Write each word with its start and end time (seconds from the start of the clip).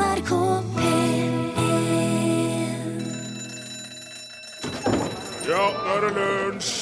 NRK 0.00 0.32
P1 0.76 1.36
Ja, 5.50 5.64
nå 5.76 5.94
er 5.94 6.06
det 6.06 6.12
lunsj! 6.16 6.74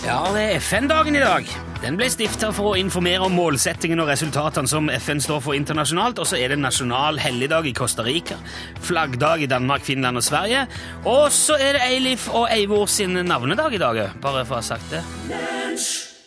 Ja, 0.00 0.24
det 0.34 0.42
er 0.42 0.56
FN-dagen 0.58 1.14
i 1.14 1.20
dag. 1.22 1.46
Den 1.84 1.94
ble 2.00 2.08
stifta 2.10 2.50
for 2.56 2.72
å 2.72 2.78
informere 2.80 3.28
om 3.28 3.36
målsettingen 3.36 4.02
og 4.02 4.10
resultatene 4.10 4.68
som 4.68 4.90
FN 4.90 5.22
står 5.22 5.44
for 5.44 5.54
internasjonalt, 5.54 6.18
og 6.18 6.26
så 6.26 6.40
er 6.40 6.50
det 6.50 6.58
nasjonal 6.58 7.20
helligdag 7.22 7.70
i 7.70 7.74
Costa 7.76 8.02
Rica, 8.04 8.40
flaggdag 8.82 9.46
i 9.46 9.50
Danmark, 9.52 9.86
Finland 9.86 10.18
og 10.18 10.26
Sverige, 10.26 10.66
og 11.04 11.30
så 11.36 11.60
er 11.60 11.78
det 11.78 11.86
Eilif 11.86 12.26
og 12.32 12.50
Eivor 12.50 12.90
sin 12.90 13.22
navnedag 13.28 13.78
i 13.78 13.82
dag, 13.86 14.06
bare 14.20 14.46
for 14.48 14.58
å 14.58 14.62
ha 14.64 14.70
sagt 14.74 14.96
det. 14.96 15.04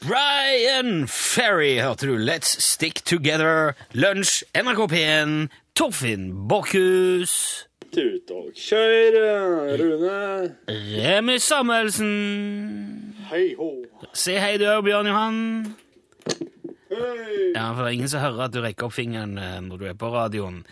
Brian 0.07 1.07
Ferry, 1.07 1.77
hørte 1.79 2.07
du. 2.07 2.17
Let's 2.17 2.59
stick 2.59 3.05
together. 3.05 3.73
Lunsj, 3.93 4.43
NRK 4.55 4.81
P1, 4.91 5.47
Torfinn 5.79 6.47
Borchhus. 6.49 7.67
Tut 7.93 8.33
og 8.35 8.49
kjør, 8.57 9.15
Rune. 9.79 10.49
Remi 10.67 11.37
Samuelsen. 11.39 12.11
Hei 13.29 13.53
ho. 13.55 13.69
Si 14.11 14.35
hei 14.35 14.57
du 14.59 14.67
òg, 14.67 14.83
Bjørn 14.89 15.07
Johan. 15.07 15.39
Hei. 16.91 17.53
Ja, 17.55 17.69
for 17.71 17.85
det 17.85 17.87
er 17.87 17.95
ingen 17.95 18.11
som 18.11 18.25
hører 18.25 18.49
at 18.49 18.53
du 18.53 18.59
rekker 18.65 18.89
opp 18.89 18.97
fingeren 18.97 19.37
eh, 19.39 19.59
når 19.63 19.79
du 19.79 19.87
er 19.87 19.97
på 19.97 20.11
radioen. 20.11 20.65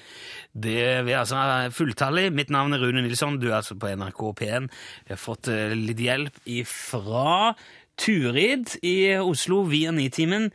Det 0.52 1.06
Vi 1.08 1.14
er 1.14 1.22
altså 1.22 1.40
fulltallig. 1.72 2.28
Mitt 2.36 2.50
navn 2.52 2.76
er 2.76 2.82
Rune 2.84 3.06
Nilsson. 3.06 3.40
Du 3.40 3.48
er 3.48 3.62
altså 3.62 3.78
på 3.80 3.94
NRK 3.96 4.24
P1. 4.42 4.68
Vi 5.08 5.16
har 5.16 5.22
fått 5.22 5.48
eh, 5.48 5.72
litt 5.78 6.02
hjelp 6.04 6.42
fra 6.68 7.54
Turid 8.02 8.80
i 8.82 9.14
Oslo 9.22 9.62
via 9.70 9.92
Nitimen. 9.94 10.50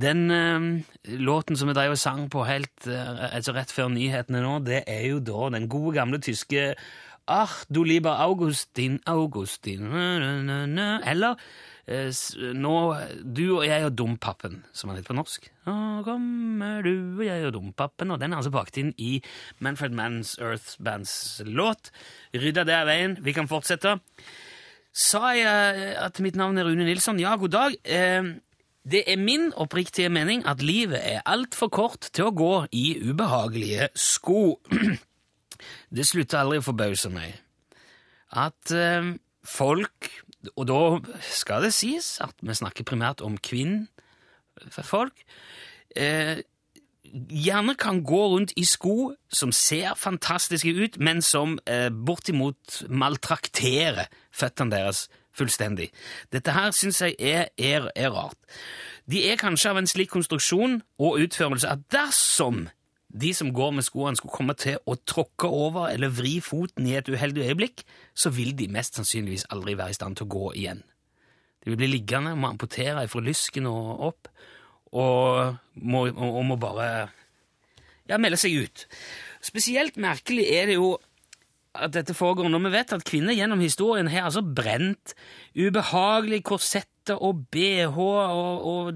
Den 0.00 0.30
eh, 0.30 0.82
låten 1.18 1.58
som 1.58 1.68
vi 1.68 1.74
drev 1.76 1.96
og 1.96 2.00
sang 2.00 2.28
på 2.30 2.44
helt 2.46 2.86
eh, 2.86 3.24
altså 3.34 3.54
rett 3.56 3.74
før 3.74 3.90
nyhetene 3.92 4.42
nå, 4.44 4.60
det 4.66 4.84
er 4.86 5.08
jo 5.10 5.18
da 5.22 5.50
den 5.56 5.66
gode, 5.72 5.96
gamle 5.98 6.22
tyske 6.22 6.72
Ach, 7.30 7.52
du 7.70 7.84
lieber 7.86 8.18
Augustin, 8.18 8.96
Augustin. 9.06 9.84
Eller 11.06 11.36
eh, 11.86 12.22
nå 12.58 12.72
Du 13.22 13.44
og 13.60 13.66
jeg 13.66 13.86
og 13.86 13.94
Dompappen, 13.98 14.64
som 14.74 14.90
han 14.90 14.98
heter 14.98 15.12
på 15.12 15.18
norsk. 15.20 15.46
Nå 15.68 15.76
kommer 16.06 16.82
du 16.82 17.20
og 17.20 17.24
jeg 17.26 17.46
og 17.46 17.54
Dompappen, 17.54 18.10
og 18.10 18.18
den 18.18 18.34
er 18.34 18.42
altså 18.42 18.54
bakt 18.54 18.78
inn 18.82 18.90
i 18.98 19.20
Manfred 19.62 19.94
Manns 19.94 20.34
Earth 20.42 20.82
Bands 20.82 21.14
låt. 21.46 21.92
Rydda 22.34 22.66
det 22.66 22.80
av 22.80 22.90
veien. 22.90 23.18
Vi 23.22 23.34
kan 23.38 23.50
fortsette. 23.50 24.00
Sa 24.92 25.30
jeg 25.36 25.76
eh, 25.80 25.94
at 26.04 26.20
mitt 26.20 26.36
navn 26.36 26.58
er 26.60 26.66
Rune 26.68 26.84
Nilsson? 26.84 27.20
Ja, 27.22 27.36
god 27.40 27.54
dag. 27.54 27.76
Eh, 27.84 28.34
Det 28.84 29.04
er 29.06 29.16
min 29.16 29.52
oppriktige 29.54 30.08
mening 30.10 30.42
at 30.44 30.58
livet 30.62 30.98
er 31.06 31.20
altfor 31.24 31.68
kort 31.70 32.08
til 32.12 32.24
å 32.26 32.32
gå 32.34 32.66
i 32.74 32.98
ubehagelige 32.98 33.88
sko. 33.94 34.58
Det 35.94 36.02
slutter 36.08 36.40
aldri 36.40 36.58
å 36.58 36.64
forbause 36.66 37.06
meg 37.14 37.36
at 38.34 38.72
eh, 38.74 39.12
folk, 39.46 40.08
og 40.56 40.66
da 40.66 40.80
skal 41.30 41.62
det 41.62 41.70
sies 41.76 42.16
at 42.24 42.34
vi 42.42 42.56
snakker 42.58 42.82
primært 42.88 43.22
om 43.22 43.36
kvinnfolk, 43.38 45.22
gjerne 47.12 47.74
kan 47.78 48.02
gå 48.04 48.20
rundt 48.34 48.52
i 48.56 48.64
sko 48.64 49.12
som 49.32 49.52
ser 49.52 49.94
fantastiske 49.96 50.72
ut, 50.72 50.98
men 50.98 51.22
som 51.22 51.58
eh, 51.68 51.90
bortimot 51.92 52.82
maltrakterer 52.88 54.08
føttene 54.32 54.72
deres 54.72 55.06
fullstendig. 55.36 55.90
Dette 56.32 56.52
her 56.52 56.72
syns 56.76 57.00
jeg 57.02 57.16
er, 57.18 57.48
er, 57.58 57.88
er 57.96 58.12
rart. 58.12 58.38
De 59.08 59.24
er 59.28 59.40
kanskje 59.40 59.72
av 59.72 59.80
en 59.80 59.88
slik 59.88 60.12
konstruksjon 60.12 60.80
og 61.02 61.18
utførelse 61.24 61.68
at 61.68 61.84
dersom 61.92 62.66
de 63.12 63.32
som 63.36 63.50
går 63.52 63.74
med 63.76 63.84
skoene 63.84 64.16
skulle 64.16 64.32
komme 64.32 64.54
til 64.56 64.78
å 64.88 64.96
tråkke 64.96 65.48
over 65.48 65.90
eller 65.92 66.12
vri 66.12 66.38
foten 66.40 66.86
i 66.88 66.96
et 66.96 67.08
uheldig 67.12 67.44
øyeblikk, 67.44 67.84
så 68.14 68.32
vil 68.32 68.54
de 68.56 68.70
mest 68.72 68.96
sannsynligvis 68.96 69.50
aldri 69.52 69.76
være 69.76 69.92
i 69.92 69.98
stand 69.98 70.16
til 70.16 70.28
å 70.28 70.32
gå 70.32 70.52
igjen. 70.62 70.80
De 71.62 71.70
vil 71.70 71.78
bli 71.82 71.90
liggende 71.92 72.32
må 72.36 72.48
amputere 72.48 73.04
fra 73.08 73.22
lysken 73.22 73.68
og 73.68 74.06
opp, 74.08 74.32
og 74.92 75.56
må, 75.74 76.06
og, 76.12 76.42
må 76.44 76.58
bare 76.60 76.88
ja, 78.08 78.18
melde 78.20 78.38
seg 78.40 78.64
ut. 78.66 78.84
Spesielt 79.42 79.98
merkelig 80.00 80.46
er 80.52 80.68
det 80.70 80.76
jo 80.78 80.94
at 81.72 81.94
dette 81.94 82.12
foregår 82.12 82.50
når 82.52 82.66
vi 82.66 82.72
vet 82.74 82.90
at 82.92 83.04
kvinner 83.08 83.32
gjennom 83.32 83.62
historien 83.64 84.10
har 84.12 84.26
altså 84.26 84.42
brent 84.44 85.14
ubehagelige 85.56 86.44
korsetter 86.44 87.16
og 87.16 87.46
bh 87.54 87.96
og, 87.96 88.66
og, 88.68 88.90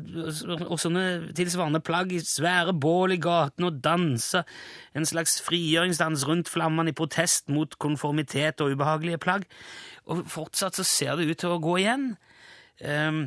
og 0.68 0.76
sånne 0.78 1.32
tilsvarende 1.36 1.80
plagg 1.84 2.12
i 2.12 2.20
svære 2.20 2.74
bål 2.76 3.16
i 3.16 3.20
gaten 3.22 3.66
og 3.70 3.80
dansa 3.84 4.44
en 4.92 5.08
slags 5.08 5.38
frigjøringsdans 5.46 6.26
rundt 6.28 6.52
flammene 6.52 6.92
i 6.92 6.96
protest 6.96 7.48
mot 7.48 7.78
konformitet 7.80 8.60
og 8.60 8.76
ubehagelige 8.76 9.22
plagg. 9.24 9.48
Og 10.06 10.26
fortsatt 10.30 10.76
så 10.76 10.84
ser 10.86 11.16
det 11.16 11.30
ut 11.32 11.40
til 11.40 11.56
å 11.56 11.62
gå 11.64 11.80
igjen. 11.80 12.10
Ehm, 12.84 13.26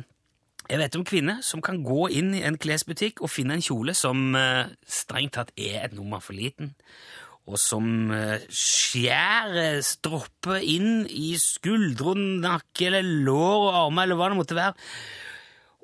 jeg 0.70 0.78
vet 0.78 0.96
om 0.98 1.06
kvinner 1.06 1.40
som 1.42 1.62
kan 1.64 1.80
gå 1.82 2.06
inn 2.14 2.34
i 2.38 2.44
en 2.46 2.58
klesbutikk 2.60 3.24
og 3.24 3.32
finne 3.32 3.56
en 3.56 3.64
kjole 3.64 3.94
som 3.98 4.36
eh, 4.38 4.68
strengt 4.86 5.34
tatt 5.34 5.50
er 5.58 5.80
et 5.82 5.96
nummer 5.96 6.22
for 6.22 6.36
liten, 6.38 6.76
og 7.50 7.58
som 7.58 8.12
eh, 8.14 8.44
skjærer 8.46 9.80
stropper 9.82 10.62
inn 10.62 11.08
i 11.10 11.32
skuldrene, 11.40 12.38
nakke 12.44 12.86
eller 12.90 13.10
lår 13.26 13.56
og 13.64 13.80
armer 13.86 14.06
eller 14.06 14.20
hva 14.20 14.30
det 14.30 14.38
måtte 14.38 14.60
være. 14.60 14.78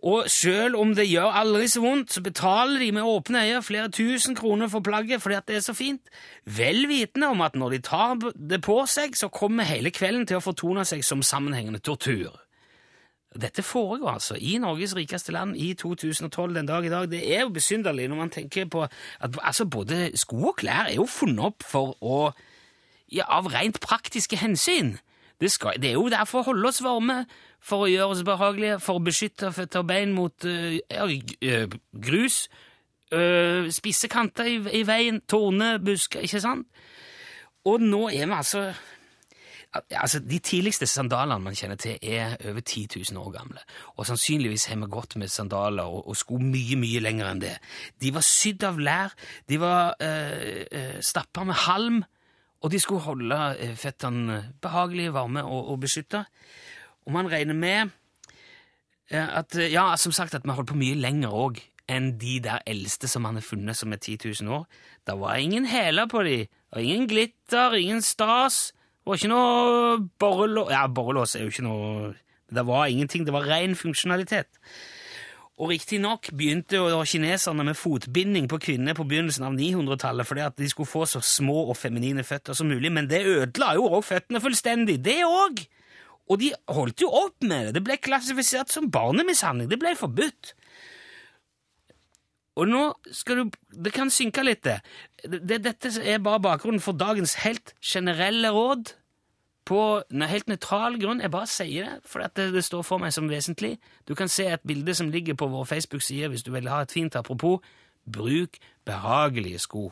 Og 0.06 0.30
selv 0.30 0.76
om 0.78 0.92
det 0.94 1.08
gjør 1.08 1.34
aldri 1.41 1.66
så 1.72 1.80
vondt, 1.82 2.12
så 2.14 2.22
betaler 2.22 2.78
de 2.84 2.92
med 2.94 3.08
åpne 3.10 3.42
øyne 3.42 3.62
flere 3.66 3.91
tusen 3.91 4.36
kroner 4.38 4.70
for 4.70 4.84
plagget 4.86 5.25
fordi 5.25 5.41
at 5.41 5.48
det 5.48 5.58
er 5.58 5.66
så 5.66 5.75
fint, 5.75 6.02
vel 6.46 6.84
vitende 6.86 7.32
om 7.32 7.42
at 7.42 7.58
når 7.58 7.75
de 7.75 7.84
tar 7.91 8.19
det 8.36 8.62
på 8.62 8.84
seg, 8.86 9.19
så 9.19 9.32
kommer 9.34 9.66
hele 9.66 9.91
kvelden 9.91 10.28
til 10.28 10.38
å 10.38 10.44
fortone 10.44 10.86
seg 10.86 11.02
som 11.02 11.26
sammenhengende 11.26 11.82
tortur. 11.82 12.36
Dette 13.41 13.62
foregår 13.62 14.10
altså 14.10 14.36
i 14.38 14.56
Norges 14.62 14.97
rikeste 14.97 15.32
land 15.32 15.56
i 15.56 15.72
2012 15.74 16.54
den 16.54 16.69
dag 16.69 16.86
i 16.86 16.92
dag. 16.92 17.08
Det 17.10 17.22
er 17.36 17.44
jo 17.44 17.54
besynderlig 17.54 18.08
når 18.08 18.16
man 18.16 18.30
tenker 18.30 18.69
på 18.70 18.84
at 18.84 19.38
altså, 19.42 19.64
både 19.64 20.10
sko 20.14 20.50
og 20.50 20.56
klær 20.62 20.91
er 20.91 20.97
jo 20.98 21.06
funnet 21.10 21.44
opp 21.52 21.66
for 21.66 21.96
å 22.00 22.30
ja, 23.12 23.26
av 23.28 23.50
rent 23.52 23.80
praktiske 23.80 24.38
hensyn. 24.41 24.96
Det, 25.41 25.50
skal, 25.52 25.76
det 25.82 25.91
er 25.91 25.98
jo 25.98 26.08
derfor 26.08 26.41
å 26.41 26.50
holde 26.50 26.70
oss 26.70 26.82
varme, 26.84 27.25
for 27.60 27.84
å 27.84 27.91
gjøre 27.91 28.14
oss 28.14 28.25
behagelige, 28.26 28.78
for 28.80 28.98
å 28.98 29.04
beskytte 29.04 29.52
føtter 29.52 29.82
og 29.82 29.88
bein 29.91 30.14
mot 30.16 30.46
ja, 30.46 31.06
øh, 31.06 31.76
grus, 31.92 32.46
øh, 33.12 33.69
spisse 33.75 34.08
kanter 34.08 34.48
i, 34.48 34.58
i 34.80 34.82
veien, 34.86 35.20
torne, 35.28 35.76
busker, 35.82 36.25
ikke 36.25 36.42
sant? 36.44 36.69
Og 37.66 37.82
nå 37.82 38.06
er 38.14 38.28
vi 38.30 38.36
altså 38.36 38.69
Altså, 39.91 40.20
De 40.20 40.38
tidligste 40.38 40.87
sandalene 40.87 41.42
man 41.42 41.54
kjenner 41.54 41.76
til, 41.81 41.98
er 42.03 42.37
over 42.48 42.60
10 42.60 42.88
000 43.12 43.20
år 43.22 43.31
gamle. 43.38 43.62
Og 43.97 44.06
sannsynligvis 44.06 44.66
har 44.70 44.81
vi 44.81 44.91
gått 44.91 45.16
med 45.16 45.28
sandaler 45.28 45.84
og, 45.84 46.09
og 46.09 46.16
sko 46.16 46.38
mye, 46.42 46.76
mye 46.81 47.00
lenger 47.00 47.31
enn 47.31 47.42
det. 47.42 47.54
De 48.03 48.12
var 48.14 48.26
sydd 48.26 48.66
av 48.66 48.78
lær, 48.78 49.14
de 49.48 49.60
var 49.60 49.97
øh, 50.03 50.64
øh 50.72 51.00
stappa 51.03 51.44
med 51.44 51.54
halm, 51.66 52.04
og 52.60 52.72
de 52.72 52.81
skulle 52.81 53.04
holde 53.04 53.38
eh, 53.59 53.76
føttene 53.76 54.41
behagelige, 54.62 55.12
varme 55.14 55.44
og, 55.44 55.70
og 55.70 55.81
beskytta. 55.81 56.25
Og 57.06 57.12
man 57.12 57.31
regner 57.31 57.54
med 57.54 57.91
eh, 59.10 59.38
at 59.38 59.54
eh, 59.56 59.72
Ja, 59.72 59.94
som 59.97 60.12
sagt, 60.12 60.34
at 60.34 60.44
vi 60.44 60.50
holdt 60.50 60.72
på 60.72 60.78
mye 60.78 60.97
lenger 60.98 61.34
òg 61.34 61.60
enn 61.87 62.16
de 62.19 62.41
der 62.43 62.64
eldste 62.66 63.06
som 63.08 63.22
man 63.22 63.38
har 63.38 63.47
funnet 63.47 63.78
som 63.78 63.93
er 63.94 64.00
10 64.03 64.19
000 64.43 64.50
år. 64.50 64.64
Det 65.06 65.14
var 65.20 65.37
ingen 65.37 65.66
hæler 65.66 66.06
på 66.10 66.22
de, 66.26 66.47
og 66.72 66.82
ingen 66.82 67.06
glitter, 67.08 67.75
ingen 67.78 68.03
stas. 68.03 68.72
Det 69.06 69.12
var 69.12 69.19
ikke 69.21 69.31
noe 69.31 69.99
borrelås 70.19 70.71
Ja, 70.75 70.81
borrelås 70.91 71.37
er 71.39 71.44
jo 71.44 71.53
ikke 71.53 71.62
noe 71.62 72.09
Det 72.50 72.65
var 72.67 72.89
ingenting, 72.91 73.22
det 73.22 73.34
var 73.34 73.47
ren 73.47 73.77
funksjonalitet. 73.78 74.49
Og 75.62 75.71
riktignok 75.71 76.27
begynte 76.34 76.77
jo 76.77 76.99
kineserne 77.06 77.65
med 77.65 77.78
fotbinding 77.78 78.49
på 78.50 78.59
kvinner 78.61 78.99
på 78.99 79.06
begynnelsen 79.06 79.47
av 79.47 79.55
900-tallet 79.55 80.26
fordi 80.26 80.43
at 80.43 80.58
de 80.58 80.69
skulle 80.69 80.91
få 80.91 81.06
så 81.06 81.23
små 81.23 81.69
og 81.70 81.79
feminine 81.79 82.26
føtter 82.26 82.58
som 82.58 82.69
mulig, 82.69 82.91
men 82.93 83.06
det 83.08 83.23
ødela 83.25 83.73
jo 83.79 83.87
også 83.87 84.08
føttene 84.11 84.43
fullstendig, 84.43 84.99
det 85.06 85.23
òg! 85.25 85.62
Og 86.26 86.43
de 86.43 86.50
holdt 86.75 87.06
jo 87.06 87.09
opp 87.14 87.47
med 87.47 87.69
det. 87.69 87.76
Det 87.79 87.85
ble 87.87 87.97
klassifisert 88.02 88.75
som 88.75 88.91
barnemishandling. 88.91 89.70
Det 89.70 89.79
ble 89.79 89.94
forbudt. 89.94 90.56
Og 92.56 92.69
nå 92.69 92.82
skal 93.12 93.37
du 93.37 93.50
Det 93.85 93.93
kan 93.93 94.11
synke 94.11 94.44
litt, 94.44 94.64
det. 94.64 94.81
det. 95.25 95.62
Dette 95.64 95.93
er 96.03 96.23
bare 96.25 96.41
bakgrunnen 96.41 96.81
for 96.81 96.97
dagens 96.97 97.35
helt 97.44 97.75
generelle 97.85 98.50
råd. 98.50 98.94
På 99.67 100.03
helt 100.08 100.47
nøytral 100.47 100.97
grunn. 101.03 101.20
Jeg 101.20 101.31
bare 101.35 101.50
sier 101.50 101.85
det, 101.85 101.97
for 102.06 102.23
det, 102.23 102.53
det 102.55 102.64
står 102.64 102.85
for 102.87 103.03
meg 103.03 103.12
som 103.12 103.29
vesentlig. 103.29 103.76
Du 104.08 104.14
kan 104.14 104.29
se 104.31 104.47
et 104.47 104.62
bilde 104.67 104.94
som 104.94 105.11
ligger 105.11 105.35
på 105.35 105.49
vår 105.50 105.67
Facebook-side 105.67 106.31
hvis 106.31 106.47
du 106.47 106.53
vil 106.55 106.69
ha 106.70 106.85
et 106.87 106.93
fint 106.93 107.17
apropos. 107.17 107.61
Bruk 108.06 108.61
behagelige 108.87 109.59
sko. 109.59 109.91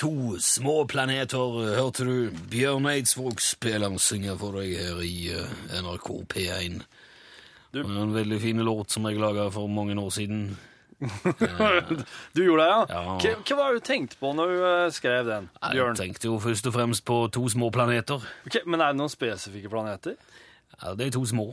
To 0.00 0.38
små 0.40 0.84
planeter, 0.88 1.58
hørte 1.76 2.04
du? 2.08 2.30
Bjørn 2.50 2.86
Eidsvåg 2.88 3.40
spiller 3.44 3.92
og 3.92 4.00
synger 4.00 4.38
for 4.40 4.56
deg 4.56 4.70
her 4.80 5.00
i 5.04 5.14
eh, 5.34 5.80
NRK 5.82 6.08
P1. 6.32 6.78
Du- 7.70 7.82
Det 7.82 7.90
er 7.90 8.02
en 8.02 8.14
veldig 8.14 8.38
fin 8.42 8.62
låt 8.64 8.90
som 8.90 9.04
jeg 9.06 9.20
laga 9.20 9.50
for 9.52 9.68
mange 9.68 9.94
år 10.00 10.10
siden. 10.10 10.56
Du 12.34 12.42
gjorde 12.44 12.62
det, 12.62 12.68
ja? 12.68 12.86
Ja. 12.88 13.02
Hva, 13.18 13.56
var 13.56 13.72
det 13.74 13.80
du 13.80 13.86
tenkte 13.86 14.16
på 14.20 14.32
når 14.36 14.50
du 14.52 14.64
eh, 14.68 14.90
skrev 14.92 15.26
den, 15.28 15.46
Bjørn? 15.72 15.94
Jeg 15.96 16.00
tenkte 16.14 16.28
jo 16.28 16.38
først 16.40 16.66
og 16.68 16.74
fremst 16.76 17.04
på 17.08 17.20
to 17.32 17.44
små 17.48 17.70
planeter. 17.72 18.24
Okay, 18.46 18.64
men 18.66 18.80
er 18.84 18.92
det 18.92 19.00
noen 19.00 19.12
spesifikke 19.12 19.70
planeter? 19.72 20.16
Ja, 20.80 20.94
det 20.96 21.06
er 21.10 21.14
to 21.18 21.24
små. 21.28 21.50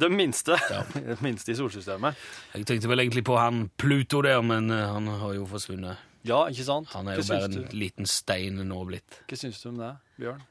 Den 0.00 0.14
minste, 0.16 0.56
Den 0.94 1.18
minste 1.22 1.52
i 1.52 1.58
solsystemet. 1.58 2.14
Jeg 2.54 2.66
tenkte 2.70 2.88
vel 2.90 3.02
egentlig 3.02 3.24
på 3.26 3.36
han 3.38 3.66
Pluto 3.78 4.22
der, 4.26 4.40
men 4.46 4.70
eh, 4.74 4.86
han 4.94 5.06
har 5.22 5.34
jo 5.38 5.46
forsvunnet. 5.50 6.06
Ja, 6.26 6.44
ikke 6.52 6.66
sant? 6.66 6.90
Han 6.92 7.08
er 7.08 7.20
jo 7.20 7.26
bare 7.30 7.48
en 7.48 7.70
liten 7.72 8.08
stein 8.08 8.60
nå 8.68 8.82
blitt. 8.88 9.22
Hva 9.28 9.38
syns 9.40 9.62
du 9.62 9.70
om 9.72 9.80
det, 9.80 9.94
Bjørn? 10.20 10.42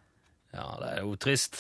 Ja, 0.56 0.66
det 0.82 0.96
er 0.96 1.04
jo 1.06 1.14
trist. 1.22 1.60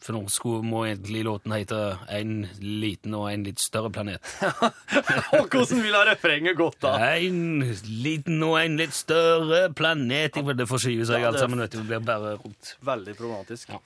For 0.00 0.16
nå 0.16 0.22
skulle, 0.32 0.64
må 0.64 0.86
egentlig 0.86 1.26
låten 1.26 1.52
hete 1.52 1.76
En 2.08 2.46
liten 2.60 3.12
og 3.18 3.26
en 3.28 3.42
litt 3.44 3.60
større 3.60 3.90
planet. 3.92 4.24
Og 5.36 5.50
hvordan 5.52 5.82
vil 5.84 5.96
ha 5.96 6.06
refrenget 6.08 6.56
gått 6.56 6.78
da? 6.80 6.94
En 7.18 7.60
liten 7.84 8.40
og 8.46 8.56
en 8.62 8.78
litt 8.80 8.96
større 8.96 9.66
planet 9.76 10.38
det 10.56 10.68
forskyver 10.70 11.04
seg 11.04 11.20
Ja, 11.20 11.28
alt 11.28 11.42
sammen. 11.42 11.60
Det 11.60 11.84
blir 11.84 12.00
bare 12.00 12.38
rot. 12.40 12.72
Veldig 12.80 13.16
problematisk. 13.18 13.74
Ja. 13.74 13.82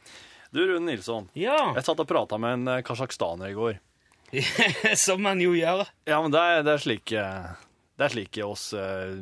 Du, 0.55 0.63
Rune 0.63 0.87
Nilsson. 0.87 1.27
Ja, 1.35 1.75
Jeg 1.75 1.83
satt 1.83 1.99
og 1.99 2.07
prata 2.07 2.39
med 2.39 2.61
en 2.61 2.69
eh, 2.77 3.49
i 3.51 3.55
går. 3.59 3.81
som 5.07 5.23
man 5.23 5.43
jo 5.43 5.51
gjør. 5.59 5.83
Ja, 6.07 6.21
men 6.23 6.31
det 6.35 6.41
er, 6.41 6.63
det 6.63 6.77
er 6.77 6.83
slik 6.83 7.13
eh, 7.19 7.51
Det 7.95 8.07
er 8.07 8.15
slik 8.17 8.39
oss 8.43 8.73
uh, 8.75 9.15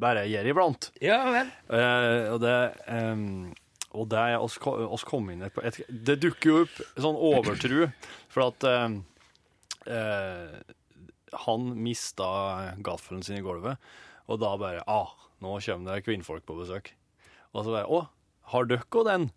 bare 0.00 0.24
gjør 0.30 0.48
iblant. 0.52 0.90
Ja 1.04 1.20
vel. 1.28 1.50
Uh, 1.68 2.32
og 2.32 2.40
det 2.44 2.56
ehm, 2.88 3.52
og 3.96 4.08
det 4.12 4.22
oss, 4.36 4.58
oss 4.60 5.04
kom 5.08 5.30
inn 5.32 5.44
på 5.52 5.62
et, 5.64 5.78
Det 5.88 6.18
dukker 6.20 6.50
jo 6.50 6.62
opp 6.64 6.80
sånn 7.00 7.20
overtru, 7.28 7.86
for 8.32 8.50
at 8.50 8.66
uh, 8.68 10.56
Han 11.46 11.70
mista 11.80 12.28
gaffelen 12.84 13.24
sin 13.24 13.40
i 13.40 13.44
gulvet, 13.44 13.80
og 14.26 14.40
da 14.42 14.52
bare 14.60 14.84
ah, 14.90 15.12
nå 15.44 15.56
kommer 15.64 15.94
det 15.94 16.04
kvinnfolk 16.08 16.44
på 16.48 16.58
besøk. 16.58 16.92
Og 17.52 17.64
så 17.64 17.72
bare 17.72 17.88
Å, 17.88 18.04
har 18.52 18.68
dere 18.68 19.04
den? 19.10 19.30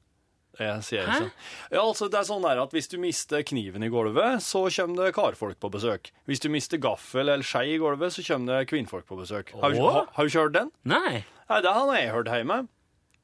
Jeg 0.60 0.82
sier 0.84 1.06
Hæ? 1.08 1.18
sånn. 1.22 1.32
Ja, 1.72 1.82
altså 1.86 2.10
det 2.10 2.18
er 2.20 2.26
sånn 2.28 2.42
der 2.44 2.60
at 2.64 2.72
Hvis 2.74 2.90
du 2.90 2.98
mister 3.00 3.44
kniven 3.44 3.84
i 3.86 3.90
gulvet, 3.94 4.42
så 4.44 4.66
kommer 4.74 5.06
det 5.06 5.14
karfolk 5.16 5.60
på 5.62 5.70
besøk. 5.72 6.10
Hvis 6.28 6.40
du 6.44 6.50
mister 6.50 6.78
gaffel 6.82 7.30
eller 7.30 7.44
skei 7.46 7.76
i 7.76 7.78
gulvet, 7.80 8.12
så 8.12 8.26
kommer 8.26 8.60
det 8.60 8.68
kvinnfolk 8.72 9.06
på 9.08 9.20
besøk. 9.22 9.54
Har, 9.62 9.72
du- 9.72 9.80
har, 9.86 10.08
har 10.12 10.24
du 10.26 10.28
ikke 10.32 10.42
hørt 10.48 10.54
den? 10.58 10.72
Nei. 10.84 11.24
Nei, 11.50 11.62
det 11.62 11.72
har 11.78 11.96
jeg 11.96 12.12
hørt 12.12 12.28
hjemme. 12.34 12.68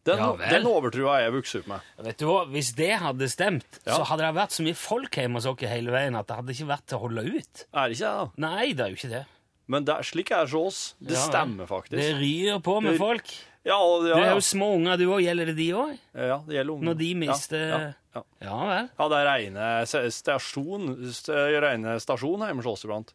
Den, 0.05 0.19
Ja 0.21 0.35
den 0.37 0.67
overtrua 0.69 1.15
jeg 1.23 1.33
vokste 1.33 1.59
opp 1.63 1.67
med. 1.67 1.81
Vet 2.05 2.17
du 2.21 2.25
hva, 2.29 2.45
Hvis 2.53 2.75
det 2.77 2.91
hadde 3.01 3.27
stemt, 3.27 3.79
Ja. 3.87 3.95
så 3.97 4.03
hadde 4.05 4.21
det 4.21 4.35
vært 4.37 4.53
så 4.53 4.61
mye 4.63 4.75
folk 4.77 5.09
hjemme 5.17 5.33
hos 5.41 5.47
oss 5.49 5.59
hele 5.65 5.89
veien 5.91 6.15
at 6.15 6.27
det 6.27 6.35
hadde 6.37 6.53
ikke 6.53 6.67
vært 6.69 6.85
til 6.85 6.97
å 6.99 7.01
holde 7.01 7.23
ut. 7.25 7.65
Er 7.73 7.89
det 7.89 7.97
ikke 7.97 8.05
det, 8.05 8.13
da? 8.13 8.29
Nei, 8.37 8.71
det 8.73 8.79
er 8.85 8.89
jo 8.93 8.95
ikke 9.01 9.09
det. 9.09 9.25
Men 9.67 9.83
det, 9.83 9.95
slik 10.05 10.29
er 10.29 10.45
det 10.45 10.51
hos 10.53 10.67
oss. 10.67 10.93
Det 11.01 11.17
Ja, 11.17 11.25
stemmer 11.25 11.65
faktisk. 11.65 11.97
Det 11.97 12.15
ryr 12.21 12.59
på 12.61 12.81
med 12.85 12.99
folk. 13.01 13.25
Ja, 13.65 13.75
ja, 13.81 13.99
Du 14.01 14.07
ja, 14.11 14.17
er 14.19 14.27
har 14.29 14.35
jo 14.37 14.43
små 14.45 14.67
unger, 14.77 14.97
du 15.01 15.05
òg. 15.09 15.23
Gjelder 15.25 15.49
det 15.51 15.55
de 15.57 15.67
òg? 15.73 15.93
ja, 16.13 16.37
det 16.45 16.57
gjelder 16.59 16.73
unger. 16.75 16.85
Når 16.91 16.97
de 16.99 17.07
mister 17.17 17.63
ja, 17.65 17.79
ja, 17.79 17.93
ja. 18.15 18.23
Ja 18.45 18.57
vel. 18.69 18.89
ja, 18.99 19.07
det 19.11 19.17
er 19.21 19.29
reine 19.31 19.69
stasjon, 20.13 20.89
reine 21.65 21.95
stasjon 21.99 22.45
hjemme 22.45 22.61
hos 22.63 22.71
oss 22.75 22.85
iblant. 22.85 23.13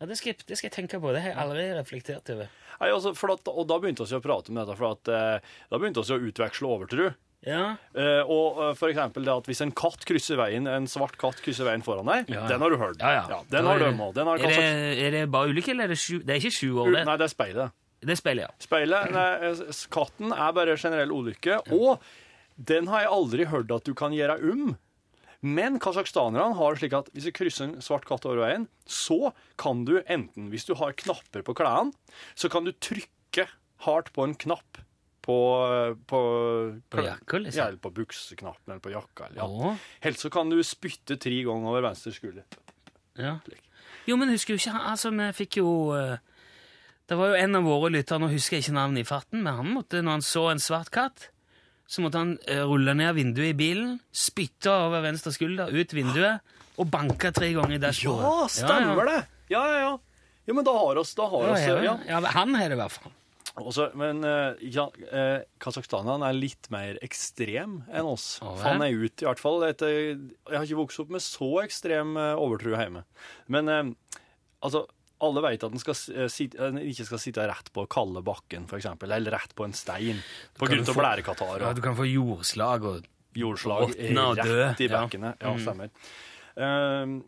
Ja, 0.00 0.06
det, 0.08 0.16
skal, 0.16 0.32
jeg- 0.32 0.46
det 0.48 0.56
skal 0.56 0.70
jeg 0.70 0.76
tenke 0.78 1.00
på. 1.02 1.12
Det 1.12 1.20
har 1.20 1.34
jeg 1.34 1.40
aldri 1.42 1.66
reflektert 1.76 2.30
over. 2.32 2.48
Nei, 2.80 2.88
altså, 2.88 3.12
at, 3.12 3.48
og 3.52 3.66
da 3.68 3.76
begynte 3.82 4.06
vi 4.08 4.16
å 4.16 4.22
prate 4.24 4.48
om 4.48 4.56
dette, 4.56 4.76
for 4.78 4.94
at, 4.96 5.10
eh, 5.12 5.50
da 5.68 5.76
begynte 5.82 6.00
vi 6.00 6.14
å 6.16 6.22
utveksle 6.30 6.70
overtro. 6.76 7.10
Ja, 7.44 7.76
Uh, 7.96 8.20
og 8.28 8.58
uh, 8.60 8.74
for 8.76 8.90
eksempel 8.92 9.24
det 9.24 9.32
at 9.32 9.46
hvis 9.48 9.62
en 9.64 9.70
katt 9.72 10.02
krysser 10.04 10.36
veien, 10.36 10.66
en 10.68 10.84
svart 10.86 11.16
katt 11.20 11.38
krysser 11.40 11.64
veien 11.64 11.80
foran 11.82 12.04
deg, 12.06 12.28
Ja, 12.28 12.42
ja. 12.42 12.48
den 12.50 12.60
har 12.60 12.70
du 12.70 12.76
hørt. 12.76 13.00
ja. 13.00 13.24
ja. 13.28 13.38
den 13.48 13.64
har 13.64 13.78
de 13.80 13.86
òg. 13.96 14.10
Den 14.14 14.28
har 14.28 14.38
er, 14.44 14.92
er 15.06 15.10
det 15.14 15.22
bare 15.32 15.48
ulykke, 15.48 15.72
eller 15.72 15.84
er 15.88 15.94
det 15.94 15.98
sju 15.98 16.18
Det 16.20 16.34
er 16.34 16.40
ikke 16.42 16.52
sju 16.52 16.68
år, 16.84 16.90
det. 16.92 17.04
Nei, 17.08 17.16
det 17.16 17.24
er 17.24 17.32
speilet. 17.32 17.72
Det 18.00 18.14
er 18.14 18.20
speilet, 18.20 18.46
ja. 18.46 18.52
Speilet, 18.64 19.10
nei, 19.12 19.72
katten 19.92 20.32
er 20.32 20.54
bare 20.56 20.76
generell 20.80 21.12
ulykke, 21.12 21.58
og 21.76 22.00
den 22.56 22.88
har 22.88 23.04
jeg 23.04 23.12
aldri 23.16 23.48
hørt 23.50 23.72
at 23.76 23.88
du 23.88 23.92
kan 23.96 24.14
gjøre 24.16 24.38
um. 24.40 24.76
Men 25.40 25.78
kasakhstanerne 25.80 26.56
har 26.58 26.76
slik 26.76 26.92
at 26.96 27.08
hvis 27.14 27.28
du 27.28 27.32
krysser 27.32 27.68
en 27.68 27.78
svart 27.84 28.04
katt 28.08 28.26
over 28.28 28.42
veien, 28.42 28.66
så 28.84 29.32
kan 29.60 29.86
du 29.88 29.98
enten, 30.02 30.50
hvis 30.52 30.68
du 30.68 30.74
har 30.76 30.96
knapper 31.00 31.44
på 31.44 31.54
klærne, 31.56 31.92
så 32.36 32.50
kan 32.52 32.68
du 32.68 32.72
trykke 32.76 33.46
hardt 33.86 34.12
på 34.16 34.26
en 34.26 34.36
knapp 34.36 34.82
på 35.24 35.36
På, 36.08 36.20
På 36.88 37.04
jakka, 37.04 37.38
liksom? 37.38 37.58
Ja, 37.58 37.68
eller 37.68 37.78
på 37.78 37.90
bukseknappen 37.92 38.72
eller 38.72 38.80
på 38.80 38.92
jakka. 38.92 39.28
Eller, 39.28 39.40
ja. 39.44 39.72
Helst 40.00 40.24
så 40.24 40.30
kan 40.32 40.48
du 40.52 40.60
spytte 40.64 41.16
tre 41.20 41.42
ganger 41.44 41.68
over 41.72 41.84
venstre 41.90 42.12
skulder. 42.16 42.44
ja. 43.20 43.36
Jo, 44.08 44.16
men 44.16 44.32
husker 44.32 44.56
du 44.56 44.58
ikke 44.58 44.80
Altså, 44.80 45.10
vi 45.12 45.26
fikk 45.36 45.58
jo 45.60 45.70
eh, 45.94 46.16
Det 47.10 47.16
var 47.18 47.32
jo 47.32 47.38
en 47.42 47.58
av 47.58 47.64
våre 47.66 47.88
lyttere, 47.90 48.22
nå 48.22 48.28
husker 48.30 48.56
jeg 48.56 48.68
ikke 48.68 48.76
navnet 48.76 49.02
i 49.02 49.08
farten, 49.08 49.40
men 49.42 49.56
han 49.58 49.70
måtte, 49.74 49.98
når 49.98 50.20
han 50.20 50.22
så 50.22 50.44
en 50.52 50.60
svart 50.62 50.92
katt, 50.94 51.24
så 51.90 52.04
måtte 52.04 52.20
han 52.22 52.36
eh, 52.46 52.60
rulle 52.62 52.94
ned 52.94 53.16
vinduet 53.16 53.48
i 53.50 53.56
bilen, 53.58 53.96
spytte 54.14 54.70
over 54.70 55.02
venstre 55.02 55.32
skulder, 55.34 55.72
ut 55.74 55.94
vinduet, 55.96 56.52
og 56.78 56.86
banke 56.92 57.32
tre 57.34 57.48
ganger 57.56 57.80
i 57.80 57.80
dashbordet. 57.82 58.28
Ja, 58.28 58.44
stemmer 58.54 59.10
det! 59.10 59.16
Ja, 59.50 59.62
ja, 59.66 59.80
ja. 59.88 59.96
Ja, 60.46 60.54
men 60.54 60.68
da 60.68 60.76
har 60.76 61.00
oss, 61.02 61.16
da 61.18 61.26
har 61.32 61.50
oss, 61.50 61.64
ja, 61.66 61.96
ja. 62.06 62.20
han 62.36 62.54
har 62.54 62.70
det 62.70 62.78
i 62.78 62.80
hvert 62.84 62.94
fall. 62.94 63.16
Også, 63.58 63.88
men 63.98 64.22
ja, 64.62 64.86
uh, 65.10 65.42
Kasakhstan 65.60 66.06
er 66.14 66.38
litt 66.38 66.70
mer 66.70 66.94
ekstrem 67.02 67.80
enn 67.90 68.06
oss. 68.06 68.36
Vel? 68.38 68.54
Fant 68.62 68.86
jeg 68.86 69.02
ut, 69.02 69.24
i 69.24 69.26
hvert 69.26 69.42
fall. 69.42 69.66
Etter, 69.66 69.90
jeg 70.14 70.54
har 70.54 70.62
ikke 70.68 70.78
vokst 70.78 71.02
opp 71.02 71.10
med 71.10 71.26
så 71.26 71.50
ekstrem 71.64 72.14
overtro 72.14 72.72
hjemme. 72.78 73.02
Men 73.50 73.74
eh, 73.74 73.90
altså, 74.62 74.86
alle 75.20 75.42
vet 75.44 75.64
at 75.66 75.72
en 75.74 75.80
eh, 76.16 76.66
en 76.66 76.78
ikke 76.82 77.06
skal 77.08 77.20
sitte 77.22 77.46
rett 77.48 77.72
på 77.74 77.84
kalde 77.92 78.22
bakken, 78.24 78.66
eksempel, 78.80 79.12
eller 79.12 79.36
rett 79.36 79.54
på 79.56 79.64
en 79.66 79.72
stein, 79.76 80.22
på 80.56 80.66
kan 80.66 80.76
grunn 80.76 80.88
av 80.88 80.94
få- 80.94 81.00
blærekatarr 81.02 81.60
Ja, 81.66 81.72
du 81.76 81.82
kan 81.84 81.96
få 81.98 82.06
jordslag 82.08 82.84
og 82.84 83.04
jordslag 83.36 83.92
rett 83.94 84.80
i 84.80 84.88
Ja. 84.88 85.04
bekkene. 85.04 85.34
Ja, 85.40 85.56
stemmer. 85.58 85.90
Uh, 86.56 87.20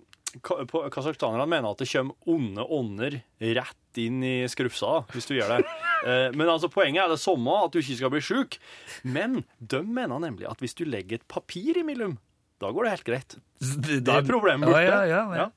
Kasakhstanerne 0.42 1.44
mener 1.46 1.74
at 1.74 1.78
det 1.82 1.88
kommer 1.92 2.14
onde 2.32 2.64
ånder 2.64 3.18
rett 3.40 4.00
inn 4.00 4.22
i 4.24 4.46
skrufsa 4.48 5.02
hvis 5.12 5.26
du 5.28 5.34
gjør 5.36 5.58
det. 5.58 5.66
Uh, 6.06 6.28
men 6.38 6.48
altså, 6.48 6.70
poenget 6.72 7.04
er 7.04 7.12
det 7.12 7.20
samme, 7.20 7.52
at 7.66 7.72
du 7.74 7.80
ikke 7.82 7.98
skal 8.00 8.12
bli 8.14 8.22
sjuk. 8.24 8.56
Men 9.04 9.42
de 9.60 9.82
mener 9.84 10.22
nemlig 10.24 10.48
at 10.48 10.62
hvis 10.64 10.74
du 10.78 10.84
legger 10.88 11.20
et 11.20 11.28
papir 11.28 11.76
imellom, 11.82 12.16
da 12.62 12.70
går 12.72 12.86
det 12.86 12.94
helt 12.96 13.08
greit. 13.10 13.36
Det, 13.60 14.00
Da 14.06 14.20
er 14.20 14.26
problemet 14.26 14.70
borte. 14.70 14.82
Ja, 14.86 15.02
ja, 15.04 15.26
ja, 15.34 15.44
ja. 15.44 15.48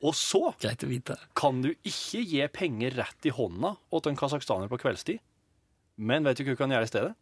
Og 0.00 0.14
så 0.16 0.54
kan 1.36 1.60
du 1.60 1.72
ikke 1.74 2.22
gi 2.24 2.44
penger 2.54 2.94
rett 3.02 3.26
i 3.28 3.32
hånda 3.36 3.74
til 3.92 4.12
en 4.12 4.20
kasakhstaner 4.20 4.70
på 4.70 4.78
kveldstid. 4.80 5.20
Men 6.00 6.24
vet 6.24 6.40
du 6.40 6.46
hva 6.46 6.54
du 6.54 6.60
kan 6.60 6.72
gjøre 6.72 6.88
i 6.88 6.90
stedet? 6.90 7.12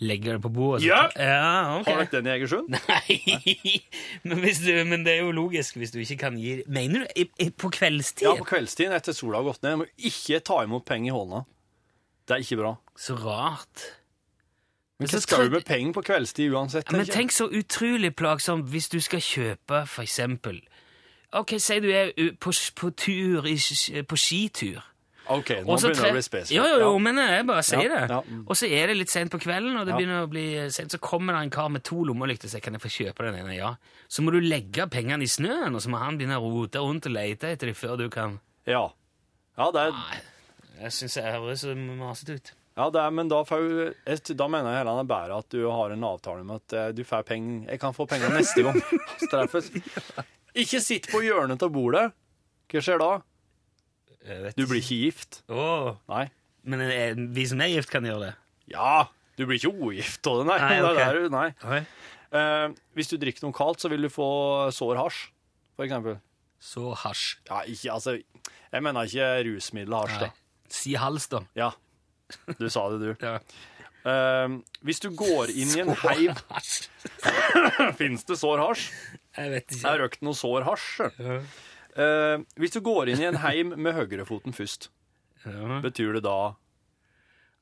Legger 0.00 0.38
det 0.38 0.42
på 0.42 0.48
bordet? 0.48 0.86
Ja! 0.86 1.02
ja 1.20 1.78
okay. 1.78 1.92
Har 1.92 2.06
dere 2.06 2.22
den 2.22 2.30
i 2.30 2.32
Egersund? 2.32 2.72
Nei, 2.72 3.42
men, 4.24 4.40
hvis 4.40 4.62
du, 4.64 4.72
men 4.88 5.04
det 5.04 5.18
er 5.18 5.26
jo 5.26 5.34
logisk 5.36 5.76
hvis 5.76 5.92
du 5.92 6.00
ikke 6.00 6.16
kan 6.24 6.38
gi 6.40 6.62
Mener 6.64 7.04
du 7.04 7.20
i, 7.22 7.26
i, 7.44 7.50
på 7.52 7.68
kveldstid? 7.76 8.24
Ja, 8.24 8.32
på 8.38 8.48
kveldstid 8.48 8.94
etter 8.96 9.14
sola 9.14 9.42
har 9.42 9.50
gått 9.52 9.62
ned. 9.66 9.82
Må 9.82 9.88
ikke 10.00 10.40
ta 10.40 10.62
imot 10.64 10.88
penger 10.88 11.12
i 11.12 11.16
hånda. 11.18 11.44
Det 12.24 12.38
er 12.38 12.46
ikke 12.46 12.62
bra. 12.62 12.72
Så 12.96 13.18
rart. 13.20 13.84
Men 15.02 15.10
så 15.12 15.20
hva 15.20 15.26
skal 15.26 15.46
du 15.46 15.56
med 15.58 15.68
penger 15.68 15.94
på 15.98 16.06
kveldstid 16.08 16.56
uansett? 16.56 16.88
Ja, 16.88 16.96
men 16.96 17.12
tenk 17.12 17.34
så 17.36 17.50
utrolig 17.52 18.14
plagsomt 18.16 18.72
hvis 18.72 18.88
du 18.88 19.00
skal 19.04 19.20
kjøpe, 19.20 19.84
for 19.90 20.06
eksempel 20.06 20.62
Ok, 21.32 21.54
si 21.58 21.78
du 21.80 21.88
er 21.90 22.10
på, 22.40 22.52
på 22.76 22.90
tur, 22.96 23.46
i, 23.48 23.54
på 24.04 24.16
skitur. 24.20 24.82
OK, 25.32 25.52
nå 25.62 25.70
Også 25.76 25.88
begynner 25.88 26.02
det 26.02 26.10
å 26.10 26.16
bli 26.16 26.22
spesifikt. 26.26 26.56
Jo, 26.56 26.64
jo, 26.66 26.78
jo, 26.82 26.88
Ja. 26.92 26.98
men 26.98 27.16
jeg 27.22 27.44
bare 27.46 27.62
sier 27.62 27.82
Ja, 27.86 27.88
det. 27.94 28.10
ja. 28.10 28.40
Og 28.50 28.56
så 28.58 28.66
er 28.68 28.86
det 28.90 28.96
litt 28.98 29.08
sent 29.12 29.30
på 29.32 29.38
kvelden, 29.40 29.76
og 29.78 29.86
det 29.86 29.92
Ja. 29.94 29.96
begynner 30.00 30.24
å 30.26 30.28
bli 30.28 30.44
sent, 30.74 30.90
så 30.92 30.98
kommer 31.00 31.32
det 31.38 31.42
en 31.46 31.50
kar 31.54 31.68
med 31.70 31.84
to 31.84 32.02
lommelykter 32.04 32.48
og 32.48 32.50
sier 32.50 32.60
kan 32.60 32.74
jeg 32.74 32.82
få 32.82 32.90
kjøpe 32.90 33.24
den 33.30 33.38
ene. 33.38 33.54
Ja. 33.56 33.70
Så 34.10 34.20
må 34.26 34.32
du 34.34 34.40
legge 34.40 34.84
pengene 34.90 35.22
i 35.22 35.30
snøen, 35.30 35.72
og 35.74 35.80
så 35.80 35.88
må 35.94 35.98
han 36.02 36.18
begynne 36.18 36.36
å 36.36 36.50
rote 36.52 36.82
rundt 36.82 37.06
og 37.06 37.12
lete 37.14 37.52
etter 37.54 37.66
dem 37.70 37.74
før 37.74 37.96
du 37.96 38.08
kan 38.10 38.40
Ja. 38.66 38.88
Ja, 39.56 39.70
det 39.70 39.80
er, 39.86 39.90
Nei, 39.92 40.20
jeg 40.82 40.90
syns 40.98 41.14
jeg 41.16 41.32
høres 41.32 41.60
så 41.64 41.74
masete 41.76 42.34
ut. 42.34 42.52
ja, 42.76 42.90
det 42.90 43.00
er 43.00 43.10
men 43.10 43.28
da, 43.28 43.42
får, 43.44 43.94
da 44.36 44.48
mener 44.48 44.70
jeg 44.74 44.78
heller 44.84 45.00
er 45.00 45.04
bedre 45.04 45.38
at 45.38 45.48
du 45.50 45.70
har 45.70 45.90
en 45.92 46.04
avtale 46.04 46.44
med 46.44 46.56
at 46.56 46.72
eh, 46.72 46.92
du 46.92 47.04
får 47.04 47.22
penger 47.24 47.70
Jeg 47.70 47.80
kan 47.80 47.92
få 47.94 48.06
penger 48.08 48.28
neste 48.36 48.62
gang. 48.66 48.82
Så 49.20 49.30
treffes. 49.30 49.70
Ikke 50.58 50.80
sitt 50.84 51.06
på 51.12 51.22
hjørnet 51.24 51.62
av 51.64 51.70
bordet. 51.72 52.10
Hva 52.72 52.82
skjer 52.84 53.00
da? 53.00 53.10
Du 54.56 54.62
blir 54.68 54.78
ikke 54.82 54.98
gift. 55.06 55.40
Oh. 55.50 55.96
Nei. 56.12 56.26
Men 56.62 56.82
vi 57.34 57.44
som 57.50 57.60
er 57.64 57.72
gift, 57.72 57.90
kan 57.90 58.04
gjøre 58.06 58.28
det. 58.28 58.34
Ja, 58.70 59.08
du 59.36 59.46
blir 59.48 59.58
ikke 59.58 59.72
ogift 59.72 60.26
av 60.30 60.38
det, 60.42 60.44
nei. 60.52 60.58
Nei, 60.62 60.68
Det 60.76 60.76
er 60.78 60.90
ok. 60.92 61.00
der 61.00 61.18
du- 61.18 61.34
nei. 61.34 61.80
Eh, 62.32 62.68
hvis 62.96 63.10
du 63.10 63.16
drikker 63.20 63.44
noe 63.44 63.56
kaldt, 63.56 63.82
så 63.82 63.90
vil 63.92 64.06
du 64.06 64.08
få 64.12 64.28
sår 64.72 65.00
hasj, 65.02 65.24
for 65.76 65.84
eksempel. 65.88 66.20
Så 66.62 66.92
hasj. 67.02 67.24
Ja, 67.50 67.58
ikke, 67.68 67.92
altså, 67.92 68.14
jeg 68.72 68.84
mener 68.86 69.08
ikke 69.10 69.32
rusmiddel 69.50 69.96
hasj, 69.98 70.20
da. 70.22 70.30
Si 70.72 70.94
hals, 70.96 71.26
da. 71.32 71.42
Ja. 71.58 71.72
Du 72.56 72.68
sa 72.72 72.86
det, 72.94 73.00
du. 73.02 73.12
Ja. 73.26 73.38
Uh, 74.02 74.56
hvis 74.82 74.98
du 74.98 75.12
går 75.14 75.52
inn 75.54 75.70
i 75.76 75.82
en 75.84 75.92
heim 76.00 76.32
Fins 78.00 78.24
det 78.26 78.34
sår 78.40 78.58
hasj? 78.58 78.88
Jeg 79.36 79.50
vet 79.50 79.66
ikke. 79.70 79.80
Jeg 79.82 79.90
har 79.90 80.02
røkt 80.04 80.22
noe 80.26 80.34
sår 80.36 80.66
hasj. 80.68 80.88
Eh, 81.92 82.42
hvis 82.60 82.72
du 82.72 82.80
går 82.84 83.10
inn 83.12 83.20
i 83.20 83.28
en 83.28 83.36
heim 83.42 83.74
med 83.76 83.94
høyrefoten 83.96 84.52
først, 84.56 84.88
Ja. 85.44 85.80
betyr 85.82 86.12
det 86.14 86.22
da 86.24 86.54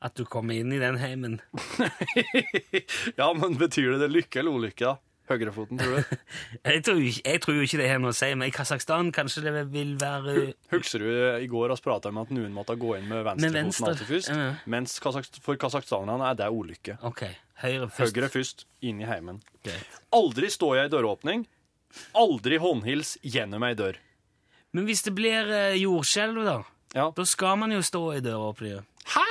At 0.03 0.15
du 0.17 0.25
kommer 0.25 0.55
inn 0.55 0.73
i 0.73 0.79
den 0.81 0.97
heimen. 0.97 1.41
Ja, 3.21 3.33
men 3.37 3.57
betyr 3.61 3.93
det 3.97 4.01
det 4.07 4.11
lykke 4.15 4.41
eller 4.43 4.57
ulykke? 4.57 4.95
Høyrefoten, 5.31 5.79
tror 5.79 6.01
du? 6.01 6.17
Jeg 6.67 6.83
tror, 6.83 6.97
ikke- 7.07 7.23
jeg 7.31 7.41
tror 7.45 7.55
jo 7.55 7.63
ikke 7.63 7.79
det 7.79 7.89
har 7.91 8.01
noe 8.03 8.11
å 8.11 8.17
si, 8.19 8.31
men 8.35 8.49
i 8.49 8.55
Kasakhstan 8.55 9.13
kanskje 9.15 9.43
det 9.45 9.53
vil 9.71 9.93
være 10.01 10.55
Husker 10.73 10.99
du 11.05 11.11
i 11.39 11.47
går 11.47 11.71
vi 11.77 11.81
prata 11.85 12.11
om 12.11 12.19
at 12.19 12.33
noen 12.35 12.51
måtte 12.57 12.75
gå 12.81 12.97
inn 12.99 13.07
med 13.09 13.23
venstrefoten 13.29 13.55
venstre, 13.61 13.93
alltid 13.93 14.09
først? 14.11 14.33
ja. 14.35 14.49
Mens 14.67 14.97
Kasakh- 15.05 15.39
for 15.45 15.55
kasakhstanerne 15.61 16.33
er 16.33 16.35
det 16.41 16.49
ulykke. 16.51 16.97
OK. 17.07 17.23
Høyre 17.63 17.87
først. 17.93 18.17
Høyre 18.17 18.31
først, 18.33 18.65
inn 18.83 19.01
i 19.05 19.07
heimen. 19.07 19.39
Greit. 19.63 20.01
Aldri 20.17 20.51
jeg 20.81 20.91
i 20.91 20.95
døråpning. 20.97 21.47
Aldri 22.15 22.59
håndhils 22.63 23.17
gjennom 23.23 23.65
ei 23.67 23.75
dør. 23.75 23.97
Men 24.73 24.87
hvis 24.87 25.03
det 25.03 25.15
blir 25.15 25.49
eh, 25.51 25.77
jordskjelv, 25.83 26.45
da? 26.47 26.59
Ja. 26.95 27.09
Da 27.15 27.25
skal 27.27 27.57
man 27.59 27.73
jo 27.75 27.81
stå 27.83 28.05
i 28.17 28.21
døra 28.21 28.39
døråpninga. 28.53 28.85
Hæ?! 29.15 29.27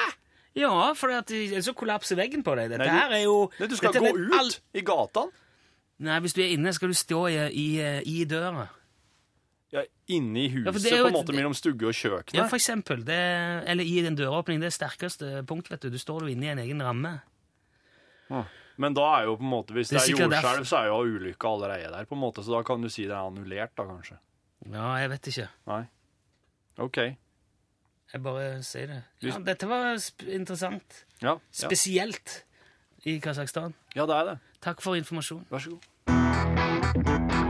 Ja, 0.59 0.93
for 0.97 1.11
at 1.13 1.27
det- 1.27 1.61
så 1.63 1.73
kollapser 1.73 2.17
veggen 2.19 2.43
på 2.43 2.55
deg. 2.57 2.69
Dette 2.71 2.79
Nei, 2.83 2.87
du- 2.87 2.99
her 2.99 3.11
er 3.11 3.23
jo 3.23 3.51
Nei, 3.59 3.67
du 3.67 3.75
skal 3.77 3.93
dette 3.93 4.03
gå 4.03 4.17
vet 4.17 4.27
ut 4.27 4.39
all- 4.39 4.55
i 4.73 4.81
gata 4.81 5.27
Nei, 5.99 6.19
hvis 6.19 6.33
du 6.33 6.41
er 6.41 6.53
inne, 6.55 6.73
skal 6.73 6.87
du 6.87 6.93
stå 6.93 7.27
i, 7.29 7.37
i, 7.51 7.67
i 8.07 8.25
døra. 8.25 8.69
Ja, 9.71 9.83
inne 10.07 10.45
i 10.45 10.49
huset, 10.49 10.65
Ja, 10.65 10.71
for 10.71 10.79
det 10.79 10.91
er 10.93 10.97
jo 10.97 11.03
på 11.03 11.07
en 11.09 11.15
et- 11.15 11.19
måte 11.27 11.35
mellom 11.35 11.53
stugge 11.53 11.87
og 11.87 11.93
kjøkken. 11.93 12.33
Ja, 12.39 12.47
for 12.47 12.55
eksempel. 12.55 13.03
Det, 13.05 13.19
eller 13.69 13.83
i 13.83 14.01
den 14.01 14.15
døråpningen. 14.15 14.61
Det 14.61 14.67
er 14.71 14.77
sterkeste 14.87 15.45
punkt, 15.45 15.69
vet 15.69 15.81
du. 15.81 15.89
Du 15.89 15.97
står 15.99 16.21
jo 16.21 16.27
inne 16.27 16.45
i 16.47 16.49
en 16.49 16.57
egen 16.59 16.81
ramme. 16.81 17.19
Men 18.79 18.95
da 18.95 19.05
er 19.17 19.25
jo 19.27 19.35
på 19.35 19.43
en 19.43 19.51
måte, 19.51 19.75
hvis 19.75 19.91
Det 19.91 19.99
er 19.99 20.11
jordskjelv, 20.13 20.65
så 20.67 20.77
er 20.79 20.85
jo 20.87 20.99
ulykka 21.03 21.49
allerede 21.51 21.89
der, 21.91 22.05
på 22.07 22.15
en 22.15 22.21
måte, 22.21 22.43
så 22.45 22.53
da 22.55 22.61
kan 22.67 22.81
du 22.81 22.87
si 22.91 23.03
det 23.03 23.11
er 23.11 23.25
annullert, 23.27 23.73
da, 23.75 23.83
kanskje. 23.89 24.15
Ja, 24.71 24.93
jeg 25.01 25.09
vet 25.11 25.31
ikke. 25.33 25.47
Nei. 25.67 25.81
OK. 26.79 27.01
Jeg 28.13 28.23
bare 28.25 28.47
sier 28.65 28.87
det. 28.89 29.01
Ja, 29.27 29.37
dette 29.45 29.67
var 29.69 29.91
interessant. 30.25 31.03
Ja, 31.19 31.35
ja. 31.35 31.37
Spesielt 31.51 32.39
i 33.05 33.19
Kasakhstan. 33.19 33.75
ja 33.95 34.07
det 34.07 34.15
er 34.15 34.31
det. 34.31 34.39
Takk 34.63 34.81
for 34.81 34.95
informasjon. 34.99 35.45
Vær 35.51 35.59
så 35.59 35.75
god. 35.75 37.48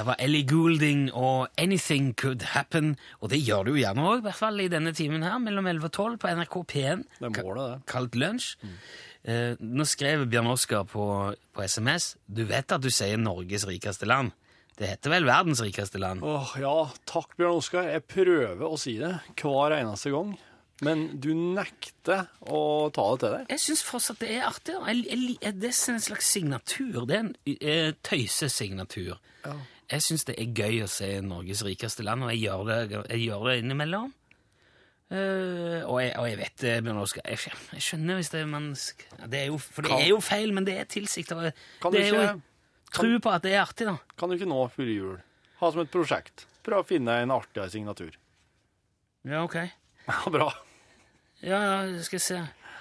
Det 0.00 0.06
var 0.08 0.16
Ellie 0.24 0.46
Goulding 0.48 1.10
og 1.12 1.50
Anything 1.60 2.14
Could 2.16 2.40
Happen. 2.54 2.94
Og 3.20 3.28
det 3.28 3.42
gjør 3.44 3.66
det 3.66 3.72
jo 3.74 3.80
gjerne 3.82 4.04
òg, 4.08 4.22
i 4.22 4.24
hvert 4.24 4.38
fall 4.38 4.60
i 4.64 4.68
denne 4.72 4.94
timen 4.96 5.20
her, 5.20 5.34
mellom 5.44 5.66
11 5.68 5.88
og 5.90 5.92
12 5.92 6.14
på 6.22 6.28
NRK 6.38 6.54
P1. 6.70 7.02
Det 7.18 7.26
er 7.28 7.34
målet, 7.34 7.66
det. 7.74 7.88
Kalt 7.90 8.14
lunsj. 8.16 8.46
Eh, 9.28 9.58
nå 9.60 9.84
skrev 9.84 10.22
Bjørn 10.32 10.46
Oskar 10.54 10.86
på, 10.88 11.04
på 11.52 11.64
SMS 11.68 12.14
Du 12.24 12.46
vet 12.48 12.72
at 12.72 12.80
du 12.80 12.88
sier 12.88 13.20
Norges 13.20 13.66
rikeste 13.68 14.08
land. 14.08 14.30
Det 14.78 14.88
heter 14.88 15.12
vel 15.12 15.28
verdens 15.28 15.60
rikeste 15.60 16.00
land? 16.00 16.24
Åh, 16.24 16.54
ja, 16.62 16.72
takk 17.04 17.36
Bjørn 17.36 17.58
Oskar. 17.60 17.90
Jeg 17.92 18.06
prøver 18.08 18.64
å 18.64 18.78
si 18.80 18.94
det 19.02 19.10
hver 19.42 19.74
eneste 19.76 20.14
gang, 20.14 20.30
men 20.80 21.02
du 21.20 21.34
nekter 21.36 22.30
å 22.48 22.62
ta 22.88 23.04
det 23.10 23.20
til 23.20 23.34
deg. 23.34 23.52
Jeg 23.52 23.62
syns 23.66 23.84
fortsatt 23.84 24.24
det 24.24 24.32
er 24.38 24.48
artig. 24.48 24.78
Jeg, 24.80 25.04
jeg, 25.10 25.36
jeg, 25.44 25.58
det 25.60 25.74
er 25.74 25.92
en 25.92 26.06
slags 26.08 26.32
signatur. 26.38 27.04
Det 27.04 27.18
er 27.18 27.28
en 27.28 28.00
tøysesignatur. 28.00 29.20
tøysesignatur. 29.20 29.60
Jeg 29.90 30.04
syns 30.06 30.24
det 30.28 30.36
er 30.38 30.52
gøy 30.54 30.82
å 30.84 30.88
se 30.90 31.08
Norges 31.24 31.64
rikeste 31.66 32.04
land, 32.06 32.22
og 32.26 32.30
jeg 32.30 32.44
gjør 32.44 32.66
det, 32.68 32.80
jeg 33.10 33.22
gjør 33.26 33.48
det 33.50 33.56
innimellom. 33.64 34.12
Uh, 35.10 35.82
og, 35.90 35.96
jeg, 35.98 36.12
og 36.20 36.26
jeg 36.28 36.36
vet 36.38 36.60
det, 36.62 36.74
Bjørn 36.86 37.00
Oskar. 37.02 37.24
Jeg, 37.26 37.50
jeg 37.74 37.82
skjønner 37.82 38.20
hvis 38.20 38.28
det 38.30 38.44
man 38.46 38.68
det 39.26 39.40
er 39.40 39.48
jo, 39.48 39.56
For 39.58 39.82
det 39.82 39.90
Kan- 39.90 40.04
er 40.04 40.12
jo 40.12 40.20
feil, 40.22 40.52
men 40.54 40.68
det 40.68 40.76
er 40.78 40.86
tilsikta. 40.86 41.40
Det 41.42 42.04
er 42.04 42.12
jo 42.14 42.20
tro 42.94 43.10
på 43.18 43.32
at 43.34 43.42
det 43.42 43.56
er 43.56 43.64
artig, 43.64 43.88
da. 43.90 43.96
kan 44.18 44.30
du 44.30 44.36
ikke 44.36 44.46
nå 44.50 44.60
før 44.70 44.92
jul 44.94 45.18
ha 45.60 45.70
som 45.74 45.82
et 45.82 45.90
prosjekt? 45.90 46.46
Prøv 46.62 46.84
å 46.84 46.86
finne 46.86 47.18
en 47.24 47.34
artigere 47.34 47.70
signatur. 47.72 48.14
Ja, 49.26 49.42
ok. 49.42 49.58
Ja, 50.10 50.30
bra. 50.32 50.46
Ja, 51.42 51.58
ja, 51.60 52.02
skal 52.02 52.16
jeg 52.16 52.22
se. 52.24 52.38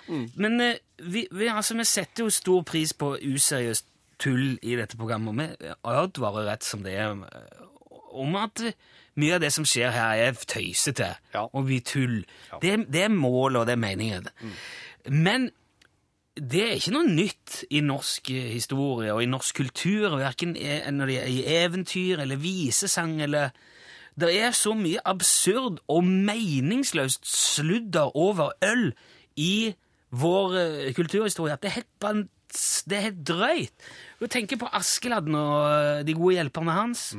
Mm. 0.07 0.23
Men 0.37 0.61
uh, 0.61 0.77
vi, 1.01 1.25
vi, 1.31 1.49
altså, 1.49 1.75
vi 1.77 1.85
setter 1.89 2.25
jo 2.25 2.29
stor 2.33 2.61
pris 2.65 2.93
på 2.93 3.15
useriøst 3.17 3.88
tull 4.19 4.57
i 4.61 4.75
dette 4.75 4.97
programmet. 4.99 5.55
og 5.83 5.91
Vi 5.93 5.99
advarer 6.03 6.49
rett 6.51 6.63
som 6.67 6.83
det 6.83 6.93
er 6.99 7.11
eh, 7.11 7.65
om 8.19 8.35
at 8.35 8.61
mye 9.19 9.35
av 9.35 9.41
det 9.43 9.51
som 9.53 9.65
skjer 9.67 9.91
her, 9.91 10.15
er 10.29 10.37
tøysete 10.47 11.15
Ja. 11.33 11.45
og 11.53 11.65
blir 11.67 11.81
tull. 11.85 12.25
Det, 12.61 12.73
er- 12.73 12.85
det 12.89 13.03
er 13.03 13.09
målet, 13.13 13.59
og 13.61 13.65
det 13.67 13.73
er 13.73 13.81
meningen. 13.83 14.27
Mm. 14.41 14.53
Men 15.13 15.49
det 16.39 16.61
er 16.63 16.75
ikke 16.77 16.93
noe 16.95 17.07
nytt 17.09 17.63
i 17.69 17.81
norsk 17.83 18.29
eh, 18.31 18.51
historie 18.53 19.11
og 19.13 19.23
i 19.23 19.27
norsk 19.29 19.55
kultur, 19.59 20.17
verken 20.21 20.53
når 20.55 21.05
det 21.11 21.17
er 21.23 21.27
i 21.33 21.41
eventyr 21.65 22.21
eller 22.23 22.39
visesang 22.39 23.21
eller 23.21 23.49
Det 24.19 24.33
er 24.41 24.51
så 24.51 24.73
mye 24.75 24.99
absurd 25.05 25.77
og 25.87 26.03
meningsløst 26.03 27.23
sludder 27.29 28.09
over 28.17 28.49
øl 28.65 28.89
i 29.37 29.73
vår 30.11 30.55
eh, 30.59 30.93
kulturhistorie 30.97 31.53
at 31.53 31.61
det 31.63 31.69
er 31.69 31.77
helt, 31.79 32.29
det 32.89 32.97
er 32.97 33.05
helt 33.09 33.23
drøyt. 33.27 33.87
Du 34.19 34.27
tenker 34.27 34.57
på 34.61 34.69
Askeladden 34.75 35.35
og 35.35 35.59
eh, 35.69 36.01
de 36.07 36.15
gode 36.17 36.35
hjelperne 36.39 36.75
hans. 36.75 37.09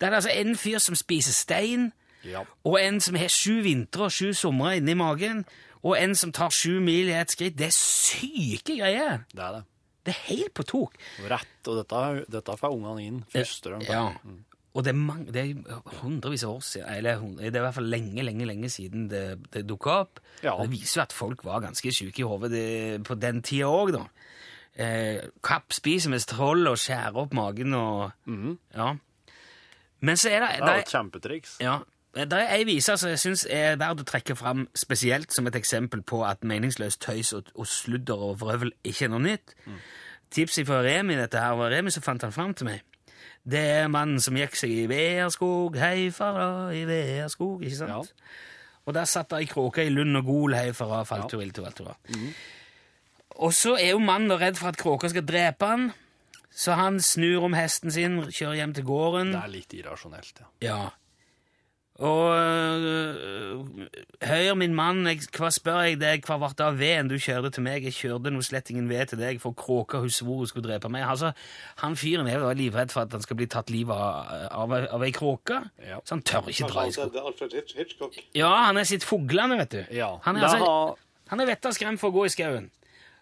Det 0.00 0.08
er 0.08 0.16
altså 0.16 0.32
en 0.34 0.54
fyr 0.56 0.78
som 0.82 0.96
spiser 0.98 1.32
stein, 1.36 1.90
Ja. 2.24 2.42
og 2.68 2.74
en 2.80 2.98
som 3.00 3.14
har 3.16 3.28
sju 3.32 3.62
vintre 3.64 4.04
og 4.08 4.12
sju 4.12 4.34
somre 4.36 4.74
inni 4.76 4.92
magen, 4.94 5.44
og 5.82 5.94
en 5.96 6.12
som 6.14 6.32
tar 6.36 6.52
sju 6.52 6.76
mil 6.84 7.08
i 7.08 7.14
ett 7.16 7.32
skritt. 7.32 7.56
Det 7.56 7.70
er 7.70 7.76
syke 7.76 8.76
greier! 8.76 9.22
Det 9.32 9.40
er 9.40 9.52
det. 9.56 9.62
Det 10.04 10.12
er 10.14 10.20
helt 10.28 10.54
på 10.56 10.64
tok. 10.68 10.94
Rett, 11.28 11.68
og 11.68 11.78
dette, 11.80 12.02
dette 12.32 12.56
får 12.60 12.72
ungene 12.76 13.02
inn 13.04 13.18
første 13.32 13.72
gang. 13.72 13.82
Ja. 13.88 14.02
Ja. 14.12 14.36
Og 14.70 14.84
det 14.86 14.92
er, 14.92 14.98
mange, 15.00 15.32
det 15.34 15.40
er 15.42 15.80
hundrevis 15.98 16.44
av 16.46 16.52
år 16.54 16.60
siden, 16.62 16.86
eller 16.94 17.24
det 17.40 17.48
er 17.50 17.58
i 17.58 17.64
hvert 17.64 17.74
fall 17.80 17.88
lenge, 17.90 18.22
lenge 18.22 18.46
lenge 18.46 18.68
siden 18.70 19.08
det, 19.10 19.24
det 19.50 19.64
dukka 19.66 19.96
opp. 20.04 20.20
Ja. 20.44 20.54
Det 20.60 20.68
viser 20.70 21.00
jo 21.00 21.02
at 21.08 21.16
folk 21.16 21.42
var 21.48 21.64
ganske 21.64 21.90
syke 21.92 22.22
i 22.22 22.28
hodet 22.28 23.02
på 23.08 23.16
den 23.18 23.40
tida 23.42 23.66
òg, 23.66 23.90
da. 23.96 24.04
Eh, 24.78 25.20
kapp 25.42 25.72
spiser 25.74 26.10
med 26.12 26.20
troll 26.30 26.66
og 26.70 26.76
skjærer 26.78 27.16
opp 27.16 27.32
magen 27.34 27.74
og 27.74 28.12
Ja. 28.74 28.94
Men 30.00 30.16
så 30.16 30.30
er 30.30 30.40
det, 30.40 30.50
Det 30.60 30.68
er 30.68 30.78
et 30.78 30.88
kjempetriks. 30.88 31.56
ja, 31.60 31.78
det 32.14 32.32
er 32.32 32.54
ei 32.56 32.64
vise 32.64 32.96
som 32.96 33.08
jeg 33.10 33.18
syns 33.18 33.46
er 33.50 33.76
verdt 33.76 34.00
å 34.00 34.04
trekke 34.04 34.36
fram 34.36 34.68
spesielt 34.74 35.32
som 35.32 35.46
et 35.46 35.54
eksempel 35.54 36.02
på 36.02 36.22
at 36.26 36.40
meningsløst 36.42 37.00
tøys 37.00 37.32
og, 37.32 37.50
og 37.54 37.66
sludder 37.66 38.14
og 38.30 38.38
vrøvl 38.40 38.72
ikke 38.84 39.04
er 39.04 39.08
noe 39.12 39.20
nytt. 39.20 39.54
Tipset 40.30 40.66
fra 40.66 40.80
Remi 40.82 41.16
dette 41.18 41.38
her 41.38 41.54
var 41.58 41.70
Remi 41.70 41.90
som 41.90 42.02
fant 42.02 42.22
han 42.22 42.32
fram 42.32 42.54
til 42.54 42.66
meg. 42.70 42.80
Det 43.44 43.58
er 43.60 43.88
mannen 43.88 44.20
som 44.20 44.34
gikk 44.36 44.54
seg 44.56 44.70
i 44.70 44.86
Veerskog, 44.86 45.76
hei 45.76 46.10
fara 46.14 46.72
i 46.76 46.84
Veerskog, 46.88 47.62
ikke 47.64 47.76
sant? 47.76 47.90
Ja. 48.14 48.30
Og 48.86 48.94
der 48.94 49.04
satt 49.04 49.28
det 49.30 49.38
ei 49.42 49.46
kråke 49.50 49.84
i 49.84 49.90
lund 49.92 50.16
og 50.16 50.24
gol, 50.24 50.54
hei 50.54 50.72
fara, 50.72 51.04
falt 51.04 51.32
jo 51.32 51.40
ilt 51.40 51.58
og 51.58 51.66
alt 51.66 51.76
det 51.76 51.86
var. 51.86 51.96
Og 53.38 53.52
så 53.54 53.76
er 53.78 53.92
jo 53.92 53.98
mannen 54.02 54.32
redd 54.40 54.56
for 54.58 54.68
at 54.68 54.76
kråka 54.80 55.08
skal 55.12 55.22
drepe 55.24 55.66
han, 55.66 55.92
så 56.50 56.74
han 56.76 56.98
snur 57.00 57.44
om 57.46 57.54
hesten 57.54 57.90
sin, 57.94 58.18
kjører 58.26 58.56
hjem 58.58 58.72
til 58.74 58.84
gården. 58.84 59.30
Det 59.32 59.44
er 59.44 59.52
litt 59.54 59.74
irrasjonelt, 59.78 60.40
ja. 60.40 60.48
Ja. 60.66 60.80
Og 62.00 62.32
Høyre, 64.24 64.54
min 64.56 64.72
mann, 64.76 65.02
jeg, 65.08 65.20
hva 65.36 65.50
spør 65.52 65.82
jeg 65.84 65.98
deg, 66.00 66.22
hva 66.24 66.38
ble 66.40 66.48
det 66.56 66.64
av 66.64 66.78
veden 66.80 67.10
du 67.10 67.16
kjørte 67.20 67.50
til 67.56 67.64
meg? 67.66 67.84
Jeg 67.84 67.92
kjørte 67.96 68.32
noe 68.32 68.44
slett 68.46 68.70
ingen 68.72 68.88
ved 68.88 69.10
til 69.12 69.20
deg, 69.20 69.40
for 69.42 69.52
kråka 69.56 70.00
hun 70.00 70.12
svor 70.12 70.40
hun 70.42 70.48
skulle 70.48 70.64
drepe 70.68 70.88
meg. 70.92 71.04
Altså, 71.08 71.32
Han 71.82 71.96
fyren 72.00 72.28
er 72.28 72.38
jo 72.40 72.50
livredd 72.56 72.92
for 72.94 73.04
at 73.04 73.12
han 73.16 73.24
skal 73.24 73.36
bli 73.40 73.46
tatt 73.52 73.68
livet 73.72 73.92
av, 73.96 74.50
av, 74.64 74.74
av 74.96 75.04
ei 75.06 75.12
kråke, 75.16 75.60
Ja. 75.86 76.00
så 76.04 76.16
han 76.16 76.22
tør 76.24 76.48
ikke 76.52 76.70
dra 76.72 76.86
i 76.88 76.92
skogen. 76.96 77.20
Alfred 77.30 77.56
Hitchcock. 77.76 78.16
Ja, 78.36 78.52
han 78.70 78.76
er 78.80 78.84
sitt 78.88 79.04
fuglene, 79.04 79.56
vet 79.60 79.70
du. 79.76 79.80
Ja, 79.96 80.14
Han 80.24 80.36
er, 80.36 80.42
altså, 80.48 80.58
har- 80.64 80.96
han 81.28 81.40
er 81.40 81.46
vettet 81.52 81.74
skremt 81.76 82.00
for 82.00 82.10
å 82.10 82.16
gå 82.20 82.24
i 82.26 82.28
skauen. 82.32 82.70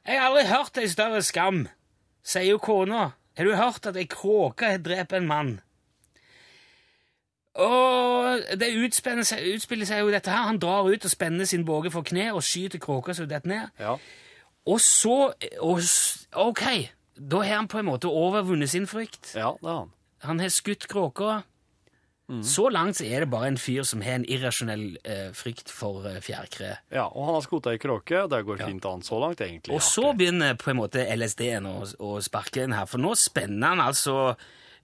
Jeg 0.09 0.17
har 0.17 0.31
aldri 0.31 0.47
hørt 0.49 0.79
ei 0.81 0.89
større 0.89 1.21
skam, 1.23 1.67
sier 2.25 2.47
jo 2.55 2.59
kona. 2.65 3.11
Har 3.37 3.45
du 3.45 3.55
hørt 3.55 3.87
at 3.87 3.97
ei 4.01 4.07
kråke 4.09 4.71
har 4.73 4.81
drept 4.81 5.13
en 5.13 5.27
mann? 5.29 5.51
Og 7.59 8.41
det 8.61 8.71
utspiller 8.79 9.27
seg, 9.27 9.43
utspiller 9.57 9.89
seg 9.89 10.01
jo 10.05 10.13
dette 10.15 10.31
her. 10.31 10.47
Han 10.49 10.61
drar 10.63 10.87
ut 10.89 11.05
og 11.05 11.13
spenner 11.13 11.49
sin 11.49 11.67
båge 11.67 11.91
for 11.93 12.07
kne 12.07 12.31
og 12.33 12.45
skyter 12.47 12.81
kråka 12.83 13.15
så 13.15 13.27
hun 13.27 13.33
detter 13.33 13.51
ned. 13.53 13.75
Ja. 13.83 13.97
Og 14.69 14.81
så 14.85 15.33
og, 15.61 15.83
Ok, 16.39 16.65
da 17.19 17.43
har 17.43 17.57
han 17.57 17.69
på 17.69 17.81
en 17.81 17.89
måte 17.91 18.09
overvunnet 18.09 18.71
sin 18.71 18.87
frykt. 18.87 19.35
ja, 19.35 19.53
det 19.61 19.69
har 19.69 19.79
han. 19.85 19.93
Han 20.23 20.41
har 20.41 20.49
skutt 20.49 20.89
kråka. 20.89 21.43
Så 22.45 22.67
langt 22.69 22.99
så 22.99 23.07
er 23.09 23.23
det 23.25 23.31
bare 23.33 23.47
en 23.49 23.57
fyr 23.57 23.87
som 23.89 24.03
har 24.05 24.19
en 24.19 24.25
irrasjonell 24.29 24.99
eh, 25.09 25.31
frykt 25.33 25.71
for 25.73 26.05
eh, 26.11 26.19
fjærkre. 26.21 26.75
Ja, 26.93 27.07
og 27.09 27.25
han 27.25 27.39
har 27.39 27.45
skota 27.47 27.73
i 27.73 27.79
kråke, 27.81 28.19
og 28.27 28.29
det 28.35 28.43
går 28.45 28.61
fint 28.67 28.85
an 28.91 29.01
så 29.07 29.17
langt, 29.23 29.41
egentlig. 29.41 29.73
Og 29.73 29.81
så 29.81 30.11
begynner 30.19 30.59
på 30.61 30.69
en 30.75 30.77
måte 30.83 31.07
LSD-en 31.17 31.65
å, 31.71 31.77
å 32.05 32.11
sparke 32.21 32.67
inn 32.67 32.75
her, 32.77 32.85
for 32.91 33.01
nå 33.01 33.15
spenner 33.17 33.73
han 33.73 33.81
altså 33.81 34.19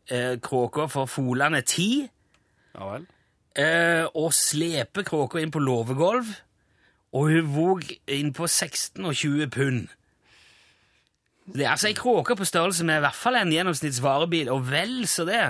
eh, 0.08 0.38
kråka 0.40 0.86
for 0.88 1.04
Folane 1.12 1.60
10, 1.60 2.08
Ja 2.78 2.88
vel. 2.94 3.04
eh, 3.60 4.06
og 4.16 4.32
sleper 4.32 5.04
kråka 5.04 5.42
inn 5.44 5.52
på 5.52 5.60
låvegulv, 5.60 6.32
og 7.14 7.28
hun 7.30 7.52
våg 7.54 7.84
inn 8.10 8.32
på 8.34 8.48
16 8.48 9.04
og 9.04 9.12
20 9.20 9.52
pund. 9.54 9.84
Det 11.44 11.66
er 11.66 11.74
altså 11.74 11.90
ei 11.92 11.96
kråke 11.98 12.34
på 12.40 12.46
størrelse 12.48 12.86
med 12.88 13.02
i 13.02 13.04
hvert 13.04 13.20
fall 13.20 13.36
en 13.36 13.52
gjennomsnittsvarebil, 13.52 14.48
og 14.48 14.64
vel 14.72 15.02
så 15.12 15.26
det. 15.28 15.42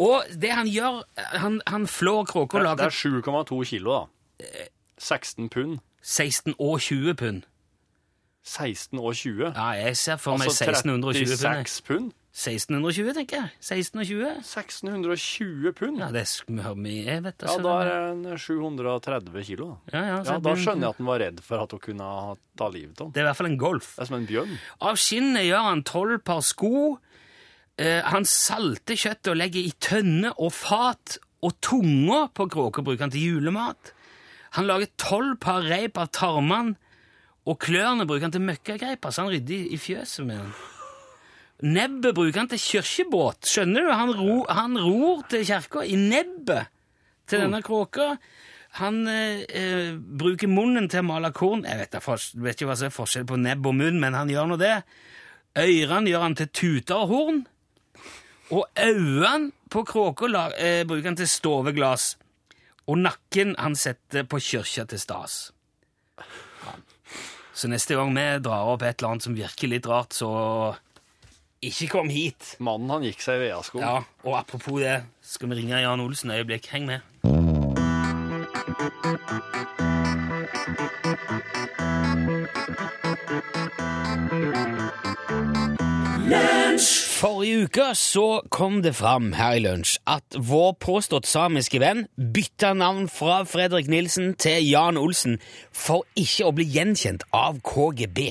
Og 0.00 0.30
det 0.40 0.50
han 0.56 0.68
gjør, 0.70 1.02
han, 1.42 1.60
han 1.68 1.86
flår 1.90 2.24
kråker 2.30 2.60
og 2.60 2.64
Det 2.64 2.68
lager 2.70 2.88
er 2.88 3.44
7,2 3.44 3.60
kilo, 3.68 3.98
da. 4.00 4.68
16 5.00 5.50
pund. 5.52 5.80
16 6.00 6.54
og 6.56 6.80
20 6.80 7.14
pund. 7.20 7.42
16 8.44 8.98
og 8.98 9.12
20. 9.14 9.52
Ja, 9.52 9.68
jeg 9.76 9.96
ser 10.00 10.16
for 10.16 10.40
meg 10.40 10.48
Altså 10.48 10.64
1620 10.64 11.04
pund. 11.04 11.20
Altså 11.20 11.36
36 11.36 11.86
pund. 11.90 12.08
1620, 12.30 13.10
tenker 13.18 13.40
jeg. 13.40 13.50
1620. 13.58 14.28
1620 14.38 15.72
pund. 15.74 15.98
Ja, 15.98 16.08
det 16.14 16.22
er 16.22 16.74
mye, 16.78 17.16
vet 17.24 17.40
du. 17.42 17.46
Ja, 17.48 17.56
da 17.64 17.72
er 17.82 18.20
det 18.22 18.36
730 18.38 19.44
kilo. 19.48 19.66
Da. 19.90 19.98
Ja, 19.98 20.02
ja, 20.06 20.20
Ja, 20.24 20.38
da 20.38 20.54
skjønner 20.54 20.86
jeg 20.86 20.94
at 20.94 21.02
han 21.02 21.10
var 21.10 21.20
redd 21.24 21.42
for 21.44 21.64
at 21.64 21.74
hun 21.74 21.82
kunne 21.82 22.10
ta 22.56 22.68
livet 22.70 23.00
av 23.00 23.08
ham. 23.08 23.12
Det 23.12 23.20
er 23.20 23.26
i 23.26 23.28
hvert 23.28 23.40
fall 23.40 23.50
en 23.50 23.58
Golf. 23.60 23.92
Det 23.96 24.04
er 24.06 24.10
som 24.12 24.18
en 24.20 24.28
bjørn. 24.30 24.56
Av 24.80 25.00
skinnet 25.02 25.48
gjør 25.48 25.66
han 25.68 25.82
tolv 25.90 26.22
par 26.30 26.44
sko. 26.46 26.72
Eh, 27.80 28.00
han 28.04 28.26
salter 28.28 28.98
kjøttet 28.98 29.30
og 29.32 29.38
legger 29.40 29.64
i 29.64 29.72
tønne 29.80 30.34
og 30.36 30.52
fat, 30.52 31.16
og 31.40 31.54
tunga 31.64 32.26
på 32.36 32.44
kråka 32.52 32.82
bruker 32.84 33.06
han 33.06 33.12
til 33.14 33.22
julemat. 33.38 33.94
Han 34.58 34.66
lager 34.68 34.90
tolv 35.00 35.38
par 35.40 35.62
reip 35.64 35.96
av 36.02 36.10
tarmene, 36.12 36.74
og 37.48 37.56
klørne 37.64 38.04
bruker 38.04 38.26
han 38.28 38.34
til 38.34 38.44
møkkagreiper, 38.44 39.14
så 39.14 39.24
han 39.24 39.32
rydder 39.32 39.70
i- 39.72 39.78
fjøset 39.80 40.26
med 40.28 40.42
den. 40.42 40.52
Nebbet 41.62 42.14
bruker 42.16 42.38
han 42.42 42.48
til 42.48 42.60
kirkebåt. 42.60 43.48
Skjønner 43.48 43.84
du? 43.86 43.90
Han, 43.92 44.12
ro, 44.16 44.36
han 44.48 44.76
ror 44.80 45.22
til 45.28 45.44
kirka 45.48 45.82
i 45.84 45.96
nebbet 45.96 46.68
til 47.28 47.40
denne 47.44 47.60
kråka. 47.64 48.14
Han 48.80 49.00
eh, 49.08 49.42
eh, 49.48 49.92
bruker 49.96 50.48
munnen 50.48 50.88
til 50.88 51.00
å 51.02 51.08
male 51.08 51.32
korn. 51.36 51.64
Jeg 51.68 51.78
vet, 51.80 51.96
jeg 51.96 52.42
vet 52.44 52.56
ikke 52.60 52.68
hva 52.70 52.76
som 52.80 52.88
er 52.90 52.94
forskjell 52.94 53.26
på 53.28 53.40
nebb 53.40 53.66
og 53.66 53.74
munn, 53.76 53.98
men 54.00 54.14
han 54.16 54.28
gjør 54.32 54.52
nå 54.52 54.60
det. 54.60 54.76
Ørene 55.58 56.12
gjør 56.12 56.22
han 56.28 56.36
til 56.38 56.48
tuter 56.54 56.96
og 57.02 57.08
horn. 57.12 57.40
Og 58.50 58.66
øynene 58.78 59.52
på 59.70 59.84
kråka 59.86 60.26
eh, 60.58 60.82
bruker 60.86 61.12
han 61.12 61.16
til 61.18 61.28
stoveglass. 61.28 62.16
Og 62.90 62.98
nakken 62.98 63.54
han 63.58 63.76
setter 63.78 64.26
på 64.26 64.40
kirka 64.42 64.84
til 64.90 65.00
stas. 65.00 65.52
Ja. 66.18 66.74
Så 67.54 67.70
neste 67.70 67.94
gang 67.94 68.14
vi 68.16 68.26
drar 68.42 68.72
opp 68.72 68.82
et 68.82 68.98
eller 68.98 69.14
annet 69.14 69.26
som 69.28 69.36
virker 69.36 69.70
litt 69.70 69.86
rart, 69.86 70.16
så 70.16 70.30
ikke 71.60 71.90
kom 71.92 72.08
hit. 72.08 72.56
Mannen 72.58 72.90
han 72.90 73.04
gikk 73.04 73.20
seg 73.22 73.36
i 73.36 73.50
veasko. 73.50 73.82
Ja, 73.84 74.00
og 74.24 74.38
apropos 74.40 74.80
det, 74.80 75.02
skal 75.20 75.52
vi 75.52 75.60
ringe 75.60 75.82
Jan 75.84 76.00
Olsen 76.00 76.32
et 76.32 76.40
øyeblikk. 76.40 76.72
Heng 76.72 76.88
med. 76.88 77.04
Forrige 87.20 87.66
uke 87.66 87.86
så 88.00 88.40
kom 88.48 88.78
det 88.80 88.94
fram 88.96 89.34
her 89.36 89.58
i 89.58 89.60
lunsj 89.60 89.98
at 90.08 90.36
vår 90.50 90.70
påstått 90.80 91.26
samiske 91.28 91.76
venn 91.82 92.06
bytta 92.16 92.70
navn 92.72 93.10
fra 93.12 93.42
Fredrik 93.44 93.90
Nilsen 93.92 94.30
til 94.40 94.64
Jan 94.64 94.96
Olsen 94.96 95.34
for 95.68 96.06
ikke 96.16 96.46
å 96.48 96.54
bli 96.56 96.64
gjenkjent 96.72 97.26
av 97.36 97.58
KGB. 97.60 98.22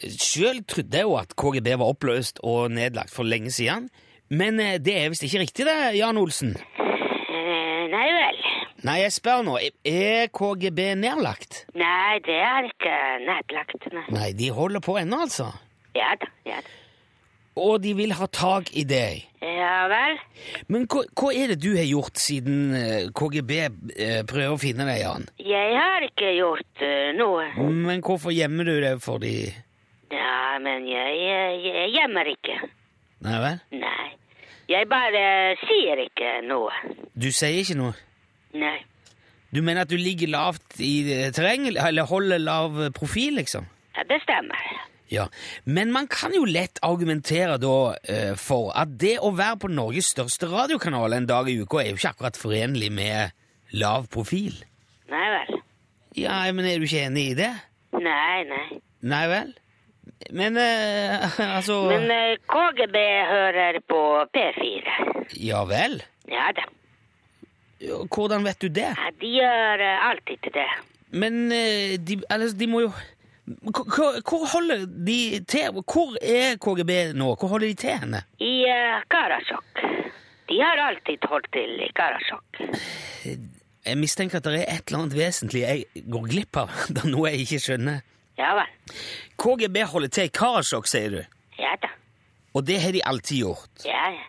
Sjøl 0.00 0.62
trodde 0.64 0.96
jeg 0.96 1.04
jo 1.04 1.18
at 1.20 1.34
KGB 1.36 1.68
var 1.82 1.92
oppløst 1.92 2.40
og 2.40 2.72
nedlagt 2.72 3.12
for 3.12 3.28
lenge 3.28 3.52
siden, 3.52 3.90
men 4.32 4.56
eh, 4.64 4.78
det 4.80 4.94
er 5.02 5.12
visst 5.12 5.26
ikke 5.28 5.42
riktig, 5.42 5.66
det, 5.68 5.76
Jan 5.98 6.20
Olsen. 6.22 6.54
Eh, 6.56 7.82
Nei 7.92 8.06
vel. 8.16 8.40
Nei, 8.88 8.94
jeg 9.02 9.12
spør 9.18 9.44
nå, 9.44 9.58
er 9.60 10.30
KGB 10.32 10.80
nedlagt? 11.02 11.66
Nei, 11.76 12.16
det 12.24 12.40
er 12.48 12.70
ikke 12.70 12.96
nedlagt. 13.28 13.90
Nei. 13.92 14.06
Nei, 14.16 14.30
de 14.40 14.48
holder 14.56 14.80
på 14.88 14.96
ennå, 15.02 15.20
altså. 15.28 15.50
Ja 15.92 16.14
da, 16.16 16.32
ja 16.48 16.62
da. 16.64 16.80
Og 17.54 17.78
de 17.82 17.92
vil 17.94 18.14
ha 18.18 18.26
tak 18.26 18.72
i 18.74 18.82
deg. 18.88 19.28
Ja 19.44 19.84
vel. 19.90 20.16
Men 20.72 20.86
hva, 20.90 21.04
hva 21.14 21.30
er 21.30 21.52
det 21.52 21.60
du 21.62 21.74
har 21.76 21.86
gjort 21.86 22.18
siden 22.18 22.74
eh, 22.74 23.10
KGB 23.14 23.52
eh, 23.60 24.22
prøver 24.26 24.54
å 24.54 24.60
finne 24.60 24.86
deg, 24.88 25.02
Jan? 25.04 25.28
Jeg 25.38 25.76
har 25.78 26.06
ikke 26.06 26.32
gjort 26.34 26.82
eh, 26.82 27.12
noe. 27.14 27.46
Men 27.60 28.02
hvorfor 28.04 28.34
gjemmer 28.34 28.66
du 28.66 28.74
deg 28.82 29.02
for 29.04 29.22
de 29.22 29.36
Ja, 30.10 30.56
men 30.62 30.88
jeg, 30.90 31.20
jeg, 31.22 31.92
gjemmer 31.94 32.32
ikke. 32.32 32.58
Nei 33.24 33.38
vel? 33.44 33.60
Nei. 33.84 34.08
Jeg 34.72 34.88
bare 34.88 35.22
sier 35.62 36.00
ikke 36.06 36.38
noe. 36.48 36.72
Du 37.14 37.28
sier 37.30 37.60
ikke 37.60 37.76
noe? 37.78 37.94
Nei. 38.56 38.78
Du 39.54 39.60
mener 39.62 39.84
at 39.84 39.92
du 39.92 40.00
ligger 40.00 40.32
lavt 40.32 40.80
i 40.82 41.04
terrenget, 41.36 41.76
eller 41.78 42.08
holder 42.10 42.42
lav 42.42 42.80
profil, 42.96 43.36
liksom? 43.38 43.68
Ja, 43.94 44.02
det 44.08 44.18
stemmer. 44.24 44.64
Ja, 45.14 45.28
Men 45.64 45.92
man 45.94 46.08
kan 46.10 46.34
jo 46.34 46.42
lett 46.48 46.80
argumentere 46.82 47.56
da 47.62 47.74
eh, 48.10 48.32
for 48.40 48.72
at 48.74 48.96
det 48.98 49.16
å 49.22 49.30
være 49.36 49.60
på 49.62 49.70
Norges 49.70 50.10
største 50.14 50.48
radiokanal 50.50 51.14
en 51.14 51.28
dag 51.30 51.48
i 51.52 51.58
uka 51.62 51.82
er 51.82 51.92
jo 51.92 51.98
ikke 52.00 52.14
akkurat 52.14 52.40
forenlig 52.40 52.90
med 52.94 53.34
lav 53.78 54.08
profil. 54.10 54.56
Nei 55.12 55.26
vel. 55.36 55.60
Ja, 56.18 56.40
men 56.54 56.66
er 56.66 56.80
du 56.82 56.88
ikke 56.88 57.04
enig 57.08 57.28
i 57.32 57.36
det? 57.38 57.52
Nei, 57.94 58.42
nei. 58.50 58.80
Nei 59.04 59.24
vel? 59.30 59.52
Men 60.34 60.56
eh, 60.60 61.38
altså 61.56 61.84
Men 61.90 62.08
eh, 62.12 62.36
KGB 62.50 62.96
hører 63.30 63.80
på 63.88 64.00
P4. 64.34 64.96
Ja 65.42 65.64
vel? 65.68 66.00
Ja 66.30 66.50
da. 66.56 66.66
Hvordan 67.84 68.44
vet 68.46 68.62
du 68.62 68.70
det? 68.72 68.90
Ja, 68.96 69.10
De 69.20 69.30
gjør 69.36 69.82
eh, 69.84 70.06
alltid 70.08 70.50
det. 70.54 70.68
Men 71.14 71.52
eh, 71.52 71.98
de, 72.00 72.18
altså, 72.32 72.56
de 72.58 72.68
må 72.70 72.80
jo 72.86 72.92
Hvor- 73.44 74.46
holder 74.52 74.86
de 75.06 75.44
til? 75.48 75.70
Hvor 75.72 76.16
er 76.22 76.56
KGB 76.56 77.12
nå? 77.14 77.34
Hvor 77.36 77.48
holder 77.48 77.66
de 77.68 77.74
til 77.74 77.90
henne? 78.00 78.22
I 78.40 78.52
uh, 78.70 79.02
Karasjok. 79.12 79.82
De 80.48 80.60
har 80.60 80.80
alltid 80.88 81.26
holdt 81.28 81.50
til 81.52 81.74
i 81.84 81.90
Karasjok. 81.96 82.62
Jeg 83.84 83.98
mistenker 84.00 84.40
at 84.40 84.44
det 84.48 84.62
er 84.62 84.78
et 84.78 84.86
eller 84.88 85.02
annet 85.04 85.16
vesentlig 85.18 85.60
jeg 85.66 85.84
går 86.12 86.26
glipp 86.32 86.56
av. 86.56 86.72
Det 86.94 87.04
er 87.04 87.12
noe 87.12 87.28
jeg 87.32 87.44
ikke 87.44 87.60
skjønner. 87.66 88.00
Ja 88.40 88.54
vel. 88.56 88.72
KGB 89.38 89.76
holder 89.92 90.08
til 90.16 90.30
i 90.30 90.32
Karasjok, 90.40 90.88
sier 90.90 91.10
du. 91.18 91.20
Ja 91.60 91.76
da. 91.82 91.92
Og 92.54 92.64
det 92.66 92.80
har 92.80 92.92
de 92.96 93.02
alltid 93.04 93.42
gjort. 93.44 93.84
Ja, 93.84 94.08
ja. 94.14 94.26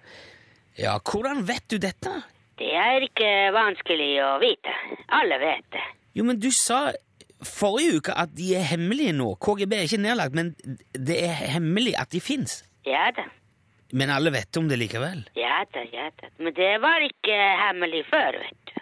Ja, 0.76 0.98
hvordan 1.00 1.46
vet 1.48 1.64
du 1.72 1.78
dette? 1.80 2.12
Det 2.60 2.68
er 2.76 3.04
ikke 3.06 3.30
vanskelig 3.56 4.10
å 4.26 4.34
vite. 4.44 4.74
Alle 5.16 5.38
vet 5.40 5.68
det. 5.72 5.84
Jo, 6.16 6.24
men 6.28 6.40
du 6.40 6.50
sa 6.52 6.90
forrige 7.48 8.00
uke 8.02 8.14
at 8.18 8.32
de 8.38 8.52
er 8.60 8.66
hemmelige 8.74 9.14
nå. 9.16 9.32
KGB 9.42 9.74
er 9.78 9.88
ikke 9.88 10.02
nedlagt, 10.04 10.36
men 10.38 10.54
det 10.94 11.18
er 11.28 11.34
hemmelig 11.56 11.96
at 12.02 12.12
de 12.14 12.22
fins. 12.22 12.62
Ja 12.86 13.08
da. 13.18 13.26
Men 13.96 14.10
alle 14.12 14.32
vet 14.34 14.58
om 14.60 14.66
det 14.70 14.80
likevel. 14.82 15.22
Ja 15.38 15.62
da, 15.74 15.84
ja 15.94 16.10
da. 16.20 16.30
Men 16.42 16.56
det 16.58 16.72
var 16.84 17.04
ikke 17.06 17.36
hemmelig 17.66 18.02
før, 18.10 18.40
vet 18.42 18.72
du. 18.72 18.82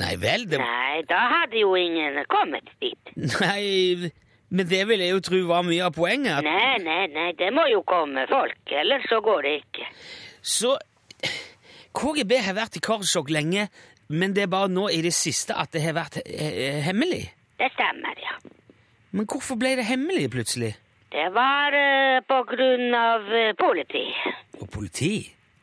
Nei 0.00 0.14
vel, 0.16 0.46
det 0.48 0.56
Nei, 0.62 1.02
da 1.08 1.18
hadde 1.34 1.58
jo 1.60 1.74
ingen 1.76 2.16
kommet 2.32 2.68
dit. 2.80 3.10
Nei, 3.42 4.10
men 4.52 4.68
det 4.68 4.82
vil 4.88 5.02
jeg 5.04 5.12
jo 5.14 5.20
tro 5.24 5.40
var 5.50 5.66
mye 5.68 5.84
av 5.84 5.92
poenget. 5.96 6.38
At, 6.40 6.46
Nei, 6.48 6.78
nei, 6.84 7.02
nei, 7.12 7.26
det 7.36 7.50
må 7.52 7.66
jo 7.72 7.82
komme 7.88 8.24
folk, 8.30 8.56
ellers 8.72 9.04
så 9.10 9.20
går 9.24 9.44
det 9.48 9.52
ikke. 9.62 9.88
så 10.42 10.74
KGB 11.92 12.32
har 12.46 12.56
vært 12.56 12.78
i 12.78 12.82
Karasjok 12.84 13.28
lenge, 13.32 13.66
men 14.12 14.32
det 14.36 14.46
er 14.46 14.50
bare 14.52 14.70
nå 14.72 14.86
i 14.92 15.02
det 15.04 15.12
siste 15.16 15.52
at 15.56 15.72
det 15.76 15.82
har 15.84 15.96
vært 15.96 16.18
hemmelig. 16.86 17.26
Det 17.62 17.68
stemmer, 17.76 18.18
ja. 18.18 18.34
Men 19.14 19.26
hvorfor 19.30 19.54
ble 19.60 19.76
det 19.78 19.84
hemmelig 19.86 20.26
plutselig? 20.32 20.72
Det 21.12 21.28
var 21.34 21.74
uh, 21.76 22.18
på 22.26 22.38
grunn 22.50 22.94
av 22.96 23.26
uh, 23.30 23.52
politi. 23.60 24.02
Og 24.58 24.66
politi? 24.72 25.12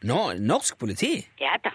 No, 0.08 0.30
norsk 0.40 0.78
politi? 0.80 1.16
Ja 1.42 1.58
da. 1.66 1.74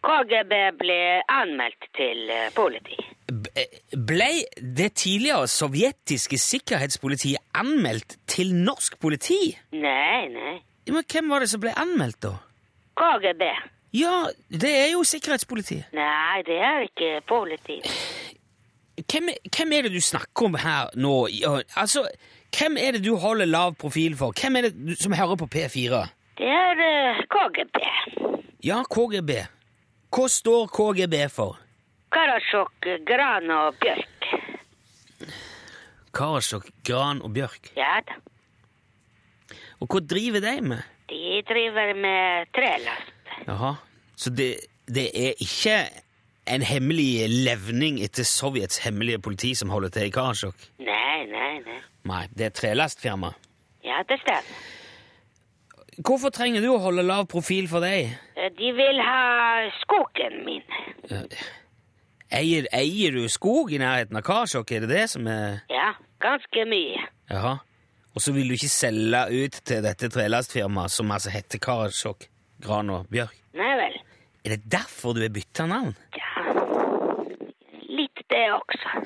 KGB 0.00 0.52
ble 0.80 0.96
anmeldt 1.28 1.90
til 1.98 2.30
uh, 2.32 2.46
politi. 2.56 2.96
B- 3.28 3.66
Ble 4.08 4.30
det 4.78 4.92
tidligere 5.02 5.50
sovjetiske 5.50 6.38
sikkerhetspolitiet 6.40 7.42
anmeldt 7.60 8.16
til 8.30 8.54
norsk 8.56 8.96
politi? 9.02 9.42
Nei, 9.76 10.24
nei. 10.32 10.54
Men 10.88 11.04
hvem 11.12 11.28
var 11.34 11.44
det 11.44 11.50
som 11.52 11.60
ble 11.62 11.74
anmeldt, 11.78 12.22
da? 12.24 12.32
KGB. 12.98 13.44
Ja, 13.98 14.14
det 14.48 14.70
er 14.86 14.88
jo 14.94 15.04
sikkerhetspolitiet. 15.06 15.90
Nei, 15.94 16.40
det 16.48 16.56
er 16.64 16.86
ikke 16.88 17.12
politi. 17.28 17.82
Hvem, 19.06 19.28
hvem 19.56 19.72
er 19.72 19.86
det 19.86 19.92
du 19.94 20.00
snakker 20.00 20.50
om 20.50 20.56
her 20.60 20.90
nå? 20.98 21.14
Altså, 21.76 22.04
hvem 22.58 22.76
er 22.80 22.96
det 22.96 23.04
du 23.04 23.14
holder 23.16 23.48
lav 23.48 23.74
profil 23.80 24.16
for? 24.16 24.34
Hvem 24.40 24.56
er 24.56 24.68
det 24.68 24.74
du, 24.76 24.94
som 24.98 25.14
hører 25.16 25.38
på 25.40 25.48
P4? 25.54 26.02
Det 26.40 26.50
er 26.50 26.82
uh, 26.82 27.22
KGB. 27.34 27.80
Ja, 28.64 28.82
KGB. 28.84 29.36
Hva 30.10 30.26
står 30.28 30.70
KGB 30.74 31.16
for? 31.30 31.60
Karasjok, 32.10 32.88
Gran 33.06 33.50
og 33.54 33.78
Bjørk. 33.80 34.30
Karasjok, 36.14 36.66
Gran 36.86 37.22
og 37.22 37.34
Bjørk. 37.34 37.70
Ja 37.78 38.00
da. 38.06 38.18
Og 39.80 39.88
hva 39.88 40.00
driver 40.04 40.42
de 40.44 40.56
med? 40.60 40.82
De 41.08 41.40
driver 41.48 41.94
med 41.96 42.50
trelast. 42.56 43.14
Jaha. 43.46 43.72
Så 44.16 44.30
det, 44.30 44.50
det 44.84 45.06
er 45.16 45.38
ikke 45.40 45.76
en 46.50 46.62
hemmelig 46.66 47.28
levning 47.30 48.00
etter 48.04 48.26
Sovjets 48.26 48.80
hemmelige 48.84 49.20
politi 49.22 49.52
som 49.58 49.70
holder 49.70 49.92
til 49.94 50.08
i 50.08 50.12
Karasjok? 50.14 50.66
Nei, 50.82 51.24
nei, 51.30 51.52
nei. 51.66 51.78
Nei, 52.10 52.24
det 52.34 52.46
er 52.50 52.54
trelastfirma. 52.56 53.32
Ja, 53.86 54.02
det 54.08 54.18
stemmer. 54.24 54.60
Hvorfor 56.00 56.32
trenger 56.32 56.62
du 56.64 56.70
å 56.72 56.78
holde 56.80 57.02
lav 57.04 57.26
profil 57.28 57.66
for 57.68 57.84
deg? 57.84 58.14
Eh, 58.36 58.48
De 58.56 58.70
vil 58.72 59.00
ha 59.04 59.68
skogen 59.82 60.38
min. 60.46 60.62
Eier, 62.30 62.68
eier 62.72 63.12
du 63.16 63.24
skog 63.28 63.72
i 63.74 63.80
nærheten 63.82 64.16
av 64.16 64.22
Karasjok, 64.26 64.70
er 64.72 64.84
det 64.86 64.92
det 64.94 65.06
som 65.12 65.26
er 65.28 65.60
Ja, 65.70 65.90
ganske 66.22 66.64
mye. 66.70 67.02
Jaha. 67.30 67.56
Og 68.14 68.22
så 68.24 68.32
vil 68.34 68.48
du 68.50 68.54
ikke 68.56 68.70
selge 68.70 69.20
ut 69.44 69.58
til 69.66 69.82
dette 69.84 70.08
trelastfirmaet, 70.10 70.90
som 70.90 71.10
altså 71.14 71.30
heter 71.34 71.58
Karasjok, 71.62 72.26
Gran 72.62 72.90
og 72.90 73.06
Bjørk? 73.10 73.34
Nei 73.58 73.72
vel. 73.82 73.98
Er 74.44 74.56
det 74.56 74.62
derfor 74.72 75.12
du 75.16 75.20
har 75.20 75.32
bytta 75.32 75.66
navn? 75.68 75.92
Ja, 76.16 76.44
litt 77.92 78.22
det 78.32 78.46
også. 78.56 79.02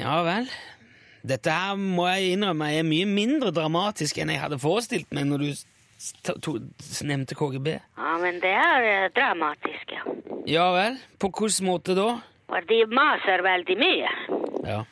Ja 0.00 0.22
vel. 0.24 0.48
Dette 1.24 1.52
her 1.52 1.76
må 1.80 2.06
jeg 2.12 2.34
innrømme 2.34 2.68
er 2.72 2.84
mye 2.84 3.06
mindre 3.08 3.52
dramatisk 3.56 4.18
enn 4.20 4.32
jeg 4.32 4.42
hadde 4.42 4.60
forestilt 4.60 5.12
meg 5.16 5.28
når 5.28 5.44
du 5.44 5.50
nevnte 7.08 7.36
KGB. 7.38 7.68
Ja, 7.96 8.16
men 8.20 8.40
det 8.42 8.52
er 8.52 8.88
eh, 8.88 9.10
dramatisk, 9.16 9.94
ja. 9.94 10.02
Ja 10.48 10.66
vel. 10.76 10.98
På 11.20 11.30
hvilken 11.32 11.68
måte 11.68 11.96
da? 11.96 12.10
For 12.50 12.66
de 12.68 12.82
maser 12.92 13.44
veldig 13.44 13.76
mye. 13.80 14.10
Ja. 14.68 14.82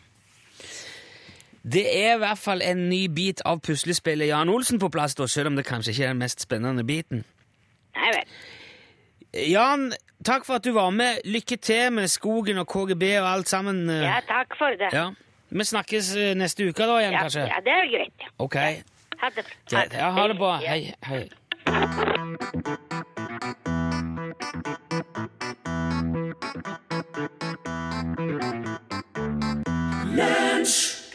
Det 1.63 1.85
er 1.87 2.17
i 2.17 2.23
hvert 2.23 2.41
fall 2.41 2.65
en 2.65 2.89
ny 2.91 3.05
bit 3.13 3.43
av 3.47 3.61
puslespillet 3.63 4.33
Jan 4.33 4.51
Olsen 4.51 4.81
på 4.83 4.89
plass, 4.91 5.15
da, 5.15 5.29
selv 5.31 5.53
om 5.53 5.59
det 5.59 5.69
kanskje 5.69 5.93
ikke 5.93 6.09
er 6.09 6.15
den 6.15 6.25
mest 6.25 6.43
spennende 6.43 6.85
biten. 6.85 7.23
Nei 7.95 8.15
vel. 8.17 8.33
Jan, 9.35 9.93
takk 10.25 10.45
for 10.45 10.55
at 10.61 10.65
du 10.65 10.73
var 10.77 10.91
med. 10.91 11.21
Lykke 11.25 11.57
til 11.57 11.93
med 11.93 12.09
skogen 12.09 12.59
og 12.59 12.67
KGB 12.69 13.03
og 13.23 13.29
alt 13.33 13.49
sammen. 13.49 13.89
Ja, 13.91 14.19
takk 14.29 14.57
for 14.59 14.77
det. 14.81 14.93
Ja. 14.93 15.09
Vi 15.53 15.65
snakkes 15.65 16.15
eh, 16.17 16.35
neste 16.37 16.69
uke 16.69 16.87
da 16.89 16.99
igjen, 17.01 17.13
Ja, 17.17 17.23
kanskje? 17.27 17.47
ja 17.49 17.61
det 17.65 17.73
er 17.79 17.91
greit. 17.97 18.13
ja. 18.21 18.29
Ok. 18.39 18.57
Ha 19.23 19.29
det 19.37 19.45
bra. 19.45 19.85
Ja, 19.93 20.11
ha 20.11 20.29
det 20.29 20.39
bra. 20.39 20.55
Ja. 20.63 20.71
Hei. 20.71 20.95
hei. 21.03 22.33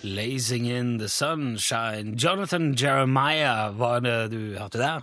Blazing 0.01 0.65
in 0.65 0.97
the 0.97 1.09
sunshine. 1.09 2.15
Jonathan 2.15 2.73
Jeremiah 2.75 3.71
var 3.79 3.99
det 3.99 4.31
du 4.31 4.57
hørte 4.57 4.77
der. 4.77 5.01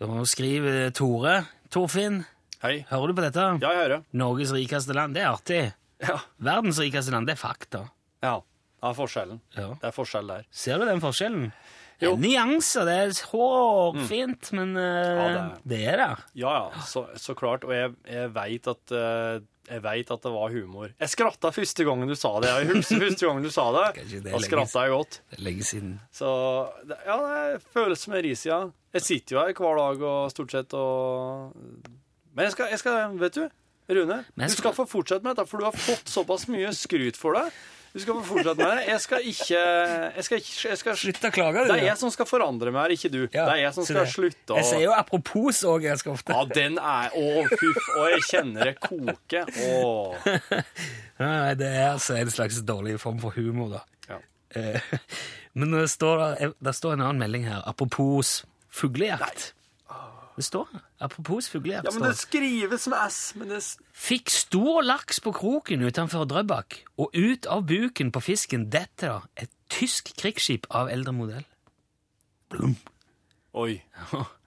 Nå 0.00 0.24
skriver 0.24 0.90
Tore. 0.90 1.44
Torfinn, 1.72 2.22
Hei. 2.62 2.82
hører 2.90 3.08
du 3.12 3.14
på 3.18 3.24
dette? 3.24 3.44
Ja, 3.62 3.70
jeg 3.72 3.80
hører. 3.86 4.02
Norges 4.12 4.52
rikeste 4.54 4.94
land. 4.96 5.14
Det 5.16 5.22
er 5.24 5.30
artig. 5.32 5.60
Ja. 6.02 6.18
Verdens 6.42 6.78
rikeste 6.82 7.12
land, 7.14 7.26
det 7.30 7.36
er 7.38 7.42
fakta. 7.42 7.84
ja. 8.22 8.40
Det 8.82 8.88
er 8.90 8.94
forskjellen. 8.98 9.36
Ja. 9.54 9.66
Det 9.78 9.86
er 9.86 9.92
forskjell 9.94 10.26
der. 10.26 10.46
Ser 10.50 10.80
du 10.82 10.84
den 10.88 10.98
forskjellen? 10.98 11.52
Jo. 12.02 12.16
En 12.16 12.24
nyanse, 12.24 12.82
det 12.88 12.96
er 12.98 13.14
hårfint, 13.30 14.52
men 14.58 14.76
uh, 14.76 14.82
Ja, 14.82 15.26
det, 15.62 15.80
er 15.92 16.02
det. 16.02 16.10
Ja, 16.42 16.52
ja, 16.58 16.84
så, 16.88 17.06
så 17.20 17.36
klart. 17.38 17.64
Og 17.68 17.74
jeg, 17.76 17.94
jeg 18.10 18.32
veit 18.34 18.68
at 18.70 18.94
uh, 18.96 19.40
jeg 19.70 19.82
vet 19.84 20.10
at 20.10 20.24
det 20.24 20.32
var 20.34 20.50
humor. 20.52 20.90
Jeg 20.98 21.12
skratta 21.12 21.52
første 21.54 21.84
gangen 21.86 22.10
du 22.10 22.16
sa 22.18 22.32
det. 22.42 22.50
Jeg 22.50 22.68
husker 22.72 23.02
første 23.06 23.28
gangen 23.28 23.46
du 23.46 23.52
sa 23.54 23.66
det. 23.76 23.84
Det 24.10 24.22
Da 24.26 24.40
skratta 24.42 24.84
jeg 24.86 24.94
godt. 24.94 25.18
Det 25.30 25.38
er 25.38 25.44
lenge 25.46 25.66
siden. 25.68 25.92
Så 26.14 26.30
ja, 26.90 27.16
det 27.22 27.62
føles 27.72 28.02
som 28.02 28.16
en 28.18 28.26
ja 28.32 28.58
Jeg 28.98 29.06
sitter 29.06 29.36
jo 29.36 29.42
her 29.44 29.54
hver 29.54 29.78
dag 29.78 30.02
og 30.10 30.32
stort 30.34 30.54
sett 30.54 30.74
og 30.74 31.54
Men 32.34 32.48
jeg 32.48 32.56
skal, 32.56 32.72
jeg 32.72 32.82
skal 32.82 33.14
vet 33.20 33.38
du, 33.38 33.46
Rune, 33.92 34.18
skal... 34.24 34.48
du 34.48 34.56
skal- 34.56 34.74
få 34.74 34.86
fortsette 34.88 35.24
med 35.24 35.36
dette, 35.36 35.48
for 35.48 35.60
du 35.62 35.68
har 35.68 35.76
fått 35.76 36.08
såpass 36.10 36.48
mye 36.50 36.70
skryt 36.74 37.18
for 37.20 37.36
det. 37.38 37.46
Du 37.92 38.00
skal 38.00 38.14
få 38.14 38.22
fortsette 38.24 38.56
med 38.56 38.78
det. 38.78 38.84
Jeg 38.88 39.00
skal 39.04 39.24
ikke 39.28 39.58
Jeg 40.16 40.24
skal, 40.24 40.38
ikke, 40.40 40.68
jeg 40.70 40.78
skal 40.80 40.96
Slutt 40.96 41.24
å 41.28 41.30
klage, 41.34 41.64
Det 41.68 41.74
er 41.76 41.84
jeg 41.90 41.98
som 42.00 42.10
skal 42.14 42.26
forandre 42.30 42.72
meg 42.72 42.94
ikke 42.96 43.10
du. 43.12 43.18
Ja, 43.34 43.44
det 43.50 43.52
er 43.58 43.60
jeg 43.66 43.74
som 43.76 43.84
så 43.84 43.92
skal 43.92 44.06
det- 44.06 44.14
slutte 44.14 44.54
å 44.54 44.56
Jeg 44.56 44.64
sier 44.70 44.84
jo 44.86 44.92
apropos 44.96 45.60
òg 45.68 45.84
ganske 45.84 46.10
ofte. 46.14 46.32
Ja, 46.32 46.44
den 46.48 46.78
er 46.78 47.10
Å, 47.12 47.26
huff. 47.50 47.90
Og 47.98 48.08
jeg 48.14 48.22
kjenner 48.30 48.70
det 48.70 48.74
koke. 48.80 49.44
Å. 49.44 50.16
Nei, 51.22 51.54
det 51.60 51.68
er 51.68 51.90
altså 51.92 52.16
en 52.16 52.32
slags 52.32 52.62
dårlig 52.64 52.96
form 53.02 53.20
for 53.20 53.36
humor, 53.36 53.76
da. 53.76 53.82
Ja. 54.08 54.18
Eh, 54.56 54.80
Men 55.58 55.70
det 55.76 55.90
står, 55.92 56.22
der- 56.38 56.54
der 56.64 56.72
står 56.72 56.94
en 56.96 57.04
annen 57.10 57.20
melding 57.26 57.44
her. 57.44 57.60
Apropos 57.68 58.38
fuglejakt. 58.72 59.52
Det 60.36 60.44
står 60.46 60.68
her. 60.72 60.84
Apropos 61.04 61.48
fuglejakt. 61.52 61.84
ja, 61.84 61.92
men 61.98 62.08
det 62.08 62.16
skrives 62.16 62.86
med 62.88 62.98
S. 63.06 63.18
Men 63.36 63.50
det 63.52 63.60
Fikk 63.92 64.30
stor 64.32 64.82
laks 64.82 65.20
på 65.20 65.32
kroken 65.36 65.84
utenfor 65.84 66.24
Drøbak, 66.24 66.78
og 66.96 67.12
ut 67.12 67.46
av 67.46 67.66
buken 67.68 68.12
på 68.14 68.22
fisken 68.24 68.70
detter 68.72 69.12
da 69.12 69.44
et 69.44 69.52
tysk 69.72 70.14
krigsskip 70.16 70.68
av 70.70 70.88
eldre 70.92 71.12
modell. 71.16 71.44
Blum. 72.52 72.76
Oi. 73.52 73.82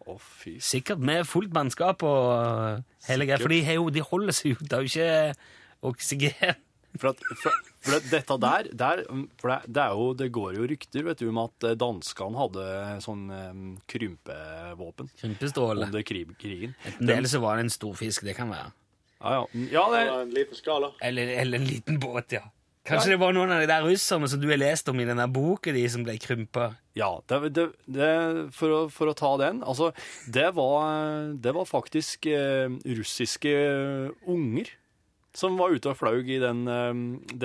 Å, 0.05 0.17
fy. 0.21 0.57
Sikkert 0.61 1.01
med 1.01 1.25
fullt 1.25 1.53
mannskap 1.53 2.03
og 2.05 2.27
uh, 2.33 2.81
hele 3.07 3.25
greia, 3.25 3.41
for 3.41 3.53
de, 3.53 3.61
de 3.93 4.03
holder 4.05 4.35
seg 4.37 4.51
jo, 4.53 4.57
det 4.61 4.77
er 4.77 4.83
jo 4.85 4.91
ikke 4.91 5.89
oksygen. 5.89 6.61
For, 6.95 7.11
at, 7.11 7.23
for, 7.41 7.55
for 7.85 7.93
det, 7.93 8.09
dette 8.09 8.37
der, 8.41 8.69
der 8.73 9.03
for 9.41 9.51
det, 9.51 9.59
det, 9.69 9.83
er 9.83 9.93
jo, 9.93 10.07
det 10.17 10.31
går 10.33 10.57
jo 10.57 10.69
rykter 10.71 11.05
vet 11.05 11.21
du, 11.21 11.27
om 11.29 11.43
at 11.43 11.67
eh, 11.69 11.77
danskene 11.77 12.39
hadde 12.39 12.65
sånn 13.05 13.27
um, 13.29 13.67
krympevåpen 13.91 15.11
Krympestål. 15.21 15.85
under 15.85 16.05
krig, 16.07 16.33
krigen. 16.41 16.73
Enten 16.85 17.11
det 17.11 17.19
eller 17.19 17.31
så 17.31 17.43
var 17.43 17.59
det 17.59 17.67
en 17.67 17.75
stor 17.75 17.93
fisk, 17.99 18.25
det 18.25 18.33
kan 18.37 18.49
være. 18.49 18.73
Ja, 19.21 19.37
ja. 19.37 19.63
ja 19.77 19.87
det, 19.93 20.01
eller 20.01 20.25
en 20.25 20.35
liten 20.35 20.59
skala. 20.59 20.91
Eller, 21.05 21.33
eller 21.43 21.61
en 21.61 21.69
liten 21.69 22.01
båt, 22.01 22.35
ja. 22.39 22.43
Kanskje 22.85 23.15
det 23.15 23.21
var 23.21 23.33
noen 23.33 23.49
av 23.49 23.63
de 23.63 23.69
der 23.69 23.85
russerne 23.85 24.27
som 24.29 24.41
du 24.41 24.45
har 24.51 24.59
lest 24.61 24.89
om 24.91 24.99
i 25.01 25.07
denne 25.07 25.25
boka 25.33 25.71
de 25.73 25.81
som 25.89 26.03
ble 26.05 26.19
krympa. 26.21 26.75
ja 26.93 27.09
det, 27.29 27.39
det, 27.57 27.63
det, 27.89 28.09
for, 28.53 28.73
å, 28.75 28.81
for 28.93 29.09
å 29.09 29.15
ta 29.17 29.31
den 29.41 29.63
Altså, 29.65 29.89
det 30.29 30.51
var, 30.53 31.31
det 31.33 31.53
var 31.57 31.65
faktisk 31.65 32.27
eh, 32.29 32.69
russiske 32.85 33.55
unger 34.29 34.69
som 35.35 35.59
var 35.59 35.75
ute 35.75 35.91
og 35.91 35.99
flaug 35.99 36.29
i 36.31 36.39
den, 36.41 36.65
eh, 36.71 36.95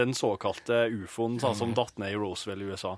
den 0.01 0.17
såkalte 0.17 0.87
ufoen 0.95 1.41
sånn 1.43 1.59
som 1.59 1.77
datt 1.77 1.99
ned 1.99 2.15
i 2.15 2.19
Roosevelt 2.21 2.63
i 2.63 2.71
USA. 2.71 2.97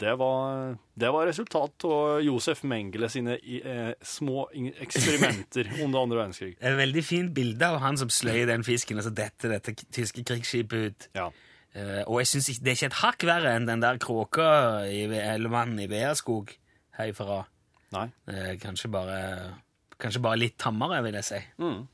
Det 0.00 0.14
var, 0.16 0.76
det 0.96 1.10
var 1.12 1.26
resultat 1.28 1.84
av 1.84 2.22
Josef 2.24 2.62
Mengele 2.64 3.10
sine 3.12 3.34
eh, 3.36 3.92
små 4.00 4.46
eksperimenter 4.80 5.68
under 5.84 6.00
andre 6.00 6.22
verdenskrig. 6.22 6.54
Er 6.56 6.72
et 6.72 6.80
veldig 6.80 7.04
fint 7.04 7.34
bilde 7.36 7.68
av 7.68 7.82
han 7.82 8.00
som 8.00 8.12
sløy 8.12 8.46
den 8.48 8.64
fisken, 8.64 9.00
og 9.00 9.04
så 9.04 9.12
dette, 9.12 9.50
dette 9.52 9.74
tyske 9.92 10.24
krigsskipet 10.24 10.86
ut. 10.86 11.08
Ja. 11.18 11.28
Uh, 11.70 12.02
og 12.08 12.16
jeg 12.18 12.30
synes 12.32 12.48
det 12.58 12.72
er 12.72 12.78
ikke 12.78 12.88
et 12.88 12.98
hakk 12.98 13.24
verre 13.28 13.50
enn 13.54 13.68
den 13.68 13.82
der 13.84 14.00
kråka 14.02 14.46
i, 14.90 15.04
mannen 15.46 15.78
i 15.78 15.86
Veaskog 15.86 16.50
herfra. 16.98 17.44
Nei. 17.94 18.08
Uh, 18.26 18.54
kanskje, 18.62 18.90
bare, 18.90 19.20
kanskje 20.00 20.24
bare 20.24 20.40
litt 20.40 20.56
tammere, 20.58 20.98
vil 21.06 21.20
jeg 21.20 21.28
si. 21.28 21.38
Mm. 21.62 21.84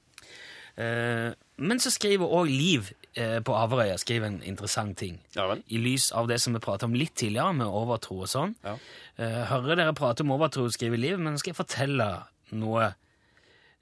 Eh, 0.77 1.33
men 1.57 1.81
så 1.81 1.89
skriver 1.93 2.29
òg 2.37 2.51
Liv 2.53 2.91
eh, 3.17 3.39
på 3.45 3.55
Averøya 3.57 3.97
skriver 4.01 4.29
en 4.29 4.43
interessant 4.45 4.97
ting. 5.01 5.17
Ja. 5.37 5.49
I 5.57 5.81
lys 5.81 6.11
av 6.13 6.29
det 6.29 6.37
som 6.43 6.57
vi 6.57 6.61
pratet 6.65 6.89
om 6.89 6.97
litt 6.99 7.15
tidligere, 7.17 7.55
med 7.57 7.71
overtro 7.71 8.21
og 8.27 8.31
sånn. 8.31 8.53
Ja. 8.67 8.77
Eh, 9.17 9.41
hører 9.53 9.81
dere 9.81 9.97
prate 9.97 10.27
om 10.27 10.35
overtro, 10.37 10.69
skriver 10.73 11.01
Liv, 11.01 11.17
men 11.19 11.33
nå 11.33 11.41
skal 11.41 11.55
jeg 11.55 11.61
fortelle 11.63 12.11
noe. 12.57 12.93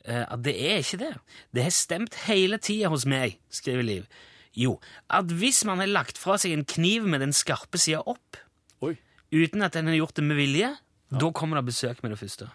At 0.05 0.43
det 0.45 0.53
er 0.61 0.83
ikke 0.83 0.99
det. 1.01 1.13
Det 1.57 1.63
har 1.65 1.73
stemt 1.73 2.17
hele 2.27 2.59
tida 2.61 2.91
hos 2.93 3.07
meg, 3.09 3.39
skriver 3.49 3.87
Liv. 3.89 4.09
Jo, 4.55 4.75
at 5.09 5.33
hvis 5.33 5.63
man 5.65 5.81
har 5.81 5.89
lagt 5.89 6.21
fra 6.21 6.37
seg 6.39 6.53
en 6.53 6.67
kniv 6.69 7.07
med 7.09 7.25
den 7.25 7.33
skarpe 7.33 7.81
sida 7.81 8.03
opp, 8.05 8.37
Oi. 8.85 8.93
uten 9.33 9.65
at 9.65 9.73
den 9.73 9.89
har 9.89 9.97
gjort 9.97 10.21
det 10.21 10.27
med 10.29 10.37
vilje, 10.39 10.69
da 11.09 11.31
kommer 11.33 11.57
det 11.59 11.71
besøk 11.73 12.05
med 12.05 12.13
det 12.13 12.21
første. 12.21 12.51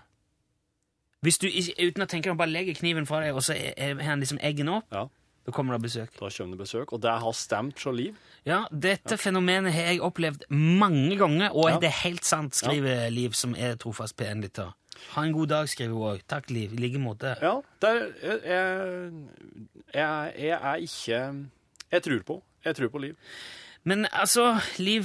Hvis 1.25 1.38
du 1.41 1.47
uten 1.49 2.03
å 2.03 2.08
tenke 2.08 2.29
deg 2.29 2.38
bare 2.39 2.51
legger 2.53 2.77
kniven 2.79 3.05
fra 3.08 3.19
deg, 3.25 3.36
og 3.36 3.43
så 3.43 3.53
har 3.55 3.97
den 3.97 4.21
liksom 4.23 4.39
eggen 4.41 4.69
opp, 4.71 4.86
Ja. 4.91 5.08
da 5.45 5.51
kommer 5.51 5.75
det 5.77 5.84
besøk. 5.89 6.12
Da 6.19 6.29
kommer 6.29 6.55
det 6.58 6.62
besøk, 6.65 6.93
og 6.93 7.01
det 7.01 7.12
har 7.12 7.34
stemt 7.34 7.75
så 7.79 7.91
liv. 7.95 8.15
Ja, 8.45 8.65
dette 8.71 9.17
fenomenet 9.17 9.73
har 9.73 9.89
jeg 9.91 9.99
opplevd 10.01 10.45
mange 10.49 11.17
ganger, 11.17 11.49
og 11.53 11.69
Ja. 11.69 11.79
det 11.79 11.88
er 11.89 11.97
helt 12.08 12.23
sant, 12.23 12.53
skriver 12.55 13.10
Liv, 13.12 13.34
som 13.34 13.53
er 13.55 13.75
trofast 13.75 14.15
P1-lytter. 14.15 14.73
Ha 15.15 15.21
en 15.23 15.32
god 15.34 15.47
dag, 15.47 15.67
skriver 15.67 15.93
hun 15.93 16.15
òg. 16.17 16.21
Takk, 16.27 16.49
Liv. 16.51 16.73
I 16.73 16.75
like 16.75 16.97
måte. 16.99 17.36
Ja, 17.41 17.62
det 17.82 17.89
er, 17.89 19.12
jeg, 19.93 19.93
jeg, 19.93 20.34
jeg 20.39 20.60
er 20.62 20.75
ikke 20.75 21.49
Jeg 21.91 22.03
tror 22.03 22.23
på. 22.23 22.43
Jeg 22.65 22.75
tror 22.75 22.89
på 22.89 22.97
liv. 22.99 23.15
Men 23.84 24.05
altså, 24.12 24.60
Liv, 24.77 25.03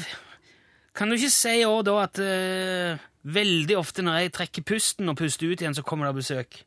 kan 0.95 1.09
du 1.09 1.15
ikke 1.15 1.31
si 1.31 1.63
òg 1.65 1.85
da 1.87 1.95
at 2.03 2.19
eh, 2.19 2.99
veldig 3.25 3.77
ofte 3.79 4.03
når 4.05 4.21
jeg 4.23 4.33
trekker 4.37 4.63
pusten 4.69 5.09
og 5.09 5.17
puster 5.17 5.47
ut 5.51 5.61
igjen, 5.63 5.75
så 5.75 5.83
kommer 5.87 6.07
det 6.11 6.17
besøk? 6.23 6.63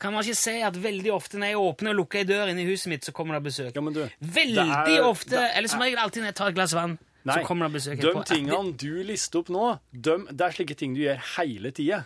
Kan 0.00 0.12
man 0.14 0.24
ikke 0.24 0.36
si 0.36 0.54
at 0.64 0.76
veldig 0.80 1.10
ofte 1.12 1.36
når 1.40 1.46
jeg 1.52 1.56
åpner 1.60 1.90
og 1.92 1.96
lukker 2.02 2.20
ei 2.22 2.24
dør 2.28 2.48
inne 2.52 2.62
i 2.64 2.68
huset 2.70 2.88
mitt, 2.88 3.04
så 3.04 3.12
kommer 3.12 3.36
det 3.36 3.42
besøk? 3.50 3.74
Ja, 3.76 3.80
du, 3.80 4.08
Veldig 4.20 4.64
det 4.86 4.96
er- 4.96 5.04
ofte, 5.04 5.30
det 5.30 5.38
er- 5.38 5.56
eller 5.58 5.68
som 5.68 5.80
regel 5.80 5.98
alltid 5.98 6.22
når 6.22 6.26
jeg 6.32 6.34
tar 6.34 6.48
et 6.48 6.54
glass 6.54 6.72
vann, 6.74 6.98
så 7.26 7.42
kommer 7.44 7.68
det 7.68 7.74
besøk. 7.76 8.00
De 8.00 8.24
tingene 8.24 8.76
du 8.76 9.02
lister 9.04 9.38
opp 9.40 9.48
nå, 9.50 9.78
de, 9.92 10.16
det 10.32 10.40
er 10.40 10.50
slike 10.56 10.74
ting 10.76 10.94
du 10.94 11.00
gjør 11.02 11.20
hele 11.36 11.70
tida. 11.70 12.04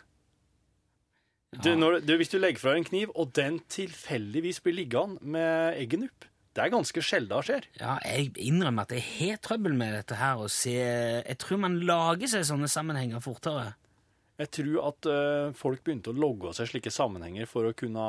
Du, 1.62 2.16
hvis 2.16 2.30
du 2.32 2.38
legger 2.38 2.58
fra 2.62 2.72
en 2.76 2.84
kniv, 2.84 3.10
og 3.14 3.32
den 3.36 3.58
tilfeldigvis 3.68 4.60
blir 4.64 4.72
liggende 4.78 5.18
med 5.20 5.76
eggen 5.82 6.04
opp, 6.08 6.24
det 6.52 6.64
er 6.64 6.72
ganske 6.72 7.04
sjelden 7.04 7.32
det 7.32 7.46
skjer. 7.48 7.68
Ja, 7.80 7.94
jeg 8.04 8.32
innrømmer 8.44 8.84
at 8.84 8.92
jeg 8.96 9.04
har 9.16 9.40
trøbbel 9.44 9.76
med 9.76 9.94
dette 9.96 10.18
her. 10.20 10.42
å 10.42 10.50
se, 10.52 10.74
jeg 10.74 11.38
tror 11.40 11.62
man 11.64 11.78
lager 11.88 12.28
seg 12.28 12.44
sånne 12.48 12.68
sammenhenger 12.68 13.24
fortere. 13.24 13.72
Jeg 14.42 14.50
tror 14.58 14.78
at 14.90 15.08
eh, 15.08 15.54
folk 15.56 15.82
begynte 15.84 16.12
å 16.12 16.16
logge 16.16 16.52
seg 16.56 16.70
slike 16.70 16.92
sammenhenger 16.92 17.48
for 17.48 17.68
å 17.68 17.74
kunne 17.76 18.04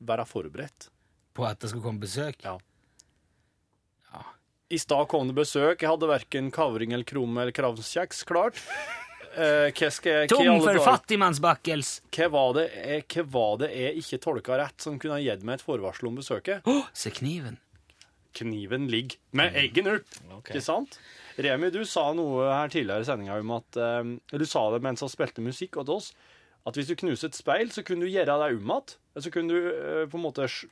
være 0.00 0.26
forberedt. 0.28 0.90
På 1.36 1.46
at 1.48 1.60
det 1.62 1.70
skal 1.72 1.84
komme 1.84 2.02
besøk. 2.02 2.40
Ja. 2.44 2.56
I 4.66 4.78
stad 4.82 5.06
kom 5.06 5.28
det 5.28 5.36
besøk. 5.36 5.82
Jeg 5.82 5.92
hadde 5.92 6.08
verken 6.10 6.48
kavring 6.50 6.94
eller 6.96 7.06
krumme 7.06 7.44
eller 7.44 7.56
kravskjeks 7.56 8.24
klart. 8.28 8.62
Eh, 9.36 9.68
hva 9.76 9.88
skal 9.92 10.22
jeg 10.22 10.28
Tom 10.30 10.62
for 10.64 10.78
fattigmannsbakkels! 10.80 11.90
Hva 12.08 12.28
var, 12.32 12.54
det, 12.56 12.62
jeg, 12.72 13.02
hva 13.12 13.24
var 13.34 13.58
det 13.60 13.66
jeg 13.74 14.00
ikke 14.00 14.18
tolka 14.24 14.56
rett, 14.56 14.76
som 14.80 14.96
kunne 14.96 15.18
gitt 15.20 15.44
meg 15.44 15.58
et 15.58 15.64
forvarsel 15.66 16.08
om 16.08 16.16
besøket? 16.16 16.64
Å, 16.64 16.76
se 16.96 17.12
kniven. 17.12 17.58
Kniven 18.36 18.86
ligger 18.92 19.16
med 19.38 19.56
eggen 19.56 19.88
opp, 19.94 20.16
ikke 20.46 20.62
sant? 20.64 20.98
Remi, 21.36 21.68
du 21.74 21.82
sa 21.88 22.06
noe 22.16 22.46
her 22.48 22.70
tidligere 22.72 23.04
i 23.04 23.08
sendinga 23.08 23.36
om 23.42 23.50
at 23.58 23.76
eh, 23.76 24.14
Du 24.38 24.46
sa 24.48 24.62
det 24.72 24.82
mens 24.84 25.02
han 25.04 25.12
spilte 25.12 25.44
musikk 25.44 25.76
til 25.82 25.92
oss, 25.98 26.12
at 26.66 26.74
hvis 26.78 26.88
du 26.90 26.96
knuser 26.98 27.28
et 27.30 27.36
speil, 27.38 27.68
så 27.70 27.84
kunne 27.86 28.06
du 28.06 28.10
gjøre 28.12 28.38
deg 28.40 28.56
om 28.60 28.72
igjen. 28.72 28.96
Så 29.22 29.30
kunne 29.32 29.52
du 29.54 29.68
uh, 29.70 30.04
på 30.10 30.18
en 30.18 30.24
måte 30.24 30.48
sj- 30.50 30.68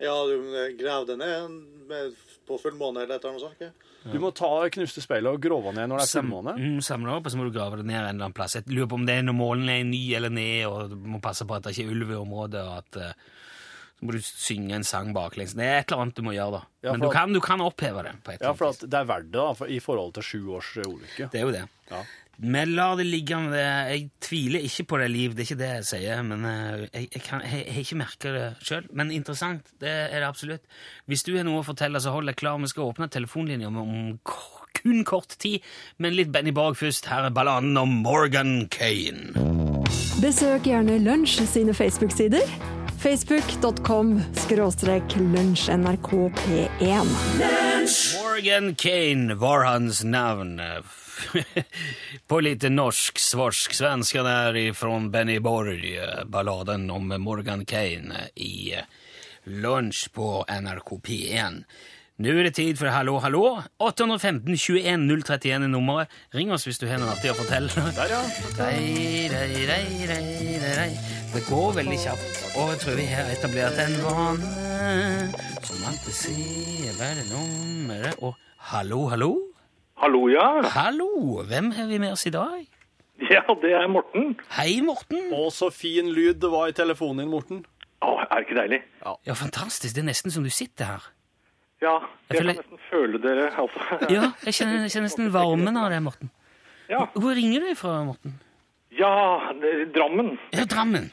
Ja, 0.00 0.14
du 0.26 0.76
grav 0.78 1.04
det 1.08 1.16
ned 1.18 1.50
med, 1.90 2.14
på 2.46 2.56
fullmåne 2.62 3.02
eller 3.02 3.18
et 3.18 3.24
eller 3.24 3.34
annet 3.34 3.42
sånt? 3.42 3.58
ikke? 3.58 4.12
Du 4.12 4.20
må 4.22 4.30
ta 4.32 4.48
knuste 4.70 5.02
speilet 5.02 5.34
og 5.34 5.42
grove 5.42 5.72
ned 5.74 5.90
når 5.90 6.00
det 6.00 6.06
er 6.06 6.20
fullmåne. 6.22 6.54
Mm, 6.56 6.78
samle 6.86 7.16
opp, 7.18 7.26
og 7.26 7.34
så 7.34 7.40
må 7.40 7.48
du 7.48 7.52
grave 7.58 7.80
det 7.80 7.86
ned 7.88 7.98
en 7.98 8.04
eller 8.06 8.14
annen 8.28 8.36
plass. 8.38 8.54
Jeg 8.56 8.70
lurer 8.70 8.88
på 8.88 8.96
om 9.00 9.06
det 9.08 9.16
er 9.18 9.26
når 9.26 9.36
målen 9.36 9.68
er 9.74 9.82
ny 9.90 10.00
eller 10.16 10.30
ned, 10.32 10.64
og 10.70 10.94
du 10.94 10.96
må 11.16 11.18
passe 11.24 11.44
på 11.44 11.56
at 11.58 11.66
det 11.66 11.74
ikke 11.74 11.88
er 11.88 11.94
ulv 11.96 12.14
i 12.14 12.20
området, 12.22 12.62
og 12.62 12.78
at 12.78 13.00
eh, 13.02 13.26
så 13.98 14.06
må 14.06 14.14
du 14.14 14.20
synge 14.22 14.76
en 14.78 14.84
sang 14.86 15.10
baklengs. 15.16 15.56
Det 15.58 15.64
er 15.66 15.80
et 15.82 15.90
eller 15.90 16.04
annet 16.06 16.14
du 16.14 16.22
må 16.22 16.32
gjøre, 16.36 16.60
da. 16.60 16.62
Ja, 16.86 16.92
Men 16.92 17.00
du 17.02 17.08
at- 17.08 17.16
kan, 17.18 17.32
du 17.34 17.40
kan 17.42 17.60
oppheve 17.60 18.04
det. 18.06 18.14
på 18.22 18.32
et 18.36 18.40
Ja, 18.46 18.52
for 18.54 18.72
det 18.72 18.94
er 18.94 19.04
verdt 19.10 19.30
det 19.32 19.40
da, 19.40 19.52
for, 19.58 19.66
i 19.66 19.80
forhold 19.82 20.14
til 20.14 20.22
sju 20.22 20.40
års 20.54 20.76
eh, 20.78 20.86
ulykke. 20.86 21.30
Det 21.32 21.40
er 21.40 21.44
jo 21.48 21.52
det. 21.52 21.64
Ja. 21.90 22.02
Vi 22.40 22.60
lar 22.70 22.94
det 22.94 23.06
ligge 23.08 23.34
med 23.42 23.50
det. 23.50 23.64
Jeg 23.90 24.10
tviler 24.22 24.60
ikke 24.62 24.84
på 24.86 24.98
det, 25.00 25.08
Liv. 25.10 25.32
Det 25.34 25.42
er 25.42 25.48
ikke 25.48 25.58
det 25.58 25.70
jeg 25.72 25.86
sier. 25.88 26.22
Men 26.22 26.44
eh, 26.46 26.84
jeg, 26.94 27.08
jeg, 27.16 27.22
kan, 27.26 27.40
jeg, 27.42 27.64
jeg 27.66 27.74
har 27.74 27.80
ikke 27.82 27.98
merka 27.98 28.32
det 28.36 28.44
sjøl. 28.62 28.86
Men 28.94 29.10
interessant, 29.10 29.66
det 29.82 29.90
er 29.90 30.20
det 30.22 30.28
absolutt. 30.28 30.62
Hvis 31.10 31.24
du 31.26 31.32
har 31.36 31.42
noe 31.48 31.64
å 31.64 31.66
fortelle, 31.66 31.98
så 31.98 32.12
hold 32.14 32.30
deg 32.30 32.38
klar. 32.38 32.60
Vi 32.62 32.70
skal 32.70 32.92
åpne 32.92 33.10
telefonlinja 33.10 33.66
om, 33.66 33.80
om 33.82 34.20
kun 34.78 35.02
kort 35.02 35.34
tid. 35.42 35.66
Men 35.98 36.14
litt 36.14 36.30
Benny 36.30 36.52
Borg 36.54 36.78
først. 36.78 37.10
Her 37.10 37.26
er 37.26 37.34
balladen 37.34 37.74
om 37.76 37.98
Morgan 38.06 38.68
Kane. 38.70 39.34
Besøk 40.22 40.70
gjerne 40.70 41.00
Lunsj 41.02 41.42
sine 41.50 41.74
Facebook-sider. 41.74 42.46
Facebook.com 42.98 44.22
skråstrek 44.34 45.16
lunsjnrkp1. 45.16 47.06
Morgan 48.22 48.74
Kane 48.74 49.34
var 49.34 49.64
hans 49.64 50.04
navn. 50.04 50.60
På 52.26 52.40
lite 52.40 52.68
norsk, 52.68 53.18
svorsk, 53.18 53.74
svenska 53.74 54.22
der 54.22 54.56
ifrån 54.56 55.10
Benny 55.10 55.38
Borg, 55.38 55.98
balladen 56.26 56.90
om 56.90 57.08
Morgan 57.08 57.64
Kane 57.64 58.14
i 58.34 58.74
Lunch 59.44 60.12
på 60.12 60.44
NRK 60.62 60.88
P1. 60.88 61.64
Nu 62.18 62.32
er 62.34 62.48
det 62.48 62.56
tid 62.56 62.74
for 62.74 62.90
Hallo, 62.90 63.12
hallo. 63.22 63.40
815 63.78 64.56
21 64.58 65.22
031 65.22 65.52
er 65.54 65.68
nummeret. 65.70 66.10
Ring 66.34 66.48
oss 66.50 66.64
hvis 66.66 66.80
du 66.82 66.88
har 66.90 66.98
noe 66.98 67.12
artig 67.12 67.30
å 67.30 67.34
fortelle. 67.38 67.70
Der, 67.94 68.10
ja. 68.10 68.22
Dei, 68.56 69.28
dei, 69.30 69.60
dei, 69.68 69.84
dei, 70.08 70.16
dei, 70.58 70.72
dei. 70.80 70.88
Det 71.30 71.44
går 71.46 71.76
veldig 71.76 71.98
kjapt, 72.02 72.40
og 72.58 72.72
jeg 72.72 72.80
tror 72.82 72.96
vi 72.98 73.04
har 73.06 73.30
etablert 73.30 73.78
en 73.84 73.94
vane 74.02 74.48
som 75.62 75.84
alltid 75.86 76.16
sier 76.16 76.96
hva 76.96 77.06
er 77.12 77.20
det 77.20 77.26
nummeret 77.28 78.18
og 78.26 78.34
hallo, 78.72 78.98
hallo? 79.12 79.28
Hallo, 80.02 80.24
ja. 80.32 80.48
Hallo! 80.74 81.10
Hvem 81.46 81.70
har 81.76 81.86
vi 81.86 82.00
med 82.02 82.16
oss 82.16 82.26
i 82.26 82.32
dag? 82.34 82.64
Ja, 83.30 83.44
det 83.62 83.76
er 83.78 83.86
Morten. 83.94 84.32
Hei, 84.56 84.80
Morten! 84.82 85.30
Å, 85.38 85.44
så 85.54 85.70
fin 85.70 86.10
lyd 86.16 86.42
det 86.42 86.50
var 86.50 86.66
i 86.66 86.74
telefonen 86.74 87.22
din, 87.22 87.30
Morten. 87.30 87.62
Å, 88.02 88.16
er 88.26 88.34
det 88.40 88.48
ikke 88.48 88.58
deilig? 88.58 88.82
Ja, 89.06 89.38
fantastisk. 89.38 89.94
Det 89.94 90.02
er 90.02 90.10
nesten 90.10 90.34
som 90.34 90.42
du 90.42 90.50
sitter 90.50 90.96
her. 90.96 91.08
Ja, 91.82 91.94
Jeg 92.30 92.40
kan 92.40 92.48
nesten 92.50 92.80
føle 92.88 93.20
dere, 93.22 93.50
altså. 93.54 93.84
Ja, 94.16 94.32
jeg 94.44 94.54
kjenner, 94.56 94.80
jeg 94.86 94.90
kjenner 94.96 95.06
nesten 95.06 95.30
varmen 95.34 95.76
av 95.78 95.90
det, 95.92 96.00
Morten. 96.02 96.30
Ja, 96.90 97.04
Hvor 97.14 97.36
ringer 97.36 97.62
du 97.68 97.74
fra, 97.78 98.00
Morten? 98.08 98.38
ja 98.98 99.12
Drammen. 99.94 100.32
Ja, 100.56 100.64
Drammen. 100.64 101.10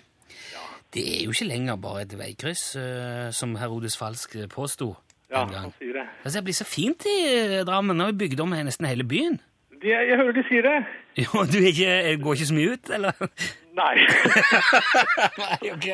Det 0.96 1.04
er 1.04 1.26
jo 1.26 1.34
ikke 1.36 1.50
lenger 1.50 1.76
bare 1.78 2.06
et 2.06 2.14
veikryss, 2.18 2.64
eh, 2.80 3.28
som 3.36 3.54
Herodes 3.60 3.98
Falsk 4.00 4.38
påsto 4.54 4.94
Ja, 5.30 5.44
han 5.44 5.74
sier 5.76 6.00
det. 6.00 6.06
Altså, 6.24 6.38
det 6.40 6.46
blir 6.48 6.56
så 6.56 6.66
fint 6.70 7.06
i 7.12 7.16
eh, 7.28 7.66
Drammen. 7.68 7.98
Nå 7.98 8.08
har 8.08 8.16
vi 8.16 8.22
bygd 8.24 8.42
om 8.46 8.56
nesten 8.56 8.88
hele 8.88 9.04
byen. 9.04 9.38
De, 9.82 9.92
jeg 9.92 10.18
hører 10.18 10.34
de 10.38 10.44
sier 10.48 10.64
det. 10.66 10.78
Jo, 11.26 11.44
du 11.52 11.60
ikke, 11.60 11.92
går 12.24 12.38
ikke 12.40 12.48
så 12.50 12.56
mye 12.58 12.74
ut, 12.78 12.90
eller? 12.96 13.28
Nei. 13.76 13.96
Nei, 15.42 15.72
ok. 15.74 15.88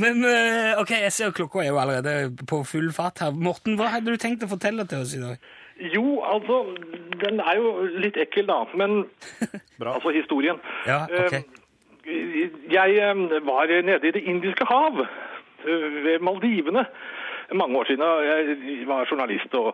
Men 0.00 0.24
eh, 0.28 0.74
ok, 0.80 0.90
jeg 1.06 1.12
ser 1.14 1.32
klokka 1.36 1.62
er 1.64 1.70
jo 1.70 1.78
allerede 1.80 2.32
på 2.48 2.60
full 2.68 2.90
fart 2.92 3.22
her. 3.24 3.32
Morten, 3.32 3.78
hva 3.80 3.88
hadde 3.94 4.12
du 4.12 4.20
tenkt 4.20 4.44
å 4.44 4.50
fortelle 4.50 4.84
til 4.90 5.04
oss 5.04 5.14
i 5.16 5.22
dag? 5.22 5.38
Jo, 5.94 6.18
altså, 6.26 6.58
den 7.22 7.40
er 7.40 7.60
jo 7.60 7.72
litt 8.02 8.18
ekkel, 8.20 8.48
da. 8.50 8.60
Men 8.76 9.04
Bra. 9.80 9.94
altså 9.96 10.12
historien. 10.16 10.60
Ja, 10.88 11.04
ok. 11.06 11.38
Eh, 11.38 11.54
Jeg 12.72 12.98
eh, 13.04 13.24
var 13.44 13.68
nede 13.84 14.08
i 14.08 14.14
Det 14.16 14.24
indiske 14.24 14.64
hav, 14.68 15.00
ved 15.64 16.22
Maldivene, 16.24 16.84
mange 17.52 17.78
år 17.80 17.88
siden. 17.88 18.04
Jeg 18.24 18.86
var 18.88 19.08
journalist 19.10 19.54
og 19.58 19.72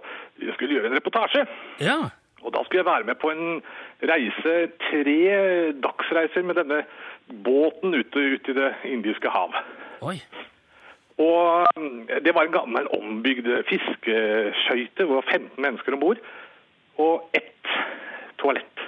skulle 0.54 0.74
gjøre 0.78 0.90
en 0.90 0.96
reportasje. 0.96 1.44
Ja. 1.82 1.98
Og 2.44 2.52
da 2.52 2.60
skulle 2.64 2.82
jeg 2.82 2.86
være 2.88 3.06
med 3.08 3.18
på 3.22 3.30
en 3.32 3.62
reise, 4.04 4.54
tre 4.88 5.18
dagsreiser 5.84 6.44
med 6.44 6.58
denne 6.60 6.82
båten 7.26 7.94
ute, 7.94 8.18
ute 8.18 8.50
i 8.50 8.54
Det 8.54 8.72
indiske 8.84 9.30
hav. 9.30 9.54
Oi. 10.04 10.18
Og 11.18 11.66
det 12.24 12.34
var 12.34 12.46
en 12.46 12.56
gammel 12.56 12.88
ombygd 12.96 13.46
fiskeskøyte 13.68 15.06
hvor 15.06 15.20
det 15.20 15.22
var 15.22 15.32
15 15.32 15.62
mennesker 15.62 15.94
om 15.94 16.00
bord. 16.02 16.22
Og 16.98 17.30
ett 17.34 17.70
toalett. 18.38 18.82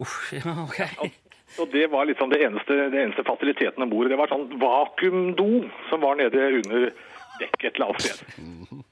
Uff, 0.00 0.32
ja, 0.32 0.54
ok. 0.66 0.80
Og 1.60 1.68
det 1.72 1.90
var 1.92 2.04
liksom 2.08 2.30
det 2.32 2.40
eneste, 2.44 2.76
det 2.92 3.00
eneste 3.02 3.24
fasiliteten 3.28 3.82
om 3.82 3.90
bord. 3.90 4.08
Det 4.08 4.18
var 4.20 4.30
sånn 4.32 4.48
vakuumdo 4.60 5.64
som 5.90 6.04
var 6.04 6.16
nede 6.20 6.46
under 6.60 6.88
dekket 7.40 7.66
et 7.68 7.74
eller 7.76 7.90
annet 7.90 8.06
sted. 8.06 8.84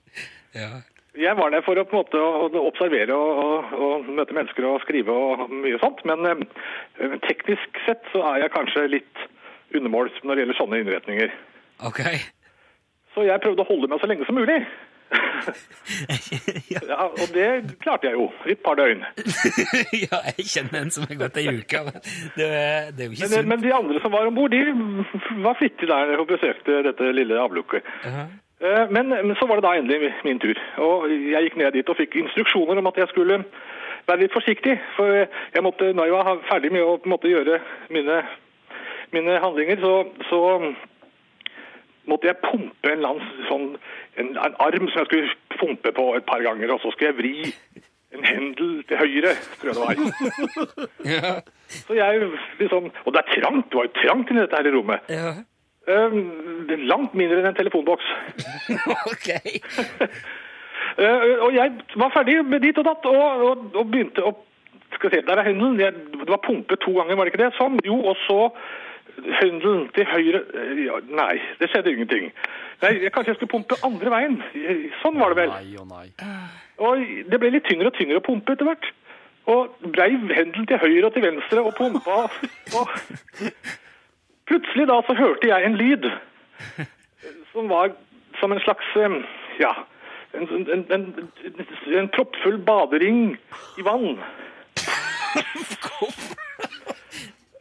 Ja. 0.56 0.80
Jeg 1.18 1.34
var 1.36 1.50
der 1.50 1.64
for 1.66 1.74
å 1.74 1.82
på 1.90 1.96
en 1.96 2.02
måte 2.04 2.20
å 2.22 2.44
å 2.54 2.60
observere 2.68 3.16
og, 3.16 3.38
og, 3.42 3.72
og 3.82 4.10
møte 4.14 4.34
mennesker 4.36 4.66
og 4.68 4.82
skrive 4.84 5.10
og 5.10 5.50
mye 5.50 5.78
sånt, 5.82 6.04
men 6.06 6.22
eh, 6.30 7.16
teknisk 7.26 7.80
sett 7.86 8.04
så 8.12 8.22
er 8.34 8.44
jeg 8.44 8.52
kanskje 8.54 8.84
litt 8.92 9.24
undermåls 9.74 10.14
når 10.22 10.34
det 10.38 10.44
gjelder 10.44 10.58
sånne 10.60 10.78
innretninger. 10.84 11.34
Ok. 11.88 12.00
Så 13.16 13.24
jeg 13.26 13.42
prøvde 13.42 13.64
å 13.64 13.68
holde 13.72 13.90
meg 13.90 13.98
så 14.02 14.06
lenge 14.10 14.26
som 14.28 14.38
mulig. 14.38 14.60
ja. 16.70 17.06
Og 17.08 17.32
det 17.34 17.46
klarte 17.82 18.06
jeg 18.10 18.14
jo, 18.14 18.28
i 18.46 18.54
et 18.54 18.62
par 18.62 18.78
døgn. 18.78 19.02
ja, 20.04 20.20
jeg 20.36 20.46
kjenner 20.52 20.84
en 20.84 20.92
som 20.94 21.06
har 21.10 21.18
gått 21.24 21.40
ei 21.42 21.48
uke, 21.56 21.80
men 21.88 21.96
det, 22.36 22.46
er- 22.46 22.92
det 22.94 23.02
er 23.02 23.08
jo 23.08 23.16
ikke 23.16 23.24
Men, 23.26 23.34
sunt. 23.34 23.50
men 23.50 23.64
de 23.64 23.72
andre 23.80 24.02
som 24.04 24.14
var 24.14 24.28
om 24.30 24.38
bord, 24.38 24.54
de 24.54 24.62
var 25.42 25.58
flittige 25.58 25.90
der 25.90 26.14
og 26.22 26.30
besøkte 26.30 26.82
dette 26.86 27.10
lille 27.16 27.40
avlukket. 27.42 27.90
Ja. 28.06 28.28
Eh, 28.28 28.38
Men, 28.60 29.08
men 29.08 29.36
så 29.40 29.46
var 29.48 29.56
det 29.56 29.64
da 29.64 29.72
endelig 29.78 30.10
min 30.24 30.40
tur. 30.40 30.58
Og 30.84 31.08
jeg 31.08 31.46
gikk 31.46 31.56
ned 31.56 31.72
dit 31.72 31.88
og 31.88 31.96
fikk 31.96 32.18
instruksjoner 32.20 32.80
om 32.80 32.90
at 32.90 32.98
jeg 33.00 33.08
skulle 33.08 33.38
være 34.08 34.20
litt 34.20 34.36
forsiktig. 34.36 34.76
For 34.96 35.22
jeg 35.54 35.64
måtte, 35.64 35.92
når 35.96 36.08
jeg 36.08 36.16
var 36.18 36.42
ferdig 36.50 36.72
med 36.74 36.84
å 36.84 36.98
måte 37.08 37.32
gjøre 37.32 37.60
mine, 37.94 38.20
mine 39.16 39.38
handlinger, 39.40 39.80
så, 39.80 39.94
så 40.28 40.40
måtte 42.10 42.28
jeg 42.28 42.42
pumpe 42.44 42.92
en, 42.92 43.04
lands, 43.04 43.30
sånn, 43.48 43.70
en, 44.20 44.34
en 44.34 44.58
arm 44.60 44.90
som 44.90 45.02
jeg 45.02 45.08
skulle 45.08 45.60
pumpe 45.60 45.94
på 45.96 46.10
et 46.18 46.28
par 46.28 46.44
ganger. 46.44 46.74
Og 46.74 46.82
så 46.84 46.92
skulle 46.92 47.14
jeg 47.14 47.20
vri 47.20 47.34
en 48.16 48.26
hendel 48.26 48.80
til 48.88 48.98
høyre, 48.98 49.32
tror 49.60 49.70
jeg 49.70 49.76
det 49.78 49.84
var. 49.86 51.42
Så 51.86 51.94
jeg 51.94 52.24
liksom, 52.58 52.88
Og 53.04 53.12
det 53.14 53.20
er 53.20 53.28
trangt, 53.36 53.68
det 53.70 53.78
var 53.78 53.86
jo 53.86 53.92
trangt 54.00 54.32
i 54.32 54.38
dette 54.40 54.58
her 54.58 54.74
rommet. 54.74 55.12
Eh, 55.88 56.12
langt 56.90 57.14
mindre 57.14 57.40
enn 57.40 57.48
en 57.50 57.56
telefonboks. 57.56 58.04
ok. 59.12 59.28
uh, 61.00 61.36
og 61.44 61.54
jeg 61.56 61.72
var 61.96 62.12
ferdig 62.14 62.36
med 62.44 62.60
dit 62.66 62.78
og 62.78 62.86
datt, 62.86 63.08
og, 63.08 63.48
og, 63.48 63.66
og 63.74 63.90
begynte 63.90 64.24
å 64.24 64.36
Skal 64.90 65.12
se, 65.14 65.20
der 65.22 65.38
er 65.38 65.46
hendelen. 65.46 65.78
Det 65.78 66.26
var 66.28 66.40
pumpet 66.42 66.80
to 66.82 66.90
ganger, 66.96 67.14
var 67.14 67.24
det 67.24 67.30
ikke 67.30 67.44
det? 67.44 67.52
Sånn. 67.54 67.76
Jo, 67.86 67.94
og 68.10 68.16
så 68.26 68.38
hendelen 69.38 69.84
til 69.94 70.08
høyre 70.10 70.40
Eh, 70.60 70.80
ja, 70.86 70.98
Nei, 71.14 71.36
det 71.60 71.68
skjedde 71.70 71.92
ingenting. 71.94 72.30
Nei, 72.82 72.92
jeg, 73.04 73.12
Kanskje 73.14 73.32
jeg 73.32 73.38
skulle 73.38 73.54
pumpe 73.54 73.78
andre 73.86 74.12
veien. 74.12 74.38
Sånn 75.02 75.20
var 75.20 75.34
det 75.34 75.44
vel. 75.44 75.54
Nei 75.54 75.78
og 75.80 75.86
nei. 75.90 76.06
Og 76.80 77.04
det 77.30 77.40
ble 77.40 77.52
litt 77.54 77.68
tyngre 77.68 77.92
og 77.92 77.96
tyngre 77.96 78.20
å 78.20 78.24
pumpe 78.24 78.56
etter 78.56 78.68
hvert. 78.68 78.90
Og 79.50 79.78
breiv 79.94 80.26
hendelen 80.34 80.66
til 80.68 80.80
høyre 80.80 81.06
og 81.08 81.14
til 81.14 81.26
venstre 81.26 81.64
og 81.64 81.76
pumpa. 81.78 82.24
Og 82.76 82.90
Plutselig 84.50 84.88
da 84.90 84.98
så 85.06 85.14
hørte 85.14 85.46
jeg 85.50 85.66
en 85.66 85.78
lyd 85.78 86.10
som 87.52 87.70
var 87.70 87.94
som 88.40 88.52
en 88.54 88.62
slags 88.64 88.86
ja, 89.60 89.72
en, 90.34 90.46
en, 90.72 90.84
en, 90.94 91.04
en 92.00 92.08
proppfull 92.14 92.58
badering 92.66 93.36
i 93.78 93.86
vann. 93.86 94.18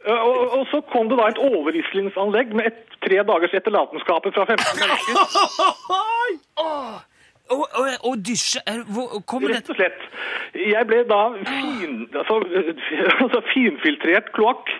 Eh, 0.00 0.16
Og, 0.16 0.58
og 0.58 0.66
så 0.70 0.80
kom 0.92 1.10
det 1.10 1.18
da 1.20 1.26
et 1.28 1.40
overrislingsanlegg 1.44 2.54
med 2.56 2.70
et, 2.70 2.78
tre 3.04 3.18
dagers 3.28 3.52
etterlatenskaper 3.58 4.32
fra 4.32 4.46
15 4.48 4.80
mennesker. 4.80 5.14
Og, 7.50 7.64
og, 7.74 7.86
og 8.06 8.18
dysje 8.22 8.60
Rett 8.62 9.70
og 9.72 9.74
slett. 9.74 10.02
Jeg 10.54 10.86
ble 10.86 11.00
da 11.10 11.32
fin, 11.34 11.96
altså, 12.14 12.36
altså 13.24 13.40
finfiltrert 13.50 14.28
kloakk. 14.36 14.70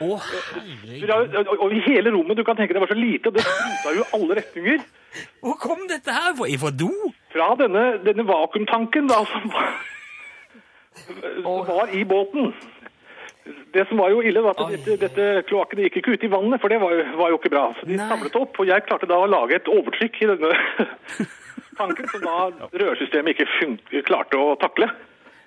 Å, 0.00 0.18
herregud. 0.18 1.10
Og- 1.46 1.60
Og 1.62 1.72
i 1.72 1.80
hele 1.86 2.10
rommet, 2.10 2.36
du 2.36 2.44
kan 2.44 2.56
tenke 2.56 2.72
det 2.74 2.80
var 2.80 2.88
så 2.90 2.94
lite, 2.98 3.26
og 3.28 3.34
det 3.34 3.42
spruta 3.44 3.94
jo 3.96 4.04
alle 4.14 4.34
retninger. 4.40 4.80
Hvor 5.40 5.58
kom 5.60 5.86
dette 5.88 6.10
her 6.12 6.34
fra? 6.34 6.46
Ifra 6.50 6.70
do? 6.70 6.90
Fra 7.32 7.54
denne, 7.56 7.98
denne 8.04 8.24
vakuumtanken 8.26 9.06
da, 9.08 9.24
som 9.24 9.48
var, 9.50 9.68
som 11.42 11.66
var 11.66 11.88
i 11.94 12.04
båten. 12.04 12.52
Det 13.74 13.84
som 13.88 13.98
var 13.98 14.08
jo 14.10 14.20
ille, 14.24 14.40
var 14.42 14.50
at 14.56 14.60
Oi. 14.64 14.76
dette, 14.76 14.96
dette 15.00 15.42
kloakken 15.50 15.82
gikk 15.84 15.96
ikke 16.00 16.14
ut 16.16 16.24
i 16.24 16.30
vannet, 16.32 16.60
for 16.62 16.68
det 16.72 16.80
var, 16.80 16.90
jo- 16.96 17.16
var 17.18 17.28
jo 17.30 17.38
ikke 17.38 17.50
bra. 17.52 17.64
Så 17.78 17.86
de 17.86 17.96
Nei. 17.98 18.08
samlet 18.08 18.36
opp, 18.40 18.58
og 18.60 18.66
jeg 18.66 18.86
klarte 18.86 19.06
da 19.10 19.14
å 19.20 19.28
lage 19.28 19.54
et 19.58 19.68
overtrykk 19.68 20.22
i 20.22 20.26
denne 20.32 20.52
tanken, 21.78 22.08
som 22.08 22.20
da 22.24 22.50
rørsystemet 22.72 23.34
ikke 23.34 23.48
fun 23.60 23.78
klarte 24.06 24.38
å 24.40 24.54
takle. 24.58 24.88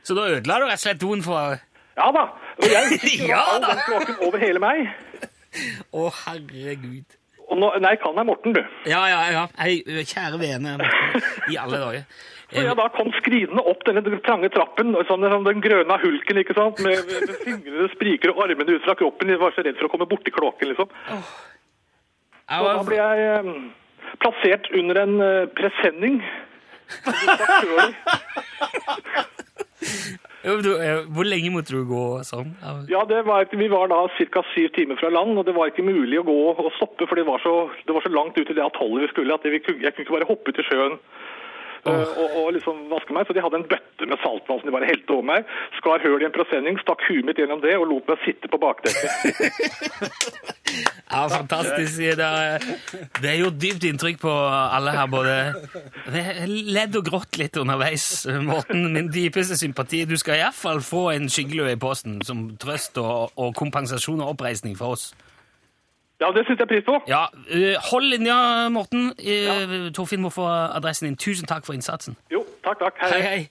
Så 0.04 0.16
da 0.16 0.28
ødela 0.30 0.60
du 0.60 0.66
rett 0.70 0.78
og 0.78 0.84
slett 0.86 1.00
doen 1.02 1.22
for 1.26 1.58
Ja 1.98 2.10
da, 2.14 2.26
og 2.62 2.72
jeg 2.72 3.00
fikk 3.04 3.28
Ja 3.28 3.44
all 3.56 3.64
den 3.64 3.80
kloakken 3.88 4.20
over 4.28 4.42
hele 4.42 4.62
meg. 4.62 4.90
Å, 5.92 6.10
herregud. 6.24 7.18
Og 7.48 7.60
nå, 7.62 7.70
nei, 7.80 7.94
kan 8.02 8.18
jeg 8.20 8.28
Morten, 8.28 8.56
du. 8.58 8.64
Ja, 8.90 9.06
ja, 9.08 9.22
ja. 9.32 9.44
Hei, 9.58 9.80
kjære 9.86 10.40
vene. 10.42 10.74
I 11.48 11.56
alle 11.62 11.80
dager. 11.80 12.04
Så 12.52 12.64
jeg 12.64 12.76
da 12.80 12.86
kom 12.96 13.10
skridende 13.18 13.64
opp 13.68 13.82
denne 13.88 14.20
trange 14.24 14.50
trappen, 14.54 14.94
sånn, 15.08 15.26
som 15.32 15.48
den 15.48 15.64
grønne 15.64 15.98
hulken, 16.00 16.40
ikke 16.44 16.56
sant, 16.56 16.80
med, 16.84 17.08
med 17.08 17.34
fingrene 17.42 17.88
spriker 17.92 18.32
og 18.32 18.44
armene 18.46 18.78
ut 18.78 18.86
fra 18.86 18.96
kroppen. 19.00 19.34
Jeg 19.34 19.42
var 19.42 19.56
så 19.56 19.66
redd 19.68 19.80
for 19.80 19.90
å 19.90 19.94
komme 19.96 20.08
borti 20.12 20.32
kloakken, 20.36 20.72
liksom. 20.72 20.94
Jeg 22.48 22.64
Så 22.64 22.68
da 22.68 22.84
ble 22.88 23.00
jeg 23.02 23.44
um, 23.44 23.66
plassert 24.24 24.70
under 24.80 25.02
en 25.04 25.16
uh, 25.24 25.50
presenning. 25.58 26.22
Hvor 30.48 31.28
lenge 31.28 31.52
måtte 31.52 31.76
du 31.76 31.82
gå 31.90 32.04
sånn? 32.28 32.54
Ja. 32.92 33.04
Var, 33.28 33.48
vi 33.52 33.70
var 33.72 33.90
da 33.92 34.04
ca. 34.08 34.44
syv 34.54 34.70
timer 34.76 35.00
fra 35.00 35.10
land, 35.12 35.38
og 35.38 35.48
det 35.48 35.56
var 35.58 35.72
ikke 35.72 35.86
mulig 35.88 36.22
å 36.22 36.28
gå 36.28 36.38
og 36.54 36.72
stoppe, 36.78 37.08
for 37.08 37.20
det 37.20 37.26
var 37.28 37.42
så, 37.44 37.56
det 37.88 37.96
var 37.96 38.06
så 38.06 38.14
langt 38.14 38.38
ut 38.38 38.50
i 38.50 38.56
det 38.56 38.64
atollet 38.64 39.08
vi 39.08 39.14
skulle, 39.14 39.36
at 39.36 39.48
jeg 39.48 39.64
kunne 39.66 39.92
ikke 39.92 40.16
bare 40.16 40.30
hoppe 40.30 40.54
ut 40.54 40.62
i 40.62 40.68
sjøen 40.68 41.00
eh, 41.94 42.20
og, 42.24 42.38
og 42.42 42.52
liksom 42.58 42.84
vaske 42.92 43.16
meg. 43.16 43.28
Så 43.28 43.36
de 43.38 43.44
hadde 43.44 43.62
en 43.62 43.68
bøtte 43.72 44.10
med 44.10 44.22
saltvann 44.24 44.62
som 44.62 44.70
de 44.70 44.76
bare 44.76 44.90
helte 44.90 45.16
over 45.16 45.28
meg, 45.32 45.56
skar 45.80 46.04
høl 46.04 46.22
i 46.24 46.30
en 46.30 46.36
presenning, 46.36 46.80
stakk 46.84 47.04
huet 47.10 47.26
mitt 47.28 47.42
gjennom 47.42 47.64
det 47.64 47.76
og 47.80 47.88
lot 47.92 48.12
meg 48.12 48.24
sitte 48.26 48.52
på 48.52 48.62
bakdekket. 48.62 49.12
Ja, 51.08 51.22
fantastisk. 51.32 51.98
Det 51.98 52.26
er, 52.26 52.64
det 53.22 53.30
er 53.32 53.38
jo 53.40 53.52
dypt 53.56 53.86
inntrykk 53.88 54.20
på 54.22 54.32
alle 54.52 54.92
her, 54.92 55.08
både 55.08 55.38
ledd 56.46 56.98
og 57.00 57.08
grått 57.08 57.40
litt 57.40 57.58
underveis. 57.58 58.26
Morten, 58.44 58.90
min 58.94 59.08
dypeste 59.14 59.58
sympati. 59.58 60.04
Du 60.10 60.18
skal 60.20 60.42
iallfall 60.42 60.84
få 60.84 61.08
en 61.16 61.30
skyggelue 61.32 61.78
i 61.78 61.80
posten 61.80 62.20
som 62.28 62.50
trøst 62.60 63.00
og, 63.02 63.32
og 63.40 63.56
kompensasjon 63.58 64.22
og 64.22 64.36
oppreisning 64.36 64.76
for 64.78 64.98
oss. 64.98 65.14
Ja, 66.20 66.32
det 66.34 66.48
setter 66.48 66.66
jeg 66.66 66.68
pris 66.72 66.86
på. 66.86 66.96
Ja, 67.08 67.26
eh, 67.54 67.76
Hold 67.92 68.10
linja, 68.10 68.70
Morten. 68.74 69.14
Ja. 69.22 69.90
Torfinn 69.94 70.22
må 70.22 70.32
få 70.34 70.48
adressen 70.50 71.06
din. 71.08 71.18
Tusen 71.18 71.46
takk 71.48 71.66
for 71.66 71.78
innsatsen. 71.78 72.18
Jo, 72.34 72.42
takk, 72.66 72.80
takk. 72.80 73.04
Hei, 73.14 73.22
hei. 73.22 73.50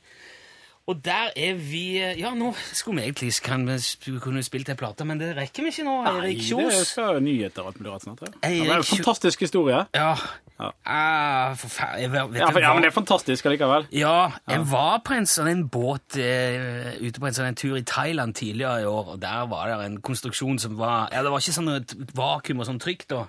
Og 0.87 1.01
der 1.03 1.33
er 1.35 1.55
vi 1.59 1.99
Ja, 1.99 2.31
nå 2.35 2.53
skulle 2.72 3.01
vi 3.01 3.09
egentlig 3.09 3.33
kan 3.42 3.66
vi 3.66 4.18
kunne 4.22 4.42
spilt 4.46 4.68
ei 4.70 4.77
plate, 4.79 5.05
men 5.05 5.18
det 5.18 5.33
rekker 5.37 5.66
vi 5.66 5.72
ikke 5.72 5.85
nå. 5.87 5.96
Eirik 6.12 6.38
det 6.38 6.44
Kjos. 6.46 6.92
skal 6.92 7.18
nyheter 7.25 7.64
og 7.64 7.72
alt 7.72 7.81
mulig 7.81 7.92
rart 7.92 8.05
snart. 8.07 8.22
Ja. 8.22 8.51
Det 8.51 8.68
er 8.70 8.77
en 8.77 8.85
fantastisk 8.85 9.40
historie. 9.40 9.81
Ja. 9.94 10.12
Ja. 10.57 10.70
Ah, 10.88 11.57
forferdelig. 11.59 12.11
Vet 12.12 12.38
Ja, 12.38 12.51
for, 12.51 12.61
ja, 12.62 12.72
men 12.72 12.83
det 12.87 12.88
er 12.88 12.94
fantastisk 12.94 13.44
allikevel. 13.51 13.88
Ja, 13.92 14.31
jeg 14.49 14.62
var 14.70 15.03
på 15.05 15.12
en 15.18 15.27
sånn 15.29 15.51
en 15.51 15.64
båt 15.68 16.16
eh, 16.16 16.94
ute 17.03 17.20
på 17.20 17.29
en 17.29 17.37
sånn 17.37 17.51
en 17.51 17.59
tur 17.59 17.75
i 17.77 17.83
Thailand 17.85 18.38
tidligere 18.38 18.87
i 18.87 18.88
år, 18.88 19.11
og 19.16 19.20
der 19.20 19.42
var 19.51 19.68
det 19.68 19.81
en 19.90 19.99
konstruksjon 20.01 20.59
som 20.62 20.79
var 20.79 21.11
Ja, 21.12 21.22
det 21.27 21.35
var 21.35 21.42
ikke 21.44 21.59
sånn 21.59 21.75
et 21.75 21.92
vakuum 22.16 22.62
og 22.62 22.70
sånn 22.70 22.81
trykk, 22.81 23.05
da, 23.11 23.27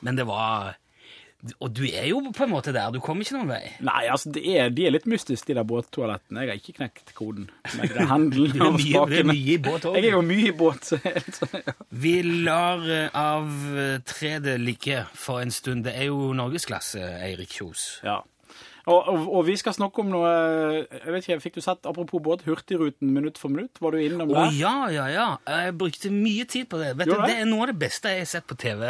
men 0.00 0.16
det 0.16 0.24
var 0.30 0.78
Og 1.58 1.70
du 1.72 1.84
er 1.88 2.06
jo 2.10 2.20
på 2.36 2.44
en 2.44 2.50
måte 2.52 2.72
der. 2.76 2.90
Du 2.92 3.00
kommer 3.04 3.24
ikke 3.24 3.38
noen 3.38 3.52
vei. 3.52 3.62
Nei, 3.84 4.02
altså, 4.12 4.32
det 4.34 4.42
er, 4.44 4.72
de 4.74 4.86
er 4.86 4.94
litt 4.94 5.06
mystiske, 5.08 5.48
de 5.48 5.56
der 5.56 5.66
båttoalettene. 5.68 6.44
Jeg 6.44 6.52
har 6.52 6.60
ikke 6.60 6.76
knekt 6.80 7.14
koden. 7.16 7.46
Med 7.78 7.94
det 7.96 8.08
handelen 8.12 8.56
Du 8.56 8.64
er 8.66 8.74
mye, 8.76 9.04
det 9.08 9.22
er 9.22 9.30
mye 9.30 9.54
i 9.54 9.60
båt 9.62 9.86
Jeg 9.94 10.10
er 10.10 10.16
jo 10.18 10.24
mye 10.26 10.50
i 10.50 10.56
båt. 10.56 10.90
så 10.90 10.98
er 11.00 11.62
ja. 11.70 11.76
Vi 12.02 12.16
lar 12.44 12.84
eh, 12.84 13.08
av 13.16 13.48
eh, 13.72 14.26
det 14.44 14.58
ligge 14.60 15.04
for 15.14 15.40
en 15.40 15.54
stund. 15.54 15.86
Det 15.88 15.96
er 15.96 16.10
jo 16.10 16.34
norgesklasse, 16.36 17.00
Eirik 17.24 17.56
Kjos. 17.56 17.86
Ja. 18.04 18.20
Og, 18.88 19.08
og, 19.08 19.26
og 19.38 19.46
vi 19.46 19.54
skal 19.60 19.74
snakke 19.76 20.02
om 20.02 20.10
noe 20.12 20.28
jeg 20.30 21.12
vet 21.12 21.26
ikke, 21.26 21.40
Fikk 21.44 21.58
du 21.60 21.64
sett, 21.64 21.86
apropos 21.88 22.22
båt, 22.24 22.44
Hurtigruten 22.48 23.12
minutt 23.14 23.38
for 23.38 23.52
minutt? 23.52 23.80
Var 23.80 23.94
du 23.94 24.02
innom 24.02 24.30
det? 24.30 24.36
Å 24.36 24.46
oh, 24.48 24.56
ja, 24.56 24.74
ja, 24.92 25.06
ja. 25.12 25.28
Jeg 25.46 25.76
brukte 25.80 26.12
mye 26.14 26.46
tid 26.48 26.68
på 26.70 26.80
det. 26.80 26.94
Vet 26.98 27.10
du, 27.10 27.16
du 27.16 27.24
Det 27.28 27.40
er 27.42 27.48
noe 27.48 27.66
av 27.66 27.72
det 27.72 27.80
beste 27.80 28.12
jeg 28.12 28.24
har 28.24 28.30
sett 28.32 28.48
på 28.50 28.58
TV. 28.60 28.86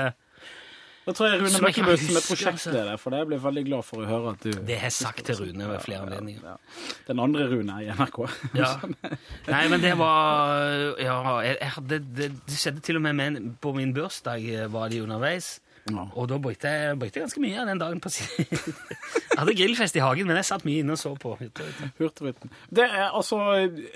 Da 1.06 1.14
tror 1.16 1.30
jeg 1.30 1.40
Rune 1.40 1.50
jeg 1.54 1.62
Møkkebø 1.64 1.94
som 1.96 2.16
er 2.18 2.24
prosjektleder, 2.26 2.98
for 3.00 3.10
det 3.14 3.22
jeg 3.22 3.28
ble 3.30 3.38
veldig 3.42 3.62
glad 3.70 3.86
for 3.88 4.02
å 4.04 4.08
høre 4.10 4.34
at 4.34 4.42
du 4.44 4.50
Det 4.52 4.76
har 4.76 4.90
jeg 4.90 4.96
sagt 4.98 5.24
til 5.26 5.38
Rune 5.40 5.68
ved 5.70 5.80
flere 5.86 6.02
anledninger. 6.04 6.44
ja. 6.44 6.56
Den 7.08 7.22
andre 7.24 7.46
Rune 7.50 7.78
i 7.82 7.88
NRK. 7.96 8.18
Ja. 8.58 8.68
Nei, 9.54 9.62
men 9.72 9.80
det 9.80 9.94
var 9.98 10.60
Ja, 11.00 11.16
jeg, 11.46 11.56
jeg 11.60 11.72
hadde, 11.78 11.98
det, 12.20 12.28
det 12.46 12.58
skjedde 12.60 12.84
til 12.84 13.00
og 13.00 13.02
med 13.08 13.16
med, 13.16 13.36
en- 13.40 13.56
på 13.60 13.72
min 13.74 13.94
bursdag, 13.96 14.44
var 14.70 14.88
de 14.92 15.00
underveis. 15.02 15.58
Ja. 15.90 16.04
Og 16.14 16.28
da 16.28 16.36
brukte 16.38 16.68
jeg, 16.68 16.98
brukte 17.00 17.18
jeg 17.18 17.24
ganske 17.24 17.40
mye 17.42 17.60
av 17.62 17.66
den 17.72 17.80
dagen 17.80 18.00
på 18.04 18.10
siden. 18.12 18.46
Jeg 19.30 19.38
hadde 19.40 19.54
grillfest 19.56 19.96
i 19.96 20.02
hagen, 20.04 20.26
men 20.28 20.36
jeg 20.36 20.44
satt 20.44 20.64
mye 20.66 20.82
inne 20.82 20.92
og 20.92 20.98
så 21.00 21.14
på. 21.16 21.30
Hurtigruten. 21.96 22.50
Det, 22.68 22.84
er, 22.84 23.06
altså, 23.16 23.38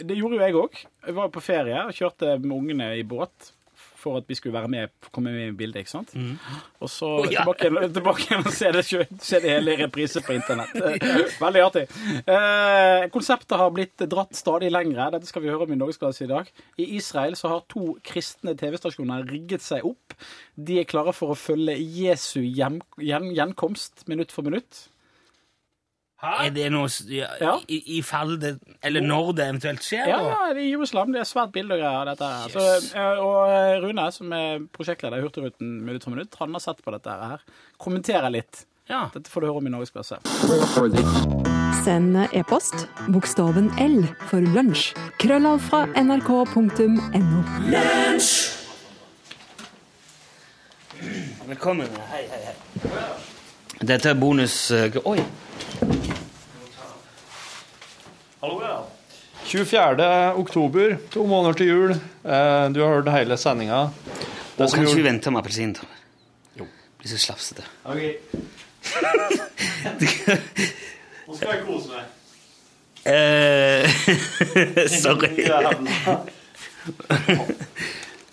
det 0.00 0.16
gjorde 0.16 0.38
jo 0.38 0.40
jeg 0.40 0.54
òg. 0.56 0.78
Jeg 1.04 1.14
var 1.18 1.28
på 1.34 1.42
ferie 1.44 1.82
og 1.84 1.92
kjørte 1.92 2.38
med 2.40 2.54
ungene 2.56 2.86
i 2.96 3.02
båt 3.04 3.50
for 4.04 4.20
at 4.20 4.28
vi 4.28 4.36
skulle 4.38 4.54
være 4.54 4.70
med, 4.70 4.92
komme 5.14 5.32
med 5.34 5.48
i 5.48 5.56
bildet. 5.56 5.84
ikke 5.84 5.94
sant? 5.94 6.14
Og 6.84 6.90
så 6.92 7.08
oh, 7.24 7.28
ja. 7.32 7.44
tilbake, 7.44 8.26
igjen- 8.28 8.44
og 8.44 8.52
se 8.54 8.70
det, 8.74 8.84
se 8.86 9.40
det 9.40 9.50
hele 9.50 9.74
i 9.74 9.80
reprise 9.84 10.22
på 10.24 10.36
internett. 10.36 10.74
Veldig 11.44 11.64
artig. 11.64 11.84
Eh, 12.22 13.06
konseptet 13.14 13.56
har 13.60 13.74
blitt 13.74 14.06
dratt 14.10 14.36
stadig 14.36 14.70
lengre. 14.72 15.10
Dette 15.14 15.30
skal 15.30 15.44
vi 15.44 15.52
høre 15.52 15.66
om 15.66 15.74
i 15.74 15.80
Norgesklasse 15.80 16.26
i 16.26 16.30
dag. 16.30 16.50
I 16.78 16.90
Israel 16.98 17.36
så 17.40 17.52
har 17.54 17.66
to 17.72 17.94
kristne 18.06 18.56
TV-stasjoner 18.60 19.26
rigget 19.30 19.64
seg 19.64 19.86
opp. 19.88 20.16
De 20.54 20.80
er 20.82 20.88
klare 20.88 21.14
for 21.16 21.34
å 21.34 21.38
følge 21.38 21.76
Jesu 21.80 22.42
gjenkomst 22.44 24.06
minutt 24.10 24.34
for 24.34 24.46
minutt. 24.46 24.86
Er 26.24 26.50
det 26.54 26.66
noe 26.72 26.88
ja, 27.12 27.28
Ja. 27.40 27.54
i, 27.68 27.78
i 27.98 28.02
fall 28.06 28.36
det 28.40 28.54
Eller 28.82 29.04
når 29.04 29.32
det 29.36 29.44
eventuelt 29.50 29.82
skjer? 29.84 30.06
Ja, 30.08 30.18
da? 30.22 30.28
ja, 30.30 30.52
det 30.54 30.60
er 30.62 30.64
i 30.64 30.70
Jerusalem. 30.72 31.12
Det 31.12 31.20
er 31.20 31.28
svært 31.28 31.52
bilde 31.52 31.76
og 31.76 31.82
greier. 31.82 32.04
Dette 32.10 32.28
her. 32.34 32.52
Så, 32.54 32.96
eh, 32.96 33.22
og 33.24 33.50
eh, 33.52 33.78
Rune, 33.84 34.06
som 34.16 34.32
er 34.36 34.62
prosjektleder 34.74 35.20
i 35.20 35.24
Hurtigruten 35.26 35.74
minutt 35.84 36.04
for 36.06 36.14
minutt, 36.16 36.36
han 36.40 36.54
har 36.56 36.64
sett 36.64 36.80
på 36.84 36.94
dette 36.94 37.10
her. 37.24 37.44
Kommenterer 37.82 38.30
litt. 38.32 38.64
Ja. 38.88 39.06
Dette 39.14 39.30
får 39.32 39.40
du 39.40 39.46
høre 39.48 39.60
om 39.62 39.66
i 39.68 39.72
Norgesklasse. 39.72 40.18
Send 41.84 42.16
e-post 42.36 42.86
bokstaven 43.12 43.70
L 43.80 44.02
for 44.28 44.44
lunsj. 44.56 44.90
Krøllav 45.22 45.60
fra 45.64 45.84
nrk.no. 45.96 47.40
Velkommen. 51.48 51.88
Hei, 52.10 52.22
hei, 52.30 52.42
hei. 52.48 52.92
Dette 53.84 54.12
er 54.12 54.16
bonus 54.16 54.70
eh, 54.72 54.94
Oi! 55.04 55.18
Hallo, 58.44 58.60
ja. 58.62 58.84
24. 59.44 60.34
oktober, 60.36 60.96
to 61.10 61.22
måneder 61.26 61.52
til 61.52 61.66
jul. 61.66 61.90
Eh, 61.90 62.74
Du 62.74 62.80
har 62.82 62.88
hørt 62.94 63.08
hele 63.08 63.36
sendinga. 63.40 63.74
Og 64.58 64.72
kanskje 64.74 64.96
vi 64.96 65.02
vente 65.06 65.30
med 65.30 65.38
appelsinen? 65.40 65.74
Tom? 65.74 65.88
Jo. 66.60 66.66
Blir 66.98 67.08
så 67.08 67.18
slafsete. 67.18 67.62
Nå 71.26 71.36
skal 71.36 71.48
jeg 71.54 71.62
kose 71.64 71.88
meg. 71.88 72.04
Uh, 73.08 73.88
sorry. 75.04 75.32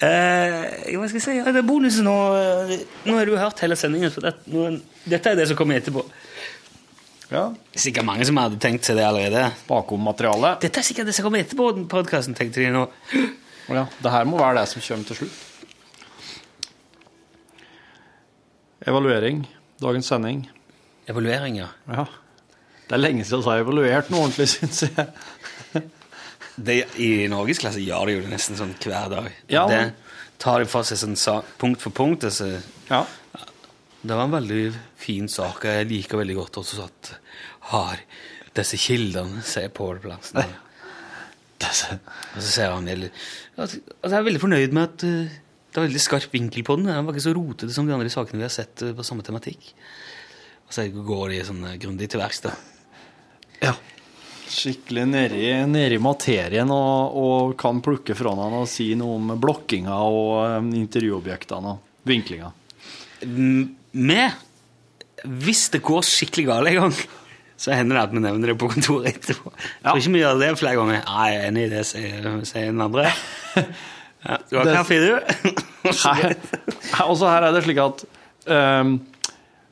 Uh, 0.02 0.66
hva 0.98 1.06
skal 1.08 1.20
jeg 1.20 1.22
si? 1.22 1.34
Det 1.46 1.60
er 1.62 1.66
bonusen 1.68 2.08
nå. 2.10 2.14
Nå 3.06 3.14
har 3.20 3.26
du 3.30 3.36
hørt 3.38 3.60
hele 3.62 3.76
sendingen, 3.78 4.10
For 4.12 4.26
det, 4.26 4.32
nå, 4.50 4.80
dette 5.06 5.30
er 5.30 5.36
det 5.38 5.46
som 5.52 5.58
kommer 5.60 5.78
etterpå. 5.78 6.02
Ja. 7.32 7.46
Er 7.72 7.80
sikkert 7.80 8.04
mange 8.08 8.26
som 8.28 8.40
hadde 8.42 8.60
tenkt 8.60 8.84
seg 8.88 8.98
det 9.00 9.06
allerede. 9.08 9.46
Bakom 9.70 10.04
materialet 10.04 10.66
Dette 10.66 10.82
er 10.82 10.88
sikkert 10.88 11.08
det 11.08 11.16
som 11.16 11.28
kommer 11.28 11.40
etterpå 11.46 11.70
podkasten, 11.92 12.36
tenkte 12.36 12.60
de 12.60 12.74
nå. 12.76 12.84
Ja, 13.72 13.86
det 14.04 14.12
her 14.12 14.28
må 14.28 14.40
være 14.42 14.60
det 14.60 14.68
som 14.68 14.84
kommer 14.84 15.08
til 15.08 15.22
slutt. 15.22 15.48
Evaluering. 18.92 19.46
Dagens 19.82 20.10
sending. 20.12 20.44
Evaluering, 21.08 21.62
ja. 21.62 21.70
Ja. 21.88 22.06
Det 22.88 22.98
er 22.98 23.02
lenge 23.02 23.24
siden 23.24 23.46
vi 23.46 23.52
har 23.54 23.64
evaluert 23.64 24.10
noe 24.12 24.26
ordentlig, 24.26 24.50
syns 24.52 24.84
jeg. 24.90 25.08
Det, 26.62 26.76
I 27.00 27.30
norgesklasse 27.32 27.80
gjør 27.82 28.10
de 28.10 28.14
jo 28.18 28.24
det 28.26 28.30
nesten 28.34 28.58
sånn 28.60 28.74
hver 28.84 29.08
dag. 29.10 29.30
Ja. 29.50 29.64
Det 29.72 29.80
tar 30.42 30.60
de 30.62 30.68
for 30.70 30.86
seg 30.86 31.00
sånn 31.00 31.46
punkt 31.62 31.80
for 31.82 31.96
punkt. 31.96 32.26
Altså. 32.28 32.50
Ja. 32.90 33.06
Det 34.02 34.18
var 34.18 34.28
en 34.28 34.36
veldig 34.36 34.66
fin 35.00 35.30
sak. 35.32 35.64
Jeg 35.64 35.88
liker 35.90 36.20
veldig 36.20 36.36
godt 36.42 36.60
også 36.62 36.84
at 36.90 37.14
har 37.72 38.04
disse 38.58 38.80
kildene, 38.80 39.44
sier 39.48 39.72
Pål 39.74 40.02
Plassen. 40.04 40.58
Og 41.62 42.42
så 42.42 42.48
sier 42.48 42.74
han 42.74 42.90
at, 42.90 43.12
at 43.62 43.76
jeg 44.10 44.18
er 44.18 44.26
veldig 44.26 44.42
fornøyd 44.42 44.74
med 44.76 44.88
at 44.88 45.06
eh, 45.08 45.40
det 45.72 45.80
er 45.80 45.86
veldig 45.86 46.02
skarp 46.04 46.34
vinkel 46.34 46.66
på 46.68 46.76
den. 46.80 46.90
Den 46.90 47.06
var 47.08 47.16
ikke 47.16 47.28
så 47.30 47.36
rotete 47.38 47.72
som 47.72 47.88
de 47.88 47.96
andre 47.96 48.12
sakene 48.12 48.42
vi 48.42 48.48
har 48.48 48.54
sett 48.54 48.84
eh, 48.84 48.96
på 48.98 49.06
samme 49.08 49.24
tematikk. 49.24 49.72
Og 50.68 50.76
så 50.76 50.88
går 50.92 51.26
de 51.32 51.40
sånn 51.48 51.64
eh, 51.70 51.78
grundig 51.80 52.10
til 52.12 52.20
verks, 52.24 52.44
da. 52.48 52.56
Skikkelig 54.52 55.06
nedi, 55.08 55.46
nedi 55.70 55.96
materien 56.04 56.72
og, 56.76 57.16
og 57.16 57.54
kan 57.60 57.80
plukke 57.84 58.18
fra 58.20 58.34
han 58.36 58.58
og 58.58 58.68
si 58.68 58.90
noe 59.00 59.16
om 59.16 59.30
blokkinga 59.40 59.96
og 60.04 60.58
um, 60.58 60.74
intervjuobjektene 60.76 61.72
og 61.72 62.10
vinklinga. 62.10 62.50
Vi 63.22 64.18
visste 65.46 65.78
det 65.78 65.86
går 65.88 66.04
skikkelig 66.04 66.46
galt 66.50 66.72
en 66.72 66.80
gang, 66.82 67.00
så 67.62 67.76
hender 67.78 67.98
det 68.00 68.04
at 68.08 68.14
vi 68.16 68.22
nevner 68.24 68.52
det 68.52 68.58
på 68.58 68.70
kontoret 68.72 69.12
etterpå. 69.12 69.52
Jeg 69.54 69.86
tror 69.86 70.00
ikke 70.02 70.14
vi 70.16 70.22
gjør 70.24 70.40
det 70.42 70.52
flere 70.58 70.78
ganger. 70.80 71.02
Nei, 71.06 71.26
jeg 71.30 71.42
er 71.42 71.50
enig 71.52 71.66
i 71.68 71.72
det, 71.72 71.84
sier, 71.92 72.70
den 72.72 72.82
andre. 72.82 73.12
Ja, 74.22 74.38
du 74.50 74.58
har 74.58 74.72
kaffe, 74.80 74.98
du? 75.02 75.14
Her, 75.92 76.36
og 77.08 77.16
så 77.18 77.26
her 77.26 77.48
er 77.48 77.56
det 77.56 77.64
slik 77.66 77.80
at 77.82 78.04
um, 78.54 78.92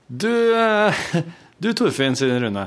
Du, 0.10 0.32
eh, 0.58 1.02
du 1.62 1.68
Torfinn 1.78 2.18
sier 2.18 2.42
Rune. 2.42 2.64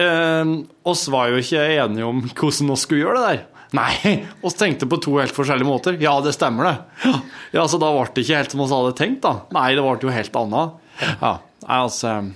Um, 0.00 0.54
oss 0.88 1.02
var 1.12 1.28
jo 1.28 1.42
ikke 1.42 1.60
enige 1.74 2.06
om 2.08 2.22
hvordan 2.24 2.72
vi 2.72 2.78
skulle 2.80 3.02
gjøre 3.04 3.20
det 3.20 3.26
der. 3.26 3.42
Nei, 3.76 4.14
oss 4.46 4.56
tenkte 4.56 4.88
på 4.88 5.00
to 5.02 5.18
helt 5.18 5.34
forskjellige 5.36 5.68
måter. 5.68 5.98
Ja, 6.00 6.14
det 6.24 6.32
stemmer 6.36 6.70
det. 6.70 7.12
Ja, 7.52 7.66
så 7.68 7.80
da 7.82 7.92
ble 7.92 8.06
det 8.14 8.24
ikke 8.24 8.40
helt 8.40 8.54
som 8.54 8.64
oss 8.64 8.72
hadde 8.72 8.96
tenkt, 8.96 9.20
da. 9.26 9.42
Nei, 9.56 9.68
det 9.76 9.84
ble 9.84 10.08
jo 10.08 10.14
helt 10.14 10.40
annet. 10.40 10.80
Ja, 11.20 11.34
altså 11.76 12.16
um, 12.22 12.32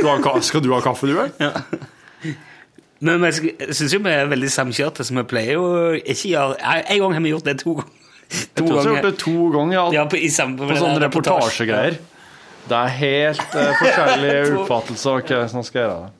du 0.00 0.06
har, 0.06 0.40
Skal 0.44 0.62
du 0.64 0.70
ha 0.72 0.80
kaffe, 0.84 1.06
du, 1.06 1.16
vel? 1.18 1.32
Men 3.00 3.24
jeg 3.28 3.54
syns 3.72 3.94
jo 3.94 4.00
vi 4.04 4.12
er 4.12 4.28
veldig 4.28 4.50
samkjørte, 4.52 5.04
så 5.08 5.16
vi 5.16 5.24
pleier 5.28 5.56
jo 5.56 5.96
ikke 5.98 6.34
gjøre 6.34 6.56
En 6.60 7.02
gang 7.02 7.16
har 7.16 7.24
vi 7.24 7.32
gjort 7.32 7.48
det 7.48 7.56
to 7.62 7.74
ganger. 7.78 7.96
Jeg 8.30 8.48
tror 8.54 8.68
vi 8.68 8.76
har 8.76 8.88
gjort 8.90 9.06
det 9.08 9.18
to 9.18 9.36
ganger, 9.54 9.74
ja. 9.74 9.84
Ja, 9.96 10.02
på, 10.06 10.18
i 10.20 10.28
samme, 10.30 10.60
på 10.60 10.76
sånne 10.78 11.00
reportasjegreier. 11.06 11.96
Det 12.70 12.76
er 12.76 12.92
helt 13.00 13.54
uh, 13.56 13.70
forskjellige 13.80 14.42
oppfattelser 14.60 15.22
Ok, 15.22 15.32
sånn 15.50 15.64
skal 15.66 15.80
jeg 15.80 15.88
gjøre 15.88 16.02
det. 16.04 16.10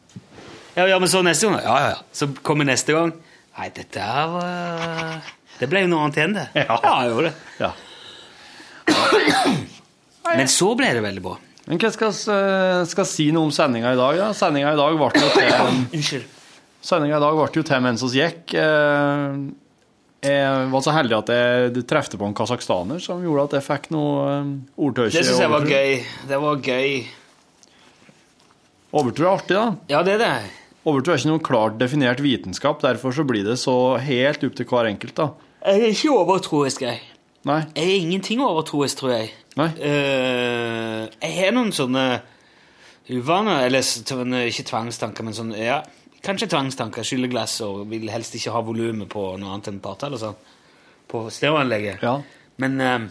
Ja, 0.78 0.86
ja, 0.88 0.96
men 1.02 1.10
så 1.12 1.20
neste 1.26 1.50
gang. 1.50 1.60
Ja, 1.62 1.76
ja, 1.84 1.92
ja. 1.92 2.00
Så 2.16 2.30
kommer 2.46 2.66
neste 2.66 2.96
gang. 2.96 3.12
Nei, 3.58 3.68
dette 3.76 4.00
her 4.00 4.32
var 4.32 4.48
Det 5.60 5.68
ble 5.68 5.84
jo 5.84 5.90
noe 5.92 6.06
annet 6.06 6.18
igjen, 6.20 6.34
det. 6.38 6.46
Ja, 6.64 6.80
jeg 6.80 7.12
gjorde 7.12 7.28
det. 7.28 7.34
Ja. 7.60 7.70
Men 10.30 10.48
så 10.50 10.72
ble 10.78 10.90
det 10.96 11.02
veldig 11.04 11.22
bra. 11.24 11.36
Men 11.70 11.78
hva 11.78 11.90
skal 11.94 12.10
vi 12.10 12.90
skal 12.90 13.06
si 13.06 13.28
noe 13.30 13.46
om 13.46 13.52
sendinga 13.54 13.92
i 13.94 13.98
dag? 13.98 14.16
da? 14.18 14.28
Sendinga 14.34 14.72
i 14.74 14.78
dag 14.80 14.96
ble 14.98 15.10
jo 15.22 15.28
til 15.36 15.50
Unnskyld. 15.96 16.24
Sendinga 16.82 17.18
i 17.20 17.22
dag 17.22 17.36
ble 17.38 17.48
jo 17.60 17.62
til 17.68 17.84
mens 17.84 18.02
vi 18.02 18.10
gikk. 18.18 18.54
Eh, 18.58 19.36
Jeg 20.26 20.64
var 20.74 20.82
så 20.84 20.92
heldig 20.92 21.16
at 21.16 21.30
jeg 21.32 21.84
trefte 21.88 22.18
på 22.20 22.26
en 22.26 22.34
kasakhstaner 22.36 22.98
som 23.00 23.22
gjorde 23.24 23.44
at 23.46 23.54
jeg 23.60 23.66
fikk 23.68 23.86
noe 23.94 24.24
eh, 24.34 24.50
ordtøyse. 24.82 25.14
Det 25.14 25.22
syns 25.30 25.44
jeg 25.46 25.52
var 25.54 25.68
gøy. 25.70 25.94
Det 26.32 26.40
var 26.42 26.58
gøy. 26.66 26.96
Overtro 28.90 29.28
er 29.28 29.30
artig, 29.36 29.54
da. 29.54 29.68
Ja, 29.92 30.00
det 30.02 30.16
er 30.16 30.24
det. 30.24 30.32
Overtro 30.90 31.14
er 31.14 31.20
ikke 31.22 31.30
noe 31.30 31.44
klart 31.46 31.78
definert 31.78 32.18
vitenskap, 32.24 32.80
derfor 32.82 33.14
så 33.14 33.22
blir 33.28 33.46
det 33.46 33.54
så 33.62 33.76
helt 34.02 34.42
opp 34.48 34.56
til 34.58 34.66
hver 34.66 34.88
enkelt, 34.90 35.14
da. 35.20 35.28
Jeg 35.62 35.84
er 35.86 35.92
ikke 35.94 36.14
overtroisk, 36.18 36.82
jeg. 36.88 36.98
Nei. 37.46 37.60
Jeg 37.76 37.86
er 37.86 38.00
ingenting 38.02 38.42
overtroisk, 38.42 38.98
tror 39.04 39.14
jeg. 39.14 39.30
Nei. 39.58 39.68
Eh, 39.82 41.08
jeg 41.20 41.32
har 41.40 41.54
noen 41.56 41.72
sånne 41.74 42.04
uvaner, 43.10 43.64
eller 43.66 43.82
sånne- 43.82 44.46
ikke 44.46 44.68
tvangstanker, 44.70 45.26
men 45.26 45.34
sånn, 45.34 45.50
ja, 45.58 45.80
kanskje 46.22 46.48
tvangstanker. 46.52 47.02
Skyldeglass 47.02 47.60
og 47.66 47.88
vil 47.90 48.08
helst 48.10 48.34
ikke 48.38 48.52
ha 48.54 48.62
volumet 48.62 49.08
på 49.08 49.24
noe 49.40 49.54
annet 49.54 49.68
enn 49.72 49.80
parter 49.80 50.06
Eller 50.06 50.18
sånn. 50.18 50.36
På 51.10 51.24
stereoanlegget. 51.28 52.02
Ja. 52.02 52.20
Men 52.62 52.80
eh, 52.80 53.08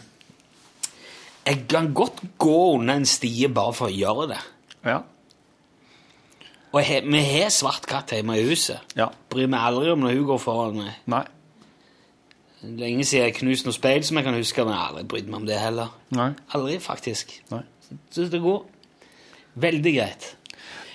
jeg 1.45 1.67
kan 1.67 1.93
godt 1.93 2.21
gå 2.37 2.75
under 2.77 2.95
en 2.95 3.05
stie 3.05 3.49
bare 3.49 3.73
for 3.73 3.89
å 3.89 3.95
gjøre 3.95 4.29
det. 4.29 4.39
Ja. 4.85 5.01
Og 6.71 6.83
jeg, 6.85 7.03
vi 7.09 7.21
har 7.41 7.49
svart 7.49 7.87
katt 7.89 8.13
hjemme 8.13 8.37
i 8.37 8.45
huset. 8.45 8.79
Ja. 8.95 9.09
Bryr 9.29 9.49
meg 9.49 9.59
aldri 9.59 9.91
om 9.91 9.99
når 10.05 10.15
hun 10.15 10.27
går 10.29 10.39
foran 10.43 10.77
meg. 10.77 10.93
Nei. 11.09 11.23
Lenge 12.63 13.05
siden 13.07 13.29
jeg 13.29 13.37
knuste 13.37 13.69
noe 13.69 13.75
speil 13.77 14.03
som 14.03 14.17
jeg 14.19 14.25
kan 14.27 14.35
huske, 14.35 14.63
men 14.65 14.73
jeg 14.75 14.81
har 14.81 14.89
aldri 14.91 15.05
brydd 15.13 15.29
meg 15.31 15.37
om 15.39 15.45
det 15.47 15.59
heller. 15.61 15.93
Nei. 16.17 16.31
Aldri, 16.57 16.75
faktisk. 16.83 17.31
Nei. 17.53 17.61
Så 18.11 18.25
det 18.29 18.41
går 18.43 18.65
veldig 19.63 19.93
greit. 19.95 20.27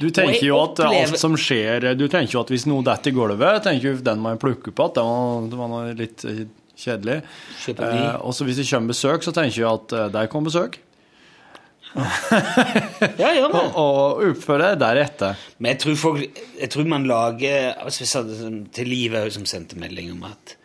Du 0.01 0.09
tenker 0.11 0.43
jo 0.45 0.59
at 0.61 0.81
opplever- 0.83 1.15
alt 1.15 1.21
som 1.23 1.37
skjer 1.39 1.85
Du 1.97 2.09
tenker 2.11 2.35
jo 2.35 2.41
at 2.43 2.51
hvis 2.51 2.67
noe 2.67 2.83
detter 2.85 3.13
i 3.13 3.15
gulvet, 3.15 3.63
tenker 3.63 3.95
du 3.95 4.03
den 4.03 4.21
må 4.21 4.35
jeg 4.35 4.43
plukke 4.43 4.73
på 4.75 4.89
igjen, 4.91 4.95
det 4.99 5.05
var, 5.07 5.49
det 5.51 5.61
var 5.61 5.71
noe 5.73 5.95
litt 5.99 6.25
eh, 6.29 6.41
kjedelig. 6.77 7.21
Eh, 7.71 8.17
og 8.21 8.35
så 8.35 8.45
hvis 8.45 8.59
det 8.61 8.67
kommer 8.69 8.93
besøk, 8.93 9.23
så 9.23 9.33
tenker 9.33 9.61
jeg 9.63 9.71
at 9.71 9.95
eh, 9.95 10.09
der 10.19 10.27
kom 10.33 10.45
besøk. 10.45 10.81
Ja, 13.21 13.29
gjør 13.37 13.53
man 13.53 13.69
Og, 13.71 13.77
og 13.79 14.23
oppføre 14.33 14.73
deg 14.73 14.81
deretter. 14.83 15.39
Men 15.63 15.75
jeg 15.75 15.81
tror, 15.85 15.97
folk, 16.01 16.41
jeg 16.59 16.71
tror 16.75 16.89
man 16.91 17.07
lager 17.07 17.71
altså 17.85 18.07
sånn, 18.09 18.65
Til 18.75 18.91
Liv 18.91 19.15
òg, 19.15 19.31
som 19.37 19.47
sendte 19.47 19.79
melding 19.79 20.11
om 20.17 20.25
at 20.27 20.57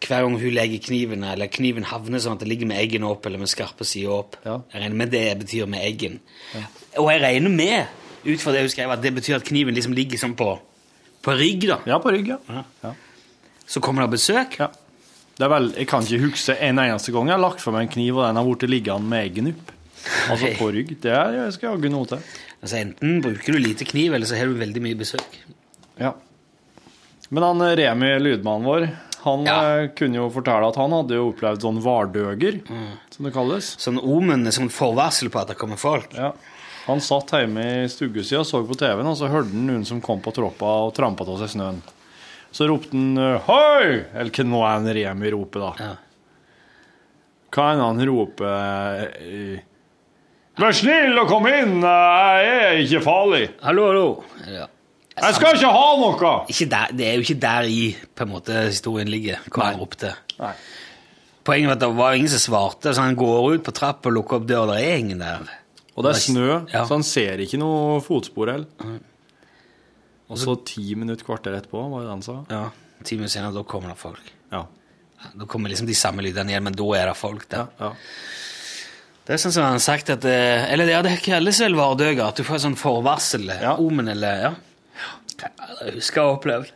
hver 0.00 0.24
gang 0.24 0.36
hun 0.40 0.54
legger 0.56 0.80
kniven, 0.84 1.24
eller 1.28 1.50
kniven 1.52 1.84
havner 1.84 2.22
sånn 2.22 2.38
at 2.38 2.42
det 2.44 2.48
ligger 2.48 2.68
med 2.70 2.80
eggen 2.80 3.04
opp, 3.04 3.26
eller 3.28 3.42
med 3.42 3.50
skarpe 3.52 3.84
sider 3.84 4.14
opp 4.14 4.36
Ja. 4.44 4.58
Jeg 4.72 4.82
regner 4.82 4.96
med 5.02 5.10
det 5.12 5.24
betyr 5.42 5.68
med 5.70 5.84
eggen. 5.84 6.20
Og 6.96 7.10
jeg 7.12 7.22
regner 7.22 7.50
med, 7.52 7.86
ut 8.24 8.40
fra 8.40 8.52
det 8.56 8.64
hun 8.64 8.72
skrev, 8.72 8.92
at 8.94 9.02
det 9.04 9.14
betyr 9.16 9.36
at 9.38 9.44
kniven 9.48 9.76
liksom 9.76 9.92
ligger 9.96 10.20
sånn 10.20 10.36
på, 10.38 10.54
på 11.22 11.36
rygg, 11.36 11.66
da. 11.68 11.80
Ja, 11.88 11.98
på 12.00 12.12
rygg, 12.14 12.32
ja. 12.32 12.38
Ja. 12.48 12.64
Ja. 12.84 12.94
Så 13.70 13.82
kommer 13.84 14.06
det 14.06 14.16
besøk. 14.16 14.56
ja. 14.60 14.70
Det 15.40 15.46
er 15.46 15.52
vel, 15.54 15.70
jeg 15.72 15.88
kan 15.88 16.04
ikke 16.04 16.26
huske 16.26 16.52
en 16.60 16.78
eneste 16.82 17.12
gang 17.14 17.30
jeg 17.30 17.32
har 17.32 17.40
lagt 17.40 17.62
for 17.64 17.72
meg 17.72 17.86
en 17.86 17.92
kniv, 17.94 18.18
og 18.18 18.26
den 18.26 18.36
har 18.36 18.44
blitt 18.44 18.66
liggende 18.68 19.08
med 19.08 19.22
eggen 19.24 19.46
opp. 19.54 19.70
Altså 20.32 20.50
på 20.58 20.66
rygg. 20.74 20.90
Det 21.00 21.12
er, 21.12 21.36
jeg 21.38 21.54
skal 21.56 21.70
jaggu 21.74 21.86
noe 21.92 22.08
til. 22.10 22.26
Altså 22.60 22.76
Enten 22.80 23.22
bruker 23.24 23.56
du 23.56 23.60
lite 23.60 23.86
kniv, 23.88 24.12
eller 24.16 24.28
så 24.28 24.36
har 24.36 24.50
du 24.50 24.58
veldig 24.60 24.82
mye 24.84 24.98
besøk. 25.00 25.38
Ja. 26.00 26.12
Men 27.30 27.46
han 27.46 27.64
Remi, 27.80 28.10
lydmannen 28.20 28.68
vår, 28.68 28.86
han 29.24 29.44
Ja. 29.46 29.56
eh, 29.80 29.88
kunne 29.96 30.16
jo 30.20 30.28
fortelle 30.30 30.68
at 30.68 30.76
han 30.76 30.90
hadde 30.92 31.14
jo 31.18 31.30
opplevd 31.32 31.60
sånn 31.64 31.80
vardøger, 31.84 32.60
som 33.10 33.24
det 33.26 33.32
kalles. 33.34 33.76
Sånn 33.78 33.98
omen, 34.02 34.44
sånn 34.52 34.70
forvarsel 34.70 35.30
på 35.30 35.40
at 35.40 35.48
det 35.48 35.58
kommer 35.60 35.76
folk. 35.80 36.12
Ja. 36.14 36.32
Han 36.86 37.00
satt 37.00 37.30
hjemme 37.30 37.62
i 37.84 37.88
stugesida 37.92 38.40
og 38.40 38.46
så 38.48 38.62
på 38.66 38.74
TV-en, 38.76 39.06
og 39.06 39.16
så 39.16 39.28
hørte 39.30 39.52
han 39.52 39.66
noen 39.68 39.84
som 39.86 40.00
kom 40.00 40.20
på 40.24 40.32
troppa 40.34 40.70
og 40.86 40.94
trampa 40.96 41.22
av 41.28 41.38
seg 41.38 41.52
snøen. 41.56 41.82
Så 42.50 42.66
ropte 42.66 42.90
han 42.96 43.16
eh, 43.18 43.38
'hoi!' 43.46 44.04
Eller 44.14 44.30
hva 44.30 44.44
nå 44.44 44.62
er 44.66 44.76
en 44.80 44.94
Remi 44.96 45.30
roper, 45.30 45.60
da. 45.60 45.72
Ja. 45.78 45.94
Hva 47.52 47.74
det 47.76 47.82
han 47.84 48.06
roper? 48.08 49.10
i 49.22 49.60
Vær 50.60 50.72
snill 50.76 51.16
og 51.18 51.28
kom 51.30 51.46
inn, 51.46 51.80
jeg 51.80 52.48
er 52.50 52.80
ikke 52.82 53.00
farlig. 53.04 53.50
Hallo, 53.62 53.86
hallo. 53.86 54.24
Ja. 54.50 54.66
Jeg 55.20 55.34
skal 55.36 55.56
ikke 55.56 55.70
ha 55.74 55.86
noe! 56.00 56.32
Ikke 56.52 56.66
der, 56.72 56.92
det 56.96 57.06
er 57.08 57.14
jo 57.18 57.24
ikke 57.26 57.38
der 57.42 57.68
i 57.68 57.80
på 58.16 58.24
en 58.26 58.32
måte 58.32 58.62
historien 58.70 59.08
ligger, 59.12 59.38
hva 59.52 59.70
han 59.70 59.80
ropte. 59.80 60.14
Nei. 60.40 60.52
Poenget 61.44 61.68
var 61.70 61.76
at 61.78 61.82
det 61.84 61.90
var 61.98 62.16
ingen 62.18 62.28
som 62.32 62.42
svarte, 62.42 62.92
så 62.94 63.00
han 63.04 63.16
går 63.18 63.54
ut 63.56 63.64
på 63.66 63.72
trappa 63.76 64.08
og 64.10 64.16
lukker 64.18 64.40
opp 64.40 64.48
døra. 64.48 64.76
Det 64.78 64.88
er 64.90 64.98
ingen 65.02 65.22
der. 65.24 65.46
Og 65.96 66.04
det 66.06 66.12
er 66.14 66.20
snø, 66.24 66.48
Ja. 66.72 66.84
så 66.86 66.94
han 66.94 67.02
ser 67.04 67.40
ikke 67.44 67.58
noe 67.60 68.00
fotspor 68.04 68.52
heller. 68.52 69.00
Og 70.30 70.38
så 70.38 70.54
ti 70.64 70.94
minutter, 70.94 71.24
kvarter 71.26 71.56
etterpå, 71.58 71.80
var 71.90 72.04
det 72.06 72.12
han 72.14 72.22
sa. 72.22 72.36
Ja, 72.50 72.68
Ti 73.04 73.16
minutter 73.16 73.32
senere, 73.32 73.54
da 73.56 73.62
kommer 73.64 73.88
det 73.94 73.98
folk. 73.98 74.26
Ja. 74.52 74.64
Da 75.34 75.46
kommer 75.48 75.68
liksom 75.72 75.86
de 75.88 75.94
samme 75.96 76.22
lydene 76.22 76.52
igjen, 76.52 76.64
men 76.64 76.76
da 76.76 76.84
er 76.96 77.06
det 77.10 77.16
folk 77.16 77.48
der. 77.50 77.66
ja. 77.80 77.88
ja. 77.90 77.94
Det 79.30 79.34
er 79.36 79.40
sånn 79.44 79.52
som 79.54 79.62
han 79.62 79.76
har 79.76 79.82
sagt 79.84 80.08
at 80.10 80.24
eh, 80.26 80.64
Eller 80.72 80.88
ja, 80.90 81.02
det 81.06 81.12
kalles 81.22 81.58
vel 81.62 81.76
vardøger, 81.78 82.24
at 82.32 82.36
du 82.40 82.42
får 82.42 82.62
sånn 82.64 82.74
forvarsel, 82.80 83.44
Ja. 83.62 83.76
omen 83.78 84.08
eller 84.08 84.40
Ja. 84.42 84.50
Jeg 85.42 85.94
husker 85.96 86.20
jeg 86.20 86.26
har 86.28 86.36
opplevd. 86.38 86.70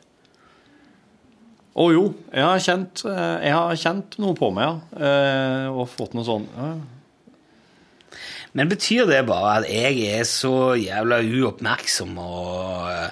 Å 1.74 1.84
jo, 1.90 2.02
jeg 2.30 2.44
har 2.46 2.60
kjent, 2.62 3.02
eh, 3.10 3.38
jeg 3.48 3.54
har 3.56 3.74
kjent 3.80 4.18
noe 4.22 4.34
på 4.38 4.50
meg, 4.54 4.68
ja. 4.68 5.06
Eh, 5.08 5.66
Og 5.74 5.88
fått 5.90 6.14
noe 6.14 6.24
sånn 6.26 6.44
ja. 6.54 6.68
Men 8.54 8.68
betyr 8.70 9.08
det 9.10 9.24
bare 9.26 9.56
at 9.58 9.64
jeg 9.66 10.04
er 10.14 10.22
så 10.30 10.76
jævla 10.78 11.16
uoppmerksom 11.26 12.12
og 12.22 12.84
eh, 12.92 13.08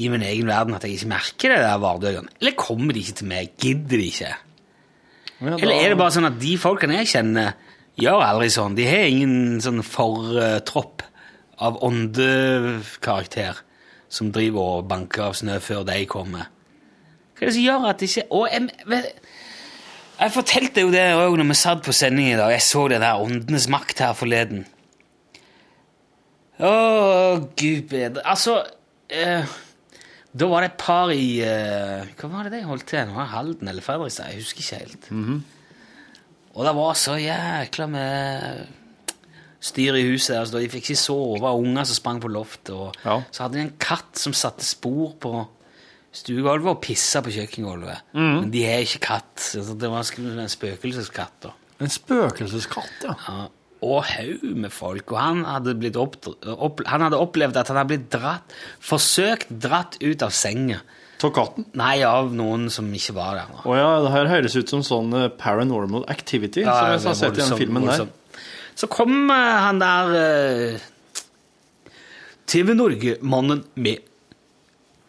i 0.00 0.08
min 0.08 0.22
egen 0.24 0.48
verden 0.48 0.72
at 0.78 0.86
jeg 0.88 0.94
ikke 0.96 1.10
merker 1.10 1.52
det 1.52 1.58
der 1.66 1.82
vardøgene? 1.82 2.32
Eller 2.40 2.54
kommer 2.56 2.96
de 2.96 3.02
ikke 3.04 3.18
til 3.20 3.28
meg? 3.28 3.50
Gidder 3.60 4.00
de 4.00 4.06
ikke? 4.08 4.30
Ja, 5.42 5.50
da- 5.50 5.58
Eller 5.58 5.74
er 5.82 5.88
det 5.92 5.98
bare 6.00 6.14
sånn 6.16 6.30
at 6.30 6.38
de 6.40 6.54
folkene 6.56 6.96
jeg 7.02 7.10
kjenner, 7.12 7.52
gjør 8.00 8.24
aldri 8.24 8.48
sånn. 8.54 8.74
De 8.78 8.86
har 8.88 9.04
ingen 9.04 9.60
sånn 9.60 9.82
fortropp 9.84 11.04
av 11.60 11.76
åndekarakter 11.84 13.60
som 14.12 14.28
driver 14.34 14.60
og 14.78 14.88
banker 14.90 15.24
av 15.30 15.36
snø 15.38 15.56
før 15.64 15.86
de 15.88 16.02
kommer. 16.10 16.50
Hva 17.38 17.46
er 17.46 17.48
det 17.48 17.54
som 17.56 17.64
gjør 17.64 17.86
at 17.88 18.02
det 18.02 18.08
ikke 18.10 18.26
Og 18.36 18.44
jeg, 18.52 18.66
vet- 18.86 19.22
jeg 20.20 20.32
fortalte 20.34 20.84
jo 20.84 20.90
det 20.92 21.06
òg 21.16 21.38
når 21.40 21.48
vi 21.48 21.56
satt 21.58 21.80
på 21.86 21.94
sending 21.96 22.28
i 22.34 22.36
dag. 22.38 22.52
Jeg 22.54 22.62
så 22.68 22.84
det 22.92 23.00
der 23.02 23.18
Åndenes 23.24 23.66
makt 23.72 24.02
her 24.04 24.12
forleden. 24.14 24.66
Å, 26.62 26.70
gud 27.58 27.86
bedre 27.90 28.22
Altså 28.28 28.58
eh, 29.10 29.48
Da 30.36 30.46
var 30.50 30.62
det 30.62 30.68
et 30.70 30.76
par 30.82 31.10
i 31.14 31.40
eh, 31.42 32.04
Hva 32.20 32.28
var 32.30 32.46
det 32.46 32.52
de 32.58 32.66
holdt 32.68 32.84
til? 32.92 33.00
Nå 33.08 33.16
var 33.16 33.30
Halden 33.32 33.70
eller 33.72 33.82
Fredrikstad? 33.82 34.28
Jeg 34.30 34.44
husker 34.44 34.62
ikke 34.62 34.82
helt. 34.84 35.08
Og 36.52 36.66
det 36.68 36.74
var 36.76 36.94
så 37.00 37.16
jækla 37.18 37.86
med 37.88 38.62
styr 39.62 39.94
i 40.00 40.04
huset. 40.10 40.34
Altså, 40.40 40.58
de 40.60 40.68
fikk 40.72 40.90
ikke 40.90 40.98
sove, 40.98 41.40
og 41.46 41.62
unger 41.62 41.86
som 41.88 41.98
sprang 42.00 42.20
på 42.22 42.30
loftet. 42.34 42.74
Og 42.74 42.96
Ja. 43.06 43.20
Så 43.30 43.44
hadde 43.46 43.60
de 43.60 43.64
en 43.68 43.74
katt 43.78 44.18
som 44.18 44.34
satte 44.36 44.66
spor 44.66 45.14
på 45.22 45.34
stuegulvet 46.12 46.68
og 46.74 46.80
pissa 46.84 47.22
på 47.24 47.32
kjøkkengulvet. 47.32 48.02
Men 48.18 48.50
de 48.52 48.64
er 48.68 48.82
ikke 48.84 49.00
katt. 49.06 49.38
Altså, 49.56 49.74
det 49.78 49.90
var 49.90 50.04
en 50.04 50.48
spøkelseskatt. 50.52 51.38
da. 51.46 51.54
En 51.80 51.88
spøkelseskatt, 51.90 53.06
ja. 53.06 53.14
Ja, 53.28 53.46
og 53.82 54.04
haug 54.06 54.42
med 54.62 54.70
folk. 54.70 55.10
Og 55.10 55.18
han 55.18 55.40
hadde, 55.48 55.74
opp, 55.98 56.18
opp, 56.46 56.82
han 56.86 57.02
hadde 57.02 57.18
opplevd 57.18 57.56
at 57.58 57.70
han 57.72 57.80
hadde 57.80 57.90
blitt 57.96 58.10
dratt, 58.12 58.52
forsøkt 58.78 59.48
dratt 59.64 59.96
ut 60.02 60.22
av 60.22 60.30
senga. 60.36 60.82
Av 61.22 61.30
katten? 61.34 61.64
Nei, 61.78 62.00
av 62.02 62.32
noen 62.34 62.68
som 62.74 62.88
ikke 62.94 63.14
var 63.14 63.36
der. 63.38 63.50
Å 63.62 63.74
ja, 63.78 63.90
det 64.02 64.10
her 64.10 64.26
høres 64.26 64.56
ut 64.58 64.70
som 64.72 64.80
sånn 64.82 65.12
eh, 65.14 65.28
paranormal 65.38 66.02
activity, 66.10 66.64
Ja, 66.66 66.72
som 66.74 66.88
jeg 66.90 67.02
har 67.06 67.14
sett 67.14 67.28
i 67.28 67.36
den 67.38 67.44
voldsomt, 67.46 67.60
filmen 67.62 67.86
der. 67.86 68.08
Så 68.78 68.88
kom 68.90 69.30
eh, 69.30 69.58
han 69.66 69.80
der 69.82 70.14
eh, 70.18 70.80
TV 72.46 72.74
Norge-mannen 72.74 73.64
med 73.74 74.02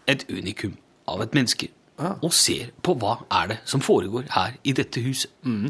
et 0.08 0.26
unikum 0.30 0.76
av 1.10 1.24
et 1.24 1.36
menneske 1.36 1.70
og 2.04 2.34
ser 2.36 2.72
på 2.84 2.96
hva 3.00 3.14
er 3.32 3.52
det 3.54 3.58
som 3.70 3.84
foregår 3.84 4.26
her 4.34 4.56
i 4.68 4.74
dette 4.76 5.00
huset. 5.06 5.32
Mm. 5.46 5.70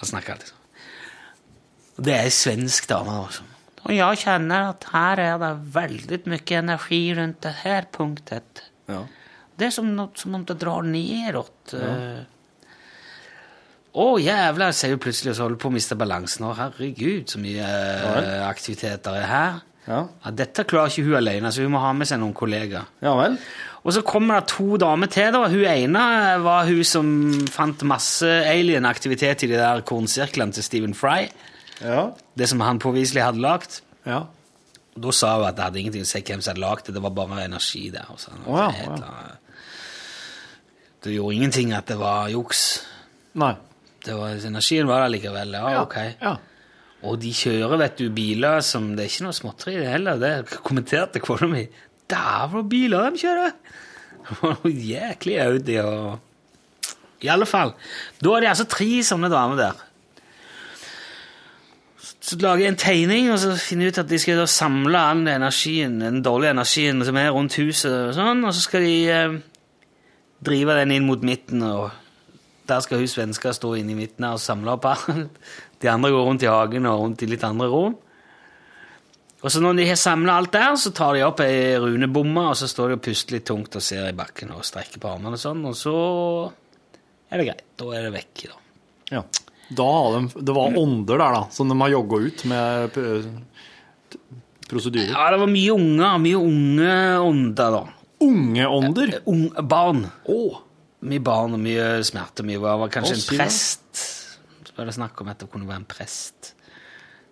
Han 0.00 0.08
snakker 0.08 0.34
alltid 0.34 0.48
sånn. 0.50 0.62
Det 2.06 2.14
er 2.16 2.26
ei 2.26 2.32
svensk 2.34 2.88
dame. 2.90 3.14
Også. 3.28 3.44
Og 3.86 3.94
jeg 3.94 4.20
kjenner 4.24 4.70
at 4.72 4.86
her 4.90 5.22
er 5.22 5.36
det 5.40 5.52
veldig 5.76 6.18
mye 6.32 6.58
energi 6.58 7.02
rundt 7.16 7.38
det 7.46 7.52
her 7.62 7.86
punktet. 7.94 8.64
Ja. 8.90 9.04
Det 9.56 9.68
er 9.68 9.76
som, 9.76 9.92
som 10.18 10.34
om 10.36 10.44
det 10.48 10.58
drar 10.60 10.84
nedåt. 10.84 11.76
eh. 11.78 12.24
Å, 13.96 14.06
jævla, 14.20 14.72
ser 14.76 14.92
du 14.92 15.00
plutselig, 15.00 15.32
og 15.32 15.38
så 15.38 15.46
holder 15.46 15.60
på 15.62 15.70
å 15.70 15.74
miste 15.76 15.96
balansen. 15.96 16.44
Å, 16.44 16.52
herregud, 16.58 17.30
så 17.32 17.40
mye 17.40 17.64
eh, 17.64 18.42
aktiviteter 18.44 19.16
er 19.22 19.30
her. 19.30 19.62
Ja. 19.86 20.00
Ja, 20.24 20.32
dette 20.34 20.64
klarer 20.68 20.90
ikke 20.90 21.06
hun 21.06 21.16
alene, 21.20 21.52
så 21.54 21.62
hun 21.64 21.72
må 21.72 21.80
ha 21.80 21.92
med 21.96 22.08
seg 22.10 22.18
noen 22.20 22.34
kollegaer. 22.36 22.90
ja 23.04 23.14
vel. 23.16 23.38
Og 23.86 23.94
så 23.94 24.00
kommer 24.02 24.40
det 24.40 24.48
to 24.50 24.74
damer 24.82 25.06
til. 25.06 25.28
da. 25.30 25.44
Hun 25.46 25.62
ene 25.70 26.00
var 26.42 26.66
hun 26.66 26.82
som 26.84 27.10
fant 27.54 27.84
masse 27.86 28.26
alien-aktivitet 28.26 29.44
i 29.46 29.50
de 29.52 29.60
der 29.60 29.84
kornsirklene 29.86 30.56
til 30.56 30.66
Stephen 30.66 30.96
Fry. 30.98 31.28
Ja. 31.78 32.08
Det 32.34 32.48
som 32.50 32.64
han 32.66 32.80
påviselig 32.82 33.22
hadde 33.22 33.44
lagd. 33.44 33.78
Ja. 34.02 34.24
Da 34.98 35.12
sa 35.14 35.36
hun 35.36 35.46
at 35.46 35.54
det 35.54 35.68
hadde 35.68 35.78
ingenting 35.84 36.02
å 36.02 36.08
si 36.10 36.18
hvem 36.18 36.42
som 36.42 36.56
hadde 36.56 36.64
lagd 36.64 36.90
det, 36.90 36.96
det 36.96 37.04
var 37.04 37.14
bare 37.14 37.44
energi 37.44 37.84
der. 37.94 38.10
Og 38.10 38.18
sånn. 38.18 38.42
Å 38.42 38.58
ja, 38.58 38.66
Et 38.74 38.90
å 38.90 38.98
ja. 39.06 39.38
Det 41.06 41.14
gjorde 41.14 41.38
ingenting 41.38 41.70
at 41.78 41.86
det 41.86 42.00
var 42.02 42.26
juks. 42.34 42.64
Nei. 43.38 43.52
Det 44.06 44.14
var, 44.14 44.36
energien 44.46 44.86
var 44.88 45.02
der 45.04 45.14
likevel. 45.16 45.56
Ja, 45.58 45.80
ok. 45.82 45.96
Ja. 46.20 46.36
Og 47.06 47.18
de 47.22 47.32
kjører, 47.36 47.76
vet 47.80 47.98
du, 48.00 48.06
biler 48.14 48.62
som 48.64 48.94
Det 48.96 49.04
er 49.04 49.10
ikke 49.10 49.26
noe 49.26 49.36
småtteri 49.36 49.74
i 49.76 49.82
det 49.82 49.90
heller. 49.92 50.20
Det 50.22 50.60
kommenterte 50.64 51.22
kona 51.22 51.50
mi. 51.50 51.64
Dæven, 52.10 52.68
biler 52.70 53.10
de 53.10 53.20
kjører! 53.20 53.58
Jæklig 54.92 55.36
Audi 55.42 55.76
og 55.82 56.18
I 57.22 57.30
alle 57.32 57.46
fall. 57.46 57.74
Da 58.22 58.32
er 58.34 58.44
det 58.44 58.52
altså 58.52 58.66
tre 58.70 58.88
sånne 59.06 59.30
damer 59.32 59.60
der. 59.60 59.82
Så 62.26 62.38
lager 62.42 62.64
jeg 62.64 62.72
en 62.72 62.80
tegning, 62.80 63.28
og 63.30 63.38
så 63.38 63.52
finner 63.54 63.86
jeg 63.86 63.94
ut 63.94 64.00
at 64.02 64.08
de 64.10 64.18
skal 64.18 64.40
samle 64.50 64.98
all 64.98 65.28
energien, 65.30 66.00
den 66.02 66.24
dårlige 66.26 66.56
energien 66.56 67.04
som 67.06 67.18
er 67.20 67.30
rundt 67.30 67.54
huset, 67.60 67.92
og 68.08 68.16
sånn, 68.16 68.42
og 68.42 68.54
så 68.54 68.64
skal 68.64 68.82
de 68.82 68.96
eh, 69.14 69.36
drive 70.42 70.74
den 70.80 70.96
inn 70.96 71.06
mot 71.06 71.22
midten, 71.22 71.62
og 71.62 71.92
der 72.68 72.82
skal 72.84 73.00
hun 73.02 73.10
svenska 73.10 73.52
stå 73.54 73.74
inne 73.78 73.94
i 73.94 73.98
midten 73.98 74.26
og 74.28 74.42
samle 74.42 74.74
opp 74.76 74.88
alt. 74.90 75.38
De 75.82 75.90
andre 75.92 76.10
går 76.14 76.26
rundt 76.26 76.44
i 76.46 76.50
hagen 76.50 76.88
og 76.88 77.00
rundt 77.02 77.22
i 77.22 77.30
litt 77.30 77.44
andre 77.46 77.68
rom. 77.72 77.96
Og 79.44 79.52
så 79.52 79.60
når 79.62 79.76
de 79.78 79.84
har 79.90 79.98
samla 80.00 80.38
alt 80.40 80.54
der, 80.56 80.72
så 80.80 80.90
tar 80.96 81.14
de 81.14 81.24
opp 81.26 81.42
ei 81.44 81.76
runebomme, 81.78 82.48
og 82.50 82.56
så 82.58 82.66
står 82.70 82.88
de 82.90 82.96
og 82.96 83.02
puster 83.04 83.36
litt 83.36 83.44
tungt 83.46 83.76
og 83.78 83.84
ser 83.84 84.08
i 84.08 84.14
bakken 84.16 84.54
og 84.56 84.64
strekker 84.66 85.02
på 85.02 85.10
armene 85.12 85.36
og 85.36 85.42
sånn, 85.42 85.60
og 85.68 85.76
så 85.78 85.92
er 87.30 87.42
det 87.42 87.48
greit. 87.50 87.66
Da 87.78 87.90
er 87.92 88.08
det 88.08 88.14
vekk, 88.16 88.46
da. 88.48 88.56
ja. 89.18 89.22
Da 89.76 89.84
har 89.90 90.12
de, 90.14 90.42
det 90.46 90.54
var 90.54 90.76
ånder 90.78 91.18
der, 91.18 91.36
da, 91.36 91.44
som 91.50 91.70
de 91.70 91.76
har 91.80 91.90
jogga 91.90 92.20
ut 92.22 92.42
med 92.46 92.98
eh, 93.02 93.24
prosedyrer. 94.70 95.10
Ja, 95.10 95.24
det 95.34 95.40
var 95.42 95.50
mye 95.50 95.74
unger, 95.74 96.20
mye 96.22 96.42
unge 96.42 96.92
ånder, 97.26 97.74
da. 97.74 97.82
Unge 98.26 98.68
ånder? 98.78 99.14
Ung, 99.28 99.48
barn. 99.66 100.06
Mye 101.06 101.22
barn 101.22 101.54
og 101.56 101.62
mye 101.62 101.86
smerte. 102.06 102.44
Mye 102.46 102.60
var, 102.62 102.78
var 102.82 102.90
kanskje 102.92 103.14
Også, 103.18 103.32
en 103.34 103.40
prest. 103.40 104.02
Så 104.66 104.74
var 104.76 104.88
det 104.90 104.96
snakk 104.96 105.20
om 105.22 105.30
at 105.32 105.40
det 105.42 105.48
kunne 105.52 105.68
være 105.68 105.82
en 105.84 105.88
prest 105.88 106.52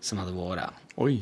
som 0.05 0.20
hadde 0.20 0.35
vært 0.37 0.61
der. 0.62 0.81
Oi. 1.01 1.16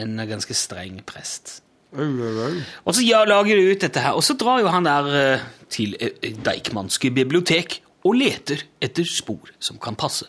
En 0.00 0.16
ganske 0.28 0.54
streng 0.56 1.00
prest. 1.08 1.58
Au, 1.92 2.04
au, 2.04 2.36
au. 2.46 2.60
Og 2.88 2.94
så 2.96 3.02
ja, 3.04 3.24
lager 3.28 3.58
de 3.58 3.72
ut 3.74 3.82
dette 3.84 4.00
her, 4.00 4.14
og 4.16 4.24
så 4.24 4.36
drar 4.40 4.62
jo 4.62 4.70
han 4.72 4.86
der 4.86 5.08
eh, 5.18 5.42
til 5.72 5.96
eh, 6.00 6.30
Deichmanske 6.44 7.10
bibliotek 7.12 7.80
og 8.08 8.16
leter 8.16 8.62
etter 8.82 9.04
spor 9.08 9.50
som 9.62 9.76
kan 9.82 9.96
passe. 10.00 10.24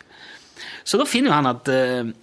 Så 0.83 0.99
da 0.99 1.05
finner 1.07 1.31
jo 1.31 1.37
han 1.37 1.47
at 1.53 1.69
san- 1.69 2.13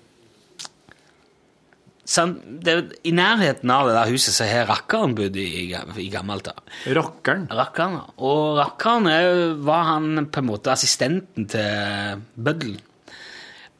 det, 2.66 2.74
I 3.06 3.12
nærheten 3.14 3.70
av 3.70 3.86
det 3.86 3.94
der 3.94 4.10
huset 4.10 4.34
så 4.34 4.46
har 4.50 4.66
rakkeren 4.66 5.12
bodd 5.14 5.36
i, 5.38 5.46
i 6.02 6.08
gammelt. 6.10 6.48
Rakkeren? 6.90 7.44
Rakkeren. 7.54 8.00
Og 8.18 8.56
rakkeren 8.58 9.06
er- 9.06 9.54
var 9.62 9.84
han 9.92 10.26
på 10.26 10.42
en 10.42 10.48
måte 10.48 10.72
assistenten 10.72 11.46
til 11.52 12.24
bøddelen. 12.34 12.80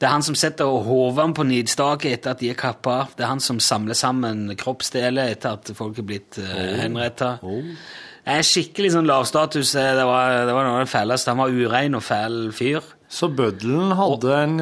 Det 0.01 0.07
er 0.09 0.15
han 0.15 0.23
som 0.25 0.35
setter 0.39 0.65
hovene 0.65 1.35
på 1.37 1.45
nidstaket 1.45 2.13
etter 2.15 2.31
at 2.31 2.39
de 2.41 2.49
er 2.49 2.55
kappa. 2.57 3.03
Det 3.17 3.25
er 3.27 3.29
han 3.35 3.41
som 3.45 3.59
samler 3.61 3.99
sammen 3.99 4.47
kroppsdeler 4.57 5.29
etter 5.35 5.59
at 5.59 5.73
folk 5.77 5.99
er 6.01 6.07
blitt 6.09 6.39
uh, 6.41 6.47
henretta. 6.81 7.35
Det 7.43 8.39
er 8.39 8.47
skikkelig 8.47 8.95
sånn 8.95 9.05
lavstatus. 9.11 9.75
eh, 9.77 9.91
Det 9.99 10.07
var, 10.09 10.47
det 10.49 10.55
var 10.57 10.65
noe 10.65 10.79
av 10.79 10.87
det 10.87 10.93
fæleste. 10.95 11.35
Han 11.35 11.43
var 11.43 11.53
urein 11.53 11.99
og 11.99 12.03
fæl 12.07 12.39
fyr. 12.57 12.81
Så 13.11 13.27
bøddelen 13.35 13.91
hadde 13.99 14.37
en 14.39 14.61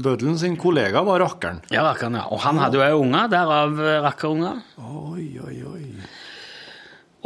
Bøddelen 0.00 0.38
sin 0.40 0.56
kollega 0.60 1.02
var 1.04 1.20
rakkeren? 1.20 1.60
Ja, 1.72 1.84
rakkeren, 1.84 2.16
ja. 2.16 2.24
Og 2.32 2.40
han 2.46 2.60
hadde 2.62 2.80
jo 2.80 2.84
òg 2.86 3.02
unger, 3.02 3.28
derav 3.32 3.76
eh, 3.84 3.98
rakkerunger. 4.06 4.62
Oi, 4.80 5.26
oi, 5.44 5.56
oi. 5.68 5.84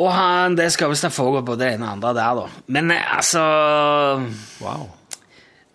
Og 0.02 0.10
han, 0.10 0.56
det 0.58 0.72
skal 0.74 0.90
visst 0.90 1.06
ha 1.06 1.12
foregått 1.14 1.46
på 1.46 1.54
det 1.60 1.68
ene 1.76 1.86
og 1.86 1.92
andre 1.94 2.10
der, 2.18 2.40
da. 2.40 2.62
Men 2.74 2.90
eh, 2.90 3.12
altså 3.20 3.44
Wow. 4.64 4.88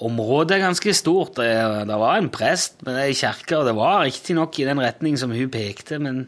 Området 0.10 0.56
er 0.56 0.64
ganske 0.64 0.94
stort. 0.96 1.40
Det, 1.40 1.48
det 1.88 2.00
var 2.00 2.20
en 2.20 2.30
prest 2.32 2.84
med 2.88 2.96
det 2.96 3.10
i 3.12 3.18
kirka, 3.20 3.58
og 3.60 3.68
det 3.68 3.76
var 3.76 4.04
riktignok 4.06 4.60
i 4.60 4.68
den 4.68 4.80
retning 4.84 5.18
som 5.20 5.32
hun 5.36 5.52
pekte, 5.52 6.00
men 6.00 6.26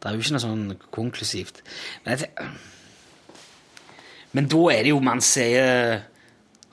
det 0.00 0.08
er 0.08 0.16
jo 0.16 0.24
ikke 0.24 0.36
noe 0.36 0.44
sånn 0.44 0.66
konklusivt. 0.92 1.60
Men, 2.04 2.20
jeg, 2.20 2.28
men 4.36 4.48
da 4.52 4.62
er 4.72 4.84
det 4.84 4.92
jo 4.92 5.00
man 5.04 5.24
sier 5.24 6.04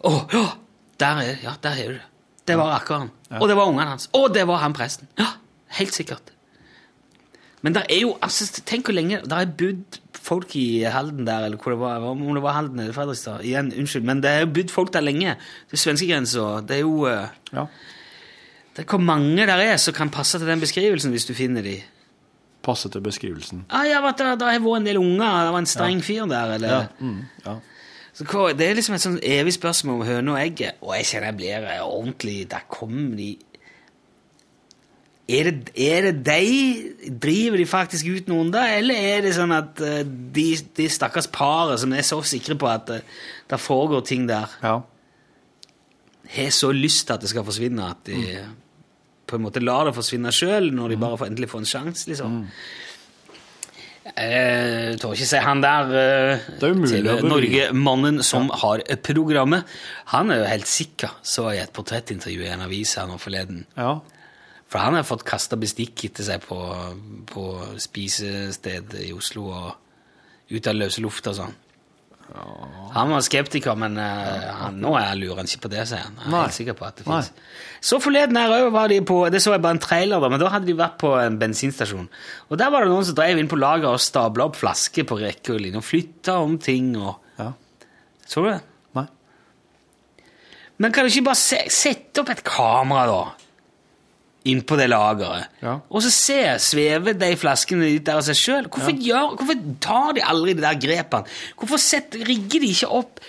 Å, 0.04 0.14
ja! 0.36 0.44
Der 1.00 1.22
er, 1.24 1.36
ja, 1.44 1.54
der 1.64 1.70
er 1.84 1.96
du. 1.96 2.00
Det 2.48 2.58
var 2.60 2.74
rakkeren. 2.76 3.10
Og 3.40 3.48
det 3.48 3.56
var 3.56 3.66
ungene 3.72 3.90
hans. 3.90 4.10
Og 4.14 4.34
det 4.36 4.44
var 4.48 4.58
han 4.62 4.74
presten. 4.76 5.08
Ja, 5.20 5.26
helt 5.80 5.94
sikkert. 5.96 6.34
Men 7.64 7.74
det 7.78 7.86
er 7.90 8.02
jo 8.02 8.18
altså, 8.22 8.62
Tenk 8.68 8.90
hvor 8.90 8.94
lenge 8.98 9.22
Der 9.24 9.38
er 9.40 9.46
bodd 9.46 10.00
folk 10.24 10.56
i 10.56 10.84
Halden 10.88 11.26
der, 11.28 11.46
eller 11.48 11.58
hvor 11.58 11.72
det 11.72 11.80
var, 11.80 12.04
om 12.08 12.20
det 12.36 12.44
var 12.44 12.54
Halden 12.58 12.80
eller 12.80 12.94
Fredrikstad. 12.96 13.42
Igjen, 13.44 13.74
unnskyld, 13.76 14.04
men 14.08 14.22
det 14.24 14.30
er 14.32 14.44
jo 14.46 14.52
bodd 14.56 14.72
folk 14.72 14.94
der 14.94 15.04
lenge. 15.04 15.36
Det 15.72 15.76
er 15.80 15.82
svenskegrensa. 15.82 16.46
Det 16.68 16.78
er 16.78 16.84
jo 16.84 17.06
eh, 17.08 17.28
Ja. 17.54 17.66
det 18.76 18.86
er 18.86 18.90
Hvor 18.90 19.00
mange 19.04 19.48
der 19.48 19.60
er 19.60 19.78
som 19.78 19.94
kan 19.94 20.10
passe 20.10 20.40
til 20.40 20.48
den 20.48 20.60
beskrivelsen, 20.60 21.12
hvis 21.12 21.26
du 21.26 21.34
finner 21.34 21.62
de? 21.62 21.82
Passe 22.64 22.90
til 22.90 23.02
beskrivelsen. 23.02 23.66
Ah, 23.70 23.84
ja, 23.88 24.00
Det 24.12 24.22
har 24.22 24.60
vært 24.60 24.78
en 24.78 24.86
del 24.86 24.98
unger, 24.98 25.44
det 25.46 25.52
var 25.52 25.60
en 25.60 25.66
streng 25.66 26.02
fyr 26.04 26.26
der, 26.26 26.54
eller 26.56 26.68
Ja. 26.70 26.86
Mm, 27.00 27.22
ja. 27.46 27.56
Så 28.14 28.28
hva, 28.30 28.52
Det 28.54 28.68
er 28.68 28.78
liksom 28.78 28.98
et 28.98 29.06
sånn 29.06 29.18
evig 29.26 29.56
spørsmål 29.56 30.02
om 30.02 30.08
høne 30.08 30.36
og 30.36 30.42
egget. 30.42 30.78
Og 30.86 30.94
jeg 30.98 31.10
kjenner 31.10 31.32
jeg 31.32 31.40
blir 31.42 31.68
eh, 31.72 31.82
ordentlig 31.82 32.38
Der 32.52 32.70
kommer 32.70 33.18
de 33.18 33.32
er 35.24 35.48
det, 35.48 35.72
er 35.80 36.10
det 36.10 36.26
de 36.28 37.12
Driver 37.24 37.58
de 37.58 37.66
faktisk 37.66 38.10
ut 38.12 38.28
noen 38.28 38.50
da, 38.52 38.66
eller 38.76 38.98
er 39.00 39.22
det 39.24 39.36
sånn 39.38 39.54
at 39.56 39.80
eh, 39.84 40.02
de, 40.06 40.48
de 40.76 40.88
stakkars 40.92 41.30
paret 41.32 41.80
som 41.80 41.94
er 41.96 42.04
så 42.04 42.20
sikre 42.28 42.58
på 42.60 42.68
at 42.68 42.92
eh, 42.92 43.06
det 43.50 43.60
foregår 43.62 44.04
ting 44.08 44.28
der 44.28 44.52
ja. 44.64 44.76
har 46.36 46.52
så 46.52 46.74
lyst 46.76 47.08
til 47.08 47.16
at 47.16 47.24
det 47.24 47.32
skal 47.32 47.48
forsvinne, 47.48 47.88
at 47.88 48.04
de 48.10 48.44
på 49.28 49.38
en 49.40 49.46
måte 49.46 49.64
lar 49.64 49.88
det 49.88 49.96
forsvinne 49.96 50.32
sjøl 50.36 50.72
når 50.76 50.94
de 50.94 51.00
bare 51.02 51.20
får 51.22 51.32
endelig 51.32 51.52
får 51.54 51.64
en 51.64 51.72
sjanse, 51.72 52.08
liksom. 52.12 52.42
Jeg 54.14 54.98
tør 55.02 55.16
ikke 55.16 55.26
si 55.26 55.40
han 55.42 55.62
der 55.64 55.94
eh, 55.98 56.42
Det 56.60 56.68
er 56.68 56.76
umulig 56.76 57.00
til. 57.02 57.26
Norge-mannen 57.26 58.22
som 58.26 58.52
har 58.62 58.84
programmet. 59.02 59.70
Han 60.14 60.30
er 60.32 60.44
jo 60.44 60.50
helt 60.52 60.70
sikker, 60.70 61.16
så 61.26 61.50
jeg 61.50 61.64
i 61.64 61.64
et 61.64 61.74
portrettintervju 61.74 62.46
i 62.46 62.52
en 62.54 62.66
avis 62.68 62.94
her 63.00 63.10
nå 63.10 63.18
forleden. 63.22 63.64
Ja. 63.78 63.96
For 64.70 64.82
han 64.82 64.98
har 64.98 65.06
fått 65.06 65.26
kasta 65.26 65.58
bestikk 65.58 66.06
etter 66.08 66.26
seg 66.26 66.46
på, 66.46 66.60
på 67.30 67.48
spisested 67.82 68.96
i 69.02 69.12
Oslo 69.14 69.50
og 69.54 70.54
ut 70.54 70.70
av 70.70 70.78
løse 70.78 71.02
luft 71.02 71.28
og 71.30 71.38
sånn. 71.38 71.58
Han 72.94 73.12
var 73.12 73.24
skeptiker, 73.26 73.76
men 73.78 73.98
uh, 74.00 74.46
han, 74.62 74.78
nå 74.82 74.94
er 74.98 75.16
lurer 75.20 75.42
han 75.42 75.50
ikke 75.50 75.66
på 75.66 75.72
det, 75.74 75.84
sier 75.90 76.02
han. 76.06 76.16
Jeg 76.22 76.30
er 76.32 76.46
helt 76.46 76.56
sikker 76.56 76.78
på 76.78 76.86
at 76.88 77.00
det 77.00 77.06
finnes. 77.06 77.30
Så 77.84 78.00
forleden 78.02 78.38
her 78.40 78.54
òg 78.56 78.70
var 78.74 78.90
de 78.90 79.00
på 79.06 79.18
Det 79.34 79.42
så 79.44 79.52
jeg 79.54 79.64
bare 79.66 79.76
en 79.78 79.82
trailer, 79.84 80.24
da, 80.24 80.30
men 80.32 80.42
da 80.42 80.52
hadde 80.54 80.70
de 80.70 80.76
vært 80.78 80.96
på 81.02 81.12
en 81.20 81.38
bensinstasjon. 81.42 82.08
Og 82.50 82.62
der 82.62 82.72
var 82.74 82.86
det 82.86 82.94
noen 82.94 83.06
som 83.08 83.18
drev 83.18 83.42
inn 83.42 83.50
på 83.52 83.60
lageret 83.60 84.00
og 84.00 84.02
stabla 84.02 84.48
opp 84.48 84.58
flasker 84.62 85.08
på 85.10 85.20
rekke 85.20 85.56
og 85.56 85.62
linje 85.66 85.82
og 85.82 85.88
flytta 85.90 86.40
om 86.46 86.58
ting 86.62 86.94
og 86.98 87.20
Ja. 87.42 87.52
Så 88.30 88.42
du 88.46 88.50
det? 88.50 88.60
Nei. 88.96 89.08
Men 90.82 90.94
kan 90.94 91.06
du 91.06 91.12
ikke 91.12 91.28
bare 91.28 91.42
se, 91.42 91.60
sette 91.74 92.24
opp 92.24 92.32
et 92.34 92.46
kamera, 92.48 93.06
da? 93.10 93.43
Innpå 94.44 94.76
det 94.76 94.90
lageret. 94.92 95.48
Ja. 95.64 95.78
Og 95.88 96.04
så 96.04 96.10
se, 96.12 96.40
svever 96.60 97.16
de 97.16 97.30
flaskene 97.40 97.88
ut 97.96 98.04
der 98.04 98.20
av 98.20 98.26
seg 98.28 98.36
sjøl. 98.36 98.66
Hvorfor, 98.68 98.98
ja. 99.00 99.22
hvorfor 99.32 99.62
tar 99.84 100.18
de 100.18 100.26
aldri 100.28 100.58
de 100.58 100.66
der 100.66 100.80
grepene? 100.84 101.30
Hvorfor 101.60 101.80
set, 101.80 102.18
rigger 102.28 102.60
de 102.60 102.74
ikke 102.74 102.90
opp 102.92 103.24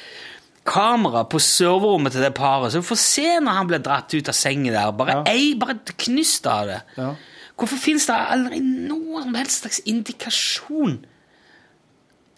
kamera 0.65 1.23
på 1.29 1.39
serverrommet 1.45 2.15
til 2.17 2.25
det 2.25 2.33
paret, 2.35 2.73
så 2.73 2.81
du 2.81 2.87
får 2.89 2.99
se 3.03 3.27
når 3.45 3.59
han 3.59 3.71
blir 3.71 3.83
dratt 3.85 4.15
ut 4.17 4.31
av 4.33 4.37
sengen 4.39 4.73
der? 4.73 4.91
Bare, 4.97 5.19
Ja. 5.21 5.25
ei, 5.31 5.55
bare 5.61 5.77
et 5.77 5.95
knyst 6.07 6.47
av 6.51 6.67
det. 6.73 6.81
Ja. 6.97 7.15
Hvorfor 7.55 7.79
fins 7.79 8.07
det 8.11 8.17
aldri 8.19 8.59
noen 8.65 9.23
som 9.29 9.35
helst 9.39 9.62
slags 9.62 9.83
indikasjon? 9.87 11.05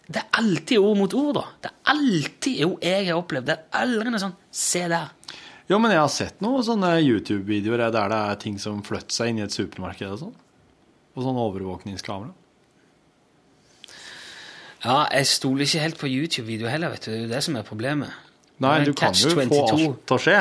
Det 0.06 0.20
er 0.20 0.28
alltid 0.38 0.78
ord 0.78 0.98
mot 0.98 1.14
ord, 1.14 1.34
da. 1.34 1.44
Det 1.62 1.70
er 1.70 1.94
alltid 1.94 2.60
jo 2.60 2.78
jeg 2.82 3.06
har 3.08 3.16
opplevd. 3.18 3.46
Det 3.48 3.56
er 3.56 3.80
aldri 3.80 4.10
noe 4.12 4.22
sånn 4.22 4.36
Se 4.50 4.84
der. 4.88 5.08
Jo, 5.66 5.78
men 5.82 5.90
jeg 5.90 5.98
har 5.98 6.10
sett 6.14 6.42
noen 6.44 6.62
sånne 6.62 6.92
YouTube-videoer 7.02 7.88
der 7.90 8.10
det 8.12 8.18
er 8.18 8.42
ting 8.42 8.58
som 8.62 8.82
flytter 8.86 9.14
seg 9.14 9.32
inn 9.32 9.40
i 9.40 9.46
et 9.46 9.54
supermarked 9.54 10.12
og 10.12 10.20
sånn. 10.20 10.34
Og 11.16 11.24
sånn 11.24 11.40
overvåkningskamera. 11.42 12.34
Ja, 14.84 15.00
jeg 15.10 15.26
stoler 15.26 15.66
ikke 15.66 15.82
helt 15.82 15.98
på 15.98 16.10
YouTube-video 16.10 16.70
heller, 16.70 16.92
vet 16.94 17.08
du. 17.08 17.10
Det 17.10 17.16
er 17.16 17.24
jo 17.24 17.32
det 17.32 17.42
som 17.42 17.56
er 17.58 17.66
problemet. 17.66 18.14
Nei, 18.62 18.76
du 18.86 18.92
kan 18.96 19.12
jo 19.16 19.32
få 19.34 19.42
alt 19.44 20.04
til 20.08 20.16
å 20.16 20.20
skje. 20.22 20.36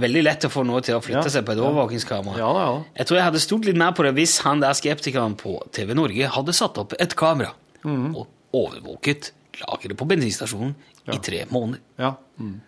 Veldig 0.00 0.22
lett 0.24 0.46
å 0.46 0.50
få 0.50 0.64
noe 0.66 0.80
til 0.86 0.96
å 0.96 1.02
flytte 1.02 1.26
Ja, 1.28 1.32
seg 1.34 1.44
på 1.46 1.54
et 1.54 1.60
ja. 1.60 1.66
overvåkingskamera. 1.66 2.38
Ja 2.40 2.48
ja. 2.56 2.70
Jeg 2.96 3.10
tror 3.10 3.18
jeg 3.18 3.26
hadde 3.28 3.42
stolt 3.42 3.68
litt 3.68 3.78
mer 3.78 3.92
på 3.94 4.06
det 4.06 4.14
hvis 4.16 4.38
han 4.46 4.62
der 4.62 4.74
skeptikeren 4.78 5.36
på 5.38 5.58
TV 5.74 5.92
Norge 5.98 6.30
hadde 6.34 6.54
satt 6.56 6.80
opp 6.82 6.96
et 6.98 7.14
kamera 7.18 7.52
mm. 7.84 8.08
og 8.14 8.56
overvåket 8.56 9.30
lageret 9.60 9.98
på 9.98 10.08
bensinstasjonen 10.08 10.74
i 11.10 11.18
tre 11.22 11.44
måneder. 11.50 11.82
Ja. 12.00 12.14
Mm. 12.40 12.58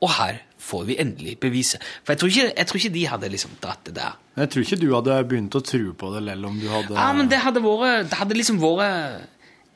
Og 0.00 0.14
her 0.16 0.40
får 0.60 0.86
vi 0.88 0.96
endelig 1.02 1.36
beviset. 1.42 1.82
For 2.04 2.14
jeg 2.14 2.22
tror 2.22 2.32
ikke, 2.32 2.48
jeg 2.56 2.68
tror 2.70 2.80
ikke 2.80 2.94
de 2.94 3.04
hadde 3.12 3.30
liksom 3.32 3.54
dratt 3.62 3.84
det 3.88 3.94
der. 3.96 4.18
Jeg 4.40 4.52
tror 4.52 4.66
ikke 4.66 4.80
du 4.80 4.88
hadde 4.94 5.20
begynt 5.30 5.56
å 5.58 5.62
tro 5.64 5.94
på 6.02 6.10
det 6.14 6.24
lell 6.28 6.44
om 6.48 6.58
du 6.60 6.68
hadde 6.70 6.98
Ja, 6.98 7.08
men 7.16 7.30
det 7.32 7.40
hadde, 7.44 7.62
vært, 7.64 8.10
det 8.10 8.20
hadde 8.20 8.36
liksom 8.38 8.60
vært 8.62 9.24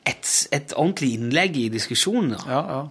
et, 0.05 0.29
et 0.55 0.75
ordentlig 0.77 1.15
innlegg 1.17 1.57
i 1.59 1.65
diskusjonen. 1.73 2.35
da. 2.37 2.45
Ja, 2.49 2.61
ja. 2.75 2.83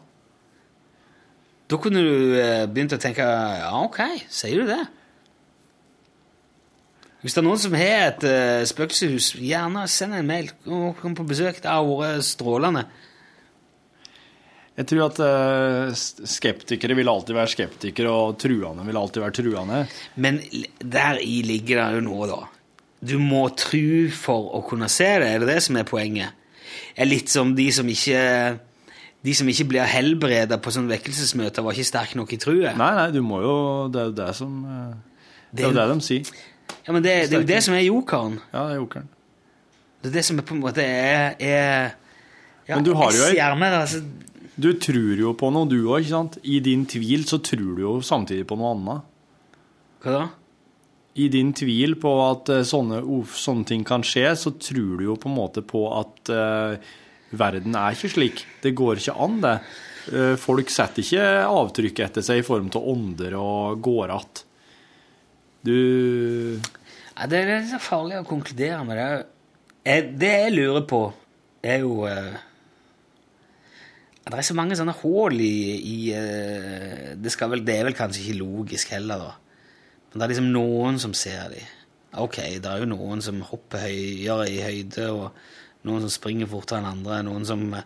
Da 1.70 1.80
kunne 1.80 2.02
du 2.04 2.36
eh, 2.36 2.66
begynt 2.68 2.92
å 2.92 3.00
tenke 3.00 3.24
ja, 3.24 3.72
ok, 3.86 4.02
sier 4.28 4.60
du 4.60 4.68
det? 4.68 4.82
Hvis 7.24 7.32
det 7.32 7.40
er 7.40 7.46
noen 7.46 7.60
som 7.62 7.72
har 7.72 8.02
et 8.10 8.24
uh, 8.28 8.62
spøkelseshus, 8.68 9.30
gjerne 9.40 9.86
send 9.88 10.12
en 10.12 10.26
mail. 10.28 10.50
Kom 11.00 11.14
på 11.16 11.24
besøk. 11.24 11.56
Det 11.64 11.70
har 11.72 11.86
vært 11.88 12.26
strålende. 12.28 12.82
Jeg 14.74 14.88
tror 14.90 15.04
at 15.06 15.20
eh, 15.22 15.92
skeptikere 16.26 16.96
vil 16.98 17.10
alltid 17.10 17.36
være 17.36 17.52
skeptikere, 17.52 18.10
og 18.10 18.38
truende 18.42 18.82
vil 18.88 18.98
alltid 18.98 19.22
være 19.22 19.36
truende. 19.38 19.84
Men 20.18 20.40
deri 20.82 21.38
ligger 21.46 21.78
det 21.78 22.00
jo 22.00 22.04
noe, 22.08 22.26
da. 22.30 22.40
Du 23.04 23.18
må 23.20 23.44
tru 23.54 24.10
for 24.14 24.50
å 24.58 24.64
kunne 24.66 24.88
se 24.90 25.06
det. 25.22 25.28
Er 25.28 25.44
det 25.44 25.52
det 25.52 25.60
som 25.66 25.78
er 25.78 25.86
poenget? 25.86 26.34
Det 26.34 27.04
Er 27.04 27.10
litt 27.10 27.30
som 27.30 27.52
de 27.54 27.68
som 27.74 27.88
ikke 27.90 28.22
de 29.24 29.32
som 29.32 29.48
ikke 29.48 29.64
blir 29.70 29.88
helbreda 29.88 30.58
på 30.60 30.72
sånne 30.74 30.90
vekkelsesmøter, 30.92 31.64
var 31.64 31.72
ikke 31.72 31.88
sterke 31.88 32.18
nok 32.18 32.34
i 32.36 32.38
truet. 32.40 32.74
Nei, 32.76 32.90
nei, 32.98 33.06
du 33.14 33.22
må 33.24 33.40
jo 33.40 33.54
Det 33.92 34.02
er 34.02 34.10
jo 34.10 34.16
det 34.18 34.30
som 34.36 34.58
eh, 34.68 34.90
Det 35.50 35.64
er 35.64 35.70
jo 35.70 35.78
det 35.78 35.86
de 35.92 36.04
sier. 36.04 36.34
Ja, 36.84 36.92
men 36.92 37.04
det, 37.04 37.14
det 37.30 37.38
er 37.38 37.44
jo 37.44 37.48
det 37.48 37.60
som 37.64 37.76
er 37.76 37.84
jokeren. 37.86 38.40
Ja, 38.52 38.66
det 38.66 38.74
er 38.74 38.80
jokeren. 38.82 39.08
Det 40.02 40.10
er 40.10 40.16
det 40.18 40.24
som 40.26 40.40
er 40.40 40.44
på 40.44 40.56
en 40.56 40.60
måte 40.60 40.84
er, 40.84 41.36
er 41.40 41.94
ja, 42.66 42.76
Men 42.76 42.84
du 42.84 42.92
har 42.96 43.12
jo 43.12 43.56
meg, 43.60 43.76
altså, 43.78 44.02
Du 44.54 44.70
tror 44.78 45.18
jo 45.18 45.32
på 45.34 45.50
noe, 45.50 45.66
du 45.66 45.80
òg, 45.82 46.04
ikke 46.04 46.12
sant? 46.12 46.38
I 46.46 46.60
din 46.62 46.84
tvil 46.86 47.26
så 47.26 47.40
tror 47.42 47.74
du 47.74 47.82
jo 47.82 47.94
samtidig 48.06 48.46
på 48.46 48.58
noe 48.58 48.74
annet. 48.76 49.08
Hva 50.04 50.14
da? 50.14 50.24
I 51.14 51.28
din 51.30 51.52
tvil 51.54 51.94
på 52.02 52.12
at 52.24 52.50
eh, 52.50 52.66
sånne, 52.66 53.00
sånne 53.38 53.66
ting 53.68 53.84
kan 53.86 54.02
skje, 54.06 54.32
så 54.38 54.54
tror 54.58 54.98
du 54.98 55.08
jo 55.08 55.18
på 55.18 55.30
en 55.30 55.36
måte 55.36 55.62
på 55.66 55.84
at 55.94 56.30
uh, 56.34 56.94
verden 57.34 57.76
er 57.78 57.94
ikke 57.94 58.10
slik. 58.10 58.42
Det 58.62 58.74
går 58.78 58.98
ikke 58.98 59.14
an, 59.26 59.36
det. 59.44 59.58
Uh, 60.10 60.34
folk 60.38 60.70
setter 60.74 61.02
ikke 61.04 61.28
avtrykk 61.46 62.02
etter 62.06 62.26
seg 62.26 62.42
i 62.42 62.46
form 62.46 62.70
av 62.74 62.88
ånder 62.94 63.38
og 63.38 63.78
går 63.82 64.14
att. 64.14 64.44
Du 65.64 66.58
Ja, 67.14 67.28
det 67.30 67.44
er 67.46 67.62
så 67.70 67.78
farlig 67.80 68.18
å 68.18 68.26
konkludere 68.26 68.82
med 68.86 68.98
det. 68.98 69.06
Jeg, 69.86 70.10
det 70.18 70.32
jeg 70.32 70.56
lurer 70.58 70.82
på, 70.90 71.04
er 71.62 71.86
jo 71.86 72.02
at 72.10 72.53
Det 74.24 74.38
er 74.40 74.46
så 74.46 74.56
mange 74.56 74.76
sånne 74.78 74.94
hull 75.02 75.36
i, 75.44 75.56
i 75.84 75.96
eh, 76.16 77.10
det, 77.20 77.32
vel, 77.44 77.64
det 77.66 77.74
er 77.76 77.88
vel 77.90 77.96
kanskje 77.96 78.22
ikke 78.24 78.38
logisk 78.40 78.94
heller, 78.94 79.20
da. 79.20 79.32
Men 80.10 80.20
det 80.20 80.24
er 80.24 80.32
liksom 80.32 80.52
noen 80.54 81.00
som 81.02 81.12
ser 81.18 81.50
de. 81.52 81.60
Ok, 82.22 82.38
det 82.62 82.70
er 82.70 82.80
jo 82.80 82.88
noen 82.88 83.20
som 83.24 83.42
hopper 83.44 83.84
høyere 83.84 84.46
i 84.48 84.62
høyde, 84.64 85.10
og 85.12 85.84
noen 85.84 86.06
som 86.06 86.14
springer 86.14 86.48
fortere 86.48 86.80
enn 86.80 86.88
andre, 86.94 87.20
noen 87.26 87.44
som 87.48 87.66
eh, 87.76 87.84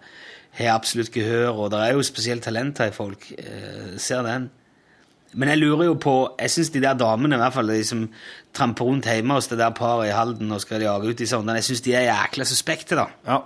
har 0.61 0.77
absolutt 0.77 1.11
gehør, 1.15 1.65
og 1.65 1.73
det 1.75 1.83
er 1.83 1.97
jo 1.97 2.07
spesielt 2.07 2.47
talenter 2.47 2.93
i 2.93 2.95
folk. 2.95 3.27
eh, 3.35 3.97
ser 3.99 4.23
den. 4.27 4.49
Men 5.35 5.51
jeg 5.53 5.61
lurer 5.61 5.91
jo 5.91 5.95
på 6.01 6.13
Jeg 6.41 6.51
syns 6.55 6.71
de 6.73 6.81
der 6.81 6.95
damene, 6.97 7.37
i 7.37 7.43
hvert 7.43 7.53
fall 7.53 7.69
de 7.69 7.83
som 7.85 8.07
tramper 8.57 8.87
rundt 8.89 9.11
hjemme 9.11 9.35
hos 9.37 9.51
det 9.51 9.59
der 9.61 9.75
paret 9.77 10.09
i 10.09 10.15
Halden 10.17 10.55
og 10.55 10.63
skal 10.65 10.81
jage 10.81 11.11
ut 11.11 11.21
i 11.21 11.29
sånn, 11.29 11.51
jeg 11.59 11.67
syns 11.67 11.85
de 11.85 11.93
er 11.99 12.07
jækla 12.09 12.47
suspekte, 12.49 12.97
da. 12.97 13.09
Ja. 13.27 13.43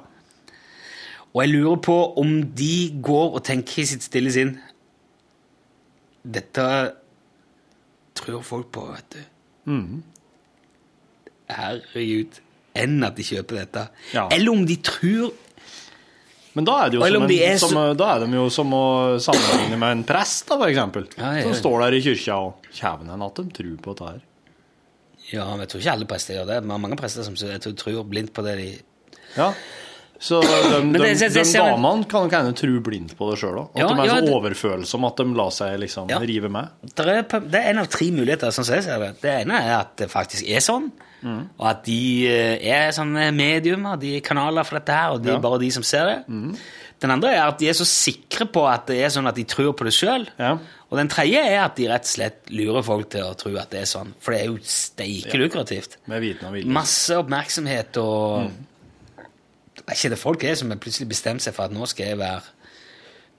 Og 1.33 1.41
jeg 1.45 1.53
lurer 1.55 1.79
på 1.81 1.95
om 2.21 2.33
de 2.59 2.73
går 3.01 3.37
og 3.39 3.45
tenker 3.47 3.83
i 3.83 3.87
sitt 3.89 4.05
stille 4.05 4.33
sinn 4.35 4.51
Dette 6.23 6.65
tror 8.15 8.43
folk 8.47 8.69
på, 8.75 8.83
vet 8.93 9.15
du. 9.17 9.23
Mm. 9.73 10.03
Herregud. 11.53 12.39
Enn 12.79 13.03
at 13.05 13.17
de 13.19 13.25
kjøper 13.27 13.59
dette. 13.63 13.87
Ja. 14.15 14.27
Eller 14.33 14.53
om 14.55 14.63
de 14.69 14.77
tror 14.85 15.33
Men 16.57 16.67
da 16.69 16.75
er, 16.85 16.91
det 16.93 16.99
jo 17.01 17.03
som 17.09 17.17
om 17.17 17.25
en, 17.25 17.29
de 17.33 17.39
er 17.45 17.59
som, 17.61 17.73
så- 17.73 17.95
da 17.97 18.11
er 18.15 18.27
de 18.27 18.37
jo 18.37 18.45
som 18.53 18.73
å 18.77 18.85
sammenligne 19.25 19.79
med 19.81 19.97
en 19.97 20.05
prest, 20.05 20.45
da, 20.51 20.59
for 20.61 20.69
eksempel. 20.69 21.07
Ja, 21.17 21.31
ja, 21.39 21.43
Som 21.49 21.55
står 21.57 21.79
der 21.87 21.97
i 21.97 22.03
kyrkja 22.05 22.37
og 22.37 22.69
kjevner 22.77 23.25
at 23.27 23.41
de 23.41 23.47
tror 23.57 23.77
på 23.81 23.95
dette 23.97 24.11
her. 24.13 24.21
Ja, 25.33 25.47
men 25.51 25.61
jeg 25.65 25.69
tror 25.73 25.81
ikke 25.81 25.93
alle 25.97 26.09
prester 26.11 26.37
gjør 26.37 26.51
det. 26.53 26.59
Men 26.69 26.83
mange 26.85 26.99
prester 27.01 27.25
som 27.25 27.35
jeg 27.41 27.61
tror, 27.65 27.73
tror 27.81 28.05
blindt 28.05 28.35
på 28.37 28.45
det 28.45 28.57
de 28.61 28.69
Ja. 29.39 29.53
Så 30.23 30.41
de, 30.45 30.81
de, 30.93 30.99
det- 30.99 31.19
det- 31.19 31.33
de 31.35 31.45
damene 31.59 32.05
kan 32.09 32.23
nok 32.29 32.33
hende 32.37 32.53
tro 32.55 32.81
blindt 32.81 33.17
på 33.19 33.31
det 33.33 33.39
sjøl 33.41 33.57
òg. 33.59 33.71
At 33.75 33.81
Ja, 33.83 33.89
de 33.89 34.01
er 34.01 34.07
ja, 34.07 34.19
så 34.21 34.35
overfølsomme 34.37 35.07
at 35.11 35.17
de 35.17 35.25
lar 35.35 35.51
seg 35.51 35.79
liksom 35.81 36.11
Ja. 36.11 36.19
rive 36.19 36.49
med. 36.51 36.69
Det 36.95 37.07
er, 37.07 37.23
det 37.41 37.55
er 37.59 37.71
en 37.73 37.79
av 37.79 37.89
tre 37.89 38.11
muligheter, 38.15 38.53
sånn 38.55 38.65
som 38.65 38.75
jeg 38.77 38.85
ser 38.85 38.99
det. 39.01 39.21
Det 39.21 39.33
ene 39.47 39.59
er 39.63 39.81
at 39.81 39.97
det 39.97 40.11
faktisk 40.11 40.47
er 40.49 40.61
sånn, 40.61 40.91
Mm. 41.23 41.43
og 41.59 41.67
at 41.71 41.85
de 41.85 42.27
eh, 42.27 42.59
er 42.67 42.91
sånne 42.91 43.29
mediumer, 43.33 43.97
de 43.97 44.17
er 44.17 44.21
kanaler 44.27 44.65
for 44.67 44.81
dette 44.81 44.91
her, 44.93 45.11
og 45.13 45.23
det 45.23 45.31
er 45.33 45.39
bare 45.39 45.59
de 45.63 45.71
som 45.71 45.83
ser 45.87 46.05
det. 46.07 46.17
Mm. 46.29 46.57
Den 46.99 47.11
andre 47.11 47.31
er 47.35 47.47
at 47.47 47.59
de 47.59 47.69
er 47.69 47.73
så 47.79 47.85
sikre 47.87 48.47
på 48.51 48.65
at 48.69 48.87
det 48.87 49.01
er 49.05 49.09
sånn 49.09 49.27
at 49.29 49.35
de 49.39 49.45
tror 49.45 49.73
på 49.75 49.85
det 49.87 49.93
sjøl. 49.95 50.27
Ja. 50.39 50.57
Og 50.91 50.99
den 50.99 51.09
tredje 51.09 51.39
er 51.39 51.65
at 51.65 51.75
de 51.77 51.87
rett 51.89 52.03
og 52.03 52.11
slett 52.11 52.51
lurer 52.51 52.83
folk 52.85 53.09
til 53.11 53.23
å 53.23 53.37
tro 53.39 53.55
at 53.57 53.71
det 53.71 53.81
er 53.83 53.87
sånn, 53.91 54.13
for 54.21 54.33
det 54.35 54.41
er 54.43 54.47
jo 54.51 54.59
steike 54.63 55.35
lukrativt. 55.39 55.97
Masse 56.67 57.11
oppmerksomhet 57.19 57.97
og 58.03 58.51
Det 58.51 58.53
er 59.87 59.95
ikke 59.97 60.11
det 60.13 60.19
folk 60.21 60.45
er 60.45 60.55
som 60.59 60.71
har 60.71 60.81
plutselig 60.83 61.09
bestemt 61.09 61.43
seg 61.45 61.55
for 61.57 61.65
at 61.69 61.73
nå 61.75 61.87
skal 61.91 62.13
jeg 62.13 62.19
være 62.19 62.43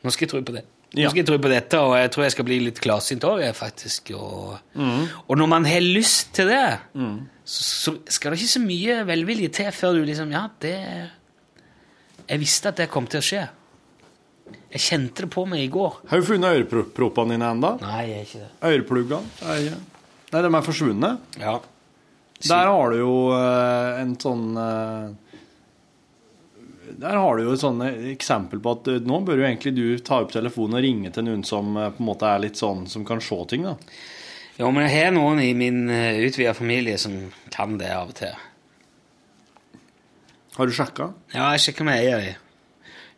Nå 0.04 0.12
skal 0.12 0.26
jeg 0.26 0.32
tro 0.34 0.40
på 0.44 0.52
det. 0.58 0.64
Nå 0.94 1.08
skal 1.10 1.22
jeg 1.22 1.28
tro 1.30 1.38
på 1.40 1.50
dette, 1.50 1.80
og 1.80 1.94
jeg 1.96 2.10
tror 2.12 2.24
jeg 2.26 2.32
skal 2.34 2.46
bli 2.46 2.58
litt 2.60 2.80
klarsynt 2.84 3.24
òg, 3.24 3.40
faktisk. 3.56 4.12
Og, 4.20 4.58
Mm. 4.76 5.06
og 5.30 5.38
når 5.40 5.48
man 5.48 5.66
har 5.66 5.80
lyst 5.80 6.34
til 6.36 6.48
det, 6.52 6.80
så, 7.46 7.64
så 7.64 7.94
skal 8.12 8.32
det 8.34 8.40
ikke 8.42 8.52
så 8.52 8.62
mye 8.66 8.98
velvilje 9.08 9.50
til 9.50 9.72
før 9.72 9.94
du 9.96 10.04
liksom 10.10 10.32
Ja, 10.36 10.44
det 10.60 10.76
Jeg 12.30 12.40
visste 12.40 12.68
at 12.70 12.78
det 12.78 12.90
kom 12.92 13.08
til 13.08 13.20
å 13.20 13.24
skje. 13.26 13.48
Jeg 14.74 14.82
kjente 14.90 15.24
det 15.26 15.32
på 15.32 15.46
meg 15.48 15.64
i 15.64 15.72
går. 15.72 16.02
Har 16.10 16.20
du 16.20 16.26
funnet 16.28 16.60
øreproppene 16.68 17.36
dine 17.38 17.50
ennå? 17.56 17.74
Nei, 17.82 18.04
jeg 18.10 18.20
er 18.20 18.28
ikke 18.28 18.44
det. 18.44 18.52
Ørepluggene? 18.70 19.24
Nei, 19.48 19.60
Nei, 20.34 20.42
de 20.42 20.50
er 20.58 20.66
forsvunnet. 20.66 21.20
Ja. 21.40 21.60
Der 22.44 22.66
har 22.68 22.90
du 22.92 22.98
jo 22.98 23.14
eh, 23.38 24.02
en 24.02 24.16
sånn 24.20 24.58
eh, 24.58 25.23
Der 27.00 27.18
har 27.18 27.38
du 27.38 27.44
jo 27.46 27.54
et 27.56 28.10
eksempel 28.14 28.62
på 28.64 28.74
at 28.78 28.89
eh, 28.91 29.04
nå 29.04 29.20
bør 29.26 29.41
jo 29.41 29.48
egentlig 29.48 29.74
du 29.76 29.86
ta 30.06 30.22
opp 30.24 30.34
telefonen 30.34 30.80
og 30.80 30.86
ringe 30.86 31.12
til 31.14 31.26
noen 31.28 31.44
som 31.48 31.76
eh, 31.78 31.91
på 31.94 32.04
en 32.04 32.10
måte 32.10 32.30
er 32.30 32.44
litt 32.44 32.60
sånn 32.60 32.86
Som 32.91 33.06
kan 33.08 33.22
se 33.24 33.38
ting, 33.50 33.66
da. 33.68 33.78
Jo, 34.60 34.70
men 34.70 34.86
jeg 34.86 34.94
har 34.94 35.14
noen 35.16 35.39
i 35.41 35.50
min 35.58 35.88
uh, 35.89 36.20
utvida 36.22 36.52
familie 36.54 37.00
som 37.02 37.16
kan 37.50 37.74
det 37.80 37.88
av 37.89 38.12
og 38.12 38.18
til. 38.20 38.36
Har 40.54 40.70
du 40.70 40.76
sjekka? 40.78 41.08
Ja, 41.34 41.48
jeg 41.56 41.64
sjekka 41.64 41.88
med 41.88 41.98
eier 41.98 42.22
i. 42.22 42.36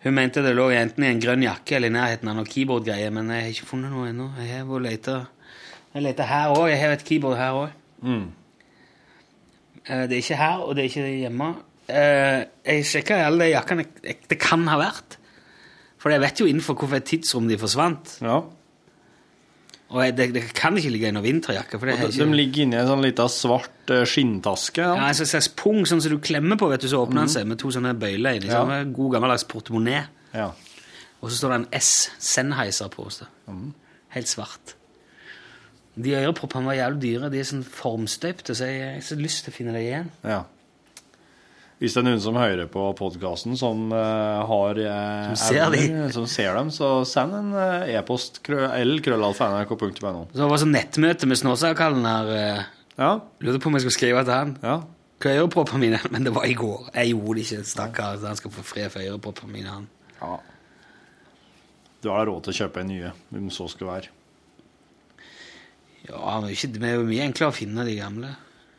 Hun 0.05 0.15
mente 0.15 0.39
det 0.45 0.53
lå 0.55 0.69
enten 0.71 1.03
i 1.03 1.09
en 1.11 1.19
grønn 1.19 1.43
jakke 1.43 1.76
eller 1.76 1.91
i 1.91 1.95
nærheten 1.97 2.32
av 2.32 2.38
noen 2.38 2.47
keyboard-greier, 2.47 3.11
men 3.11 3.34
jeg 3.36 3.43
har 3.43 3.51
ikke 3.51 3.67
funnet 3.67 3.91
noe 3.91 4.07
ennå. 4.13 4.30
Jeg 4.39 4.63
har 4.63 4.86
leta 4.86 5.17
Jeg 5.91 6.07
leter 6.07 6.32
her 6.32 6.55
òg. 6.55 6.69
Jeg 6.71 6.80
har 6.86 6.95
et 6.95 7.05
keyboard 7.09 7.38
her 7.41 7.59
òg. 7.65 7.76
Mm. 7.99 8.26
Det 9.84 10.15
er 10.15 10.21
ikke 10.21 10.39
her, 10.39 10.63
og 10.63 10.76
det 10.76 10.86
er 10.86 10.91
ikke 10.93 11.09
hjemme. 11.26 11.51
Eh, 11.88 12.45
Jeg 12.65 12.86
sjekka 12.89 13.19
alle 13.27 13.45
de 13.45 13.51
jakkene 13.53 13.86
det 14.29 14.39
kan 14.41 14.65
ha 14.71 14.77
vært. 14.81 15.17
For 16.01 16.11
jeg 16.13 16.21
vet 16.21 16.39
jo 16.41 16.45
innenfor 16.49 16.77
hvilket 16.77 17.05
tidsrom 17.11 17.47
de 17.49 17.57
forsvant. 17.57 18.17
Ja. 18.25 18.39
Og 19.93 19.99
jeg, 20.01 20.15
det, 20.17 20.25
det 20.33 20.41
kan 20.57 20.75
ikke 20.77 20.89
ligge 20.91 21.07
i 21.09 21.13
noen 21.13 21.23
vinterjakke. 21.25 21.77
For 21.79 21.86
det 21.89 21.95
Og 21.95 22.01
de, 22.01 22.07
ikke... 22.09 22.25
de 22.25 22.38
ligger 22.39 22.63
inni 22.65 22.77
en 22.79 22.88
sånn 22.89 23.03
lita 23.05 23.27
svart 23.29 23.93
eh, 23.93 24.03
skinntaske. 24.09 24.81
Ja, 24.81 24.95
Ja. 24.97 25.07
en 25.11 25.13
slags 25.29 25.49
pung 25.57 25.86
sånn 25.86 26.01
som 26.01 26.11
du 26.15 26.17
klemmer 26.25 26.57
på, 26.57 26.69
vet 26.71 26.81
du, 26.81 26.88
så 26.89 27.03
åpner 27.05 27.21
den 27.25 27.29
seg 27.33 27.45
med 27.49 27.59
to 27.61 27.69
sånne 27.73 27.93
bøyler 28.01 28.39
inni. 28.39 28.49
Ja. 28.49 28.63
Sånn 28.63 28.73
en 28.79 28.93
god 28.97 29.13
gammeldags 29.17 29.45
portemonné. 29.49 30.07
ja. 30.33 30.51
Og 31.23 31.31
så 31.31 31.38
står 31.39 31.49
det 31.49 31.55
en 31.57 31.69
S, 31.79 32.09
Sennheiser, 32.21 32.89
på 32.93 33.05
Mm. 33.47 33.73
Helt 34.13 34.27
svart. 34.29 34.75
De 35.97 36.11
øreproppene 36.13 36.65
var 36.67 36.75
jævlig 36.75 37.01
dyre. 37.01 37.29
De 37.31 37.39
er 37.39 37.47
sånn 37.47 37.63
formstøypte, 37.65 38.53
så 38.53 38.65
jeg 38.67 38.79
jeg 38.79 38.93
har 38.93 39.01
så 39.01 39.15
lyst 39.17 39.45
til 39.45 39.53
å 39.53 39.55
finne 39.55 39.73
dem 39.73 39.81
igjen. 39.81 40.11
ja. 40.23 40.43
Hvis 41.86 41.93
det 41.93 42.01
er 42.01 42.07
noen 42.07 42.21
som 42.23 42.38
hører 42.39 42.65
på 42.73 42.81
podkasten 42.97 43.53
som 43.61 43.91
eh, 43.93 44.39
har 44.49 44.79
eh, 44.81 45.27
Som 45.38 45.38
ser 45.43 45.61
evner, 45.67 46.09
som 46.15 46.25
ser 46.25 46.55
dem, 46.57 46.71
så 46.73 46.89
send 47.05 47.36
en 47.38 47.51
eh, 47.61 47.91
e-post 47.99 48.41
krø- 48.45 48.71
eller 48.73 49.03
krøllalfa.nrk.no. 49.05 50.23
Så 50.33 50.39
det 50.41 50.49
var 50.49 50.61
sånn 50.63 50.73
nettmøte 50.73 51.29
med 51.29 51.38
Snåsakallen 51.43 52.07
her. 52.09 52.33
Ja. 52.97 53.11
Lurte 53.43 53.61
på 53.61 53.69
om 53.69 53.77
jeg 53.77 53.86
skulle 53.86 53.99
skrive 53.99 54.25
til 54.25 54.33
han. 54.33 54.57
ja. 54.65 54.79
Hva 55.15 55.31
er 55.31 55.39
øreproppene 55.45 55.79
mine? 55.86 55.99
Men 56.13 56.25
det 56.27 56.33
var 56.36 56.43
i 56.49 56.53
går. 56.57 56.89
Jeg 56.97 57.13
gjorde 57.13 57.38
det 57.38 57.45
ikke, 57.45 57.61
stakkar. 57.69 58.17
Han 58.25 58.36
skal 58.41 58.51
få 58.51 58.65
fred 58.67 58.91
for 58.93 59.05
øreproppene 59.05 59.53
mine, 59.53 59.77
han. 59.77 59.88
ja. 60.19 60.36
Du 62.03 62.11
har 62.11 62.27
råd 62.29 62.43
til 62.45 62.51
å 62.53 62.57
kjøpe 62.59 62.81
en 62.83 62.89
nye, 62.91 63.11
om 63.33 63.47
så 63.49 63.65
skal 63.71 63.88
være. 63.89 64.11
Ja, 66.05 66.36
men 66.41 66.51
det 66.51 66.89
er 66.91 66.99
jo 66.99 67.05
mye 67.07 67.23
enklere 67.25 67.49
å 67.49 67.55
finne 67.55 67.86
de 67.88 67.95
gamle. 67.97 68.33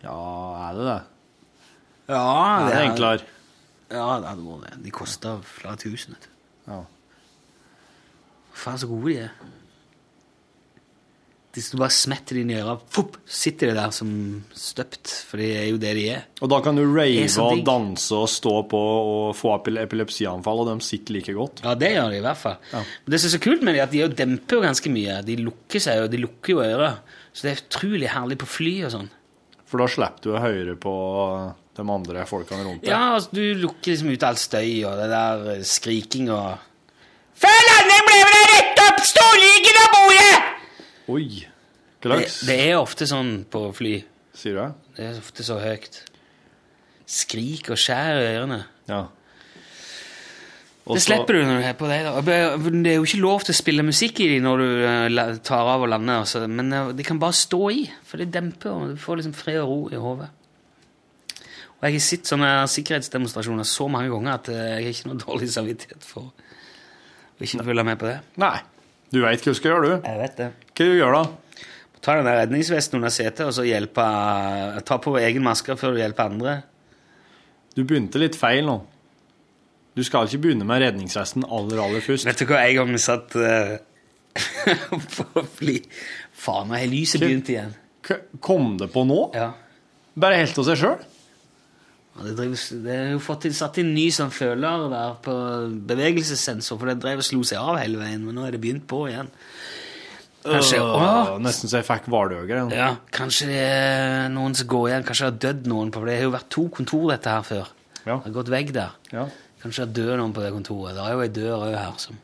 Ja, 0.05 0.15
er 0.69 0.77
det 0.79 0.85
det? 0.87 0.99
Ja, 2.09 2.69
Er 2.71 2.85
enklere? 2.87 3.27
Ja, 3.91 4.07
det 4.21 4.31
hadde 4.33 4.47
vært 4.47 4.65
det. 4.71 4.79
De 4.85 4.95
koster 4.95 5.43
flere 5.47 5.77
tusen. 5.79 6.15
vet 6.17 6.27
du. 6.27 6.73
Ja. 6.73 6.81
Faen, 8.57 8.79
så 8.81 8.89
gode 8.91 9.13
de 9.13 9.21
er. 9.27 9.31
Hvis 11.57 11.71
du 11.73 11.79
bare 11.81 11.95
smetter 11.95 12.37
de 12.37 12.43
inn 12.45 12.51
i 12.53 12.57
øra, 12.61 12.75
sitter 13.25 13.71
de 13.71 13.77
der 13.79 13.93
som 13.97 14.09
støpt. 14.53 15.09
For 15.25 15.41
det 15.41 15.47
er 15.57 15.71
jo 15.71 15.79
det 15.81 15.95
de 15.97 16.03
er. 16.13 16.27
Og 16.45 16.51
da 16.53 16.59
kan 16.61 16.77
du 16.77 16.83
rave 16.85 17.31
og 17.41 17.63
danse 17.65 18.13
og 18.13 18.29
stå 18.29 18.53
på 18.69 18.81
og 18.83 19.31
få 19.39 19.55
epilepsianfall, 19.57 20.61
og 20.61 20.69
de 20.69 20.85
sitter 20.85 21.17
like 21.17 21.33
godt. 21.33 21.63
Ja, 21.65 21.73
det 21.81 21.95
gjør 21.95 22.13
de 22.13 22.19
i 22.21 22.25
hvert 22.27 22.43
fall. 22.43 22.59
Ja. 22.75 22.83
Men 23.07 23.15
det 23.15 23.23
som 23.23 23.31
er 23.31 23.35
så 23.39 23.43
kult 23.47 23.65
med 23.65 23.73
de, 23.79 23.81
at 23.87 23.95
de 23.95 24.03
jo 24.03 24.11
demper 24.13 24.59
jo 24.59 24.67
ganske 24.67 24.93
mye. 24.93 25.17
De 25.25 25.39
lukker 25.47 25.81
seg 25.87 26.03
jo, 26.03 26.11
de 26.13 26.21
lukker 26.27 26.53
jo 26.59 26.61
øra. 26.67 26.91
Så 27.33 27.47
det 27.47 27.55
er 27.55 27.63
utrolig 27.65 28.13
herlig 28.13 28.39
på 28.45 28.51
fly 28.59 28.75
og 28.91 28.93
sånn. 28.99 29.09
For 29.67 29.81
da 29.81 29.89
slipper 29.89 30.29
du 30.29 30.35
å 30.37 30.45
høre 30.45 30.77
på 30.77 30.93
de 31.77 31.85
andre 31.93 32.25
folkene 32.29 32.65
rundt 32.65 32.85
deg. 32.85 32.91
Ja, 32.93 33.17
altså, 33.17 33.35
du 33.37 33.61
lukker 33.63 33.93
liksom 33.93 34.13
ut 34.13 34.27
all 34.27 34.39
støy 34.41 34.71
og 34.89 34.97
det 35.01 35.11
der 35.13 35.51
eh, 35.57 35.67
skriking 35.67 36.31
og 36.33 36.57
Før 37.37 37.59
landing 37.69 38.07
ble 38.09 38.21
det 38.33 38.45
rett 38.55 38.79
opp! 38.87 39.03
Stålryggen 39.05 39.81
av 39.83 39.91
bordet! 39.93 40.55
Oi! 41.13 41.27
Klaks. 42.07 42.41
Det, 42.41 42.49
det 42.49 42.71
er 42.71 42.79
ofte 42.79 43.09
sånn 43.09 43.33
på 43.51 43.67
fly. 43.77 43.99
Sier 44.37 44.57
du 44.57 44.63
det? 44.63 44.71
Det 44.97 45.05
er 45.05 45.21
ofte 45.21 45.45
så 45.45 45.59
høyt. 45.61 46.01
Skrik 47.07 47.69
og 47.75 47.81
skjær 47.81 48.23
i 48.23 48.27
ørene. 48.33 48.63
Ja. 48.89 49.05
Det 50.87 51.03
slipper 51.03 51.35
du 51.35 51.43
når 51.43 51.61
du 51.61 51.67
er 51.67 51.77
på 51.79 51.89
det. 51.91 51.99
da. 52.07 52.21
Det 52.23 52.91
er 52.93 52.99
jo 53.01 53.07
ikke 53.07 53.23
lov 53.23 53.45
til 53.47 53.57
å 53.57 53.59
spille 53.59 53.85
musikk 53.87 54.21
i 54.23 54.29
dem 54.31 54.45
når 54.47 54.63
du 54.63 54.69
eh, 54.87 55.31
tar 55.45 55.67
av 55.67 55.83
og 55.83 55.91
lander, 55.91 56.23
altså. 56.23 56.45
men 56.47 56.71
eh, 56.73 56.93
de 56.95 57.07
kan 57.07 57.19
bare 57.23 57.35
stå 57.35 57.63
i, 57.75 57.87
for 58.07 58.23
det 58.23 58.29
demper, 58.35 58.71
og 58.71 58.93
du 58.93 59.01
får 59.03 59.21
liksom 59.21 59.35
fred 59.35 59.59
og 59.65 59.73
ro 59.73 59.81
i 59.91 60.01
hodet. 60.01 60.31
Og 61.77 61.85
jeg 61.85 61.99
har 61.99 62.05
sett 62.07 62.31
sånne 62.31 62.51
sikkerhetsdemonstrasjoner 62.73 63.67
så 63.69 63.87
mange 63.93 64.09
ganger 64.13 64.33
at 64.33 64.49
eh, 64.53 64.61
jeg 64.79 64.87
har 64.87 64.95
ikke 64.95 65.11
noe 65.11 65.21
dårlig 65.21 65.49
samvittighet 65.53 66.07
for 66.09 66.31
å 66.31 67.45
ikke 67.45 67.67
følge 67.67 67.85
med 67.85 68.01
på 68.01 68.09
det. 68.09 68.17
Nei. 68.41 68.57
Du 69.13 69.21
veit 69.23 69.45
hva 69.45 69.53
du 69.53 69.59
skal 69.59 69.75
gjøre, 69.75 69.91
du. 69.91 70.09
Jeg 70.09 70.21
vet 70.23 70.39
det. 70.41 70.49
Hva 70.73 70.87
du 70.89 70.97
gjør 70.97 71.17
da? 71.19 71.25
Ta 72.01 72.15
den 72.17 72.29
der 72.29 72.41
redningsvesten 72.41 72.99
under 72.99 73.13
setet, 73.13 73.45
og 73.49 73.55
så 73.57 73.65
hjelpe 73.67 74.05
Ta 74.87 74.99
på 75.03 75.17
egen 75.21 75.45
maske 75.45 75.77
før 75.79 75.97
du 75.97 76.01
hjelper 76.01 76.31
andre. 76.31 76.55
Du 77.77 77.83
begynte 77.85 78.21
litt 78.23 78.39
feil 78.39 78.65
nå. 78.67 78.79
Du 79.97 80.05
skal 80.05 80.29
ikke 80.29 80.47
begynne 80.47 80.67
med 80.69 80.83
redningsvesten 80.85 81.45
aller, 81.45 81.81
aller 81.83 82.05
først. 82.05 82.29
Vet 82.29 82.41
du 82.41 82.49
hva, 82.49 82.63
en 82.63 82.79
gang 82.79 83.01
satt 83.01 83.37
uh, 83.37 83.77
på 85.17 85.45
fly 85.59 85.77
Faen, 86.37 86.69
nå 86.69 86.77
har 86.77 86.89
lyset 86.89 87.23
begynt 87.23 87.49
igjen. 87.53 87.77
Kom 88.45 88.77
det 88.81 88.91
på 88.93 89.05
nå? 89.09 89.21
Ja. 89.35 89.51
Bare 90.17 90.41
helt 90.41 90.59
av 90.61 90.67
seg 90.69 90.81
sjøl? 90.83 91.05
Det, 92.17 92.47
er 92.89 93.11
jo 93.13 93.21
fått 93.21 93.45
satt 93.53 93.77
inn 93.83 93.91
ny 93.93 94.07
sånn 94.15 94.33
føler 94.33 94.87
der 94.89 95.17
på 95.23 95.35
bevegelsessensor, 95.89 96.79
for 96.81 96.89
det 96.89 97.01
drev 97.03 97.21
og 97.21 97.27
slo 97.29 97.43
seg 97.45 97.61
av 97.61 97.77
hele 97.81 98.01
veien, 98.01 98.23
men 98.25 98.39
nå 98.39 98.47
er 98.47 98.57
det 98.57 98.61
begynt 98.63 98.87
på 98.89 99.03
igjen. 99.11 99.29
Kanskje, 100.47 100.79
åh, 100.81 101.35
Nesten 101.43 101.69
så 101.69 101.81
jeg 101.81 101.89
fikk 101.89 102.07
hvaløger. 102.13 102.71
ja, 102.73 102.93
kanskje 103.15 103.49
det 103.51 103.63
er 103.67 104.29
noen 104.33 104.55
som 104.55 104.69
går 104.71 104.93
igjen, 104.93 105.07
kanskje 105.09 105.27
det 105.27 105.33
har 105.33 105.41
dødd 105.47 105.73
noen, 105.73 105.91
på 105.91 106.01
for 106.01 106.09
det 106.09 106.21
har 106.21 106.29
jo 106.29 106.37
vært 106.37 106.53
to 106.55 106.69
kontor 106.73 107.11
dette 107.11 107.35
her 107.35 107.43
før. 107.47 107.73
Ja. 108.05 108.15
Det 108.15 108.29
har 108.29 108.37
gått 108.39 108.53
vegg 108.55 108.71
der. 108.77 108.95
Ja. 109.13 109.27
Kanskje 109.65 109.89
det 109.89 110.05
dør 110.07 110.21
noen 110.21 110.33
på 110.37 110.45
det 110.45 110.53
kontoret. 110.55 110.95
Det 110.95 111.03
er 111.03 111.17
jo 111.17 111.25
ei 111.25 111.33
dør 111.35 111.67
òg 111.67 111.75
her 111.75 111.99
som 111.99 112.23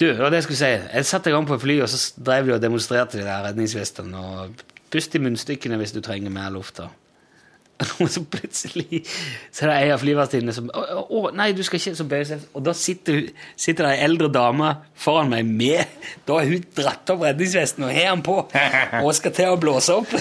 Du, 0.00 0.06
det 0.06 0.16
var 0.16 0.30
det 0.32 0.38
jeg 0.38 0.46
skulle 0.46 0.62
si. 0.62 0.70
Jeg 0.94 1.04
satte 1.10 1.28
i 1.28 1.34
gang 1.34 1.44
på 1.44 1.58
fly, 1.60 1.80
og 1.84 1.90
så 1.92 2.22
drev 2.24 2.46
de 2.46 2.54
og 2.54 2.62
demonstrerte 2.62 3.18
de 3.18 3.26
der 3.26 3.42
redningsvestene. 3.50 4.22
Og 4.22 4.62
pust 4.90 5.14
i 5.14 5.20
munnstykkene 5.20 5.76
hvis 5.76 5.92
du 5.92 6.00
trenger 6.00 6.32
mer 6.32 6.48
luft. 6.54 6.78
da. 6.78 6.86
Og 8.00 8.10
så 8.12 8.22
plutselig 8.28 9.02
så 9.50 9.64
er 9.64 9.70
det 9.70 9.76
ei 9.76 9.92
av 9.94 10.02
flyvertinnene 10.02 10.54
som 10.54 10.68
å, 10.72 11.04
å, 11.04 11.22
nei, 11.36 11.50
du 11.56 11.62
skal 11.66 11.80
ikke 11.80 11.96
så 11.98 12.06
bøye 12.08 12.26
seg. 12.28 12.42
Og 12.56 12.64
da 12.66 12.74
sitter, 12.76 13.22
sitter 13.58 13.86
det 13.86 13.92
ei 13.94 14.08
eldre 14.08 14.30
dame 14.32 14.72
foran 15.00 15.32
meg 15.32 15.48
med 15.48 16.02
Da 16.28 16.40
har 16.40 16.50
hun 16.50 16.66
dratt 16.76 17.14
opp 17.14 17.24
redningsvesten 17.24 17.86
og 17.86 17.94
har 17.94 18.10
den 18.12 18.24
på 18.26 18.36
og 19.04 19.14
skal 19.16 19.36
til 19.36 19.54
å 19.54 19.60
blåse 19.60 19.96
opp. 19.96 20.12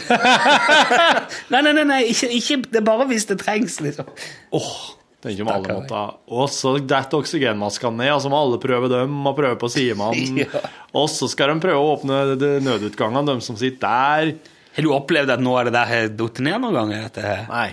nei, 1.51 1.61
nei, 1.65 1.73
nei, 1.73 1.85
nei 1.87 1.99
ikke, 2.13 2.31
ikke, 2.39 2.61
det 2.69 2.81
er 2.81 2.87
bare 2.87 3.09
hvis 3.09 3.27
det 3.29 3.39
trengs, 3.43 3.79
liksom. 3.83 4.09
Åh, 4.55 4.75
tenk 5.23 5.41
om 5.43 5.51
alle 5.51 5.79
måtte 5.81 6.03
Og 6.35 6.47
så 6.53 6.75
detter 6.79 7.23
oksygenmaskene 7.23 8.03
ned, 8.03 8.13
og 8.15 8.23
så 8.23 8.31
må 8.31 8.39
alle 8.39 8.61
prøve 8.61 8.91
dem, 8.91 9.17
og 9.19 9.35
prøve 9.37 9.59
på 9.59 9.71
sidemannen. 9.73 10.45
Ja. 10.45 10.63
Og 10.97 11.09
så 11.11 11.27
skal 11.31 11.53
de 11.53 11.63
prøve 11.63 11.81
å 11.81 11.91
åpne 11.97 12.21
de 12.39 12.55
nødutgangene, 12.65 13.27
de 13.27 13.45
som 13.45 13.59
sitter 13.59 13.83
der. 13.83 14.55
Har 14.75 14.85
du 14.85 14.91
opplevd 14.93 15.33
at 15.33 15.41
noe 15.43 15.61
av 15.61 15.69
det 15.69 15.75
der 15.75 15.89
har 15.89 16.11
falt 16.19 16.41
ned 16.45 16.61
noen 16.63 16.77
ganger? 16.77 17.07
Dette? 17.07 17.37
Nei. 17.49 17.69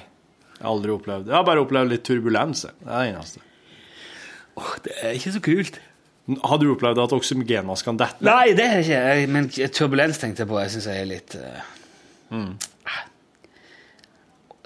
Jeg 0.57 0.65
har 0.65 0.73
aldri 0.73 0.93
opplevd 0.95 1.27
Jeg 1.29 1.37
har 1.37 1.45
bare 1.45 1.63
opplevd 1.67 1.93
litt 1.93 2.07
turbulens. 2.07 2.65
Det 2.65 2.87
er 2.87 3.03
det 3.03 3.11
eneste. 3.13 3.43
Åh, 4.57 4.73
det 4.87 4.95
er 5.03 5.19
ikke 5.19 5.35
så 5.35 5.43
kult. 5.45 5.81
Har 6.27 6.59
du 6.59 6.71
opplevd 6.73 6.99
at 7.05 7.13
oksygenmaskene 7.15 8.01
detter? 8.01 8.27
Nei, 8.27 8.55
det 8.59 8.65
har 8.71 8.81
jeg 8.83 9.27
ikke. 9.27 9.33
Men 9.37 9.51
turbulens 9.77 10.19
tenkte 10.23 10.43
jeg 10.43 10.51
på. 10.51 10.59
Jeg 10.65 10.73
syns 10.75 10.89
jeg 10.91 11.03
er 11.03 11.11
litt 11.11 11.37
uh... 11.39 11.69
mm. 12.35 12.51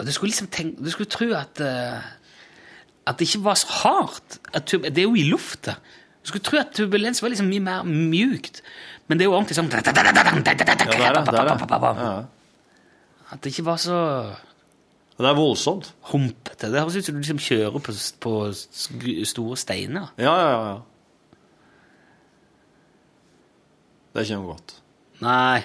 Du 0.01 0.09
skulle 0.09 0.31
liksom 0.31 0.47
tenke 0.49 0.81
Du 0.81 0.89
skulle 0.89 1.11
tro 1.11 1.27
at 1.37 1.61
uh... 1.61 1.99
At 3.05 3.19
det 3.19 3.27
ikke 3.27 3.43
var 3.45 3.59
så 3.59 3.67
hardt. 3.81 4.39
Det 4.55 4.97
er 4.97 5.05
jo 5.05 5.17
i 5.17 5.27
lufta. 5.27 5.75
Du 6.21 6.29
skulle 6.29 6.45
tro 6.45 6.59
at 6.61 6.73
turbulens 6.77 7.21
var 7.21 7.33
liksom 7.33 7.49
mye 7.49 7.63
mer 7.65 7.85
mjukt. 7.85 8.61
Men 9.11 9.19
det 9.19 9.25
er 9.25 9.27
jo 9.27 9.33
ordentlig 9.35 9.57
sånn. 9.57 9.67
At 13.31 13.41
det 13.43 13.51
ikke 13.51 13.65
var 13.67 13.79
så 13.83 13.97
Det 15.19 15.27
er 15.27 15.35
voldsomt. 15.35 15.89
humpete. 16.13 16.69
Det 16.71 16.79
høres 16.79 16.95
ut 16.95 17.05
som 17.09 17.15
du 17.17 17.19
liksom 17.19 17.41
kjører 17.43 17.75
på, 17.83 17.91
på 18.23 18.31
store 19.27 19.57
steiner. 19.59 20.07
Ja, 20.17 20.31
ja, 20.39 20.47
ja. 20.69 20.77
Det 24.11 24.19
er 24.21 24.25
ikke 24.27 24.39
noe 24.39 24.49
godt. 24.55 24.73
Nei. 25.23 25.59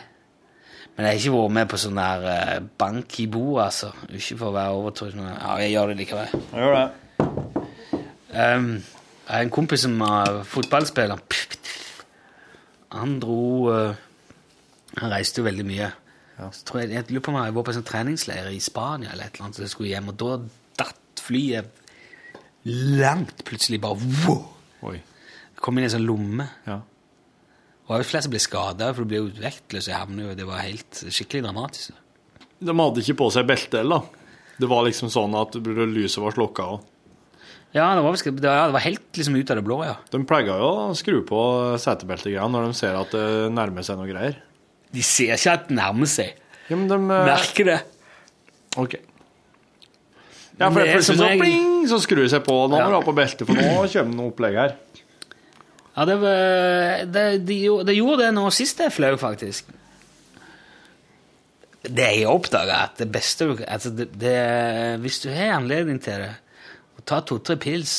Men 0.96 1.06
jeg 1.06 1.12
har 1.12 1.20
ikke 1.22 1.34
vært 1.36 1.54
med 1.56 1.70
på 1.70 1.78
sånn 1.80 1.98
der 2.02 2.26
eh, 2.32 2.60
bank 2.82 3.16
i 3.20 3.26
bo, 3.30 3.56
altså. 3.62 3.90
Ikke 4.10 4.36
for 4.42 4.50
å 4.50 4.54
være 4.56 4.76
overtrodd. 4.80 5.16
men 5.18 5.30
Ja, 5.32 5.56
jeg 5.62 5.72
gjør 5.74 5.92
det 5.92 5.96
likevel. 6.02 6.28
Jeg 6.34 6.62
gjør 6.66 6.76
det. 6.76 6.88
Um, 8.36 8.68
Jeg 9.26 9.34
har 9.34 9.42
en 9.42 9.50
kompis 9.50 9.82
som 9.86 10.00
er 10.06 10.42
fotballspiller. 10.46 11.18
Han 12.96 13.16
dro 13.22 13.40
eh, 13.72 14.02
Han 14.96 15.12
reiste 15.12 15.42
jo 15.42 15.46
veldig 15.46 15.66
mye. 15.68 15.90
Så 16.52 16.66
tror 16.68 16.82
jeg, 16.82 16.92
jeg 16.92 17.08
lurer 17.10 17.24
på 17.24 17.32
om 17.32 17.38
jeg 17.40 17.54
var 17.56 17.64
på 17.64 17.72
en 17.72 17.78
sånn 17.78 17.88
treningsleir 17.88 18.48
i 18.52 18.60
Spania, 18.60 19.12
eller 19.12 19.28
et 19.28 19.36
eller 19.36 19.46
annet, 19.46 19.56
så 19.56 19.64
jeg 19.64 19.72
skulle 19.72 19.92
hjem, 19.92 20.10
og 20.12 20.18
da 20.20 20.34
datt 20.82 21.22
flyet 21.24 21.78
langt 22.66 23.44
plutselig. 23.48 23.80
Bare 23.80 23.96
wow! 24.26 24.42
Oi. 24.90 24.98
Kom 25.62 25.78
inn 25.78 25.86
i 25.86 25.88
en 25.88 25.94
sånn 25.94 26.04
lomme. 26.04 26.44
Ja. 26.66 26.82
Og 27.86 27.92
det 27.94 28.00
var 28.02 28.08
flere 28.10 28.26
som 28.26 28.34
ble 28.34 28.42
skada, 28.42 28.90
for 28.92 29.06
du 29.06 29.12
ble 29.12 29.22
jo 29.22 29.30
vektløs. 29.38 29.88
i 29.88 29.94
havna, 29.94 30.32
og 30.32 30.36
det 30.36 30.46
var 30.48 30.64
helt 30.66 31.00
skikkelig 31.06 31.46
dramatisk. 31.46 31.96
De 32.58 32.74
hadde 32.74 33.02
ikke 33.04 33.18
på 33.22 33.30
seg 33.32 33.48
belte, 33.48 33.80
eller? 33.84 34.04
Det 34.56 34.68
var 34.68 34.86
liksom 34.86 35.12
sånn 35.12 35.36
at 35.38 35.56
lyset 35.60 36.22
var 36.22 36.34
slukka 36.36 36.68
Og. 36.74 36.84
Ja, 37.76 37.90
det 37.94 38.02
var, 38.06 38.16
det 38.16 38.50
var- 38.72 38.80
helt 38.80 39.18
liksom 39.18 39.36
ut 39.36 39.50
av 39.52 39.58
det 39.60 39.64
blå, 39.66 39.76
ja. 39.84 39.96
De 40.10 40.22
pleier 40.24 40.48
jo 40.62 40.68
å 40.88 40.94
skru 40.96 41.18
på 41.28 41.40
setebeltegreiene 41.82 42.48
når 42.54 42.70
de 42.70 42.78
ser 42.78 42.96
at 42.96 43.12
det 43.12 43.26
nærmer 43.52 43.84
seg 43.84 43.98
noe 44.00 44.08
greier. 44.08 44.38
De 44.96 45.02
ser 45.04 45.34
ikke 45.36 45.52
at 45.58 45.68
det 45.68 45.76
nærmer 45.76 46.08
seg. 46.08 46.32
Ja, 46.70 46.76
men 46.78 46.88
de 46.88 46.96
eh, 46.96 47.26
Merker 47.28 47.68
det. 47.68 47.80
Ok. 48.80 48.96
Ja, 50.56 50.70
for 50.70 50.80
Det 50.80 50.88
er 50.88 50.94
plutselig 50.96 51.20
så, 51.20 51.28
pling, 51.42 51.72
så 51.90 51.98
skrur 52.00 52.22
det 52.24 52.30
seg 52.32 52.44
på. 52.46 52.54
Nå 52.64 52.78
må 52.78 52.80
Ja. 52.80 52.88
du 52.88 52.96
ha 52.96 53.02
på 53.04 53.12
belte, 53.14 53.44
for 53.44 53.52
nå 53.58 53.66
kommer 53.92 54.08
det 54.08 54.16
noe 54.16 54.30
opplegg 54.32 54.56
her. 54.56 54.76
Ja, 55.96 56.04
det, 56.08 56.16
det, 57.12 57.24
de, 57.48 57.58
det 57.88 57.94
gjorde 57.96 58.24
det 58.24 58.32
nå 58.36 58.46
sist 58.52 58.80
jeg 58.80 58.92
fløy, 58.92 59.14
faktisk. 59.20 59.68
Det 61.86 62.08
jeg 62.18 62.26
oppdaga, 62.26 62.80
at 62.88 62.96
det 62.98 63.06
beste 63.14 63.46
altså 63.68 63.92
det, 63.94 64.08
det, 64.18 64.34
Hvis 65.04 65.20
du 65.22 65.28
har 65.30 65.54
anledning 65.60 66.00
til 66.02 66.24
det, 66.24 66.32
ta 67.06 67.20
to-tre 67.22 67.56
pils 67.62 67.92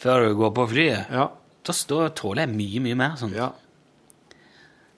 før 0.00 0.26
du 0.28 0.34
går 0.38 0.52
på 0.56 0.66
flyet, 0.70 1.10
Ja. 1.12 1.28
da 1.66 1.72
da 1.88 2.08
tåler 2.14 2.46
jeg 2.46 2.54
mye, 2.56 2.80
mye 2.84 2.96
mer. 2.96 3.16
sånt. 3.16 3.34
Ja. 3.34 3.50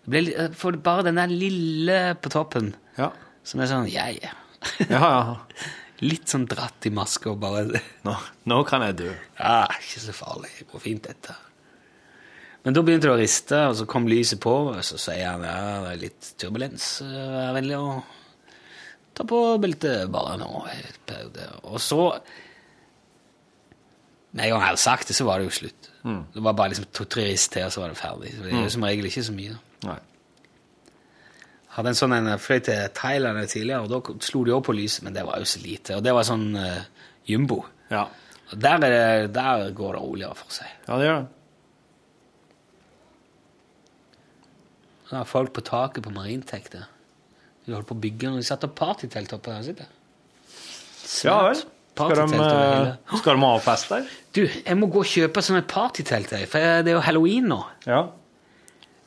Det 0.05 0.11
blir, 0.11 0.55
for 0.55 0.73
bare 0.73 1.03
den 1.05 1.17
der 1.21 1.27
lille 1.29 2.15
på 2.21 2.31
toppen 2.33 2.75
Ja. 2.99 3.11
som 3.45 3.61
er 3.61 3.67
sånn 3.67 3.89
yeah, 3.91 4.11
yeah. 4.91 5.37
Litt 6.01 6.27
sånn 6.31 6.47
dratt 6.47 6.87
i 6.87 6.91
maska 6.95 7.31
og 7.33 7.41
bare 7.41 7.65
Nå, 8.07 8.15
nå 8.47 8.59
kan 8.67 8.83
jeg 8.87 8.97
dø. 9.01 9.13
Ja, 9.39 9.67
ikke 9.67 10.01
så 10.01 10.13
farlig. 10.15 10.51
Det 10.61 10.69
går 10.71 10.81
fint, 10.81 11.03
dette. 11.09 11.35
Men 12.65 12.75
da 12.75 12.83
begynte 12.83 13.09
det 13.09 13.15
å 13.15 13.19
riste, 13.19 13.59
og 13.71 13.75
så 13.79 13.87
kom 13.87 14.07
lyset 14.11 14.41
på, 14.43 14.53
og 14.75 14.79
så 14.87 14.99
sier 14.99 15.27
han 15.31 15.43
ja, 15.47 15.57
det 15.87 15.93
er 15.97 16.01
litt 16.03 16.29
turbulens. 16.39 17.01
eh, 17.03 17.09
Vær 17.35 17.55
vennlig 17.57 17.79
å 17.79 18.03
ta 19.19 19.27
på 19.27 19.39
beltet 19.63 20.11
bare 20.15 20.37
nå. 20.41 20.51
Og 21.67 21.81
så 21.83 22.03
Med 24.29 24.45
en 24.45 24.51
gang 24.53 24.61
jeg 24.61 24.69
hadde 24.69 24.83
sagt 24.83 25.09
det, 25.09 25.17
så 25.17 25.25
var 25.25 25.41
det 25.41 25.49
jo 25.49 25.57
slutt. 25.57 25.89
Det 26.35 26.43
var 26.45 26.55
bare 26.55 26.71
liksom 26.71 26.87
to-tre 26.95 27.25
rist 27.31 27.51
til, 27.55 27.65
og 27.65 27.73
så 27.73 27.81
var 27.81 27.95
det 27.95 27.99
ferdig. 27.99 28.35
Så 28.37 28.45
det 28.45 28.53
er 28.53 28.61
jo 28.63 28.75
som 28.75 28.85
regel 28.85 29.09
ikke 29.09 29.25
så 29.25 29.35
mye. 29.35 29.57
Nei. 29.89 29.97
Hadde 31.79 31.93
en 31.95 31.99
sånn 31.99 32.15
en 32.17 32.29
fløy 32.43 32.61
til 32.67 32.93
Thailand 32.95 33.41
tidligere, 33.49 33.81
og 33.87 33.91
da 33.91 34.21
slo 34.27 34.45
de 34.45 34.53
også 34.55 34.67
på 34.69 34.77
lyset, 34.77 35.03
men 35.07 35.17
det 35.17 35.25
var 35.27 35.41
jo 35.41 35.49
så 35.49 35.63
lite. 35.65 35.97
Og 35.97 36.05
det 36.05 36.15
var 36.15 36.29
sånn 36.29 36.47
uh, 36.61 37.09
jumbo. 37.29 37.63
Ja. 37.89 38.05
Og 38.53 38.61
der, 38.61 38.85
er 38.85 38.95
det, 38.95 39.33
der 39.37 39.65
går 39.77 39.97
det 39.97 40.05
roligere 40.05 40.39
for 40.39 40.55
seg. 40.55 40.71
ja, 40.87 41.01
det 41.01 41.09
gjør 41.09 41.21
det. 41.25 41.35
Da 45.09 45.23
er 45.23 45.29
folk 45.29 45.55
på 45.57 45.65
taket 45.65 46.05
på 46.05 46.13
Marintek 46.13 46.69
der. 46.75 46.89
De 47.69 47.75
holdt 47.77 47.89
på 47.91 47.97
å 47.99 48.01
bygge, 48.01 48.31
og 48.33 48.39
de 48.41 48.47
satte 48.49 48.65
opp 48.71 48.79
partytelt 48.81 49.33
oppe 49.37 49.53
der. 49.53 49.67
sitter. 49.67 49.91
Ja 51.27 51.43
vel. 51.45 51.59
Skal 51.99 52.15
de, 52.15 52.39
eh, 52.39 53.17
skal 53.19 53.35
de 53.37 53.43
ha 53.43 53.59
fest 53.65 53.89
der? 53.91 54.07
Du, 54.37 54.41
jeg 54.47 54.77
må 54.79 54.87
gå 54.93 55.01
og 55.03 55.09
kjøpe 55.11 55.43
sånn 55.43 55.59
et 55.59 55.67
partytelt, 55.69 56.31
jeg, 56.31 56.47
for 56.49 56.63
det 56.87 56.93
er 56.93 56.97
jo 56.97 57.03
halloween 57.03 57.49
nå. 57.51 57.59
Ja. 57.89 58.05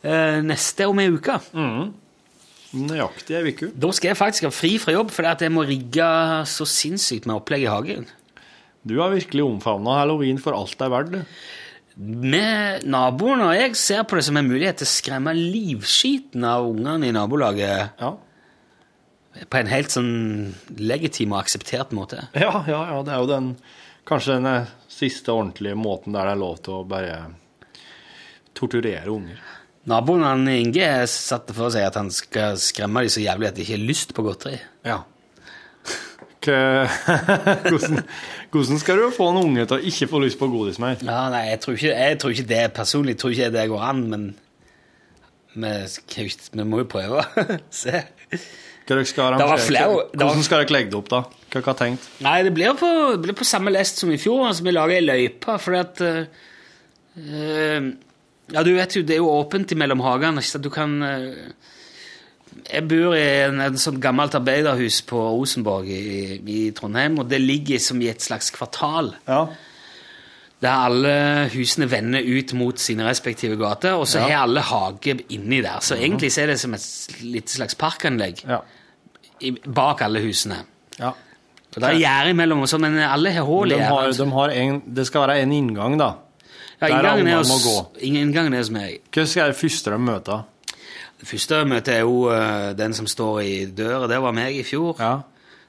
Eh, 0.04 0.42
Neste 0.44 0.90
om 0.92 1.00
ei 1.00 1.08
uke. 1.14 1.38
Nøyaktig 2.76 3.36
ei 3.38 3.52
uke. 3.54 3.70
Da 3.76 3.92
skal 3.96 4.12
jeg 4.14 4.20
faktisk 4.20 4.48
ha 4.48 4.52
fri 4.56 4.74
fra 4.82 4.94
jobb, 4.96 5.10
fordi 5.12 5.32
at 5.32 5.42
jeg 5.46 5.52
må 5.56 5.64
rigge 5.68 6.10
så 6.52 6.68
sinnssykt 6.68 7.26
med 7.28 7.40
opplegg 7.40 7.66
i 7.66 7.72
hagen. 7.72 8.06
Du 8.88 8.96
har 9.02 9.12
virkelig 9.14 9.44
omfavna 9.46 9.98
halloween 10.02 10.40
for 10.42 10.56
alt 10.58 10.76
det 10.80 10.88
er 10.88 10.94
verdt. 10.94 11.18
Med 12.02 12.86
naboene 12.88 13.50
og 13.52 13.56
jeg 13.58 13.76
ser 13.78 14.04
på 14.08 14.16
det 14.18 14.24
som 14.26 14.38
en 14.40 14.48
mulighet 14.48 14.80
til 14.80 14.88
å 14.88 14.92
skremme 14.94 15.34
livskiten 15.38 16.44
av 16.48 16.66
ungene 16.70 17.10
i 17.10 17.16
nabolaget 17.16 18.00
Ja. 18.02 18.14
På 19.32 19.60
en 19.62 19.72
helt 19.72 19.94
sånn 19.94 20.12
legitim 20.78 21.36
og 21.36 21.44
akseptert 21.44 21.94
måte. 21.96 22.26
Ja, 22.36 22.64
ja, 22.68 22.82
ja, 22.92 23.00
det 23.06 23.14
er 23.16 23.24
jo 23.24 23.30
den 23.32 23.54
kanskje 24.08 24.40
den 24.42 24.68
siste 24.92 25.32
ordentlige 25.34 25.78
måten 25.80 26.16
der 26.16 26.28
det 26.28 26.36
er 26.36 26.42
lov 26.42 26.60
til 26.66 26.80
å 26.80 26.88
bare 26.88 27.18
torturere 28.58 29.12
unger. 29.12 29.40
Naboen 29.90 30.26
han 30.26 30.46
Inge 30.52 30.90
satte 31.10 31.56
for 31.58 31.74
seg 31.74 31.88
at 31.88 31.98
han 31.98 32.12
skal 32.14 32.60
skremme 32.62 33.06
dem 33.06 33.14
så 33.14 33.24
jævlig 33.24 33.50
at 33.50 33.58
de 33.58 33.64
ikke 33.66 33.80
har 33.80 33.88
lyst 33.88 34.14
på 34.18 34.26
godteri. 34.26 34.60
Ja. 34.86 35.02
Hvordan, 36.42 38.00
hvordan 38.50 38.80
skal 38.82 38.98
du 38.98 39.12
få 39.14 39.28
en 39.30 39.44
unge 39.44 39.66
til 39.66 39.78
å 39.78 39.90
ikke 39.92 40.10
få 40.10 40.22
lyst 40.24 40.40
på 40.40 40.50
godis 40.50 40.80
mer? 40.82 40.98
Ja, 41.06 41.28
nei, 41.34 41.44
jeg 41.52 41.62
tror 41.62 41.78
ikke, 41.78 41.92
jeg 41.94 42.20
tror 42.22 42.34
ikke 42.36 42.50
det 42.50 42.62
personlig 42.78 43.18
tror 43.22 43.36
ikke 43.36 43.52
det 43.54 43.68
går 43.70 43.86
an, 43.86 44.02
men 44.10 44.28
vi, 45.54 46.26
vi 46.54 46.66
må 46.66 46.82
jo 46.82 46.90
prøve. 46.90 47.26
Se. 47.82 48.04
Hva 48.92 48.98
dere 49.00 49.08
skal 49.08 49.38
Det 49.38 49.46
var 49.48 49.54
arrangere? 49.56 49.88
var- 49.96 50.10
Hvordan 50.20 50.44
skal 50.44 50.64
dere 50.66 50.76
legge 50.76 50.92
det 50.92 50.98
opp, 51.00 51.10
da? 51.14 51.22
Hva 51.24 51.62
har 51.62 51.62
dere 51.62 51.80
tenkt? 51.80 52.08
Nei, 52.26 52.38
det 52.44 52.54
blir 52.58 52.76
på, 52.80 52.90
det 53.16 53.22
blir 53.30 53.38
på 53.40 53.48
samme 53.48 53.72
lest 53.72 53.98
som 54.04 54.12
i 54.12 54.18
fjor. 54.20 54.48
Altså, 54.50 54.64
vi 54.68 54.72
lager 54.76 54.98
ei 55.00 55.06
løype, 55.08 55.56
fordi 55.64 55.80
at 55.80 56.02
eh, 56.02 57.82
Ja, 58.52 58.64
du 58.68 58.74
vet 58.76 58.96
jo, 58.98 59.02
det 59.08 59.16
er 59.16 59.22
jo 59.24 59.32
åpent 59.32 59.72
imellom 59.72 60.02
hagene. 60.04 60.42
Du 60.60 60.70
kan 60.74 60.98
uh, 61.02 61.34
Jeg 62.68 62.84
bor 62.92 63.16
i 63.16 63.22
en, 63.48 63.62
en 63.64 63.78
sånn 63.80 64.00
gammelt 64.04 64.36
arbeiderhus 64.36 65.02
på 65.08 65.16
Rosenborg 65.38 65.88
i, 65.88 66.40
i 66.52 66.72
Trondheim, 66.76 67.16
og 67.24 67.30
det 67.32 67.40
ligger 67.42 67.80
som 67.80 68.02
i 68.04 68.10
et 68.12 68.20
slags 68.22 68.52
kvartal. 68.52 69.14
Ja. 69.28 69.46
Der 70.62 70.84
alle 70.90 71.14
husene 71.56 71.88
vender 71.90 72.22
ut 72.22 72.52
mot 72.54 72.78
sine 72.78 73.08
respektive 73.08 73.56
gater, 73.58 73.96
og 73.98 74.06
så 74.06 74.20
Ja. 74.20 74.28
har 74.28 74.44
alle 74.50 74.62
hage 74.62 75.16
inni 75.34 75.62
der. 75.64 75.80
Så 75.82 75.96
egentlig 75.98 76.30
så 76.36 76.44
er 76.44 76.52
det 76.52 76.60
som 76.60 76.74
et 76.76 76.86
lite 77.24 77.50
slags 77.56 77.74
parkanlegg 77.76 78.44
Ja. 78.48 78.60
I, 79.42 79.52
bak 79.66 80.06
alle 80.08 80.24
husene. 80.24 80.64
ja. 81.00 81.14
Og 81.72 81.80
det 81.80 81.88
er 81.88 82.00
gjerde 82.02 82.32
imellom, 82.34 82.66
og 82.66 82.68
sånn, 82.68 82.84
men 82.84 82.98
alle 83.00 83.32
har 83.32 83.46
hull 83.48 83.72
i 83.72 83.78
De 83.78 83.80
gjerdet. 83.80 84.18
de 84.20 84.96
det 84.98 85.06
skal 85.08 85.22
være 85.24 85.38
en 85.46 85.54
inngang, 85.56 85.94
da. 86.02 86.10
Ja, 86.82 86.90
inngangen 86.90 87.30
er, 87.32 87.38
hos, 87.38 87.78
inngangen 88.04 88.58
er 88.58 88.60
hos 88.60 88.72
meg. 88.76 88.98
Hva 89.16 89.24
skal 89.30 89.54
det 89.54 89.56
første 89.60 89.94
de 89.94 90.00
møter? 90.04 90.44
Det 91.22 91.30
første 91.30 91.62
møtet 91.70 91.94
er 91.94 92.02
jo 92.02 92.26
uh, 92.28 92.72
den 92.76 92.96
som 92.98 93.08
står 93.08 93.40
i 93.46 93.54
døra. 93.78 94.10
Det 94.10 94.20
var 94.20 94.36
meg 94.36 94.58
i 94.58 94.66
fjor. 94.68 94.98
Ja. 95.00 95.14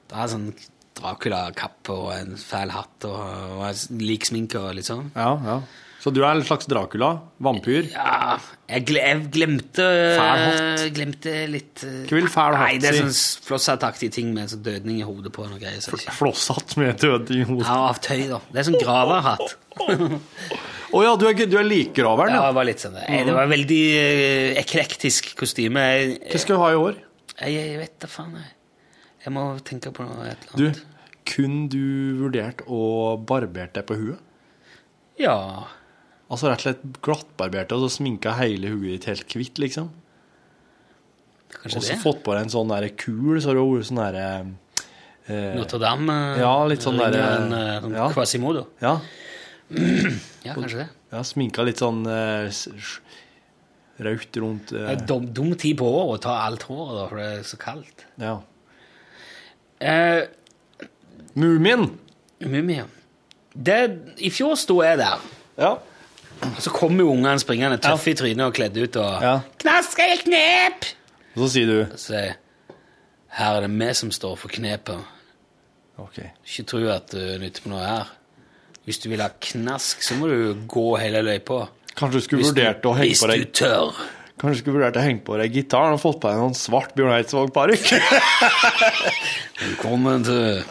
Det 0.09 0.17
er 0.19 0.31
sånn 0.33 0.49
Dracula-kappe 0.97 1.95
og 1.95 2.11
en 2.17 2.35
fæl 2.37 2.73
hatt 2.73 3.07
og, 3.07 3.21
og 3.21 3.63
liksminke 3.63 4.03
lik 4.09 4.27
sminke 4.27 4.59
og 4.59 4.75
litt 4.77 4.89
sånn. 4.89 5.07
ja, 5.15 5.31
ja. 5.45 5.61
Så 6.03 6.11
du 6.11 6.19
er 6.19 6.33
en 6.33 6.41
slags 6.43 6.67
Dracula? 6.67 7.13
Vampyr? 7.43 7.85
Ja, 7.93 8.33
jeg, 8.67 8.83
gle, 8.89 8.99
jeg 8.99 9.27
glemte 9.31 9.85
Fæl. 10.19 10.81
Glemte 10.97 11.35
litt 11.47 11.83
eh, 11.87 12.01
vil 12.11 12.27
fæl 12.31 12.57
hatt 12.59 12.73
Nei, 12.73 12.79
det 12.83 12.89
er 12.89 12.97
sånn 12.97 13.45
flosshattaktige 13.47 14.11
ting 14.17 14.33
med 14.35 14.51
sånn 14.51 14.65
dødning 14.65 14.97
i 14.99 15.05
hodet 15.07 15.31
på. 15.35 15.45
Noe 15.47 15.61
greier, 15.61 15.79
er 15.79 16.15
Flosshatt 16.17 16.75
med 16.81 16.99
dødning 16.99 17.45
i 17.45 17.47
hodet. 17.47 17.69
ja, 17.69 17.77
av 17.87 18.01
tøy, 18.03 18.25
da. 18.33 18.41
Det 18.51 18.59
er 18.59 18.67
sånn 18.67 18.79
graverhatt. 18.81 19.55
Å 20.93 21.03
ja, 21.05 21.13
du 21.17 21.23
er, 21.29 21.37
du 21.49 21.55
er 21.57 21.65
likgraveren, 21.65 22.35
Ja, 22.35 22.41
ja. 22.41 22.49
det 22.51 22.57
var 22.59 22.67
litt 22.67 22.83
sånn 22.83 22.97
det. 22.99 23.05
Det 23.29 23.35
var 23.37 23.47
veldig 23.49 23.79
eh, 24.01 24.49
eklektisk 24.61 25.31
kostyme. 25.39 25.85
Hva 26.27 26.41
skal 26.43 26.57
du 26.57 26.61
ha 26.65 26.73
i 26.73 26.81
år? 26.81 26.99
jeg, 27.39 27.53
jeg 27.55 27.79
vet 27.79 27.95
da 28.03 28.09
faen, 28.11 28.35
jeg. 28.37 28.51
Jeg 29.23 29.33
må 29.37 29.45
tenke 29.63 29.93
på 29.95 30.03
noe 30.03 30.27
et 30.27 30.43
eller 30.51 30.75
Du, 30.75 30.83
kunne 31.31 31.69
du 31.71 31.79
vurdert 32.19 32.65
å 32.67 33.15
barbere 33.23 33.71
deg 33.79 33.87
på 33.87 33.97
huet? 34.01 34.19
Ja. 35.21 35.37
Altså 36.33 36.49
rett 36.49 36.63
og 36.63 36.65
slett 36.65 36.83
glattbarberte 37.05 37.75
og 37.77 37.83
så 37.85 37.91
sminka 37.99 38.33
hele 38.39 38.71
hodet 38.73 38.95
ditt 38.97 39.05
helt 39.11 39.35
hvitt, 39.37 39.59
liksom? 39.61 39.91
Og 41.63 41.73
så 41.75 41.95
fått 42.01 42.23
på 42.25 42.33
deg 42.33 42.47
en 42.47 42.51
sånn 42.53 42.71
der 42.73 42.87
kul, 42.97 43.37
så 43.39 43.51
har 43.51 43.59
du 43.59 43.61
vært 43.69 43.87
sånn 43.91 43.99
derre 44.01 44.25
eh, 45.29 45.53
Notre-Dame? 45.59 46.15
eh, 46.33 46.41
Ja, 46.41 46.53
litt 46.67 46.81
sånn 46.83 46.97
derre 46.99 47.21
en, 47.37 47.53
eh, 47.55 47.75
sånn 47.85 47.93
ja. 47.99 48.07
Quasimodo? 48.15 48.65
Ja, 48.81 48.95
Ja, 50.47 50.55
kanskje 50.57 50.81
det. 50.81 50.87
ja 51.13 51.21
sminka 51.29 51.63
litt 51.67 51.79
sånn 51.83 52.01
eh, 52.09 52.49
raut 54.03 54.41
rundt 54.41 54.73
eh, 54.75 54.95
dum, 55.07 55.29
dum 55.37 55.53
tid 55.61 55.77
på 55.79 55.87
året 55.87 56.17
å 56.17 56.23
ta 56.25 56.39
alt 56.47 56.65
håret, 56.67 56.97
da, 56.97 57.05
for 57.13 57.21
det 57.21 57.29
er 57.37 57.45
så 57.47 57.61
kaldt. 57.61 58.03
Ja. 58.19 58.33
Eh, 59.83 60.23
Mumien! 61.39 61.87
Mumien. 62.43 62.89
Det, 63.53 63.77
I 64.25 64.29
fjor 64.33 64.57
sto 64.59 64.81
jeg 64.83 64.97
der, 65.05 65.21
Ja. 65.61 65.75
Så 66.59 66.71
kommer 66.73 67.05
jo 67.05 67.13
ungene 67.13 67.39
springende 67.41 67.79
tøffe 67.83 68.13
i 68.13 68.17
trynet 68.19 68.45
og 68.45 68.55
kledd 68.55 68.77
ut 68.77 68.97
og 69.01 69.25
ja. 69.25 69.33
Knaska 69.63 70.07
i 70.13 70.17
knep! 70.23 70.87
Og 71.33 71.45
så 71.45 71.51
sier 71.55 71.69
du 71.69 71.77
Så 71.97 72.01
sier 72.11 72.39
her 73.33 73.57
er 73.57 73.65
det 73.65 73.71
vi 73.73 73.93
som 73.97 74.11
står 74.13 74.35
for 74.37 74.53
knepet. 74.53 74.99
OK. 75.97 76.19
Ikke 76.45 76.65
tro 76.69 76.81
at 76.93 77.09
du 77.09 77.21
nytter 77.41 77.63
på 77.65 77.71
noe 77.71 77.81
her. 77.81 78.11
Hvis 78.85 78.99
du 79.01 79.07
vil 79.09 79.23
ha 79.23 79.31
knask, 79.41 80.03
så 80.05 80.17
må 80.19 80.27
du 80.29 80.65
gå 80.69 80.83
hele 81.01 81.23
løypa. 81.25 81.63
Kanskje 81.97 82.19
du 82.19 82.25
skulle 82.27 82.49
vurdert 82.51 82.85
å 82.85 82.93
henge 82.97 83.17
på 83.17 83.29
deg 83.31 83.41
hvis 83.41 83.49
du 83.49 83.57
tør. 83.63 84.03
Kanskje 84.37 84.53
du 84.53 84.61
skulle 84.61 84.77
vurdert 84.77 84.99
å 85.01 85.05
henge 85.07 85.25
på 85.25 85.37
deg 85.41 85.57
gitaren 85.57 85.97
og 85.97 86.01
fått 86.03 86.19
på 86.21 86.29
deg 86.29 86.41
noen 86.43 86.57
svart 86.57 86.93
Bjørn 86.97 87.15
Eidsvåg-parykk? 87.17 87.89
Velkommen 89.63 90.25
til 90.29 90.61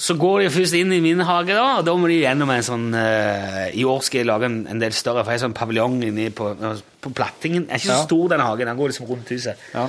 Så 0.00 0.14
går 0.16 0.40
de 0.46 0.50
først 0.54 0.72
inn 0.78 0.92
i 0.96 1.00
min 1.04 1.20
hage, 1.28 1.52
da, 1.52 1.64
og 1.80 1.84
da 1.84 1.92
må 2.00 2.08
de 2.08 2.22
gjennom 2.22 2.48
en 2.54 2.62
sånn 2.64 2.86
uh, 2.96 3.66
I 3.76 3.82
år 3.84 4.00
skal 4.06 4.22
jeg 4.22 4.28
lage 4.30 4.48
en, 4.48 4.62
en 4.72 4.80
del 4.80 4.94
større, 4.96 5.24
for 5.26 5.34
jeg 5.34 5.40
har 5.42 5.44
sånn 5.44 5.56
paviljong 5.58 5.98
inni 6.06 6.30
på, 6.32 6.54
på 7.04 7.12
plattingen. 7.12 7.66
Den 7.66 7.74
er 7.74 7.82
ikke 7.82 7.90
så 7.90 7.98
Ja. 7.98 8.06
stor, 8.06 8.28
den 8.32 8.40
hagen. 8.40 8.70
Den 8.70 8.78
går 8.80 8.88
liksom 8.94 9.10
rundt 9.10 9.28
huset. 9.34 9.60
Ja. 9.74 9.84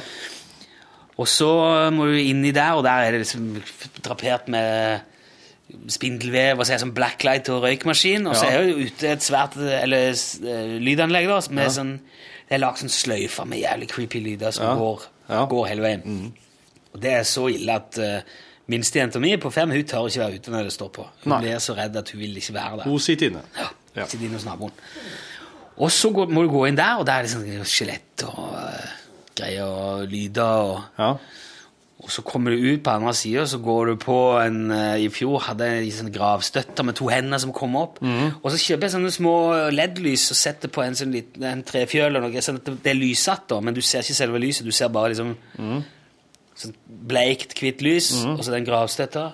Og 1.22 1.28
så 1.32 1.48
må 1.96 2.10
du 2.12 2.18
inni 2.20 2.52
der, 2.56 2.74
og 2.76 2.84
der 2.84 3.06
er 3.08 3.12
det 3.16 3.22
liksom 3.24 3.48
drapert 4.04 4.50
med 4.52 5.00
spindelvev, 5.92 6.60
og 6.60 6.66
så 6.66 6.74
er 6.74 6.80
det 6.80 6.84
sånn 6.86 6.94
blacklight 6.96 7.50
og 7.54 7.64
røykmaskin, 7.64 8.26
og 8.28 8.36
så 8.36 8.48
er 8.50 8.58
det 8.66 8.72
jo 8.74 8.88
ute 8.90 9.12
et 9.14 9.24
svært 9.24 9.56
eller, 9.56 10.12
eh, 10.12 10.76
lydanlegg 10.84 11.30
da, 11.32 11.40
med 11.56 11.72
sånn, 11.72 11.94
det 12.50 12.58
er 12.58 12.64
lagt 12.66 12.82
sånn 12.84 12.92
sløyfer 12.92 13.48
med 13.48 13.62
jævlig 13.64 13.88
creepy 13.94 14.20
lyder 14.26 14.52
som 14.52 14.66
Ja. 14.66 14.76
går, 14.76 15.06
Ja. 15.30 15.46
går 15.46 15.68
hele 15.72 15.82
veien. 15.82 16.34
Og 16.94 17.00
det 17.00 17.12
er 17.14 17.24
så 17.24 17.48
ille 17.48 17.72
at 17.80 17.98
uh, 18.04 18.20
minstejenta 18.70 19.20
mi 19.20 19.36
på 19.38 19.50
fem, 19.52 19.70
hun 19.72 19.84
tør 19.84 20.08
ikke 20.08 20.20
være 20.20 20.36
ute 20.40 20.52
når 20.52 20.64
det 20.64 20.74
står 20.74 20.90
på. 20.90 21.08
Hun 21.24 21.34
Nei. 21.34 21.42
blir 21.42 21.60
så 21.60 21.76
redd 21.78 21.96
at 21.98 22.10
hun 22.12 22.20
vil 22.20 22.38
ikke 22.38 22.54
være 22.54 22.78
der. 22.78 22.84
Hun 22.90 23.00
sitter 23.00 23.28
inne. 23.32 23.42
Ja, 23.58 23.68
Ja. 23.96 24.06
sitter 24.08 24.26
inne 24.26 24.36
hos 24.38 24.46
naboen. 24.46 24.72
Og 25.78 25.90
så 25.92 26.12
går, 26.14 26.28
må 26.30 26.44
du 26.44 26.50
gå 26.50 26.66
inn 26.68 26.76
der, 26.78 26.98
og 27.00 27.06
der 27.06 27.14
er 27.14 27.22
det 27.24 27.32
sånn 27.32 27.66
skjelett 27.66 28.24
og 28.28 28.54
uh, 28.54 28.90
greier 29.36 29.66
og 29.66 30.08
lyder 30.08 30.44
og 30.44 30.84
Ja. 31.00 31.16
og 32.04 32.10
så 32.10 32.22
kommer 32.26 32.52
du 32.52 32.58
ut 32.74 32.84
på 32.84 32.90
andre 32.92 33.14
sida, 33.14 33.46
så 33.46 33.58
går 33.62 33.86
du 33.92 33.96
på 34.02 34.16
en 34.42 34.72
eh, 34.72 34.98
I 35.06 35.10
fjor 35.10 35.40
hadde 35.40 35.66
jeg 35.66 35.84
en 35.86 35.92
sånn 35.92 36.14
gravstøtter 36.14 36.84
med 36.84 36.96
to 36.96 37.08
hender 37.10 37.38
som 37.38 37.52
kom 37.54 37.76
opp. 37.76 38.00
Og 38.02 38.48
så 38.52 38.58
kjøper 38.58 38.88
jeg 38.88 38.92
sånne 38.96 39.12
små 39.14 39.34
LED-lys 39.72 40.32
og 40.32 40.38
setter 40.38 40.68
på 40.74 40.82
en 40.84 40.94
sånn 40.98 41.12
liten 41.14 41.44
en 41.44 41.62
trefjøl 41.64 42.08
eller 42.10 42.22
noe, 42.22 42.42
sånn 42.42 42.56
at 42.58 42.66
det- 42.66 42.84
det 42.84 42.92
er 42.92 43.00
lysete, 43.00 43.62
men 43.62 43.74
du 43.74 43.82
ser 43.82 44.00
ikke 44.02 44.16
selve 44.18 44.40
lyset. 44.40 44.66
Du 44.66 44.72
ser 44.72 44.88
bare 44.90 45.10
liksom 45.14 45.36
sånn 46.62 46.76
bleikt, 47.10 47.56
hvitt 47.60 47.82
lys, 47.86 48.12
og 48.26 48.44
så 48.44 48.54
den 48.54 48.68
gravstøtta. 48.68 49.32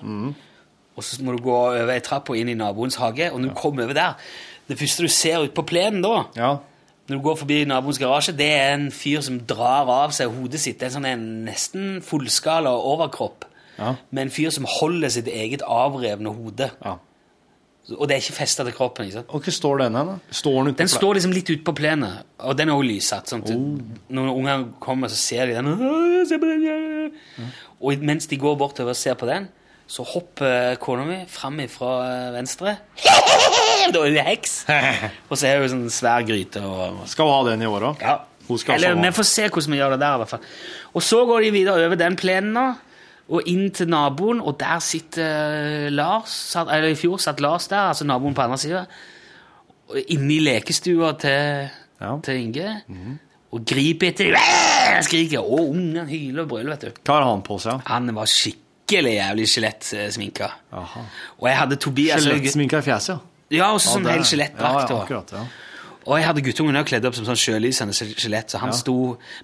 Og 0.98 1.04
så 1.06 1.20
må 1.22 1.36
du 1.36 1.42
gå 1.44 1.54
over 1.54 1.92
ei 1.94 2.00
trapp 2.02 2.30
og 2.32 2.38
inn 2.40 2.50
i 2.50 2.56
naboens 2.58 2.98
hage, 2.98 3.28
og 3.32 3.38
når 3.40 3.52
du 3.52 3.58
kommer 3.60 3.84
over 3.86 3.94
der 3.94 4.32
Det 4.68 4.76
første 4.78 5.02
du 5.02 5.08
ser 5.08 5.40
ut 5.40 5.54
på 5.56 5.62
plenen 5.64 6.02
da, 6.04 6.26
ja. 6.36 6.48
når 7.08 7.16
du 7.16 7.22
går 7.24 7.36
forbi 7.40 7.64
naboens 7.64 7.98
garasje, 7.98 8.34
det 8.36 8.50
er 8.52 8.74
en 8.74 8.90
fyr 8.92 9.22
som 9.24 9.38
drar 9.40 9.88
av 9.88 10.12
seg 10.12 10.28
hodet 10.28 10.60
sitt. 10.60 10.76
Det 10.76 10.84
er 10.84 10.90
en 10.90 10.96
sånn 10.98 11.06
en 11.08 11.22
nesten 11.46 12.02
fullskala 12.04 12.74
overkropp. 12.76 13.46
Ja. 13.78 13.94
Med 14.10 14.26
en 14.26 14.30
fyr 14.34 14.50
som 14.52 14.66
holder 14.68 15.08
sitt 15.08 15.30
eget 15.32 15.64
avrevne 15.64 16.34
hode. 16.36 16.70
ja. 16.84 16.98
Og 17.96 18.04
det 18.08 18.16
er 18.18 18.20
ikke 18.20 18.34
festa 18.36 18.64
til 18.66 18.74
kroppen. 18.76 19.06
ikke 19.08 19.14
sant? 19.22 19.30
Og 19.32 19.40
hva 19.46 19.52
står 19.54 19.78
den 19.80 19.94
hen? 19.96 20.06
da? 20.12 20.16
Står 20.36 20.56
den 20.58 20.72
ute 20.74 20.78
Den 20.82 20.90
på 20.90 20.96
står 20.98 21.14
liksom 21.16 21.32
litt 21.32 21.48
ute 21.54 21.64
på 21.64 21.72
plenen, 21.78 22.18
og 22.44 22.56
den 22.58 22.68
er 22.68 22.74
også 22.76 22.88
lyssatt. 22.90 23.30
Sånn 23.32 23.44
at 23.46 24.10
Når 24.12 24.32
unger 24.34 24.66
kommer, 24.84 25.08
så 25.08 25.16
ser 25.16 25.46
de 25.46 25.54
den. 25.56 25.70
«Åh, 25.72 26.26
Se 26.28 26.36
på 26.36 26.50
den 26.50 26.66
ja. 26.66 27.46
Og 27.80 28.02
mens 28.04 28.26
de 28.28 28.36
går 28.36 28.56
bortover 28.60 28.90
og 28.92 28.96
ser 28.98 29.14
på 29.16 29.24
den, 29.30 29.46
så 29.88 30.04
hopper 30.04 30.74
kona 30.82 31.04
mi 31.08 31.20
fram 31.32 31.60
fra 31.72 32.32
venstre. 32.34 32.76
Da 33.88 34.02
er 34.04 34.10
hun 34.10 34.18
heks! 34.26 34.66
Og 35.30 35.38
så 35.38 35.46
er 35.48 35.62
jo 35.62 35.68
sånn 35.72 35.86
svær 35.88 36.24
gryte. 36.28 36.60
og 36.60 37.06
Skal 37.08 37.24
hun 37.24 37.32
ha 37.38 37.50
den 37.52 37.62
i 37.64 37.68
år 37.70 37.86
òg? 37.94 38.02
ja. 38.04 38.18
Hun 38.48 38.56
skal 38.58 38.74
Eller 38.78 38.94
ha- 38.96 39.00
vi 39.02 39.10
får 39.12 39.26
se 39.28 39.42
hvordan 39.48 39.72
vi 39.74 39.78
gjør 39.78 39.90
det 39.92 39.98
der, 40.00 40.14
i 40.14 40.20
hvert 40.22 40.30
fall. 40.30 40.44
Og 40.96 41.02
så 41.04 41.18
går 41.28 41.42
de 41.44 41.50
videre 41.52 41.84
over 41.86 41.96
den 42.00 42.14
plenen 42.16 42.52
nå, 42.56 42.62
og 43.28 43.42
inn 43.50 43.70
til 43.76 43.88
naboen, 43.92 44.40
og 44.40 44.56
der 44.60 44.78
sitter 44.80 45.90
Lars 45.92 46.30
satt, 46.54 46.68
Eller 46.72 46.88
i 46.94 46.96
fjor 46.96 47.18
satt 47.20 47.40
Lars 47.44 47.66
der, 47.68 47.90
altså 47.90 48.06
naboen 48.08 48.34
på 48.34 48.42
andre 48.46 48.58
sida, 48.58 48.84
inne 50.08 50.34
i 50.34 50.38
lekestua 50.44 51.12
til, 51.20 51.68
Ja. 52.00 52.14
til 52.22 52.34
Inge, 52.40 52.82
og 53.52 53.64
griper 53.66 54.08
etter 54.12 54.24
dem. 54.32 55.02
Skriker, 55.02 55.40
og 55.40 55.70
ungen 55.70 56.08
hyler 56.08 56.42
og 56.42 56.48
brøler, 56.48 56.70
vet 56.76 56.80
du. 56.80 57.00
Hva 57.04 57.18
har 57.20 57.30
han 57.30 57.42
på 57.42 57.58
seg? 57.60 57.80
Han 57.86 58.14
var 58.14 58.24
skikkelig 58.26 59.14
jævlig 59.18 59.48
skjelettsminka. 59.48 60.48
Og 61.38 61.48
jeg 61.48 61.56
hadde 61.56 61.76
Tobias 61.76 62.22
Skjelettsminka 62.22 62.78
i 62.78 62.86
fjeset, 62.86 63.08
ja. 63.16 63.18
Ja, 63.50 63.70
også 63.72 63.94
sånn 63.96 64.06
helt 64.10 64.26
skjelettdrakt. 64.28 64.90
Ja, 64.90 64.96
ja, 64.96 65.02
akkurat, 65.02 65.30
ja. 65.32 65.44
Og 66.08 66.16
jeg 66.16 66.24
hadde 66.24 66.42
guttungen 66.46 66.78
kledd 66.88 67.04
opp 67.04 67.16
som 67.18 67.26
sånn 67.28 67.36
sjølysende 67.36 67.92
skjelett, 67.92 68.48
så 68.54 68.60
han 68.62 68.72
sto 68.72 68.94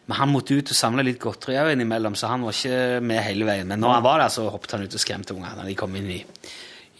Men 0.08 0.16
han 0.16 0.30
måtte 0.32 0.56
ut 0.56 0.70
og 0.72 0.76
samle 0.78 1.04
litt 1.04 1.18
godteri 1.20 1.58
innimellom, 1.74 2.16
så 2.16 2.30
han 2.32 2.46
var 2.46 2.56
ikke 2.56 3.02
med 3.04 3.20
hele 3.26 3.44
veien. 3.48 3.68
Men 3.68 3.82
når 3.84 3.98
han 3.98 4.06
var 4.06 4.22
der, 4.24 4.32
så 4.32 4.46
hoppet 4.48 4.72
han 4.78 4.86
ut 4.86 4.96
og 4.96 5.02
skremte 5.02 5.36
ungene 5.36 5.58
når 5.60 5.68
de 5.68 5.76
kom 5.76 5.94
inn 6.00 6.08
i, 6.14 6.20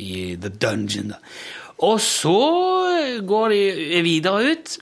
i 0.04 0.12
the 0.36 0.50
dungeon. 0.52 1.14
da. 1.14 1.20
Og 1.88 1.96
så 2.04 2.36
går 3.26 3.54
de 3.56 4.02
videre 4.04 4.52
ut, 4.52 4.76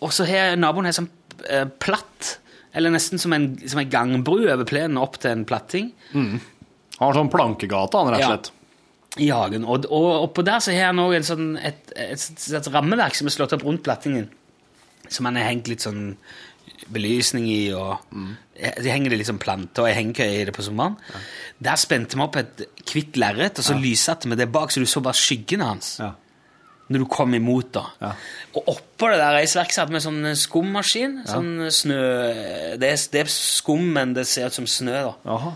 og 0.00 0.12
så 0.16 0.24
har 0.28 0.56
naboen 0.56 0.88
en 0.88 0.96
sånn 1.02 1.10
eh, 1.48 1.66
platt 1.82 2.38
Eller 2.74 2.92
nesten 2.92 3.18
som 3.18 3.32
en, 3.32 3.50
som 3.66 3.80
en 3.80 3.90
gangbru 3.90 4.44
over 4.52 4.64
plenen 4.68 4.98
opp 5.00 5.16
til 5.22 5.32
en 5.32 5.44
platting. 5.48 5.92
Han 6.12 6.40
har 7.00 7.16
sånn 7.16 7.30
plankegate, 7.32 7.98
han, 8.00 8.12
rett 8.14 8.24
og 8.26 8.32
Ja. 8.48 8.54
I 9.18 9.30
hagen. 9.34 9.64
Og, 9.68 9.86
og 9.92 10.28
oppå 10.28 10.44
der 10.46 10.62
så 10.64 10.74
har 10.74 10.92
han 10.92 11.02
også 11.02 11.34
sånn, 11.34 11.48
et, 11.58 11.94
et, 11.94 12.28
et, 12.28 12.44
et 12.60 12.70
rammeverk 12.74 13.18
som 13.18 13.30
er 13.30 13.34
slått 13.34 13.56
opp 13.56 13.66
rundt 13.66 13.84
plattingen. 13.86 14.28
Som 15.08 15.28
han 15.28 15.38
har 15.40 15.50
hengt 15.50 15.70
litt 15.70 15.84
sånn 15.84 16.12
belysning 16.92 17.48
i, 17.50 17.72
og 17.76 17.98
de 18.56 18.88
henger 18.88 19.12
det 19.12 19.26
sånn 19.28 19.40
planter 19.42 19.84
og 19.84 19.92
hengekøye 19.92 20.40
i 20.40 20.46
det 20.48 20.54
på 20.56 20.64
sommeren. 20.64 20.96
Der 21.64 21.80
spente 21.80 22.16
vi 22.16 22.24
opp 22.24 22.38
et 22.40 22.64
hvitt 22.88 23.18
lerret, 23.20 23.60
og 23.60 23.66
så 23.66 23.76
lyssatte 23.76 24.30
vi 24.30 24.38
det 24.38 24.48
bak, 24.52 24.72
så 24.72 24.80
du 24.80 24.88
så 24.88 25.02
bare 25.04 25.18
skyggene 25.18 25.68
hans. 25.68 25.96
Ja. 26.00 26.14
Når 26.88 27.04
du 27.04 27.08
kom 27.12 27.34
imot, 27.36 27.72
da. 27.76 27.84
Ja. 28.00 28.12
Og 28.56 28.70
oppå 28.72 29.10
det 29.12 29.18
der 29.20 29.34
reisverket 29.36 29.76
satt 29.76 29.92
vi 29.92 30.00
sånn 30.00 30.24
skummaskin. 30.40 31.18
Sånn 31.28 31.68
snø 31.74 31.98
det 32.80 32.92
er, 32.94 33.02
det 33.12 33.24
er 33.26 33.32
skum, 33.32 33.90
men 33.98 34.14
det 34.16 34.24
ser 34.30 34.48
ut 34.48 34.56
som 34.56 34.68
snø, 34.68 34.96
da. 35.10 35.34
Aha. 35.34 35.52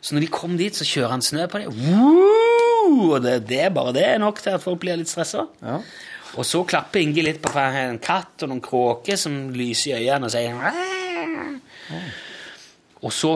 Så 0.00 0.14
når 0.14 0.24
de 0.24 0.30
kom 0.32 0.54
dit, 0.60 0.76
så 0.76 0.86
kjører 0.86 1.16
han 1.16 1.24
snø 1.24 1.48
på 1.50 1.60
det. 1.60 1.74
Og 2.86 3.18
det, 3.24 3.40
det 3.48 3.60
er 3.66 3.74
bare 3.74 3.94
det 3.96 4.06
er 4.06 4.22
nok 4.22 4.40
til 4.42 4.56
at 4.56 4.64
folk 4.64 4.80
blir 4.82 4.98
litt 5.00 5.10
stressa. 5.10 5.46
Ja. 5.64 5.80
Og 6.38 6.46
så 6.46 6.62
klapper 6.68 7.02
Inge 7.02 7.24
litt 7.26 7.40
på 7.42 7.52
en 7.58 7.98
katt 8.02 8.44
og 8.44 8.52
noen 8.52 8.62
kråker 8.62 9.18
som 9.18 9.48
lyser 9.54 9.96
i 9.98 10.06
øynene 10.06 10.28
og 10.28 10.34
sier 10.34 10.54
«Åh!» 10.54 12.10
Og 13.00 13.12
så 13.14 13.34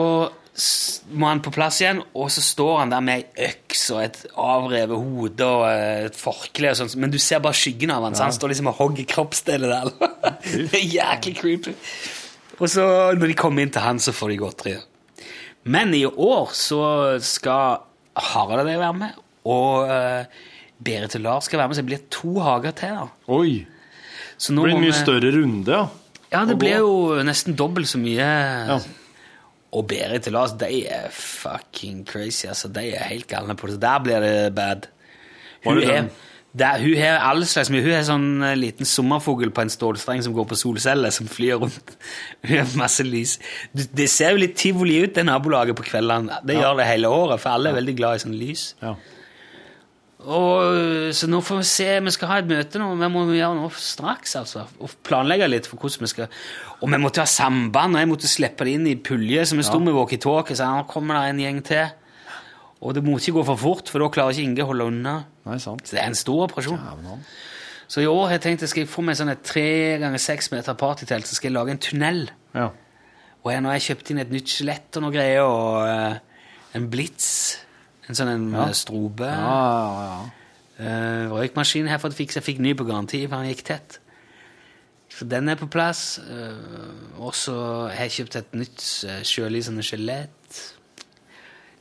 må 1.11 1.27
han 1.27 1.41
på 1.43 1.51
plass 1.51 1.81
igjen, 1.81 1.99
og 2.15 2.29
så 2.31 2.39
står 2.43 2.77
han 2.79 2.91
der 2.93 3.01
med 3.03 3.25
ei 3.35 3.49
øks 3.49 3.81
og 3.91 4.01
et 4.05 4.19
avrevet 4.39 4.95
hode 4.95 5.47
og 5.47 5.65
eh, 5.67 6.05
et 6.07 6.15
forkle 6.15 6.71
og 6.71 6.77
sånt, 6.79 6.95
men 7.01 7.11
du 7.11 7.17
ser 7.19 7.41
bare 7.43 7.57
skyggen 7.57 7.91
av 7.91 8.05
han, 8.07 8.15
så 8.15 8.29
han 8.29 8.35
står 8.35 8.53
liksom 8.53 8.69
og 8.71 8.77
hogger 8.79 9.09
kroppsdeler 9.11 9.73
der. 9.73 9.91
det 10.71 10.79
er 10.79 10.85
jæklig 10.93 11.35
creepy. 11.41 11.75
Og 12.55 12.71
så 12.71 12.85
når 13.17 13.33
de 13.33 13.37
kommer 13.41 13.65
inn 13.65 13.73
til 13.75 13.83
han, 13.83 13.99
så 13.99 14.15
får 14.15 14.31
de 14.31 14.39
godteri. 14.39 14.77
Men 15.75 15.91
i 15.97 16.05
år 16.07 16.55
så 16.55 16.85
skal 17.25 17.83
Harald 18.15 18.63
og 18.63 18.71
jeg 18.71 18.79
være 18.79 18.99
med, 19.01 19.21
og 19.45 19.87
uh, 19.89 20.25
Berit 20.83 21.15
og 21.15 21.21
Lars 21.21 21.45
skal 21.49 21.59
være 21.61 21.71
med, 21.71 21.77
så 21.77 21.81
det 21.85 21.89
blir 21.91 22.03
to 22.11 22.33
hager 22.43 22.71
til. 22.75 22.97
da. 22.99 23.07
Oi. 23.31 23.65
Så 24.37 24.51
Det 24.53 24.63
blir 24.65 24.75
en 24.75 24.81
mye 24.83 24.91
vi- 24.91 24.99
større 24.99 25.31
runde, 25.37 25.71
ja. 25.71 25.85
Ja, 26.33 26.41
det 26.49 26.57
blir 26.59 26.77
jo 26.81 27.23
nesten 27.23 27.55
dobbelt 27.55 27.87
så 27.87 27.97
mye. 28.01 28.25
Ja. 28.67 28.79
Og 29.71 29.87
Berit 29.87 30.27
og 30.27 30.33
Lars, 30.33 30.51
de 30.59 30.81
er 30.87 31.09
fucking 31.13 32.01
crazy. 32.07 32.47
altså. 32.47 32.67
De 32.67 32.81
er 32.95 33.03
helt 33.07 33.27
galne 33.27 33.55
på 33.55 33.67
det. 33.67 33.75
Så 33.77 33.79
der 33.79 33.99
blir 34.03 34.19
det 34.19 34.55
bad. 34.55 34.87
Hun 35.65 35.77
det 35.77 35.89
er, 35.89 36.09
der, 36.55 36.77
hun 36.79 36.97
har 36.97 37.19
all 37.29 37.45
slags 37.45 37.69
mye. 37.69 37.81
Hun 37.83 37.91
er 37.95 38.03
sånn 38.07 38.27
eh, 38.43 38.55
liten 38.55 38.85
sommerfugl 38.87 39.49
på 39.51 39.61
en 39.65 39.69
stålstreng 39.73 40.21
som 40.23 40.33
går 40.35 40.45
på 40.51 40.55
solceller, 40.59 41.11
som 41.11 41.27
flyr 41.27 41.55
rundt. 41.63 41.95
Hun 42.47 42.57
har 42.57 42.75
masse 42.79 43.03
lys. 43.03 43.37
Det 43.73 44.09
ser 44.11 44.31
jo 44.35 44.37
litt 44.43 44.55
tivoli 44.59 45.01
ut, 45.03 45.13
det 45.15 45.25
nabolaget 45.27 45.75
på 45.75 45.83
kveldene. 45.87 46.41
Det 46.47 46.55
gjør 46.59 46.77
det 46.81 46.85
hele 46.91 47.07
året, 47.11 47.39
for 47.43 47.49
alle 47.55 47.69
er 47.71 47.79
veldig 47.79 47.95
glad 47.99 48.15
i 48.19 48.23
sånn 48.25 48.37
lys. 48.39 48.73
Ja. 48.81 48.95
Og, 50.25 51.11
så 51.13 51.27
nå 51.29 51.37
får 51.45 51.59
vi 51.59 51.65
se, 51.69 51.87
vi 52.01 52.13
skal 52.15 52.29
ha 52.31 52.37
et 52.41 52.47
møte 52.49 52.79
nå, 52.81 52.87
vi 52.97 53.09
må 53.13 53.25
gjøre 53.29 53.57
noe 53.59 53.69
straks, 53.77 54.33
altså. 54.39 54.63
Og 54.81 54.95
planlegge 55.05 55.49
litt 55.51 55.69
for 55.69 55.77
hvordan 55.77 56.01
vi 56.01 56.09
skal 56.09 56.31
Og 56.79 56.89
vi 56.89 56.99
måtte 57.01 57.21
ha 57.21 57.29
samband, 57.29 57.93
og 57.93 58.01
jeg 58.01 58.09
måtte 58.09 58.31
slippe 58.31 58.65
det 58.65 58.73
inn 58.79 58.87
i 58.89 58.95
pulje, 58.97 59.45
så 59.45 59.57
vi 59.59 59.65
sto 59.67 59.77
med 59.83 59.93
walkietalkie, 59.93 60.57
så 60.57 60.71
nå 60.71 60.87
kommer 60.89 61.19
det 61.19 61.33
en 61.33 61.43
gjeng 61.45 61.61
til. 61.69 61.93
Og 62.85 62.93
det 62.97 63.03
må 63.05 63.17
ikke 63.17 63.37
gå 63.37 63.43
for 63.47 63.61
fort, 63.61 63.89
for 63.89 64.03
da 64.03 64.09
klarer 64.13 64.35
ikke 64.35 64.49
Inge 64.49 64.65
å 64.65 64.69
holde 64.71 64.87
unna. 64.91 65.15
Nei, 65.47 65.59
sant. 65.61 65.85
Så 65.85 65.95
det 65.95 66.01
er 66.03 66.09
en 66.11 66.17
stor 66.17 66.47
operasjon. 66.47 66.81
Så 67.85 68.01
i 68.01 68.09
år 68.09 68.23
har 68.25 68.35
jeg 68.35 68.43
tenkt 68.47 68.65
at 68.65 68.71
skal 68.71 68.83
jeg 68.83 68.91
få 68.91 69.03
meg 69.05 69.17
sånn 69.17 69.29
et 69.29 69.45
tre 69.45 69.67
ganger 70.01 70.21
seks 70.21 70.49
meter 70.53 70.77
partytelt, 70.77 71.29
så 71.29 71.37
skal 71.37 71.51
jeg 71.51 71.55
lage 71.55 71.75
en 71.75 71.81
tunnel. 71.85 72.23
Ja. 72.57 72.71
Og 73.45 73.51
jeg, 73.53 73.61
nå 73.61 73.69
har 73.69 73.77
jeg 73.77 73.87
kjøpt 73.91 74.09
inn 74.11 74.21
et 74.23 74.33
nytt 74.33 74.49
skjelett 74.49 74.97
og 74.97 75.05
noe 75.05 75.13
greier, 75.13 75.45
og 75.45 75.85
uh, 75.85 76.45
en 76.77 76.87
blitz. 76.89 77.29
En 78.09 78.15
sånn 78.17 78.29
en 78.29 78.51
Ja. 78.53 78.67
eh, 78.67 78.73
strobe. 78.77 79.25
Ja, 79.25 80.01
ja. 80.05 80.29
Uh, 80.77 81.29
røykmaskinen 81.31 81.87
her 81.87 81.97
for 82.03 82.09
å 82.11 82.13
fikse. 82.13 82.41
Jeg 82.41 82.43
fikk 82.43 82.59
ny 82.59 82.73
på 82.75 82.83
garanti, 82.85 83.21
for 83.29 83.37
han 83.39 83.47
gikk 83.47 83.63
tett. 83.63 83.99
Så 85.09 85.23
den 85.27 85.47
er 85.47 85.55
på 85.55 85.69
plass. 85.71 86.19
eh, 86.19 87.21
og 87.21 87.33
så 87.33 87.55
har 87.89 88.03
jeg 88.09 88.11
kjøpt 88.17 88.35
et 88.35 88.53
nytt 88.53 88.83
uh, 89.07 89.21
sjølysende 89.23 89.81
skjelett. 89.81 90.75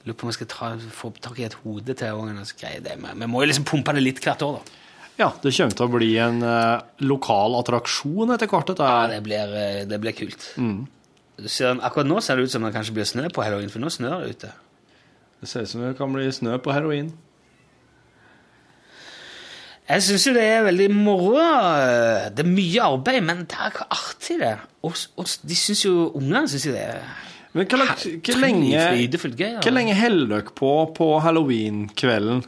Lurer 0.07 0.14
på 0.16 0.27
om 0.27 0.31
jeg 0.31 0.39
skal 0.39 0.47
ta, 0.53 0.70
få 0.93 1.11
tak 1.20 1.39
i 1.41 1.45
et 1.49 1.57
hode 1.64 1.95
til 1.97 2.14
ungen. 2.14 2.39
og 2.39 2.47
så 2.47 2.55
greier 2.61 2.81
det. 2.85 2.97
Men 3.01 3.18
Vi 3.18 3.27
må 3.27 3.43
jo 3.43 3.51
liksom 3.51 3.64
pumpe 3.64 3.93
det 3.95 4.03
litt 4.05 4.20
hvert 4.22 4.43
år, 4.43 4.61
da. 4.61 4.81
Ja, 5.18 5.29
det 5.43 5.53
kommer 5.57 5.75
til 5.79 5.87
å 5.87 5.93
bli 5.93 6.16
en 6.18 6.43
uh, 6.43 6.81
lokal 7.01 7.55
attraksjon 7.61 8.31
etter 8.35 8.47
hvert, 8.51 8.79
Ja, 8.79 9.07
det 9.11 9.22
blir, 9.22 9.87
det 9.87 10.01
blir 10.01 10.12
kult. 10.12 10.55
Mm. 10.57 10.87
ser, 11.47 11.75
akkurat 11.83 12.07
nå 12.07 12.20
ser 12.22 12.37
det 12.37 12.45
ut 12.45 12.51
som 12.51 12.62
det 12.62 12.72
kanskje 12.75 12.95
blir 12.95 13.05
snø 13.05 13.29
på 13.31 13.43
halloween, 13.43 13.70
for 13.70 13.81
nå 13.83 13.91
snør 13.91 14.22
det 14.25 14.37
ute. 14.37 14.53
Det 15.45 15.51
ser 15.51 15.66
ut 15.66 15.68
som 15.74 15.82
det 15.84 15.92
kan 15.99 16.12
bli 16.16 16.24
snø 16.32 16.57
på 16.64 16.72
heroin. 16.72 17.11
Jeg 19.84 20.01
syns 20.07 20.22
jo 20.24 20.32
det 20.32 20.45
er 20.49 20.62
veldig 20.64 20.86
moro. 20.97 21.34
eh, 21.36 22.30
Det 22.32 22.40
er 22.47 22.49
mye 22.49 22.80
arbeid, 22.86 23.20
men 23.26 23.42
det 23.45 23.59
er 23.61 23.68
ikke 23.74 23.86
artig, 23.92 24.38
det. 24.40 24.55
Og, 24.82 24.97
og 25.20 25.28
de 25.45 25.57
syns 25.61 25.82
jo 25.84 25.92
Ungene 26.16 26.49
syns 26.49 26.64
jo 26.70 26.72
det 26.72 26.80
er 26.86 27.03
Men 27.55 27.68
hva, 27.68 27.84
hvor 27.92 28.40
lenge, 28.40 28.80
hvor 29.61 29.70
lenge 29.76 29.95
holder 29.95 30.32
dere 30.32 30.55
på 30.59 30.70
på 30.97 31.09
halloween-kvelden? 31.22 32.40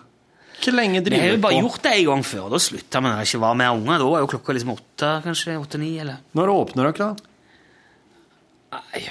Hvor 0.56 0.72
lenge 0.74 1.02
driver 1.04 1.20
dere 1.20 1.20
på? 1.20 1.20
Vi 1.20 1.20
har 1.20 1.36
jo 1.36 1.42
bare 1.44 1.58
på? 1.60 1.60
gjort 1.68 1.82
det 1.84 1.92
en 1.92 2.06
gang 2.08 2.24
før. 2.24 2.48
Da 2.50 2.58
slutta 2.64 3.02
vi 3.04 3.12
ikke 3.28 3.42
var 3.44 3.54
mer 3.60 3.76
unger. 3.76 3.98
Da 4.00 4.08
var 4.14 4.24
jo 4.24 4.30
klokka 4.32 4.56
liksom 4.56 4.72
åtte, 4.72 5.10
kanskje. 5.28 5.58
Åtte-ni, 5.60 5.92
eller 6.00 6.16
Når 6.34 6.54
åpner 6.56 6.88
dere, 6.88 7.12
da? 7.12 7.14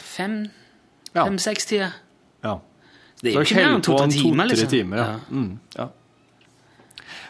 Fem, 0.02 0.50
fem-seks-tida. 1.14 1.92
ja. 1.94 2.05
Det 3.26 3.34
er 3.34 3.42
jo 3.42 3.50
ikke 3.50 3.62
mer 3.62 3.76
enn 3.76 3.86
to-tre 3.86 4.10
timer, 4.14 4.50
liksom. 4.52 4.72
timer, 4.72 5.02
ja. 5.02 5.20
Mm, 5.30 5.52
ja. 5.76 5.88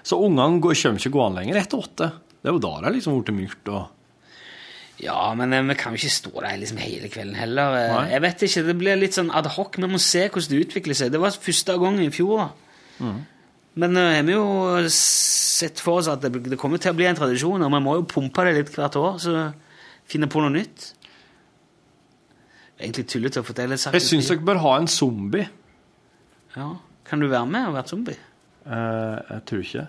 Så 0.05 0.19
ungene 0.21 0.61
kommer 0.61 1.01
ikke 1.01 1.13
gående 1.15 1.41
lenger 1.41 1.61
etter 1.63 1.81
åtte? 1.81 2.09
Det 2.41 2.51
er 2.51 2.57
jo 2.57 2.61
da 2.61 2.73
det 2.77 2.89
er 2.89 2.97
liksom 2.99 3.21
blitt 3.21 3.37
mørkt 3.39 3.71
og 3.73 3.85
Ja, 5.01 5.33
men 5.35 5.51
eh, 5.51 5.63
vi 5.65 5.75
kan 5.79 5.95
jo 5.95 5.99
ikke 5.99 6.13
stå 6.13 6.33
der 6.37 6.59
liksom 6.61 6.77
hele 6.79 7.09
kvelden 7.11 7.35
heller. 7.35 7.73
Eh, 7.75 7.93
Nei. 7.95 8.03
Jeg 8.13 8.23
vet 8.23 8.43
ikke, 8.47 8.61
Det 8.69 8.75
blir 8.79 8.99
litt 8.99 9.17
sånn 9.17 9.31
ad 9.33 9.49
hoc. 9.57 9.79
Vi 9.81 9.89
må 9.91 9.99
se 9.99 10.27
hvordan 10.29 10.53
det 10.53 10.61
utvikler 10.67 10.95
seg. 10.95 11.11
Det 11.11 11.19
var 11.19 11.35
første 11.35 11.75
gang 11.81 11.97
i 11.99 12.11
fjor. 12.13 12.45
Mm. 13.03 13.17
Men 13.75 13.99
uh, 13.99 14.21
vi 14.23 14.37
har 14.37 14.85
jo 14.85 14.91
sett 14.95 15.81
for 15.83 15.99
oss 15.99 16.07
at 16.07 16.23
det, 16.23 16.31
det 16.47 16.59
kommer 16.59 16.79
til 16.79 16.93
å 16.93 16.95
bli 16.95 17.09
en 17.09 17.17
tradisjon, 17.17 17.65
og 17.65 17.73
vi 17.73 17.81
må 17.83 17.97
jo 17.97 18.05
pumpe 18.07 18.45
det 18.47 18.53
litt 18.55 18.71
hvert 18.71 18.95
år, 19.01 19.17
så 19.19 19.49
finne 20.07 20.29
på 20.31 20.43
noe 20.43 20.53
nytt. 20.53 20.93
Egentlig 22.79 23.07
tullete 23.11 23.43
å 23.43 23.47
fortelle. 23.47 23.75
Jeg 23.75 24.03
syns 24.05 24.31
dere 24.31 24.47
bør 24.47 24.61
ha 24.63 24.77
en 24.79 24.87
zombie. 24.91 25.49
Ja. 26.55 26.69
Kan 27.05 27.21
du 27.21 27.27
være 27.29 27.45
med 27.47 27.67
og 27.69 27.75
være 27.77 27.87
zombie? 27.87 28.17
Eh, 28.65 29.19
jeg 29.29 29.41
tror 29.45 29.63
ikke. 29.65 29.87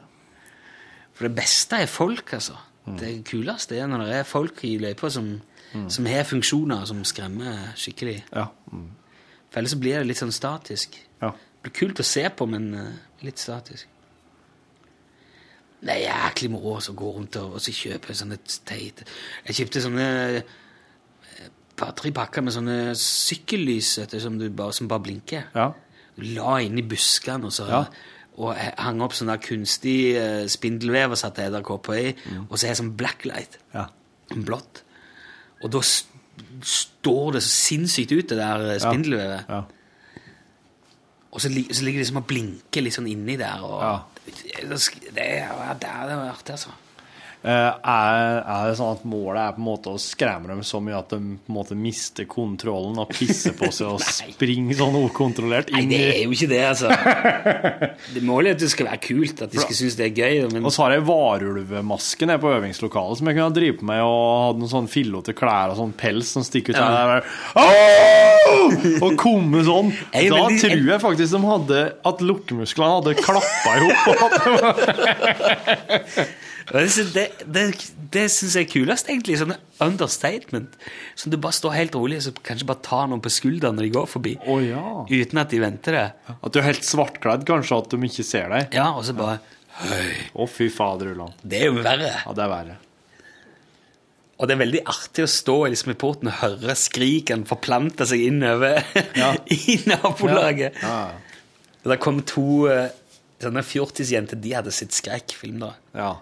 For 1.17 1.29
det 1.29 1.35
beste 1.39 1.81
er 1.81 1.87
folk, 1.89 2.33
altså. 2.37 2.59
Mm. 2.87 2.99
Det 3.01 3.13
kuleste 3.27 3.79
er 3.79 3.89
når 3.91 4.05
det 4.05 4.15
er 4.21 4.29
folk 4.29 4.61
i 4.65 4.77
løypa 4.79 5.09
som, 5.11 5.33
som 5.91 6.07
har 6.07 6.27
funksjoner 6.29 6.85
som 6.87 7.03
skremmer 7.09 7.73
skikkelig. 7.79 8.21
Ja. 8.35 8.47
Mm. 8.73 8.91
For 9.51 9.59
ellers 9.59 9.75
så 9.75 9.81
blir 9.81 9.99
det 9.99 10.11
litt 10.11 10.23
sånn 10.23 10.35
statisk. 10.35 11.01
ja. 11.23 11.33
Det 11.57 11.73
blir 11.73 11.81
kult 11.81 11.99
å 11.99 12.05
se 12.07 12.23
på, 12.31 12.47
men 12.47 12.67
eh, 12.79 12.99
litt 13.27 13.41
statisk. 13.43 13.89
Det 15.81 15.95
er 15.97 16.05
jæklig 16.05 16.51
moro 16.53 16.77
å 16.79 16.95
gå 16.95 17.09
rundt 17.17 17.37
og, 17.41 17.57
og 17.57 17.63
så 17.63 17.73
kjøpe 17.75 18.15
sånne 18.17 18.39
teite 18.67 19.05
Jeg 19.47 19.57
kjøpte 19.59 19.83
sånne 19.85 20.07
eh, 20.37 21.51
par-tre 21.77 22.13
pakker 22.17 22.45
med 22.47 22.55
sånne 22.55 22.77
sykkellys 23.01 23.91
du, 24.13 24.17
som, 24.23 24.39
du 24.39 24.47
bare, 24.49 24.77
som 24.77 24.89
bare 24.89 25.05
blinker. 25.09 25.51
ja. 25.57 25.73
La 26.19 26.57
inn 26.65 26.79
i 26.79 26.83
buskene 26.83 27.45
og 27.51 27.53
så 27.53 27.67
Ja. 27.69 27.85
og 28.39 28.57
hang 28.79 29.01
opp 29.05 29.13
sånn 29.17 29.29
der 29.29 29.39
kunstig 29.41 30.15
eh, 30.17 30.47
spindelvev 30.49 31.11
og 31.13 31.19
satte 31.21 31.43
edderkopper 31.45 31.95
i, 32.01 32.15
og 32.51 32.59
så 32.59 32.67
er 32.67 32.75
det 32.75 32.79
sånn 32.83 32.97
blacklight, 32.97 33.59
ja. 33.75 33.87
blått. 34.33 34.83
Og 35.65 35.71
da 35.73 35.81
står 35.83 37.33
det 37.37 37.43
så 37.43 37.49
sinnssykt 37.53 38.13
ut, 38.13 38.29
det 38.29 38.37
der 38.39 38.67
eh, 38.75 38.79
spindelvevet. 38.81 39.45
ja. 39.49 39.63
Og 41.37 41.41
så, 41.41 41.51
så 41.53 41.85
ligger 41.85 41.99
det 42.01 42.05
liksom 42.07 42.17
og 42.23 42.27
blinker 42.31 42.81
litt 42.85 42.95
sånn 42.97 43.09
inni 43.13 43.37
der. 43.37 43.61
Og 43.65 43.81
Ja. 43.83 43.95
det, 44.25 44.35
det, 44.71 44.79
det, 45.17 45.27
det 45.81 45.89
er 45.91 46.13
artig, 46.31 46.55
altså. 46.57 46.71
Eh, 47.47 47.53
er, 47.79 48.41
er 48.43 48.65
det 48.67 48.75
sånn 48.81 48.97
at 48.97 49.05
målet 49.07 49.39
er 49.39 49.53
på 49.55 49.61
en 49.61 49.67
måte 49.69 49.93
å 49.95 49.99
skremme 50.03 50.49
dem 50.51 50.65
så 50.67 50.81
mye 50.83 50.97
at 50.99 51.13
de 51.13 51.19
på 51.21 51.53
en 51.53 51.55
måte 51.55 51.77
mister 51.79 52.27
kontrollen 52.27 52.99
og 52.99 53.13
pisser 53.15 53.55
på 53.55 53.69
seg 53.71 53.87
og 53.93 54.03
springer 54.35 54.75
sånn 54.81 54.97
ukontrollert 55.05 55.71
Nei, 55.71 55.85
det 55.87 56.01
er 56.09 56.25
jo 56.25 56.35
ikke 56.35 56.49
det, 56.51 56.59
altså. 56.67 56.91
Det 58.17 58.23
målet 58.27 58.51
er 58.51 58.57
at 58.57 58.65
det 58.65 58.71
skal 58.73 58.89
være 58.89 58.99
kult, 59.05 59.43
at 59.45 59.53
de 59.53 59.61
skal 59.63 59.79
synes 59.79 59.95
det 59.99 60.09
er 60.09 60.19
gøy. 60.19 60.49
Men 60.57 60.67
Og 60.67 60.75
så 60.75 60.83
har 60.87 60.97
jeg 60.97 61.05
varulvmaske 61.07 62.27
nede 62.27 62.43
på 62.43 62.51
øvingslokalet 62.57 63.21
som 63.21 63.31
jeg 63.31 63.39
kunne 63.39 63.47
ha 63.47 63.55
drevet 63.61 63.79
på 63.79 63.87
med 63.93 64.03
og 64.03 64.27
hadde 64.49 64.63
noen 64.65 64.73
sånn 64.73 64.91
fillete 64.91 65.37
klær 65.37 65.75
og 65.75 65.79
sånn 65.79 65.95
pels 66.01 66.33
som 66.35 66.43
stikker 66.47 66.75
ut. 66.75 66.81
Ja. 66.83 66.87
der, 67.13 67.23
Og 69.07 69.15
komme 69.21 69.63
sånn. 69.67 69.93
Er 70.17 70.31
Da 70.33 70.43
de, 70.51 70.59
tror 70.65 70.91
jeg 70.91 71.01
faktisk 71.03 71.31
de 71.37 71.41
hadde 71.47 71.81
at 72.11 72.27
lukkemusklene 72.27 72.99
hadde 72.99 73.15
klappa 73.21 73.71
i 73.77 73.79
hop. 73.87 74.03
Det, 76.73 77.05
det, 77.15 77.25
det, 77.47 77.63
det 78.15 78.25
syns 78.33 78.57
jeg 78.59 78.67
er 78.67 78.71
kulest, 78.73 79.11
egentlig. 79.11 79.37
Sånne 79.39 79.59
understatement. 79.85 80.73
Som 81.19 81.31
du 81.31 81.37
bare 81.43 81.55
står 81.55 81.77
helt 81.77 81.95
rolig 81.99 82.19
og 82.27 82.41
kanskje 82.47 82.67
bare 82.69 82.83
tar 82.87 83.11
noen 83.11 83.23
på 83.23 83.31
skulderen 83.31 83.77
når 83.79 83.87
de 83.87 83.93
går 83.95 84.09
forbi. 84.11 84.33
Oh, 84.51 84.59
ja. 84.65 84.83
Uten 85.07 85.43
at 85.43 85.53
de 85.55 85.61
venter 85.63 85.99
det. 85.99 86.07
At 86.35 86.49
du 86.55 86.59
er 86.63 86.67
helt 86.71 86.87
svartkledd, 86.87 87.47
kanskje, 87.49 87.79
at 87.79 87.93
de 87.95 88.01
ikke 88.11 88.27
ser 88.27 88.51
deg. 88.55 88.75
Ja, 88.75 88.89
og 88.99 89.07
så 89.07 89.15
bare 89.19 89.39
Å, 90.35 90.47
fy 90.49 90.71
fader, 90.73 91.13
Ulland. 91.13 91.39
Det 91.45 91.63
er 91.63 91.71
jo 91.71 91.79
verre. 91.85 92.11
Ja, 92.25 92.35
det 92.35 92.45
er 92.47 92.53
verre. 92.55 92.77
Og 94.37 94.49
det 94.49 94.53
er 94.57 94.61
veldig 94.61 94.81
artig 94.93 95.25
å 95.25 95.31
stå 95.33 95.57
liksom, 95.73 95.95
i 95.95 95.99
porten 96.01 96.29
og 96.29 96.39
høre 96.43 96.75
skriken 96.77 97.47
forplante 97.49 98.05
seg 98.09 98.27
innover 98.27 98.83
Ja. 99.17 99.31
i 99.55 99.79
nabolaget. 99.89 100.77
Ja, 100.83 100.99
Og 101.85 101.93
Det 101.93 102.01
kom 102.03 102.19
to 102.29 102.67
eh, 102.73 102.91
sånne 103.41 103.63
fjortisjenter. 103.65 104.41
De 104.41 104.53
hadde 104.59 104.75
sett 104.75 104.97
skrekkfilm. 104.97 105.63
da. 105.63 105.75
ja. 105.97 106.15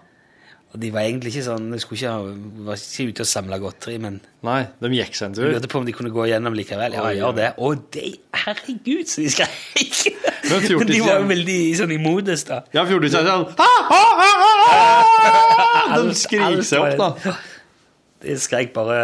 Og 0.75 0.79
de 0.83 0.89
var 0.91 1.05
egentlig 1.07 1.31
ikke 1.31 1.45
sånn, 1.45 1.69
de 1.71 1.77
skulle 1.79 2.01
ikke, 2.01 2.11
ha- 2.11 2.63
var 2.67 2.79
ikke 2.81 3.05
ute 3.13 3.23
og 3.23 3.27
samle 3.29 3.59
godteri, 3.63 3.93
men 4.03 4.17
Nei, 4.43 4.57
de 4.83 4.89
gikk 4.91 5.15
seg 5.15 5.29
en 5.29 5.35
de 5.37 5.39
tur. 5.39 5.53
lurte 5.53 5.69
på 5.71 5.79
om 5.79 5.85
de 5.87 5.93
kunne 5.95 6.11
gå 6.11 6.25
gjennom 6.27 6.57
likevel. 6.57 6.97
Ja, 6.97 7.05
gjør 7.15 7.37
det. 7.37 7.45
Å, 7.55 7.69
de, 7.95 8.09
herregud, 8.43 9.07
så 9.07 9.23
de 9.23 9.29
skrek! 9.31 10.01
Men 10.49 10.67
Men 10.81 10.87
de 10.91 10.99
var 11.05 11.21
jo 11.23 11.29
veldig 11.31 11.57
sånn 11.79 11.93
i 11.95 11.99
modus, 12.03 12.43
da. 12.49 12.59
Ja, 12.75 12.83
er 12.83 12.91
sånn 13.15 13.47
ah, 13.55 13.87
ah, 13.95 14.25
ah, 14.27 14.43
ah! 14.75 15.95
De 16.03 16.13
skrek 16.19 16.59
seg 16.67 16.83
opp, 16.83 16.99
da. 17.23 17.37
De 18.25 18.35
skrek 18.41 18.73
bare 18.75 18.99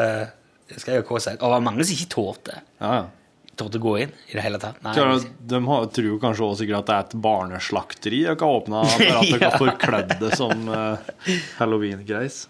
de 0.71 0.79
skrek 0.79 1.01
og 1.03 1.09
kåsa. 1.13 1.33
Og 1.35 1.43
det 1.45 1.55
var 1.55 1.63
mange 1.63 1.83
som 1.85 1.93
ikke 1.95 2.11
tålte 2.11 2.53
Ja, 2.81 2.91
ja. 2.99 3.01
Tålte 3.61 3.79
å 3.79 3.83
gå 3.83 3.97
inn 4.03 4.15
i 4.27 4.37
det 4.37 4.45
hele 4.45 4.59
tatt. 4.61 4.79
Nei, 4.83 4.95
Klar, 4.97 5.27
De 5.53 5.61
har, 5.67 5.91
tror 5.97 6.21
kanskje 6.23 6.47
også 6.47 6.63
sikkert 6.63 6.81
at 6.81 6.89
det 6.89 6.95
er 6.95 7.05
et 7.05 7.19
barneslakteri 7.27 8.23
dere 8.25 8.39
har 8.41 8.57
åpna, 8.61 8.81
for 8.91 9.19
at 9.19 9.29
dere 9.29 9.51
har 9.51 9.61
forkledd 9.65 10.17
det 10.21 10.31
som 10.39 10.65
uh, 10.71 11.13
halloween-greis. 11.59 12.43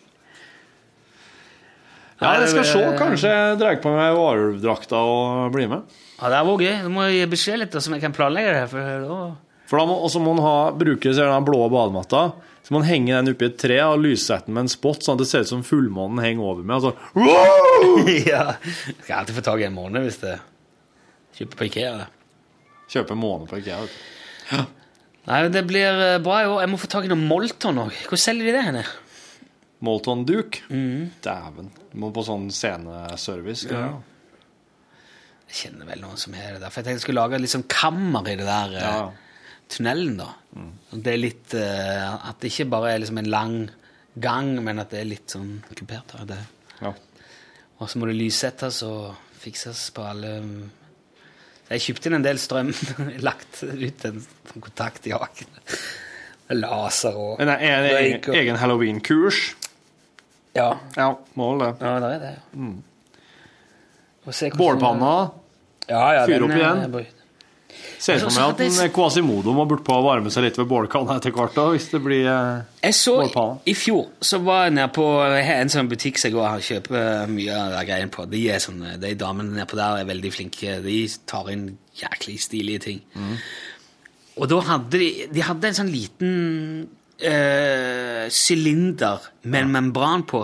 Ja, 2.21 2.35
jeg 2.37 2.51
skal 2.51 2.67
se. 2.69 2.81
Kanskje 2.99 3.29
jeg 3.33 3.57
drar 3.57 3.79
på 3.81 3.91
meg 3.95 4.13
varulvdrakta 4.13 4.99
og 5.09 5.55
blir 5.55 5.71
med. 5.71 5.95
Ja, 6.19 6.29
det 6.29 6.37
er 6.37 6.45
vært 6.45 6.65
gøy. 6.67 6.75
Du 6.85 6.91
må 6.93 7.07
gi 7.09 7.23
beskjed 7.31 7.63
litt, 7.63 7.73
så 7.81 7.93
vi 7.93 8.01
kan 8.03 8.13
planlegge 8.13 8.53
det. 8.59 8.67
For 8.69 9.07
da... 9.07 9.19
For 9.71 9.79
da 9.79 9.87
må, 9.87 9.95
også 10.05 10.19
må 10.21 10.35
man 10.35 10.45
ha, 10.45 10.55
bruke 10.75 11.13
så 11.15 11.25
den 11.25 11.47
blå 11.47 11.63
badematta. 11.71 12.27
Så 12.61 12.75
må 12.75 12.81
man 12.81 12.89
henge 12.91 13.15
den 13.15 13.33
oppi 13.33 13.47
et 13.47 13.57
tre 13.57 13.79
og 13.87 14.03
lyssette 14.03 14.45
den 14.45 14.57
med 14.57 14.67
en 14.67 14.69
spott, 14.69 15.01
sånn 15.01 15.17
at 15.17 15.23
det 15.23 15.29
ser 15.31 15.47
ut 15.47 15.49
som 15.49 15.65
fullmånen 15.65 16.21
henger 16.21 16.45
over 16.45 16.61
meg. 16.61 16.77
Altså, 16.77 16.93
wow! 17.17 18.11
ja. 18.29 18.43
Skal 19.01 19.21
alltid 19.23 19.39
få 19.39 19.45
tak 19.47 19.63
i 19.63 19.69
en 19.71 19.77
måned 19.79 20.05
hvis 20.05 20.21
det 20.21 20.37
kjøper 21.37 21.57
på 21.61 21.67
Ikea. 21.69 21.93
det. 22.01 22.07
Kjøpe 22.91 23.15
en 23.15 23.21
måned 23.21 23.47
på 23.51 23.59
IKEA. 23.61 23.79
vet 23.81 23.95
du. 24.51 24.77
Nei, 25.29 25.41
det 25.53 25.61
blir 25.69 26.01
eh, 26.01 26.17
bra 26.23 26.41
i 26.41 26.47
år. 26.49 26.61
Jeg 26.65 26.71
må 26.73 26.79
få 26.81 26.89
tak 26.91 27.05
i 27.05 27.11
noe 27.11 27.19
Molton 27.21 27.77
òg. 27.85 27.91
Hvor 28.09 28.19
selger 28.19 28.49
de 28.49 28.55
det 28.57 28.63
henne? 28.65 28.83
Molton-duk. 29.85 30.59
Dæven. 31.25 31.69
Må 31.97 32.09
på 32.13 32.23
sånn 32.25 32.49
sceneservice. 32.53 33.69
Ja. 33.69 33.83
jeg. 33.85 34.07
Kjenner 35.61 35.89
vel 35.89 36.01
noen 36.03 36.19
som 36.19 36.33
har 36.37 36.55
det 36.55 36.61
der. 36.63 36.71
For 36.71 36.79
jeg 36.81 36.87
tenkte 36.87 36.99
jeg 36.99 37.05
skulle 37.05 37.23
lage 37.23 37.39
litt 37.41 37.53
sånn 37.53 37.67
kammer 37.71 38.27
i 38.31 38.35
det 38.39 38.47
der 38.47 38.75
eh, 38.77 38.85
Ja. 38.87 39.11
tunnelen, 39.71 40.17
da. 40.19 40.29
Mm. 40.55 40.71
Det 41.05 41.13
er 41.13 41.19
litt 41.21 41.53
uh, 41.55 42.27
At 42.27 42.41
det 42.43 42.49
ikke 42.51 42.65
bare 42.73 42.89
er 42.91 42.99
liksom 42.99 43.21
en 43.21 43.29
lang 43.31 43.53
gang, 44.19 44.49
men 44.63 44.81
at 44.83 44.91
det 44.91 44.99
er 44.99 45.07
litt 45.13 45.31
sånn 45.31 45.61
kupert. 45.77 46.11
Det. 46.27 46.39
Ja. 46.81 46.91
Og 47.79 47.87
så 47.89 47.99
må 48.01 48.09
det 48.09 48.17
lyssettes 48.19 48.81
og 48.83 49.13
fikses 49.41 49.85
på 49.95 50.03
alle 50.05 50.33
Jeg 51.71 51.83
kjøpte 51.85 52.09
inn 52.09 52.17
en 52.19 52.25
del 52.25 52.39
strøm. 52.41 52.71
Lagt 53.27 53.61
ut 53.63 54.05
en 54.09 54.21
kontakt 54.59 55.07
i 55.07 55.13
haken. 55.15 55.59
Laser 56.51 57.15
og 57.15 57.37
Men 57.39 57.53
er 57.55 57.85
det 57.85 57.91
egen, 58.01 58.33
egen 58.35 58.57
halloween-kurs? 58.59 59.39
Ja. 60.57 60.73
Ja, 60.97 61.13
Mål 61.39 61.63
det. 61.63 61.69
ja, 61.79 61.93
det 62.03 62.09
er 62.17 62.23
det. 62.25 62.33
Mm. 62.59 62.81
Bålpanna. 64.59 65.13
Ja, 65.87 66.03
ja, 66.17 66.25
Fyr 66.27 66.43
opp 66.45 66.55
igjen. 66.55 67.05
Ser 68.01 68.17
for 68.23 68.33
meg 68.33 68.53
at 68.55 68.61
en 68.65 68.91
Quasimodo 68.95 69.53
må 69.53 69.65
bort 69.69 69.83
på 69.85 69.93
å 69.93 70.03
varme 70.05 70.31
seg 70.33 70.47
litt 70.47 70.57
ved 70.57 70.69
bålkanna 70.71 71.19
etter 71.19 71.33
hvert, 71.35 71.53
da, 71.53 71.67
hvis 71.73 71.89
det 71.91 72.01
blir 72.01 72.25
eh, 72.25 72.61
Jeg 72.87 72.97
så 72.97 73.17
bålpanne. 73.19 73.59
I 73.69 73.75
fjor 73.77 74.07
så 74.25 74.39
var 74.41 74.63
jeg 74.65 74.73
nede 74.79 74.91
på 74.95 75.05
en 75.27 75.69
sånn 75.73 75.89
butikk 75.91 76.17
som 76.17 76.31
jeg 76.31 76.37
går 76.37 76.47
og 76.49 76.65
kjøper 76.69 77.27
mye 77.33 77.57
av 77.59 77.75
de 77.75 77.83
greiene 77.91 78.13
på. 78.15 78.25
De, 78.31 78.41
er 78.49 78.63
sånne, 78.63 78.95
de 79.01 79.13
damene 79.21 79.53
nede 79.53 79.67
på 79.69 79.77
der 79.77 80.01
er 80.01 80.09
veldig 80.09 80.31
flinke. 80.33 80.79
De 80.85 80.97
tar 81.29 81.51
inn 81.53 81.67
jæklig 82.01 82.39
stilige 82.41 82.85
ting. 82.87 83.03
Og 84.39 84.47
da 84.49 84.59
hadde 84.71 84.97
de, 84.97 85.11
de 85.29 85.45
hadde 85.45 85.69
en 85.69 85.79
sånn 85.83 85.93
liten 85.93 86.35
sylinder 87.21 88.29
sylinder 88.33 89.19
med 89.43 89.61
en 89.61 89.71
membran 89.75 90.23
på, 90.25 90.39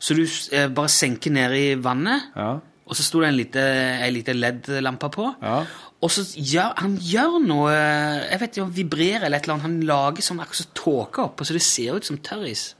så 0.00 0.14
du 0.16 0.22
øh, 0.24 0.68
bare 0.72 0.88
senker 0.88 1.30
ned 1.34 1.52
i 1.58 1.74
vannet, 1.76 2.30
Ja. 2.36 2.54
og 2.86 2.96
så 2.96 3.04
sto 3.04 3.20
det 3.20 3.28
en 3.28 3.36
liten 3.36 4.14
lite 4.14 4.32
LED-lampe 4.32 5.10
på. 5.12 5.26
Ja. 5.42 5.58
Og 6.02 6.10
så 6.10 6.24
gjør 6.34 6.74
han 6.82 6.96
gjør 6.98 7.36
noe 7.44 7.72
Jeg 7.72 8.40
vet 8.40 8.48
ikke, 8.50 8.64
han 8.64 8.74
vibrerer 8.76 9.26
eller 9.26 9.38
et 9.38 9.46
eller 9.46 9.54
annet. 9.54 9.66
Han 9.68 9.80
lager 9.86 10.26
sånn 10.26 10.42
akkurat 10.42 10.64
som 10.64 10.72
tåke 10.78 11.26
oppå, 11.28 11.46
så 11.46 11.54
det 11.56 11.62
ser 11.66 11.98
ut 11.98 12.08
som 12.08 12.18
tørris. 12.18 12.72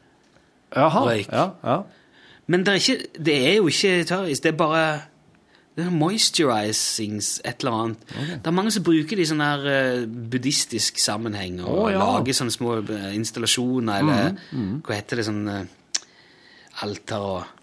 Jaha. 0.74 1.04
Røyk. 1.06 1.30
Ja, 1.30 1.46
ja. 1.62 1.80
Men 2.50 2.66
det 2.66 2.72
er, 2.74 2.82
ikke, 2.82 3.22
det 3.22 3.34
er 3.46 3.56
jo 3.60 3.70
ikke 3.70 3.94
tørris. 4.08 4.42
Det 4.42 4.50
er 4.52 4.58
bare 4.58 4.84
det 5.72 5.86
er 5.86 5.94
moisturizings 5.94 7.38
et 7.48 7.62
eller 7.62 7.76
annet. 7.78 8.02
Det 8.42 8.50
er 8.50 8.56
mange 8.58 8.72
som 8.74 8.84
bruker 8.84 9.16
det 9.16 9.24
i 9.24 9.30
sånn 9.30 9.40
her 9.40 9.62
eh, 9.70 10.02
buddhistisk 10.04 11.00
sammenheng 11.00 11.62
og 11.62 11.78
oh, 11.86 11.86
ja. 11.88 12.02
lager 12.02 12.36
sånne 12.36 12.52
små 12.52 12.74
eh, 12.82 13.06
installasjoner 13.16 14.02
eller 14.02 14.36
hva 14.84 14.98
heter 14.98 15.22
det, 15.22 15.24
sånn 15.30 15.46
eh, 15.48 16.02
alter 16.84 17.24
og 17.24 17.61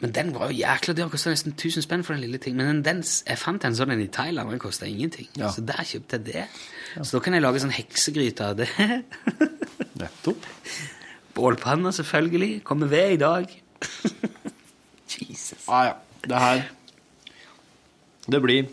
Men 0.00 0.14
den 0.16 0.30
var 0.32 0.48
jo 0.48 0.56
jækla 0.56 0.94
dyr. 0.96 1.08
Kosta 1.12 1.32
nesten 1.32 1.52
1000 1.52 1.84
spenn 1.84 2.04
for 2.06 2.16
den 2.16 2.24
lille 2.24 2.38
ting. 2.40 2.56
Men 2.56 2.70
den, 2.70 2.82
den, 2.84 3.02
jeg 3.04 3.40
fant 3.40 3.64
en 3.68 3.76
sånn 3.76 3.92
en 3.92 4.00
i 4.00 4.08
Thailand, 4.12 4.48
og 4.48 4.56
den 4.56 4.62
kosta 4.62 4.88
ingenting. 4.88 5.28
Ja. 5.36 5.50
Så 5.52 5.64
der 5.68 5.82
kjøpte 5.84 6.16
jeg 6.16 6.26
det. 6.30 6.44
Så 7.02 7.18
da 7.18 7.22
kan 7.24 7.36
jeg 7.36 7.44
lage 7.44 7.60
sånn 7.60 7.74
heksegryte 7.76 8.48
av 8.48 8.62
det. 8.62 8.70
Nettopp. 10.00 10.48
Bålpanna, 11.36 11.92
selvfølgelig. 11.92 12.62
Kommer 12.64 12.88
ved 12.90 13.16
i 13.16 13.20
dag. 13.20 13.52
Jesus. 15.20 15.66
Ah, 15.68 15.90
ja. 15.90 15.98
Det 16.20 16.36
her 16.36 16.62
Det 18.28 18.42
blir 18.42 18.66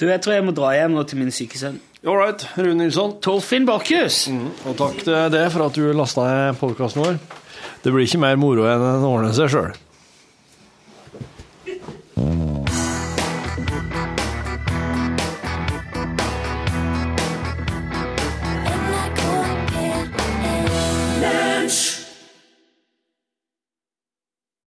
Du, 0.00 0.06
jeg 0.08 0.22
tror 0.24 0.32
jeg 0.32 0.44
må 0.44 0.54
dra 0.56 0.70
hjem 0.72 0.94
nå 0.96 1.02
til 1.04 1.20
min 1.20 1.30
syke 1.30 1.58
sønn. 1.60 1.76
All 2.02 2.16
right, 2.18 2.42
Rune 2.58 2.80
Nilsson. 2.80 3.12
Torfinn 3.22 3.66
Borchhus! 3.68 4.24
Og 4.66 4.74
takk 4.80 5.04
til 5.04 5.14
det 5.30 5.44
for 5.54 5.68
at 5.68 5.76
du 5.76 5.84
lasta 5.94 6.24
ned 6.26 6.58
podkasten 6.58 7.04
vår. 7.04 7.20
Det 7.84 7.92
blir 7.92 8.08
ikke 8.08 8.18
mer 8.24 8.40
moro 8.40 8.64
enn 8.66 8.82
å 8.82 9.12
ordne 9.12 9.30
seg 9.36 9.52
sjøl. 9.52 9.76
Mm-hmm. 12.22 12.61